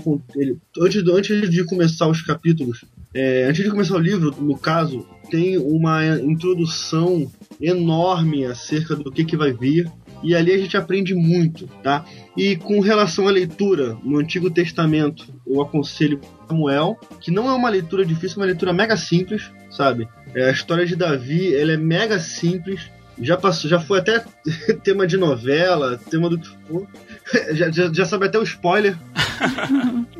antes, 0.81 1.07
antes 1.07 1.51
de 1.51 1.65
começar 1.65 2.09
os 2.09 2.23
capítulos, 2.23 2.85
é, 3.15 3.45
antes 3.45 3.63
de 3.63 3.71
começar 3.71 3.97
o 3.97 4.01
livro, 4.01 4.35
no 4.41 4.57
caso, 4.57 5.07
tem 5.31 5.59
uma 5.59 6.17
introdução 6.19 7.31
enorme 7.61 8.47
acerca 8.47 8.97
do 8.97 9.13
que, 9.13 9.25
que 9.25 9.37
vai 9.37 9.53
vir. 9.53 9.91
E 10.23 10.37
ali 10.37 10.53
a 10.53 10.59
gente 10.59 10.77
aprende 10.77 11.15
muito, 11.15 11.67
tá? 11.83 12.05
E 12.37 12.55
com 12.55 12.79
relação 12.79 13.27
à 13.27 13.31
leitura, 13.31 13.97
no 14.05 14.19
Antigo 14.19 14.49
Testamento, 14.49 15.27
eu 15.45 15.61
aconselho 15.61 16.21
Samuel, 16.47 16.97
que 17.21 17.31
não 17.31 17.49
é 17.49 17.53
uma 17.53 17.69
leitura 17.69 18.07
difícil, 18.07 18.37
é 18.37 18.41
uma 18.41 18.47
leitura 18.47 18.73
mega 18.73 18.97
simples, 18.97 19.51
sabe? 19.71 20.07
É, 20.35 20.49
a 20.49 20.53
história 20.53 20.87
de 20.87 20.95
Davi, 20.95 21.55
ela 21.55 21.73
é 21.73 21.77
mega 21.77 22.21
simples. 22.21 22.89
Já 23.23 23.37
passou, 23.37 23.71
já 23.71 23.81
foi 23.81 23.99
até 24.01 24.25
tema 24.85 25.07
de 25.07 25.17
novela, 25.17 25.99
tema 26.11 26.29
do 26.29 26.39
que 26.39 26.49
for. 26.67 26.87
já, 27.55 27.71
já, 27.71 27.93
já 27.93 28.05
sabe 28.05 28.27
até 28.27 28.39
o 28.39 28.43
spoiler. 28.43 28.97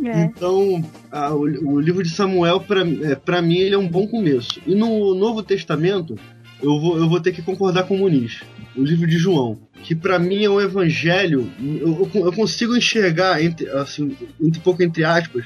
É. 0.05 0.23
Então, 0.25 0.85
a- 1.13 1.33
o, 1.33 1.43
o 1.43 1.81
livro 1.81 2.03
de 2.03 2.11
Samuel, 2.11 2.59
pra 2.59 2.81
é, 2.81 3.15
pra 3.15 3.41
mim, 3.41 3.59
ele 3.59 3.77
é 3.77 3.79
um 3.79 3.87
bom 3.87 4.05
começo. 4.09 4.61
E 4.67 4.75
no 4.75 5.15
Novo 5.15 5.45
Testamento, 5.45 6.19
eu 6.61 6.81
vou, 6.81 6.99
eu 6.99 7.09
vou 7.09 7.21
ter 7.21 7.31
que 7.31 7.41
concordar 7.41 7.85
com 7.85 7.95
o 7.95 7.99
Muniz. 7.99 8.41
O 8.75 8.83
livro 8.83 9.07
de 9.07 9.17
João, 9.17 9.61
que 9.85 9.95
pra 9.95 10.19
mim 10.19 10.43
é 10.45 10.51
um 10.51 10.61
evangelho, 10.61 11.49
eu, 11.63 12.11
eu- 12.13 12.25
eu 12.27 12.33
consigo 12.33 12.77
enxergar, 12.77 13.41
entre, 13.45 13.69
assim, 13.71 14.17
um 14.41 14.51
pouco 14.51 14.83
entre 14.83 15.05
aspas, 15.05 15.45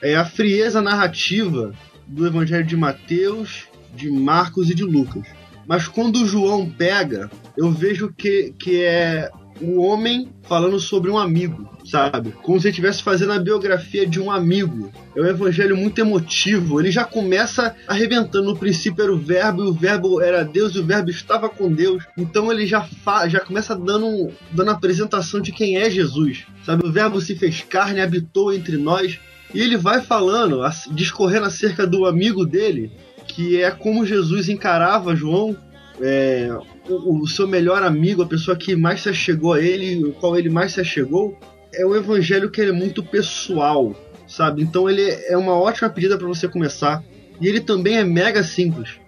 é 0.00 0.14
a 0.14 0.24
frieza 0.24 0.80
narrativa 0.80 1.72
do 2.06 2.24
evangelho 2.26 2.64
de 2.64 2.76
Mateus, 2.76 3.64
de 3.96 4.08
Marcos 4.08 4.70
e 4.70 4.74
de 4.74 4.84
Lucas. 4.84 5.24
Mas 5.66 5.88
quando 5.88 6.22
o 6.22 6.26
João 6.26 6.68
pega, 6.68 7.30
eu 7.56 7.70
vejo 7.70 8.12
que, 8.16 8.54
que 8.58 8.82
é 8.82 9.30
o 9.60 9.80
homem 9.80 10.28
falando 10.42 10.78
sobre 10.78 11.10
um 11.10 11.18
amigo, 11.18 11.68
sabe? 11.84 12.32
Como 12.42 12.60
se 12.60 12.66
ele 12.66 12.70
estivesse 12.70 13.02
fazendo 13.02 13.32
a 13.32 13.38
biografia 13.38 14.06
de 14.06 14.20
um 14.20 14.30
amigo. 14.30 14.92
É 15.14 15.20
um 15.20 15.26
evangelho 15.26 15.76
muito 15.76 15.98
emotivo. 16.00 16.80
Ele 16.80 16.90
já 16.90 17.04
começa 17.04 17.74
arrebentando. 17.86 18.46
No 18.46 18.56
princípio 18.56 19.02
era 19.02 19.12
o 19.12 19.18
verbo, 19.18 19.64
e 19.64 19.68
o 19.68 19.72
verbo 19.72 20.20
era 20.20 20.44
Deus, 20.44 20.74
e 20.74 20.78
o 20.78 20.84
verbo 20.84 21.10
estava 21.10 21.48
com 21.48 21.72
Deus. 21.72 22.04
Então 22.16 22.52
ele 22.52 22.66
já, 22.66 22.86
já 23.28 23.40
começa 23.40 23.74
dando, 23.74 24.30
dando 24.52 24.70
a 24.70 24.74
apresentação 24.74 25.40
de 25.40 25.52
quem 25.52 25.78
é 25.78 25.90
Jesus. 25.90 26.46
Sabe? 26.64 26.86
O 26.86 26.92
verbo 26.92 27.20
se 27.20 27.34
fez 27.34 27.62
carne, 27.62 28.00
habitou 28.00 28.52
entre 28.52 28.76
nós. 28.76 29.18
E 29.54 29.60
ele 29.60 29.76
vai 29.76 30.02
falando, 30.02 30.60
discorrendo 30.90 31.46
acerca 31.46 31.86
do 31.86 32.04
amigo 32.04 32.44
dele, 32.44 32.90
que 33.36 33.62
é 33.62 33.70
como 33.70 34.06
Jesus 34.06 34.48
encarava 34.48 35.14
João, 35.14 35.54
é, 36.00 36.48
o, 36.88 37.20
o 37.20 37.28
seu 37.28 37.46
melhor 37.46 37.82
amigo, 37.82 38.22
a 38.22 38.26
pessoa 38.26 38.56
que 38.56 38.74
mais 38.74 39.02
se 39.02 39.10
achegou 39.10 39.52
a 39.52 39.60
ele, 39.60 40.02
o 40.02 40.12
qual 40.14 40.38
ele 40.38 40.48
mais 40.48 40.72
se 40.72 40.80
achegou. 40.80 41.38
É 41.74 41.84
um 41.84 41.94
evangelho 41.94 42.50
que 42.50 42.62
é 42.62 42.72
muito 42.72 43.02
pessoal, 43.02 43.94
sabe? 44.26 44.62
Então 44.62 44.88
ele 44.88 45.02
é 45.02 45.36
uma 45.36 45.52
ótima 45.52 45.90
pedida 45.90 46.16
para 46.16 46.26
você 46.26 46.48
começar. 46.48 47.04
E 47.38 47.46
ele 47.46 47.60
também 47.60 47.98
é 47.98 48.04
mega 48.04 48.42
simples. 48.42 48.98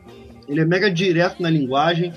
Ele 0.46 0.60
é 0.60 0.64
mega 0.66 0.90
direto 0.90 1.42
na 1.42 1.48
linguagem. 1.48 2.12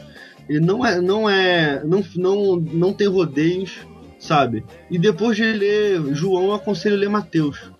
Ele 0.50 0.60
não 0.60 0.86
é, 0.86 1.00
não 1.00 1.30
é, 1.30 1.82
não, 1.86 2.04
não, 2.18 2.56
não 2.58 2.94
tem 2.94 3.08
rodeios, 3.08 3.88
sabe? 4.20 4.66
E 4.90 5.00
depois 5.00 5.38
de 5.38 5.44
ler 5.44 6.14
João, 6.14 6.44
eu 6.44 6.54
aconselho 6.54 6.98
ler 6.98 7.08
Mateus, 7.08 7.72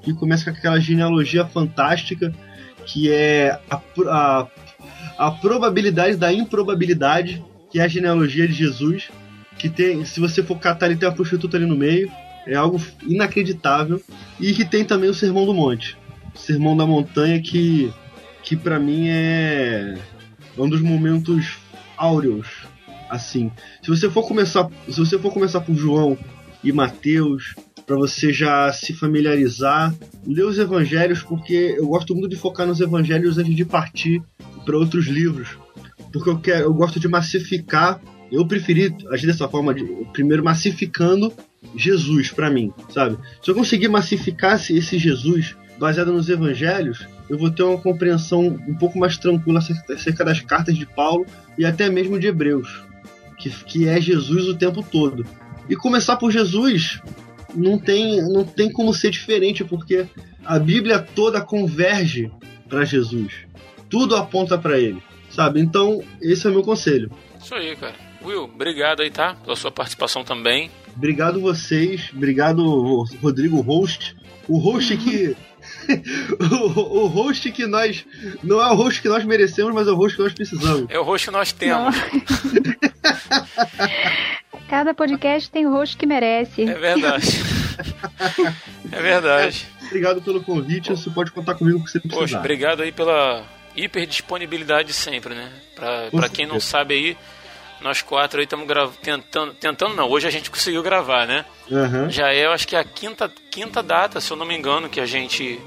que 0.00 0.14
começa 0.14 0.50
com 0.50 0.56
aquela 0.56 0.80
genealogia 0.80 1.44
fantástica 1.44 2.32
que 2.86 3.10
é 3.10 3.58
a, 3.70 3.80
a, 4.08 4.46
a 5.18 5.30
probabilidade 5.30 6.16
da 6.16 6.32
improbabilidade, 6.32 7.44
que 7.70 7.80
é 7.80 7.82
a 7.82 7.88
genealogia 7.88 8.46
de 8.46 8.54
Jesus, 8.54 9.10
que 9.58 9.68
tem, 9.68 10.04
se 10.04 10.20
você 10.20 10.42
for 10.42 10.58
catar, 10.58 10.86
ele 10.86 10.96
tem 10.96 11.08
uma 11.08 11.14
prostituta 11.14 11.56
ali 11.56 11.66
no 11.66 11.76
meio, 11.76 12.10
é 12.46 12.54
algo 12.54 12.80
inacreditável, 13.06 14.02
e 14.38 14.52
que 14.52 14.64
tem 14.64 14.84
também 14.84 15.08
o 15.08 15.14
Sermão 15.14 15.46
do 15.46 15.54
Monte, 15.54 15.96
o 16.34 16.38
Sermão 16.38 16.76
da 16.76 16.86
Montanha, 16.86 17.40
que, 17.40 17.92
que 18.42 18.56
para 18.56 18.78
mim 18.78 19.08
é 19.08 19.96
um 20.58 20.68
dos 20.68 20.80
momentos 20.80 21.56
áureos, 21.96 22.66
assim. 23.08 23.50
Se 23.82 23.88
você 23.88 24.10
for 24.10 24.26
começar, 24.26 24.68
se 24.88 24.98
você 24.98 25.18
for 25.18 25.32
começar 25.32 25.60
por 25.60 25.74
João 25.74 26.18
e 26.62 26.72
Mateus, 26.72 27.54
para 27.86 27.96
você 27.96 28.32
já 28.32 28.72
se 28.72 28.92
familiarizar, 28.94 29.94
lê 30.26 30.42
os 30.42 30.58
evangelhos, 30.58 31.22
porque 31.22 31.74
eu 31.76 31.86
gosto 31.86 32.14
muito 32.14 32.28
de 32.28 32.36
focar 32.36 32.66
nos 32.66 32.80
evangelhos 32.80 33.38
antes 33.38 33.54
de 33.54 33.64
partir 33.64 34.22
para 34.64 34.76
outros 34.76 35.06
livros, 35.06 35.58
porque 36.12 36.30
eu 36.30 36.38
quero, 36.38 36.64
eu 36.64 36.74
gosto 36.74 36.98
de 36.98 37.08
massificar. 37.08 38.00
Eu 38.32 38.46
preferi 38.46 38.94
agir 39.10 39.26
dessa 39.26 39.46
forma, 39.48 39.74
de, 39.74 39.84
primeiro 40.12 40.42
massificando 40.42 41.32
Jesus 41.76 42.30
para 42.30 42.50
mim, 42.50 42.72
sabe? 42.90 43.18
Se 43.42 43.50
eu 43.50 43.54
conseguir 43.54 43.88
massificar 43.88 44.54
esse, 44.54 44.98
Jesus 44.98 45.54
baseado 45.78 46.12
nos 46.12 46.28
evangelhos, 46.28 47.06
eu 47.28 47.38
vou 47.38 47.50
ter 47.50 47.62
uma 47.62 47.78
compreensão 47.78 48.46
um 48.66 48.74
pouco 48.74 48.98
mais 48.98 49.18
tranquila 49.18 49.58
acerca 49.58 50.24
das 50.24 50.40
cartas 50.40 50.76
de 50.76 50.86
Paulo 50.86 51.26
e 51.58 51.64
até 51.64 51.88
mesmo 51.90 52.18
de 52.18 52.26
Hebreus, 52.28 52.82
que, 53.38 53.50
que 53.50 53.88
é 53.88 54.00
Jesus 54.00 54.48
o 54.48 54.56
tempo 54.56 54.82
todo. 54.82 55.24
E 55.68 55.76
começar 55.76 56.16
por 56.16 56.30
Jesus 56.30 57.00
não 57.54 57.78
tem, 57.78 58.20
não 58.22 58.44
tem 58.44 58.70
como 58.70 58.92
ser 58.92 59.10
diferente, 59.10 59.64
porque 59.64 60.06
a 60.44 60.58
Bíblia 60.58 60.98
toda 60.98 61.40
converge 61.40 62.30
para 62.68 62.84
Jesus. 62.84 63.32
Tudo 63.88 64.16
aponta 64.16 64.58
para 64.58 64.78
ele, 64.78 65.02
sabe? 65.30 65.60
Então, 65.60 66.02
esse 66.20 66.46
é 66.46 66.50
o 66.50 66.52
meu 66.52 66.62
conselho. 66.62 67.10
Isso 67.40 67.54
aí, 67.54 67.76
cara. 67.76 67.94
Will, 68.24 68.44
obrigado 68.44 69.02
aí, 69.02 69.10
tá? 69.10 69.34
Pela 69.34 69.56
sua 69.56 69.70
participação 69.70 70.24
também. 70.24 70.70
Obrigado 70.96 71.40
vocês, 71.40 72.10
obrigado 72.14 73.04
Rodrigo 73.20 73.60
host, 73.60 74.16
o 74.48 74.58
host 74.58 74.96
que 74.96 75.36
o, 76.40 77.04
o 77.04 77.06
host 77.06 77.50
que 77.50 77.66
nós 77.66 78.06
não 78.42 78.60
é 78.60 78.70
o 78.70 78.74
host 78.74 79.02
que 79.02 79.08
nós 79.08 79.24
merecemos, 79.24 79.74
mas 79.74 79.88
é 79.88 79.90
o 79.90 79.96
host 79.96 80.16
que 80.16 80.22
nós 80.22 80.32
precisamos. 80.32 80.86
É 80.88 80.98
o 80.98 81.02
rosto 81.02 81.26
que 81.26 81.30
nós 81.30 81.52
temos. 81.52 81.94
Cada 84.74 84.92
podcast 84.92 85.48
tem 85.52 85.66
o 85.66 85.70
rosto 85.70 85.96
que 85.96 86.04
merece. 86.04 86.62
É 86.62 86.74
verdade. 86.74 87.28
é 88.90 89.00
verdade. 89.00 89.68
Obrigado 89.86 90.20
pelo 90.20 90.42
convite, 90.42 90.90
você 90.90 91.08
pode 91.10 91.30
contar 91.30 91.54
comigo 91.54 91.84
que 91.84 91.92
você 91.92 92.00
precisar. 92.00 92.20
Poxa, 92.20 92.38
obrigado 92.40 92.82
aí 92.82 92.90
pela 92.90 93.44
hiperdisponibilidade 93.76 94.92
sempre, 94.92 95.32
né? 95.32 95.48
Pra, 95.76 96.10
pra 96.10 96.28
quem 96.28 96.44
não 96.44 96.58
sabe 96.58 96.94
aí, 96.94 97.16
nós 97.80 98.02
quatro 98.02 98.40
aí 98.40 98.46
estamos 98.46 98.66
tentando, 99.00 99.54
tentando 99.54 99.94
não, 99.94 100.10
hoje 100.10 100.26
a 100.26 100.30
gente 100.30 100.50
conseguiu 100.50 100.82
gravar, 100.82 101.24
né? 101.24 101.44
Aham. 101.70 102.10
Já 102.10 102.34
é, 102.34 102.44
eu 102.44 102.50
acho 102.50 102.66
que 102.66 102.74
a 102.74 102.82
quinta, 102.82 103.30
quinta 103.52 103.80
data, 103.80 104.20
se 104.20 104.32
eu 104.32 104.36
não 104.36 104.44
me 104.44 104.58
engano, 104.58 104.88
que 104.88 104.98
a 104.98 105.06
gente 105.06 105.60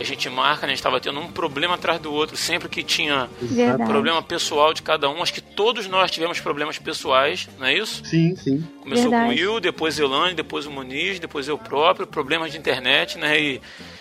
que 0.00 0.04
a 0.04 0.06
gente 0.06 0.30
marca, 0.30 0.66
né? 0.66 0.72
A 0.72 0.74
gente 0.74 0.78
estava 0.78 0.98
tendo 0.98 1.20
um 1.20 1.30
problema 1.30 1.74
atrás 1.74 2.00
do 2.00 2.10
outro, 2.10 2.34
sempre 2.34 2.70
que 2.70 2.82
tinha 2.82 3.28
Verdade. 3.40 3.90
problema 3.90 4.22
pessoal 4.22 4.72
de 4.72 4.80
cada 4.80 5.10
um. 5.10 5.22
Acho 5.22 5.34
que 5.34 5.42
todos 5.42 5.86
nós 5.86 6.10
tivemos 6.10 6.40
problemas 6.40 6.78
pessoais, 6.78 7.46
não 7.58 7.66
é 7.66 7.74
isso? 7.76 8.02
Sim, 8.04 8.34
sim. 8.34 8.64
Começou 8.80 9.10
Verdade. 9.10 9.34
com 9.36 9.42
o 9.42 9.52
Will, 9.52 9.60
depois 9.60 9.98
Elane, 9.98 10.34
depois 10.34 10.64
o 10.64 10.70
Muniz, 10.70 11.20
depois 11.20 11.48
eu 11.48 11.58
próprio, 11.58 12.06
problemas 12.06 12.50
de 12.50 12.58
internet, 12.58 13.18
né? 13.18 13.38
E, 13.38 13.60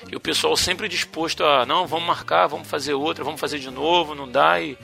e 0.10 0.16
o 0.16 0.20
pessoal 0.22 0.56
sempre 0.56 0.88
disposto 0.88 1.44
a, 1.44 1.66
não, 1.66 1.86
vamos 1.86 2.08
marcar, 2.08 2.48
vamos 2.48 2.68
fazer 2.68 2.94
outra, 2.94 3.24
vamos 3.24 3.40
fazer 3.40 3.60
de 3.60 3.70
novo, 3.70 4.16
não 4.16 4.28
dá. 4.30 4.62
E 4.62 4.78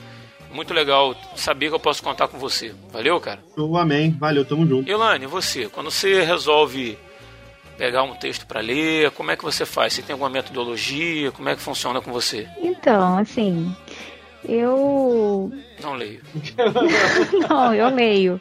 muito 0.51 0.73
legal 0.73 1.15
saber 1.37 1.69
que 1.69 1.75
eu 1.75 1.79
posso 1.79 2.03
contar 2.03 2.27
com 2.27 2.37
você. 2.37 2.73
Valeu, 2.91 3.21
cara? 3.21 3.39
Oh, 3.55 3.77
amém. 3.77 4.11
Valeu, 4.19 4.43
tamo 4.43 4.67
junto. 4.67 4.89
Elane, 4.89 5.27
você, 5.27 5.69
quando 5.69 5.89
você 5.89 6.21
resolve 6.23 6.97
pegar 7.77 8.03
um 8.03 8.15
texto 8.15 8.45
para 8.45 8.61
ler, 8.61 9.11
como 9.11 9.31
é 9.31 9.35
que 9.35 9.43
você 9.43 9.65
faz? 9.65 9.93
Você 9.93 10.02
tem 10.02 10.14
alguma 10.14 10.30
metodologia? 10.30 11.31
Como 11.31 11.49
é 11.49 11.56
que 11.56 11.61
funciona 11.61 12.02
com 12.02 12.11
você? 12.11 12.47
Então, 12.61 13.18
assim, 13.18 13.76
eu. 14.47 15.52
Não 15.81 15.93
leio. 15.93 16.22
Não, 17.49 17.73
eu 17.73 17.89
leio. 17.89 18.39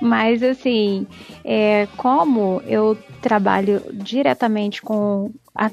Mas, 0.00 0.42
assim, 0.42 1.06
é, 1.44 1.88
como 1.96 2.62
eu 2.66 2.96
trabalho 3.20 3.82
diretamente 3.92 4.82
com. 4.82 5.32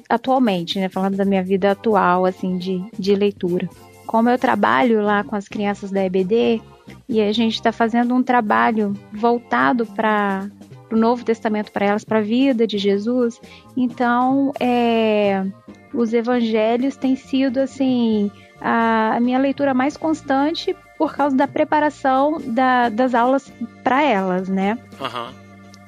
Atualmente, 0.09 0.80
né? 0.80 0.88
Falando 0.88 1.17
da 1.17 1.25
minha 1.25 1.43
vida 1.43 1.71
atual, 1.71 2.25
assim, 2.25 2.57
de, 2.57 2.84
de 2.97 3.15
leitura. 3.15 3.67
Como 4.07 4.30
eu 4.30 4.38
trabalho 4.38 5.01
lá 5.01 5.23
com 5.23 5.35
as 5.35 5.47
crianças 5.49 5.91
da 5.91 6.05
EBD, 6.05 6.61
e 7.07 7.21
a 7.21 7.31
gente 7.34 7.55
está 7.55 7.71
fazendo 7.71 8.13
um 8.13 8.23
trabalho 8.23 8.93
voltado 9.11 9.85
para 9.85 10.49
Novo 10.97 11.23
Testamento 11.23 11.71
para 11.71 11.85
elas, 11.85 12.03
para 12.03 12.19
a 12.19 12.21
vida 12.21 12.65
de 12.67 12.77
Jesus. 12.77 13.39
Então, 13.77 14.51
é, 14.59 15.45
os 15.93 16.13
evangelhos 16.13 16.95
têm 16.95 17.15
sido 17.15 17.59
assim 17.59 18.31
a, 18.61 19.15
a 19.15 19.19
minha 19.19 19.39
leitura 19.39 19.73
mais 19.73 19.97
constante 19.97 20.75
por 20.97 21.15
causa 21.15 21.35
da 21.35 21.47
preparação 21.47 22.37
da- 22.39 22.89
das 22.89 23.13
aulas 23.13 23.51
para 23.83 24.01
elas, 24.03 24.47
né? 24.47 24.77
Aham. 25.01 25.33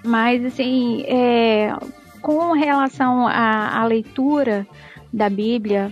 Mas 0.04 0.44
assim, 0.46 1.04
é, 1.08 1.74
com 2.22 2.52
relação 2.54 3.28
à, 3.28 3.80
à 3.80 3.86
leitura 3.86 4.68
da 5.14 5.30
Bíblia, 5.30 5.92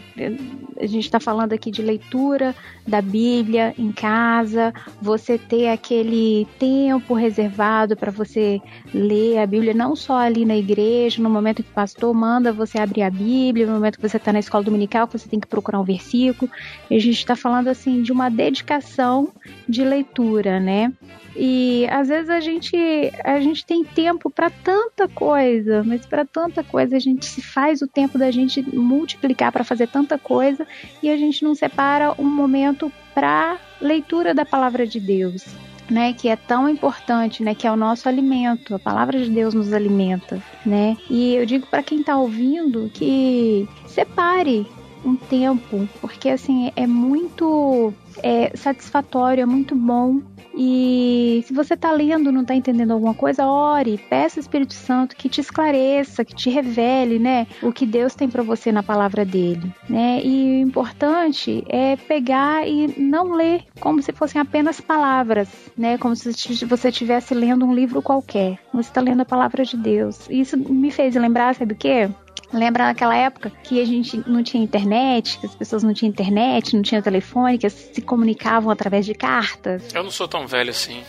a 0.79 0.85
gente 0.85 1.05
está 1.05 1.19
falando 1.19 1.53
aqui 1.53 1.71
de 1.71 1.81
leitura 1.81 2.53
da 2.85 3.01
Bíblia 3.01 3.73
em 3.77 3.91
casa, 3.91 4.73
você 5.01 5.37
ter 5.37 5.69
aquele 5.69 6.47
tempo 6.59 7.13
reservado 7.13 7.95
para 7.95 8.11
você 8.11 8.61
ler 8.93 9.39
a 9.39 9.45
Bíblia, 9.45 9.73
não 9.73 9.95
só 9.95 10.17
ali 10.17 10.45
na 10.45 10.55
igreja, 10.55 11.21
no 11.21 11.29
momento 11.29 11.63
que 11.63 11.69
o 11.69 11.73
pastor 11.73 12.13
manda 12.13 12.51
você 12.51 12.79
abrir 12.79 13.03
a 13.03 13.09
Bíblia, 13.09 13.65
no 13.65 13.73
momento 13.73 13.97
que 13.97 14.07
você 14.07 14.17
está 14.17 14.33
na 14.33 14.39
escola 14.39 14.63
dominical, 14.63 15.07
que 15.07 15.17
você 15.17 15.29
tem 15.29 15.39
que 15.39 15.47
procurar 15.47 15.79
um 15.79 15.83
versículo. 15.83 16.51
A 16.89 16.93
gente 16.93 17.17
está 17.17 17.35
falando 17.35 17.69
assim 17.69 18.01
de 18.01 18.11
uma 18.11 18.29
dedicação 18.29 19.31
de 19.67 19.83
leitura, 19.83 20.59
né? 20.59 20.91
E 21.35 21.87
às 21.89 22.09
vezes 22.09 22.29
a 22.29 22.39
gente 22.39 22.75
a 23.23 23.39
gente 23.39 23.65
tem 23.65 23.83
tempo 23.83 24.29
para 24.29 24.51
tanta 24.51 25.07
coisa, 25.07 25.83
mas 25.83 26.05
para 26.05 26.25
tanta 26.25 26.63
coisa 26.63 26.95
a 26.95 26.99
gente 26.99 27.25
se 27.25 27.41
faz 27.41 27.81
o 27.81 27.87
tempo 27.87 28.19
da 28.19 28.29
gente 28.29 28.61
multiplicar 28.75 29.51
para 29.51 29.63
fazer 29.63 29.87
tanta 29.87 30.17
coisa 30.17 30.67
e 31.01 31.09
a 31.09 31.17
gente 31.17 31.43
não 31.43 31.55
separa 31.55 32.13
um 32.19 32.25
momento 32.25 32.72
para 33.13 33.57
leitura 33.81 34.33
da 34.33 34.45
palavra 34.45 34.87
de 34.87 34.99
Deus, 34.99 35.45
né, 35.89 36.13
que 36.13 36.29
é 36.29 36.35
tão 36.35 36.67
importante, 36.67 37.43
né, 37.43 37.53
que 37.53 37.67
é 37.67 37.71
o 37.71 37.75
nosso 37.75 38.07
alimento. 38.07 38.75
A 38.75 38.79
palavra 38.79 39.19
de 39.19 39.29
Deus 39.29 39.53
nos 39.53 39.73
alimenta, 39.73 40.41
né? 40.65 40.97
E 41.09 41.35
eu 41.35 41.45
digo 41.45 41.67
para 41.67 41.83
quem 41.83 41.99
está 41.99 42.17
ouvindo 42.17 42.89
que 42.93 43.67
separe 43.85 44.65
um 45.05 45.15
tempo, 45.15 45.87
porque 46.01 46.29
assim 46.29 46.71
é 46.75 46.87
muito 46.87 47.93
é, 48.21 48.55
satisfatório, 48.55 49.41
é 49.41 49.45
muito 49.45 49.75
bom. 49.75 50.21
E 50.55 51.43
se 51.47 51.53
você 51.53 51.75
tá 51.75 51.91
lendo, 51.91 52.31
não 52.31 52.45
tá 52.45 52.53
entendendo 52.53 52.91
alguma 52.91 53.15
coisa, 53.15 53.45
ore, 53.47 53.97
peça 54.09 54.39
ao 54.39 54.41
Espírito 54.41 54.73
Santo 54.73 55.15
que 55.15 55.27
te 55.27 55.41
esclareça, 55.41 56.23
que 56.23 56.35
te 56.35 56.49
revele, 56.49 57.17
né, 57.17 57.47
o 57.63 57.71
que 57.71 57.87
Deus 57.87 58.13
tem 58.13 58.29
para 58.29 58.43
você 58.43 58.71
na 58.71 58.83
palavra 58.83 59.25
dele, 59.25 59.73
né? 59.89 60.21
E 60.23 60.63
o 60.63 60.67
importante 60.67 61.63
é 61.67 61.95
pegar 61.95 62.67
e 62.67 62.93
não 62.99 63.33
ler 63.33 63.63
como 63.79 64.01
se 64.01 64.11
fossem 64.11 64.39
apenas 64.39 64.79
palavras, 64.79 65.49
né? 65.75 65.97
Como 65.97 66.15
se 66.15 66.31
você 66.65 66.89
estivesse 66.89 67.33
lendo 67.33 67.65
um 67.65 67.73
livro 67.73 68.01
qualquer. 68.01 68.59
Você 68.73 68.89
está 68.89 69.01
lendo 69.01 69.21
a 69.21 69.25
palavra 69.25 69.65
de 69.65 69.75
Deus. 69.75 70.29
Isso 70.29 70.57
me 70.57 70.91
fez 70.91 71.15
lembrar, 71.15 71.55
sabe 71.55 71.73
o 71.73 71.77
quê? 71.77 72.09
Lembra 72.53 72.85
naquela 72.85 73.15
época 73.15 73.51
que 73.63 73.81
a 73.81 73.85
gente 73.85 74.23
não 74.27 74.43
tinha 74.43 74.63
internet, 74.63 75.39
que 75.39 75.45
as 75.47 75.55
pessoas 75.55 75.81
não 75.81 75.93
tinham 75.93 76.09
internet, 76.09 76.75
não 76.75 76.83
tinham 76.83 77.01
telefone, 77.01 77.57
que 77.57 77.67
se 77.69 78.01
comunicavam 78.01 78.71
através 78.71 79.05
de 79.05 79.15
cartas? 79.15 79.93
Eu 79.93 80.03
não 80.03 80.11
sou 80.11 80.27
tão 80.27 80.45
velho 80.45 80.69
assim. 80.69 81.01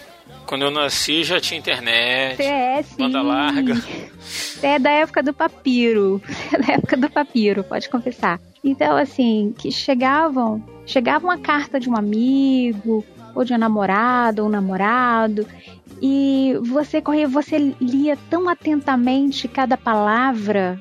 Quando 0.47 0.63
eu 0.63 0.71
nasci 0.71 1.23
já 1.23 1.39
tinha 1.41 1.59
internet, 1.59 2.43
é, 2.43 2.83
sim. 2.83 2.97
banda 2.97 3.21
larga. 3.23 3.75
É 4.63 4.79
da 4.79 4.91
época 4.91 5.23
do 5.23 5.35
papiro. 5.35 6.23
É 6.51 6.59
da 6.59 6.73
época 6.75 6.97
do 6.97 7.11
papiro, 7.11 7.63
pode 7.63 7.89
confessar. 7.91 8.41
Então, 8.63 8.97
assim, 8.97 9.55
que 9.59 9.71
chegavam, 9.71 10.65
chegava 10.87 11.27
uma 11.27 11.37
carta 11.37 11.79
de 11.79 11.91
um 11.91 11.97
amigo, 11.97 13.05
ou 13.35 13.45
de 13.45 13.53
um 13.53 13.59
namorado, 13.59 14.43
ou 14.43 14.49
um 14.49 14.51
namorado, 14.51 15.47
e 16.01 16.57
você 16.63 17.01
corria, 17.01 17.29
você 17.29 17.75
lia 17.81 18.17
tão 18.31 18.49
atentamente 18.49 19.49
cada 19.49 19.77
palavra, 19.77 20.81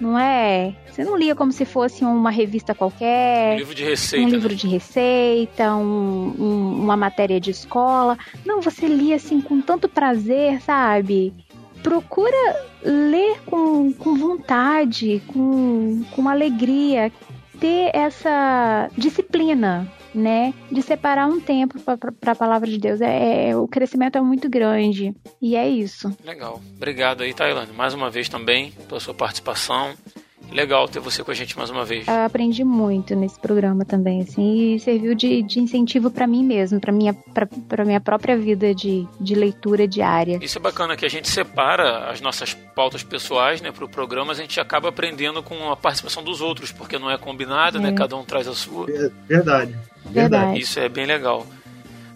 não 0.00 0.18
é? 0.18 0.74
Você 0.90 1.04
não 1.04 1.16
lia 1.16 1.34
como 1.34 1.52
se 1.52 1.64
fosse 1.64 2.04
uma 2.04 2.30
revista 2.30 2.74
qualquer, 2.74 3.54
Um 3.54 3.58
livro 3.58 3.74
de 3.74 3.84
receita. 3.84 4.24
um 4.26 4.28
né? 4.28 4.34
livro 4.34 4.54
de 4.54 4.66
receita, 4.66 5.74
um- 5.76 6.34
um- 6.38 6.82
uma 6.82 6.96
matéria 6.96 7.40
de 7.40 7.50
escola. 7.50 8.16
Não, 8.44 8.60
você 8.60 8.86
lia 8.86 9.16
assim 9.16 9.40
com 9.40 9.60
tanto 9.60 9.88
prazer, 9.88 10.60
sabe? 10.62 11.32
Procura 11.82 12.36
ler 12.82 13.40
com, 13.46 13.92
com 13.92 14.14
vontade, 14.16 15.22
com, 15.28 16.02
com 16.14 16.28
alegria, 16.28 17.12
ter 17.60 17.90
essa 17.94 18.90
disciplina, 18.96 19.90
né? 20.14 20.52
De 20.70 20.82
separar 20.82 21.26
um 21.26 21.40
tempo 21.40 21.78
para 21.80 22.32
a 22.32 22.34
palavra 22.34 22.68
de 22.68 22.78
Deus. 22.78 23.00
É, 23.00 23.50
é- 23.50 23.56
o 23.56 23.66
crescimento 23.68 24.16
é 24.16 24.20
muito 24.20 24.48
grande. 24.48 25.14
E 25.40 25.56
é 25.56 25.68
isso. 25.68 26.14
Legal. 26.24 26.60
Obrigado 26.76 27.22
aí, 27.22 27.32
Tailândia. 27.34 27.74
Mais 27.74 27.94
uma 27.94 28.10
vez 28.10 28.28
também 28.28 28.72
pela 28.88 29.00
sua 29.00 29.14
participação. 29.14 29.94
Legal 30.50 30.88
ter 30.88 30.98
você 30.98 31.22
com 31.22 31.30
a 31.30 31.34
gente 31.34 31.56
mais 31.58 31.68
uma 31.68 31.84
vez. 31.84 32.08
Eu 32.08 32.24
aprendi 32.24 32.64
muito 32.64 33.14
nesse 33.14 33.38
programa 33.38 33.84
também, 33.84 34.22
assim, 34.22 34.74
e 34.74 34.80
serviu 34.80 35.14
de, 35.14 35.42
de 35.42 35.60
incentivo 35.60 36.10
para 36.10 36.26
mim 36.26 36.42
mesmo, 36.42 36.80
para 36.80 36.90
minha, 36.90 37.12
pra, 37.12 37.46
pra 37.46 37.84
minha 37.84 38.00
própria 38.00 38.36
vida 38.36 38.74
de, 38.74 39.06
de 39.20 39.34
leitura 39.34 39.86
diária. 39.86 40.38
Isso 40.40 40.58
é 40.58 40.60
bacana 40.60 40.96
que 40.96 41.04
a 41.04 41.08
gente 41.08 41.28
separa 41.28 42.10
as 42.10 42.20
nossas 42.20 42.54
pautas 42.54 43.02
pessoais, 43.02 43.60
né, 43.60 43.70
para 43.70 43.84
o 43.84 43.88
programa, 43.88 44.28
mas 44.28 44.38
a 44.38 44.42
gente 44.42 44.58
acaba 44.58 44.88
aprendendo 44.88 45.42
com 45.42 45.70
a 45.70 45.76
participação 45.76 46.22
dos 46.22 46.40
outros, 46.40 46.72
porque 46.72 46.98
não 46.98 47.10
é 47.10 47.18
combinado, 47.18 47.78
né? 47.78 47.90
É. 47.90 47.92
Cada 47.92 48.16
um 48.16 48.24
traz 48.24 48.48
a 48.48 48.54
sua. 48.54 48.86
Verdade. 49.28 49.76
Verdade. 50.06 50.60
Isso 50.60 50.80
é 50.80 50.88
bem 50.88 51.04
legal. 51.04 51.46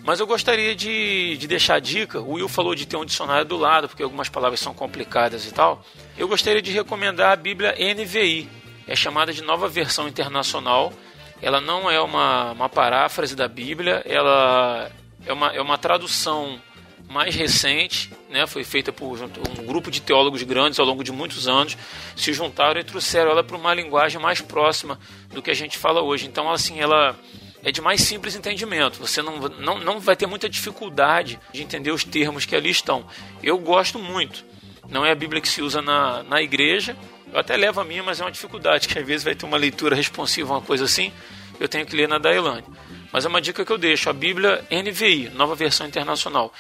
Mas 0.05 0.19
eu 0.19 0.27
gostaria 0.27 0.75
de, 0.75 1.37
de 1.37 1.47
deixar 1.47 1.77
a 1.77 1.81
dica. 1.81 2.21
O 2.21 2.33
Will 2.33 2.49
falou 2.49 2.75
de 2.75 2.87
ter 2.87 2.97
um 2.97 3.05
dicionário 3.05 3.45
do 3.45 3.57
lado, 3.57 3.89
porque 3.89 4.03
algumas 4.03 4.29
palavras 4.29 4.59
são 4.59 4.75
complicadas 4.75 5.47
e 5.47 5.53
tal. 5.53 5.85
Eu 6.19 6.27
gostaria 6.27 6.61
de 6.61 6.73
recomendar 6.73 7.33
a 7.33 7.37
Bíblia 7.37 7.75
NVI. 7.79 8.49
É 8.87 8.97
chamada 8.97 9.33
de 9.33 9.43
Nova 9.43 9.69
Versão 9.69 10.09
Internacional. 10.09 10.93
Ela 11.41 11.61
não 11.61 11.91
é 11.91 12.01
uma, 12.01 12.53
uma 12.53 12.69
paráfrase 12.69 13.37
da 13.37 13.47
Bíblia, 13.47 14.03
ela 14.05 14.91
é 15.25 15.33
uma, 15.33 15.49
é 15.53 15.61
uma 15.61 15.79
tradução 15.79 16.61
mais 17.09 17.35
recente, 17.35 18.11
né, 18.31 18.47
foi 18.47 18.65
feita 18.65 18.93
por 18.93 19.19
um 19.21 19.67
grupo 19.67 19.91
de 19.91 20.01
teólogos 20.01 20.43
grandes 20.45 20.79
ao 20.79 20.87
longo 20.87 21.05
de 21.05 21.13
muitos 21.13 21.47
anos, 21.47 21.77
se 22.17 22.33
juntaram 22.33 22.81
e 22.81 22.85
trouxeram 22.85 23.33
ela 23.33 23.45
para 23.45 23.57
uma 23.57 23.75
linguagem 23.75 24.21
mais 24.21 24.41
próxima 24.41 24.99
do 25.31 25.43
que 25.43 25.51
a 25.51 25.55
gente 25.55 25.77
fala 25.77 26.01
hoje. 26.01 26.27
Então, 26.27 26.51
assim, 26.51 26.81
ela 26.81 27.19
é 27.63 27.71
de 27.71 27.81
mais 27.81 28.01
simples 28.01 28.35
entendimento. 28.35 28.99
Você 28.99 29.23
não, 29.23 29.39
não, 29.39 29.79
não 29.79 30.01
vai 30.01 30.17
ter 30.17 30.27
muita 30.27 30.49
dificuldade 30.49 31.39
de 31.53 31.63
entender 31.63 31.93
os 31.93 32.05
termos 32.05 32.45
que 32.45 32.57
ali 32.57 32.71
estão. 32.71 33.07
Eu 33.43 33.59
gosto 33.59 33.99
muito. 33.99 34.45
Não 34.89 35.07
é 35.07 35.13
a 35.13 35.15
Bíblia 35.15 35.41
que 35.41 35.49
se 35.49 35.63
usa 35.63 35.81
na, 35.81 36.23
na 36.25 36.43
igreja. 36.43 36.97
Eu 37.33 37.39
até 37.39 37.57
levo 37.57 37.81
a 37.81 37.85
minha, 37.85 38.03
mas 38.03 38.21
é 38.21 38.25
uma 38.25 38.33
dificuldade, 38.33 38.89
que 38.89 38.99
às 38.99 39.07
vezes 39.07 39.25
vai 39.25 39.35
ter 39.35 39.47
uma 39.47 39.57
leitura 39.57 39.95
responsiva, 39.95 40.53
uma 40.53 40.61
coisa 40.61 40.85
assim. 40.85 41.13
Eu 41.59 41.69
tenho 41.69 41.87
que 41.87 41.97
ler 41.97 42.09
na 42.09 42.19
Dailândia. 42.19 42.71
Mas 43.13 43.25
é 43.25 43.29
uma 43.29 43.41
dica 43.41 43.65
que 43.65 43.71
eu 43.71 43.79
deixo, 43.79 44.11
a 44.11 44.13
Bíblia 44.13 44.65
NVI, 44.71 45.31
nova 45.35 45.55
versão 45.55 45.87
internacional. 45.87 46.53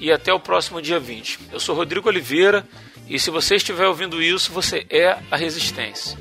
e 0.01 0.11
até 0.11 0.33
o 0.33 0.41
próximo 0.41 0.83
dia 0.83 0.99
20. 0.99 1.39
Eu 1.53 1.61
sou 1.61 1.77
Rodrigo 1.77 2.09
Oliveira 2.09 2.67
e 3.09 3.21
se 3.21 3.31
você 3.31 3.55
estiver 3.57 3.87
ouvindo 3.87 4.23
isso, 4.23 4.53
você 4.53 4.87
é 4.91 5.19
a 5.31 5.37
Resistência. 5.37 6.19